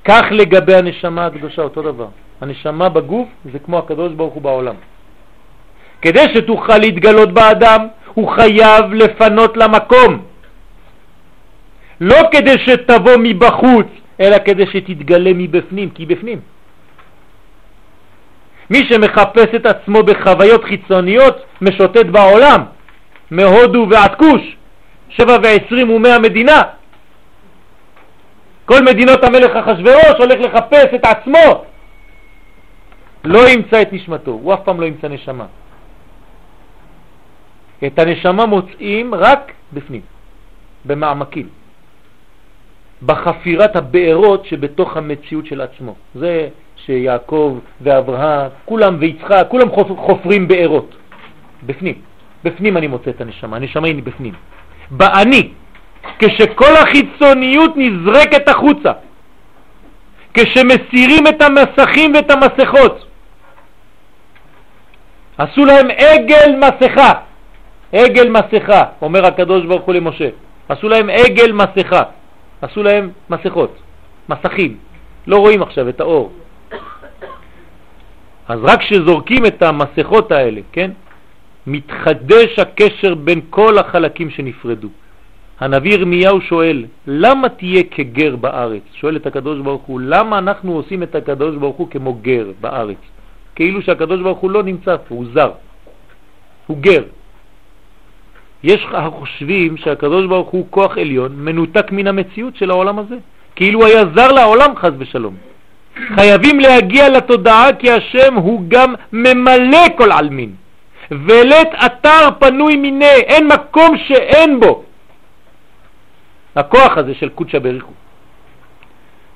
כך 0.04 0.24
לגבי 0.30 0.74
הנשמה 0.74 1.26
הקדושה, 1.26 1.62
אותו 1.62 1.82
דבר. 1.82 2.08
הנשמה 2.40 2.88
בגוף 2.88 3.28
זה 3.52 3.58
כמו 3.58 3.78
הקדוש 3.78 4.12
ברוך 4.12 4.34
הוא 4.34 4.42
בעולם. 4.42 4.74
כדי 6.02 6.24
שתוכל 6.34 6.78
להתגלות 6.78 7.32
באדם, 7.32 7.86
הוא 8.14 8.28
חייב 8.30 8.92
לפנות 8.92 9.56
למקום. 9.56 10.22
לא 12.00 12.18
כדי 12.32 12.54
שתבוא 12.66 13.16
מבחוץ, 13.18 13.86
אלא 14.20 14.36
כדי 14.44 14.66
שתתגלה 14.66 15.30
מבפנים, 15.34 15.90
כי 15.90 16.06
בפנים. 16.06 16.40
מי 18.70 18.78
שמחפש 18.88 19.48
את 19.56 19.66
עצמו 19.66 20.02
בחוויות 20.02 20.64
חיצוניות 20.64 21.36
משוטט 21.60 22.06
בעולם, 22.06 22.62
מהודו 23.30 23.86
ועד 23.90 24.14
כוש, 24.14 24.56
שבע 25.08 25.36
ועשרים 25.42 25.90
ומאה 25.90 26.18
מדינה. 26.18 26.62
כל 28.64 28.80
מדינות 28.84 29.24
המלך 29.24 29.56
אחשוורוש 29.56 30.16
הולך 30.18 30.40
לחפש 30.40 30.86
את 30.94 31.04
עצמו, 31.04 31.64
לא 33.24 33.48
ימצא 33.48 33.82
את 33.82 33.92
נשמתו, 33.92 34.30
הוא 34.30 34.54
אף 34.54 34.60
פעם 34.64 34.80
לא 34.80 34.86
ימצא 34.86 35.08
נשמה. 35.08 35.46
את 37.86 37.98
הנשמה 37.98 38.46
מוצאים 38.46 39.14
רק 39.14 39.52
בפנים, 39.72 40.00
במעמקים, 40.84 41.48
בחפירת 43.02 43.76
הבארות 43.76 44.46
שבתוך 44.46 44.96
המציאות 44.96 45.46
של 45.46 45.60
עצמו. 45.60 45.94
זה 46.14 46.48
שיעקב 46.76 47.58
ואברהם, 47.80 48.50
כולם 48.64 48.96
ויצחק, 49.00 49.46
כולם 49.48 49.68
חופרים 49.96 50.48
בארות, 50.48 50.94
בפנים. 51.66 51.94
בפנים 52.44 52.76
אני 52.76 52.86
מוצא 52.86 53.10
את 53.10 53.20
הנשמה, 53.20 53.56
הנשמה 53.56 53.86
היא 53.86 54.02
בפנים. 54.02 54.34
באני, 54.90 55.48
כשכל 56.18 56.76
החיצוניות 56.82 57.72
נזרקת 57.76 58.48
החוצה, 58.48 58.92
כשמסירים 60.34 61.26
את 61.26 61.42
המסכים 61.42 62.14
ואת 62.14 62.30
המסכות, 62.30 63.06
עשו 65.38 65.64
להם 65.64 65.88
עגל 65.90 66.54
מסכה, 66.58 67.12
עגל 67.92 68.28
מסכה, 68.30 68.84
אומר 69.02 69.26
הקדוש 69.26 69.64
ברוך 69.66 69.82
הוא 69.82 69.94
למשה. 69.94 70.28
עשו 70.68 70.88
להם 70.88 71.10
עגל 71.10 71.52
מסכה, 71.52 72.02
עשו 72.62 72.82
להם 72.82 73.10
מסכות, 73.30 73.76
מסכים. 74.28 74.76
לא 75.26 75.36
רואים 75.36 75.62
עכשיו 75.62 75.88
את 75.88 76.00
האור. 76.00 76.32
אז 78.48 78.58
רק 78.62 78.80
כשזורקים 78.80 79.46
את 79.46 79.62
המסכות 79.62 80.32
האלה, 80.32 80.60
כן, 80.72 80.90
מתחדש 81.66 82.58
הקשר 82.58 83.14
בין 83.14 83.40
כל 83.50 83.78
החלקים 83.78 84.30
שנפרדו. 84.30 84.88
הנביא 85.60 85.92
ירמיהו 85.92 86.40
שואל, 86.40 86.84
למה 87.06 87.48
תהיה 87.48 87.82
כגר 87.90 88.36
בארץ? 88.36 88.82
שואל 88.94 89.16
את 89.16 89.26
הקדוש 89.26 89.60
ברוך 89.60 89.82
הוא, 89.82 90.00
למה 90.00 90.38
אנחנו 90.38 90.72
עושים 90.72 91.02
את 91.02 91.14
הקדוש 91.14 91.56
ברוך 91.56 91.76
הוא 91.76 91.88
כמו 91.90 92.14
גר 92.14 92.46
בארץ? 92.60 92.98
כאילו 93.54 93.82
שהקדוש 93.82 94.20
ברוך 94.20 94.38
הוא 94.38 94.50
לא 94.50 94.62
נמצא 94.62 94.96
פה, 94.96 95.14
הוא 95.14 95.26
זר, 95.34 95.50
הוא 96.66 96.78
גר. 96.78 97.02
יש 98.62 98.86
החושבים 98.92 99.76
שהקדוש 99.76 100.26
ברוך 100.26 100.48
הוא 100.48 100.66
כוח 100.70 100.98
עליון 100.98 101.32
מנותק 101.36 101.92
מן 101.92 102.06
המציאות 102.06 102.56
של 102.56 102.70
העולם 102.70 102.98
הזה, 102.98 103.16
כאילו 103.56 103.86
היה 103.86 104.02
זר 104.14 104.32
לעולם 104.32 104.76
חז 104.76 104.92
ושלום. 104.98 105.34
חייבים 106.14 106.60
להגיע 106.60 107.08
לתודעה 107.08 107.72
כי 107.78 107.90
השם 107.90 108.34
הוא 108.34 108.62
גם 108.68 108.94
ממלא 109.12 109.96
כל 109.96 110.12
עלמין. 110.12 110.54
ולית 111.10 111.68
אתר 111.86 112.28
פנוי 112.38 112.76
מיני, 112.76 113.04
אין 113.04 113.48
מקום 113.48 113.98
שאין 113.98 114.60
בו. 114.60 114.84
הכוח 116.56 116.98
הזה 116.98 117.14
של 117.14 117.28
קודשא 117.28 117.58
בריחו. 117.58 117.92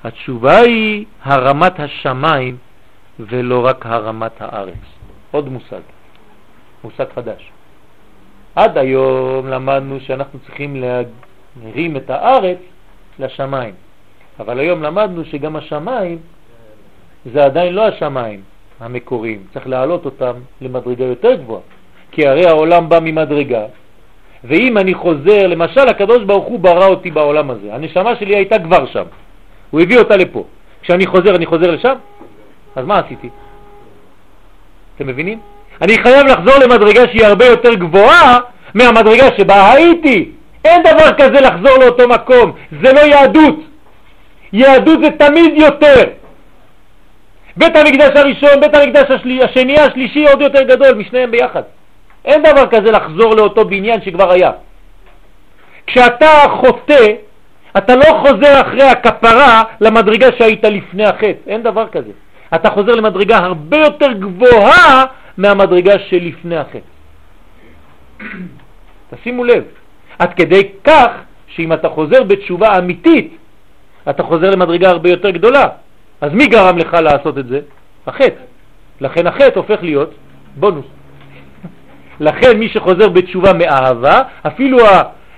התשובה 0.03 0.57
היא 0.57 1.05
הרמת 1.23 1.79
השמיים 1.79 2.57
ולא 3.19 3.65
רק 3.65 3.85
הרמת 3.85 4.41
הארץ. 4.41 4.85
עוד 5.31 5.49
מושג, 5.49 5.81
מושג 6.83 7.05
חדש. 7.15 7.51
עד 8.57 8.77
היום 8.77 9.47
למדנו 9.47 9.99
שאנחנו 9.99 10.39
צריכים 10.39 10.75
להרים 10.75 11.97
את 11.97 12.09
הארץ 12.09 12.57
לשמיים, 13.19 13.73
אבל 14.39 14.59
היום 14.59 14.83
למדנו 14.83 15.25
שגם 15.25 15.55
השמיים 15.55 16.17
זה 17.33 17.45
עדיין 17.45 17.73
לא 17.73 17.87
השמיים 17.87 18.41
המקוריים, 18.79 19.43
צריך 19.53 19.67
להעלות 19.67 20.05
אותם 20.05 20.33
למדרגה 20.61 21.05
יותר 21.05 21.35
גבוהה, 21.35 21.61
כי 22.11 22.27
הרי 22.27 22.45
העולם 22.45 22.89
בא 22.89 22.99
ממדרגה, 23.01 23.65
ואם 24.43 24.77
אני 24.77 24.93
חוזר, 24.93 25.47
למשל 25.47 25.87
הקדוש 25.87 26.23
ברוך 26.23 26.45
הוא 26.45 26.59
ברא 26.59 26.87
אותי 26.87 27.11
בעולם 27.11 27.49
הזה, 27.49 27.73
הנשמה 27.73 28.15
שלי 28.15 28.35
הייתה 28.35 28.59
כבר 28.59 28.85
שם, 28.85 29.05
הוא 29.71 29.81
הביא 29.81 29.97
אותה 29.97 30.17
לפה. 30.17 30.43
כשאני 30.81 31.05
חוזר, 31.05 31.35
אני 31.35 31.45
חוזר 31.45 31.71
לשם? 31.71 31.95
אז 32.75 32.85
מה 32.85 32.99
עשיתי? 32.99 33.29
אתם 34.95 35.07
מבינים? 35.07 35.39
אני 35.81 35.97
חייב 36.03 36.27
לחזור 36.27 36.63
למדרגה 36.63 37.01
שהיא 37.07 37.25
הרבה 37.25 37.45
יותר 37.45 37.73
גבוהה 37.73 38.39
מהמדרגה 38.73 39.27
שבה 39.37 39.71
הייתי. 39.71 40.31
אין 40.65 40.83
דבר 40.83 41.13
כזה 41.17 41.41
לחזור 41.41 41.77
לאותו 41.77 42.07
מקום, 42.07 42.51
זה 42.83 42.93
לא 42.93 42.99
יהדות. 42.99 43.55
יהדות 44.53 44.99
זה 45.03 45.09
תמיד 45.11 45.53
יותר. 45.57 46.03
בית 47.57 47.75
המקדש 47.75 48.09
הראשון, 48.15 48.59
בית 48.61 48.75
המקדש 48.75 49.11
השלי, 49.11 49.43
השני, 49.43 49.79
השלישי 49.79 50.25
עוד 50.27 50.41
יותר 50.41 50.63
גדול 50.63 50.93
משניהם 50.93 51.31
ביחד. 51.31 51.61
אין 52.25 52.43
דבר 52.43 52.67
כזה 52.67 52.91
לחזור 52.91 53.35
לאותו 53.35 53.65
בניין 53.65 54.01
שכבר 54.01 54.31
היה. 54.31 54.51
כשאתה 55.87 56.29
חוטא, 56.49 57.05
אתה 57.77 57.95
לא 57.95 58.03
חוזר 58.03 58.61
אחרי 58.61 58.83
הכפרה 58.83 59.63
למדרגה 59.81 60.27
שהיית 60.37 60.63
לפני 60.63 61.05
החטא, 61.05 61.33
אין 61.47 61.63
דבר 61.63 61.87
כזה. 61.87 62.11
אתה 62.55 62.69
חוזר 62.69 62.91
למדרגה 62.91 63.37
הרבה 63.37 63.77
יותר 63.77 64.11
גבוהה 64.11 65.05
מהמדרגה 65.37 65.99
שלפני 65.99 66.57
החטא. 66.57 66.79
תשימו 69.09 69.43
לב, 69.43 69.63
עד 70.19 70.33
כדי 70.33 70.69
כך 70.83 71.11
שאם 71.47 71.73
אתה 71.73 71.89
חוזר 71.89 72.23
בתשובה 72.23 72.77
אמיתית, 72.77 73.37
אתה 74.09 74.23
חוזר 74.23 74.49
למדרגה 74.49 74.89
הרבה 74.89 75.09
יותר 75.09 75.29
גדולה. 75.29 75.65
אז 76.21 76.31
מי 76.33 76.47
גרם 76.47 76.77
לך 76.77 76.93
לעשות 76.93 77.37
את 77.37 77.47
זה? 77.47 77.59
החטא. 78.07 78.41
לכן 79.01 79.27
החטא 79.27 79.59
הופך 79.59 79.83
להיות 79.83 80.13
בונוס. 80.55 80.85
לכן 82.19 82.57
מי 82.59 82.69
שחוזר 82.69 83.09
בתשובה 83.09 83.53
מאהבה, 83.53 84.21
אפילו 84.47 84.77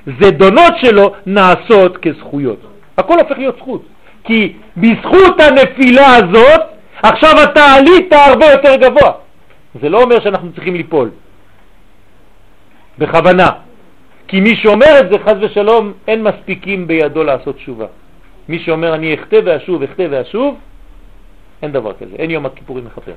הזדונות 0.08 0.74
שלו 0.82 1.14
נעשות 1.26 1.98
כזכויות. 1.98 2.60
הכל 2.98 3.20
הופך 3.20 3.38
להיות 3.38 3.58
זכות. 3.58 3.82
כי 4.24 4.54
בזכות 4.78 5.42
הנפילה 5.42 6.16
הזאת, 6.16 6.62
עכשיו 7.04 7.32
אתה 7.44 7.64
עלית 7.64 8.14
הרבה 8.14 8.46
יותר 8.46 8.76
גבוה. 8.76 9.12
זה 9.82 9.90
לא 9.90 10.02
אומר 10.04 10.20
שאנחנו 10.20 10.54
צריכים 10.54 10.76
ליפול, 10.76 11.10
בכוונה. 12.98 13.50
כי 14.28 14.42
מי 14.42 14.56
שאומר 14.56 15.00
את 15.00 15.10
זה, 15.12 15.18
חז 15.26 15.36
ושלום, 15.42 15.94
אין 16.08 16.24
מספיקים 16.24 16.88
בידו 16.88 17.24
לעשות 17.24 17.56
תשובה. 17.56 17.86
מי 18.50 18.60
שאומר 18.60 18.96
אני 18.96 19.14
אכתה 19.14 19.38
ואשוב, 19.46 19.84
אכתה 19.84 20.04
ואשוב, 20.10 20.58
אין 21.62 21.72
דבר 21.72 21.94
כזה, 21.94 22.16
אין 22.16 22.32
יום 22.32 22.46
הכיפורים 22.46 22.86
מכפר. 22.86 23.14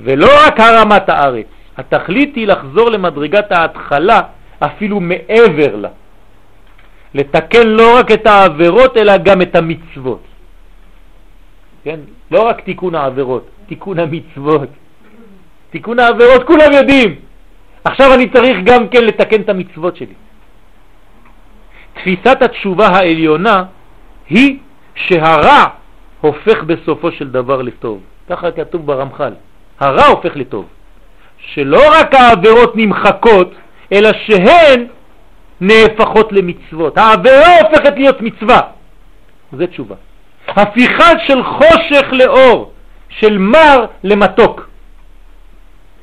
ולא 0.00 0.28
רק 0.46 0.60
הרמת 0.60 1.08
הארץ, 1.08 1.46
התכלית 1.76 2.36
היא 2.36 2.46
לחזור 2.46 2.90
למדרגת 2.90 3.52
ההתחלה 3.52 4.20
אפילו 4.58 5.00
מעבר 5.00 5.76
לה. 5.76 5.88
לתקן 7.14 7.66
לא 7.66 7.98
רק 7.98 8.12
את 8.12 8.26
העבירות 8.26 8.96
אלא 8.96 9.16
גם 9.16 9.42
את 9.42 9.56
המצוות. 9.56 10.22
כן? 11.84 12.00
לא 12.30 12.42
רק 12.42 12.60
תיקון 12.60 12.94
העבירות, 12.94 13.46
תיקון 13.66 13.98
המצוות. 13.98 14.68
תיקון 15.70 15.98
העבירות 15.98 16.44
כולם 16.46 16.72
יודעים. 16.72 17.14
עכשיו 17.84 18.14
אני 18.14 18.30
צריך 18.30 18.56
גם 18.64 18.88
כן 18.88 19.04
לתקן 19.04 19.40
את 19.40 19.48
המצוות 19.48 19.96
שלי. 19.96 20.14
תפיסת 21.94 22.42
התשובה 22.42 22.86
העליונה 22.86 23.64
היא 24.28 24.58
שהרע 24.94 25.64
הופך 26.20 26.62
בסופו 26.62 27.12
של 27.12 27.30
דבר 27.30 27.62
לטוב. 27.62 28.00
ככה 28.30 28.50
כתוב 28.50 28.86
ברמח"ל. 28.86 29.32
הרע 29.80 30.06
הופך 30.06 30.36
לטוב. 30.36 30.66
שלא 31.38 31.80
רק 31.92 32.14
העבירות 32.14 32.76
נמחקות, 32.76 33.54
אלא 33.92 34.10
שהן 34.26 34.86
נהפכות 35.60 36.32
למצוות. 36.32 36.98
העבירה 36.98 37.60
הופכת 37.60 37.92
להיות 37.96 38.20
מצווה. 38.20 38.60
זה 39.52 39.66
תשובה. 39.66 39.94
הפיכה 40.48 41.18
של 41.26 41.42
חושך 41.42 42.06
לאור, 42.12 42.72
של 43.18 43.38
מר 43.38 43.86
למתוק. 44.04 44.68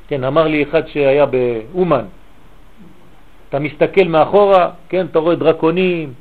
כן, 0.08 0.24
אמר 0.24 0.48
לי 0.48 0.62
אחד 0.62 0.88
שהיה 0.88 1.26
באומן, 1.26 2.04
אתה 3.48 3.58
מסתכל 3.58 4.04
מאחורה, 4.04 4.70
כן, 4.88 5.06
אתה 5.10 5.18
רואה 5.18 5.34
דרקונים, 5.34 6.12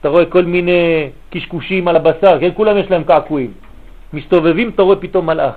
אתה 0.00 0.08
רואה 0.08 0.24
כל 0.24 0.44
מיני 0.44 1.10
קשקושים 1.30 1.88
על 1.88 1.96
הבשר, 1.96 2.40
כן, 2.40 2.50
כולם 2.56 2.76
יש 2.76 2.90
להם 2.90 3.04
קעקועים. 3.04 3.52
מסתובבים, 4.12 4.68
אתה 4.68 4.82
רואה 4.82 4.96
פתאום 4.96 5.26
מלאך. 5.26 5.54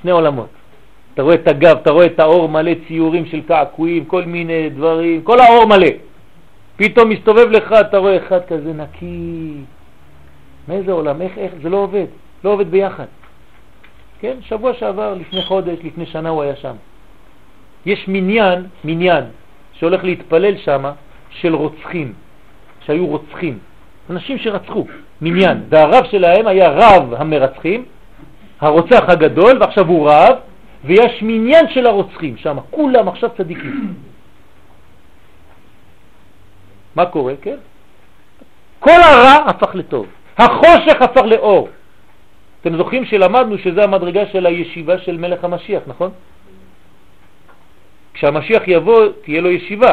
שני 0.00 0.10
עולמות. 0.10 0.48
אתה 1.14 1.22
רואה 1.22 1.34
את 1.34 1.48
הגב, 1.48 1.76
אתה 1.82 1.90
רואה 1.90 2.06
את 2.06 2.20
האור 2.20 2.48
מלא 2.48 2.72
ציורים 2.88 3.26
של 3.26 3.40
קעקועים, 3.42 4.04
כל 4.04 4.24
מיני 4.24 4.70
דברים, 4.70 5.22
כל 5.22 5.40
האור 5.40 5.64
מלא. 5.64 5.88
פתאום 6.76 7.08
מסתובב 7.08 7.48
לך, 7.50 7.72
אתה 7.72 7.98
רואה 7.98 8.16
אחד 8.16 8.40
כזה 8.44 8.72
נקי. 8.72 9.54
מאיזה 10.68 10.92
עולם? 10.92 11.22
איך, 11.22 11.32
איך? 11.38 11.52
זה 11.62 11.68
לא 11.68 11.76
עובד. 11.76 12.06
לא 12.44 12.50
עובד 12.50 12.70
ביחד. 12.70 13.04
כן, 14.20 14.36
שבוע 14.40 14.74
שעבר, 14.74 15.14
לפני 15.14 15.42
חודש, 15.42 15.78
לפני 15.84 16.06
שנה 16.06 16.28
הוא 16.28 16.42
היה 16.42 16.56
שם. 16.56 16.74
יש 17.86 18.04
מניין, 18.08 18.66
מניין, 18.84 19.24
שהולך 19.72 20.04
להתפלל 20.04 20.56
שם, 20.56 20.84
של 21.30 21.54
רוצחים, 21.54 22.12
שהיו 22.86 23.06
רוצחים, 23.06 23.58
אנשים 24.10 24.38
שרצחו, 24.38 24.86
מניין, 25.20 25.62
והרב 25.68 26.04
שלהם 26.10 26.46
היה 26.46 26.70
רב 26.70 27.14
המרצחים, 27.14 27.84
הרוצח 28.60 29.02
הגדול, 29.08 29.58
ועכשיו 29.60 29.86
הוא 29.86 30.10
רב, 30.10 30.36
ויש 30.84 31.22
מניין 31.22 31.68
של 31.68 31.86
הרוצחים 31.86 32.36
שם, 32.36 32.56
כולם 32.70 33.08
עכשיו 33.08 33.30
צדיקים. 33.36 33.94
מה 36.94 37.06
קורה, 37.06 37.34
כן? 37.42 37.56
כל 38.78 39.00
הרע 39.04 39.50
הפך 39.50 39.74
לטוב, 39.74 40.06
החושך 40.38 41.02
הפך 41.02 41.22
לאור. 41.24 41.68
אתם 42.60 42.76
זוכרים 42.76 43.04
שלמדנו 43.04 43.58
שזה 43.58 43.84
המדרגה 43.84 44.26
של 44.26 44.46
הישיבה 44.46 44.98
של 44.98 45.16
מלך 45.16 45.44
המשיח, 45.44 45.82
נכון? 45.86 46.10
כשהמשיח 48.14 48.62
יבוא, 48.66 49.06
תהיה 49.22 49.40
לו 49.40 49.50
ישיבה. 49.50 49.92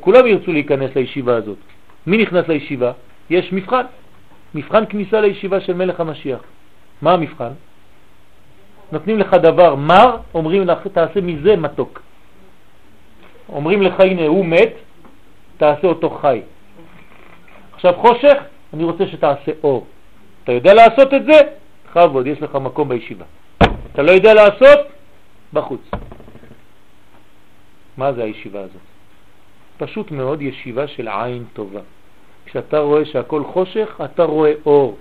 כולם 0.00 0.26
ירצו 0.26 0.52
להיכנס 0.52 0.90
לישיבה 0.96 1.36
הזאת. 1.36 1.58
מי 2.06 2.18
נכנס 2.18 2.48
לישיבה? 2.48 2.92
יש 3.30 3.52
מבחן. 3.52 3.84
מבחן 4.54 4.86
כניסה 4.86 5.20
לישיבה 5.20 5.60
של 5.60 5.74
מלך 5.74 6.00
המשיח. 6.00 6.40
מה 7.02 7.12
המבחן? 7.12 7.52
נותנים 8.92 9.18
לך 9.18 9.34
דבר 9.34 9.74
מר, 9.74 10.16
אומרים 10.34 10.66
לך, 10.66 10.86
תעשה 10.86 11.20
מזה 11.20 11.56
מתוק. 11.56 12.02
אומרים 13.48 13.82
לך, 13.82 14.00
הנה, 14.00 14.26
הוא 14.26 14.46
מת, 14.46 14.72
תעשה 15.56 15.86
אותו 15.86 16.10
חי. 16.10 16.40
עכשיו 17.74 17.92
חושך, 17.94 18.36
אני 18.74 18.84
רוצה 18.84 19.06
שתעשה 19.06 19.52
אור. 19.64 19.86
אתה 20.44 20.52
יודע 20.52 20.74
לעשות 20.74 21.14
את 21.14 21.24
זה? 21.24 21.40
חבוד, 21.92 22.26
יש 22.26 22.42
לך 22.42 22.54
מקום 22.54 22.88
בישיבה. 22.88 23.24
אתה 23.92 24.02
לא 24.02 24.10
יודע 24.10 24.34
לעשות? 24.34 24.78
בחוץ. 25.52 25.80
מה 27.96 28.12
זה 28.12 28.24
הישיבה 28.24 28.60
הזאת? 28.60 28.82
פשוט 29.78 30.10
מאוד 30.10 30.42
ישיבה 30.42 30.86
של 30.86 31.08
עין 31.08 31.44
טובה. 31.52 31.80
כשאתה 32.46 32.78
רואה 32.78 33.04
שהכל 33.04 33.44
חושך, 33.44 34.00
אתה 34.04 34.24
רואה 34.24 34.52
אור. 34.66 34.96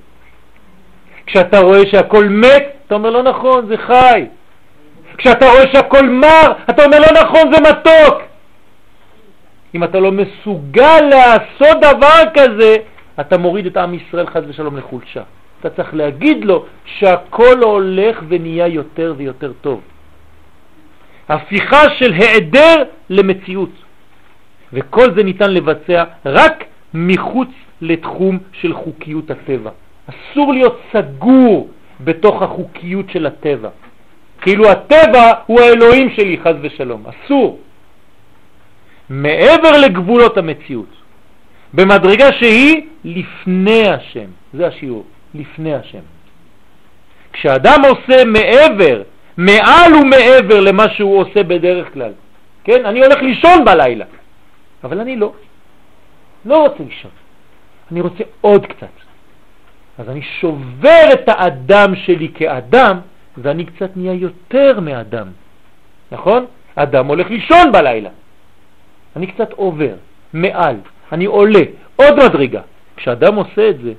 כשאתה 1.26 1.60
רואה 1.60 1.88
שהכל 1.92 2.26
מת, 2.26 2.64
אתה 2.88 2.96
אומר 2.96 3.10
לא 3.10 3.24
נכון, 3.24 3.68
זה 3.68 3.78
חי. 3.78 4.26
כשאתה 5.18 5.46
רואה 5.46 5.64
שהכל 5.74 6.10
מר, 6.10 6.54
אתה 6.70 6.86
אומר 6.86 7.00
לא 7.00 7.22
נכון, 7.22 7.54
זה 7.54 7.62
מתוק. 7.62 8.22
אם 9.76 9.84
אתה 9.84 10.00
לא 10.00 10.12
מסוגל 10.12 11.02
לעשות 11.02 11.78
דבר 11.82 12.22
כזה, 12.34 12.78
אתה 13.20 13.38
מוריד 13.38 13.66
את 13.66 13.78
עם 13.78 13.94
ישראל 13.94 14.28
חז 14.28 14.44
ושלום 14.48 14.78
לחולשה. 14.78 15.24
אתה 15.60 15.70
צריך 15.70 15.94
להגיד 15.94 16.46
לו 16.46 16.66
שהכל 16.86 17.64
הולך 17.64 18.24
ונהיה 18.28 18.68
יותר 18.68 19.14
ויותר 19.18 19.52
טוב. 19.62 19.82
הפיכה 21.30 21.90
של 21.98 22.14
העדר 22.14 22.84
למציאות. 23.10 23.70
וכל 24.74 25.14
זה 25.16 25.24
ניתן 25.24 25.52
לבצע 25.52 26.04
רק 26.26 26.64
מחוץ 26.94 27.50
לתחום 27.82 28.40
של 28.52 28.74
חוקיות 28.74 29.32
הטבע. 29.32 29.72
אסור 30.10 30.54
להיות 30.54 30.80
סגור 30.94 31.70
בתוך 32.00 32.42
החוקיות 32.42 33.10
של 33.10 33.26
הטבע. 33.26 33.70
כאילו 34.42 34.70
הטבע 34.70 35.34
הוא 35.46 35.62
האלוהים 35.62 36.10
שלי, 36.10 36.38
חז 36.44 36.56
ושלום. 36.62 37.04
אסור. 37.08 37.60
מעבר 39.10 39.72
לגבולות 39.86 40.38
המציאות, 40.38 40.92
במדרגה 41.74 42.34
שהיא 42.34 42.82
לפני 43.04 43.88
השם. 43.90 44.30
זה 44.54 44.68
השיעור, 44.68 45.04
לפני 45.36 45.76
השם. 45.76 46.00
כשאדם 47.34 47.82
עושה 47.90 48.26
מעבר, 48.26 49.02
מעל 49.38 49.94
ומעבר 49.96 50.60
למה 50.60 50.90
שהוא 50.90 51.18
עושה 51.18 51.44
בדרך 51.44 51.94
כלל, 51.94 52.12
כן? 52.64 52.86
אני 52.86 53.04
הולך 53.04 53.22
לישון 53.22 53.66
בלילה, 53.66 54.06
אבל 54.84 55.00
אני 55.00 55.16
לא. 55.16 55.34
לא 56.46 56.58
רוצה 56.58 56.84
לישון. 56.84 57.12
אני 57.92 58.02
רוצה 58.02 58.24
עוד 58.42 58.66
קצת. 58.66 58.88
אז 59.98 60.10
אני 60.10 60.22
שובר 60.22 61.04
את 61.14 61.30
האדם 61.30 61.96
שלי 61.96 62.32
כאדם, 62.36 63.00
ואני 63.38 63.66
קצת 63.66 63.90
נהיה 63.96 64.14
יותר 64.14 64.80
מאדם. 64.80 65.28
נכון? 66.12 66.46
אדם 66.76 67.06
הולך 67.08 67.30
לישון 67.30 67.72
בלילה. 67.72 68.10
אני 69.16 69.28
קצת 69.28 69.52
עובר, 69.52 69.96
מעל, 70.34 70.76
אני 71.14 71.26
עולה, 71.26 71.64
עוד 71.96 72.26
מדרגה. 72.26 72.62
כשאדם 72.96 73.36
עושה 73.36 73.70
את 73.70 73.80
זה, 73.84 73.94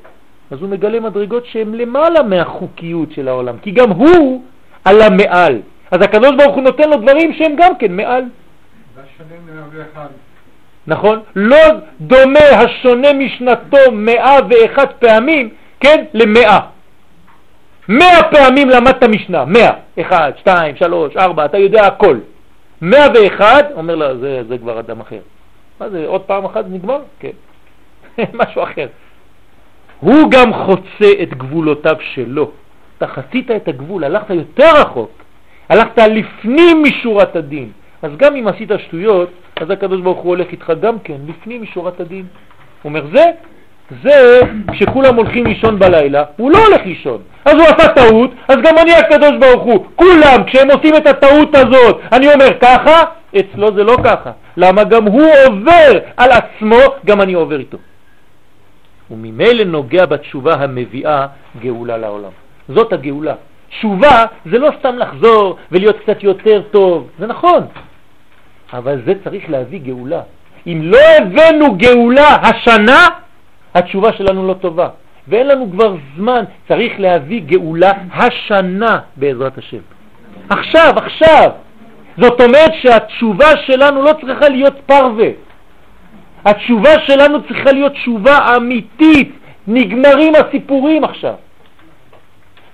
אז 0.50 0.58
הוא 0.60 0.68
מגלה 0.68 1.00
מדרגות 1.00 1.46
שהן 1.46 1.74
למעלה 1.74 2.22
מהחוקיות 2.22 3.12
של 3.12 3.28
העולם, 3.28 3.58
כי 3.62 3.70
גם 3.70 3.90
הוא 3.90 4.42
עלה 4.84 5.10
מעל. 5.10 5.60
אז 5.90 6.02
הקדוש 6.02 6.30
ברוך 6.38 6.54
הוא 6.54 6.62
נותן 6.62 6.90
לו 6.90 6.96
דברים 6.96 7.34
שהם 7.34 7.52
גם 7.56 7.76
כן 7.78 7.96
מעל. 7.96 8.24
נכון? 10.86 11.20
לא 11.36 11.58
דומה 12.00 12.40
השונה 12.40 13.12
משנתו 13.12 13.92
מאה 13.92 14.38
ואחת 14.50 14.94
פעמים, 14.98 15.48
כן, 15.80 16.04
למאה. 16.14 16.60
מאה 17.88 18.22
פעמים 18.30 18.68
למדת 18.68 19.04
משנה, 19.04 19.44
מאה, 19.44 19.72
אחד, 20.00 20.32
שתיים, 20.38 20.76
שלוש, 20.76 21.16
ארבע, 21.16 21.44
אתה 21.44 21.58
יודע 21.58 21.86
הכל. 21.86 22.18
מאה 22.80 23.06
ואחד, 23.14 23.62
אומר 23.74 23.94
לה, 23.94 24.16
זה, 24.16 24.42
זה 24.48 24.58
כבר 24.58 24.80
אדם 24.80 25.00
אחר. 25.00 25.20
מה 25.80 25.90
זה, 25.90 26.04
עוד 26.06 26.20
פעם 26.20 26.44
אחת 26.44 26.64
נגמר? 26.68 26.98
כן. 27.20 27.30
משהו 28.40 28.62
אחר. 28.62 28.86
הוא 30.00 30.30
גם 30.30 30.54
חוצה 30.54 31.12
את 31.22 31.34
גבולותיו 31.34 31.96
שלו. 32.00 32.50
אתה 32.98 33.06
חצית 33.06 33.50
את 33.50 33.68
הגבול, 33.68 34.04
הלכת 34.04 34.30
יותר 34.30 34.70
רחוק, 34.80 35.10
הלכת 35.68 35.98
לפנים 35.98 36.82
משורת 36.82 37.36
הדין. 37.36 37.70
אז 38.02 38.10
גם 38.16 38.36
אם 38.36 38.48
עשית 38.48 38.70
שטויות, 38.78 39.30
אז 39.56 39.70
הקדוש 39.70 40.00
ברוך 40.00 40.18
הוא 40.18 40.28
הולך 40.28 40.46
איתך 40.52 40.72
גם 40.80 40.98
כן, 40.98 41.16
לפנים 41.26 41.62
משורת 41.62 42.00
הדין. 42.00 42.26
הוא 42.82 42.90
אומר, 42.90 43.06
זה, 43.12 43.24
זה 44.02 44.40
כשכולם 44.72 45.16
הולכים 45.16 45.46
לישון 45.46 45.78
בלילה, 45.78 46.24
הוא 46.36 46.50
לא 46.50 46.58
הולך 46.66 46.80
לישון. 46.86 47.18
אז 47.44 47.54
הוא 47.54 47.62
עשה 47.62 47.88
טעות, 47.88 48.30
אז 48.48 48.56
גם 48.62 48.78
אני 48.78 48.94
הקדוש 48.94 49.32
ברוך 49.40 49.62
הוא. 49.62 49.86
כולם, 49.96 50.44
כשהם 50.46 50.70
עושים 50.70 50.96
את 50.96 51.06
הטעות 51.06 51.54
הזאת, 51.54 52.00
אני 52.12 52.34
אומר 52.34 52.58
ככה, 52.60 53.02
אצלו 53.40 53.74
זה 53.74 53.84
לא 53.84 53.96
ככה. 54.04 54.30
למה 54.56 54.84
גם 54.84 55.04
הוא 55.04 55.30
עובר 55.46 55.98
על 56.16 56.30
עצמו, 56.30 56.76
גם 57.06 57.20
אני 57.20 57.32
עובר 57.32 57.58
איתו. 57.58 57.78
וממילא 59.10 59.64
נוגע 59.64 60.06
בתשובה 60.06 60.54
המביאה 60.54 61.26
גאולה 61.60 61.96
לעולם. 61.96 62.30
זאת 62.68 62.92
הגאולה. 62.92 63.34
תשובה 63.68 64.24
זה 64.50 64.58
לא 64.58 64.70
סתם 64.78 64.98
לחזור 64.98 65.56
ולהיות 65.72 65.96
קצת 65.98 66.22
יותר 66.22 66.62
טוב, 66.70 67.08
זה 67.18 67.26
נכון, 67.26 67.62
אבל 68.72 69.00
זה 69.06 69.12
צריך 69.24 69.50
להביא 69.50 69.80
גאולה. 69.80 70.20
אם 70.66 70.80
לא 70.82 70.98
הבאנו 71.18 71.76
גאולה 71.76 72.28
השנה, 72.28 73.06
התשובה 73.74 74.12
שלנו 74.12 74.48
לא 74.48 74.54
טובה. 74.54 74.88
ואין 75.28 75.46
לנו 75.46 75.70
כבר 75.72 75.96
זמן, 76.16 76.44
צריך 76.68 76.92
להביא 76.98 77.42
גאולה 77.46 77.92
השנה 78.12 78.98
בעזרת 79.16 79.58
השם. 79.58 79.78
עכשיו, 80.48 80.92
עכשיו. 80.96 81.50
זאת 82.18 82.40
אומרת 82.40 82.72
שהתשובה 82.82 83.56
שלנו 83.66 84.02
לא 84.02 84.12
צריכה 84.20 84.48
להיות 84.48 84.74
פרווה. 84.86 85.28
התשובה 86.44 87.00
שלנו 87.06 87.42
צריכה 87.42 87.72
להיות 87.72 87.92
תשובה 87.92 88.56
אמיתית. 88.56 89.32
נגמרים 89.66 90.32
הסיפורים 90.34 91.04
עכשיו. 91.04 91.34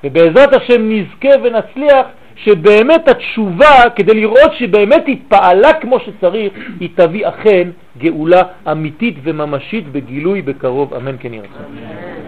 ובעזרת 0.04 0.54
השם 0.54 0.90
נזכה 0.92 1.28
ונצליח 1.42 2.06
שבאמת 2.36 3.08
התשובה, 3.08 3.90
כדי 3.96 4.14
לראות 4.14 4.52
שבאמת 4.58 5.04
התפעלה 5.08 5.72
כמו 5.72 6.00
שצריך, 6.00 6.52
היא 6.80 6.88
תביא 6.94 7.28
אכן 7.28 7.68
גאולה 7.98 8.42
אמיתית 8.72 9.14
וממשית 9.22 9.88
בגילוי 9.88 10.42
בקרוב, 10.42 10.94
אמן 10.94 11.16
כן 11.20 11.34
ירצה. 11.34 12.10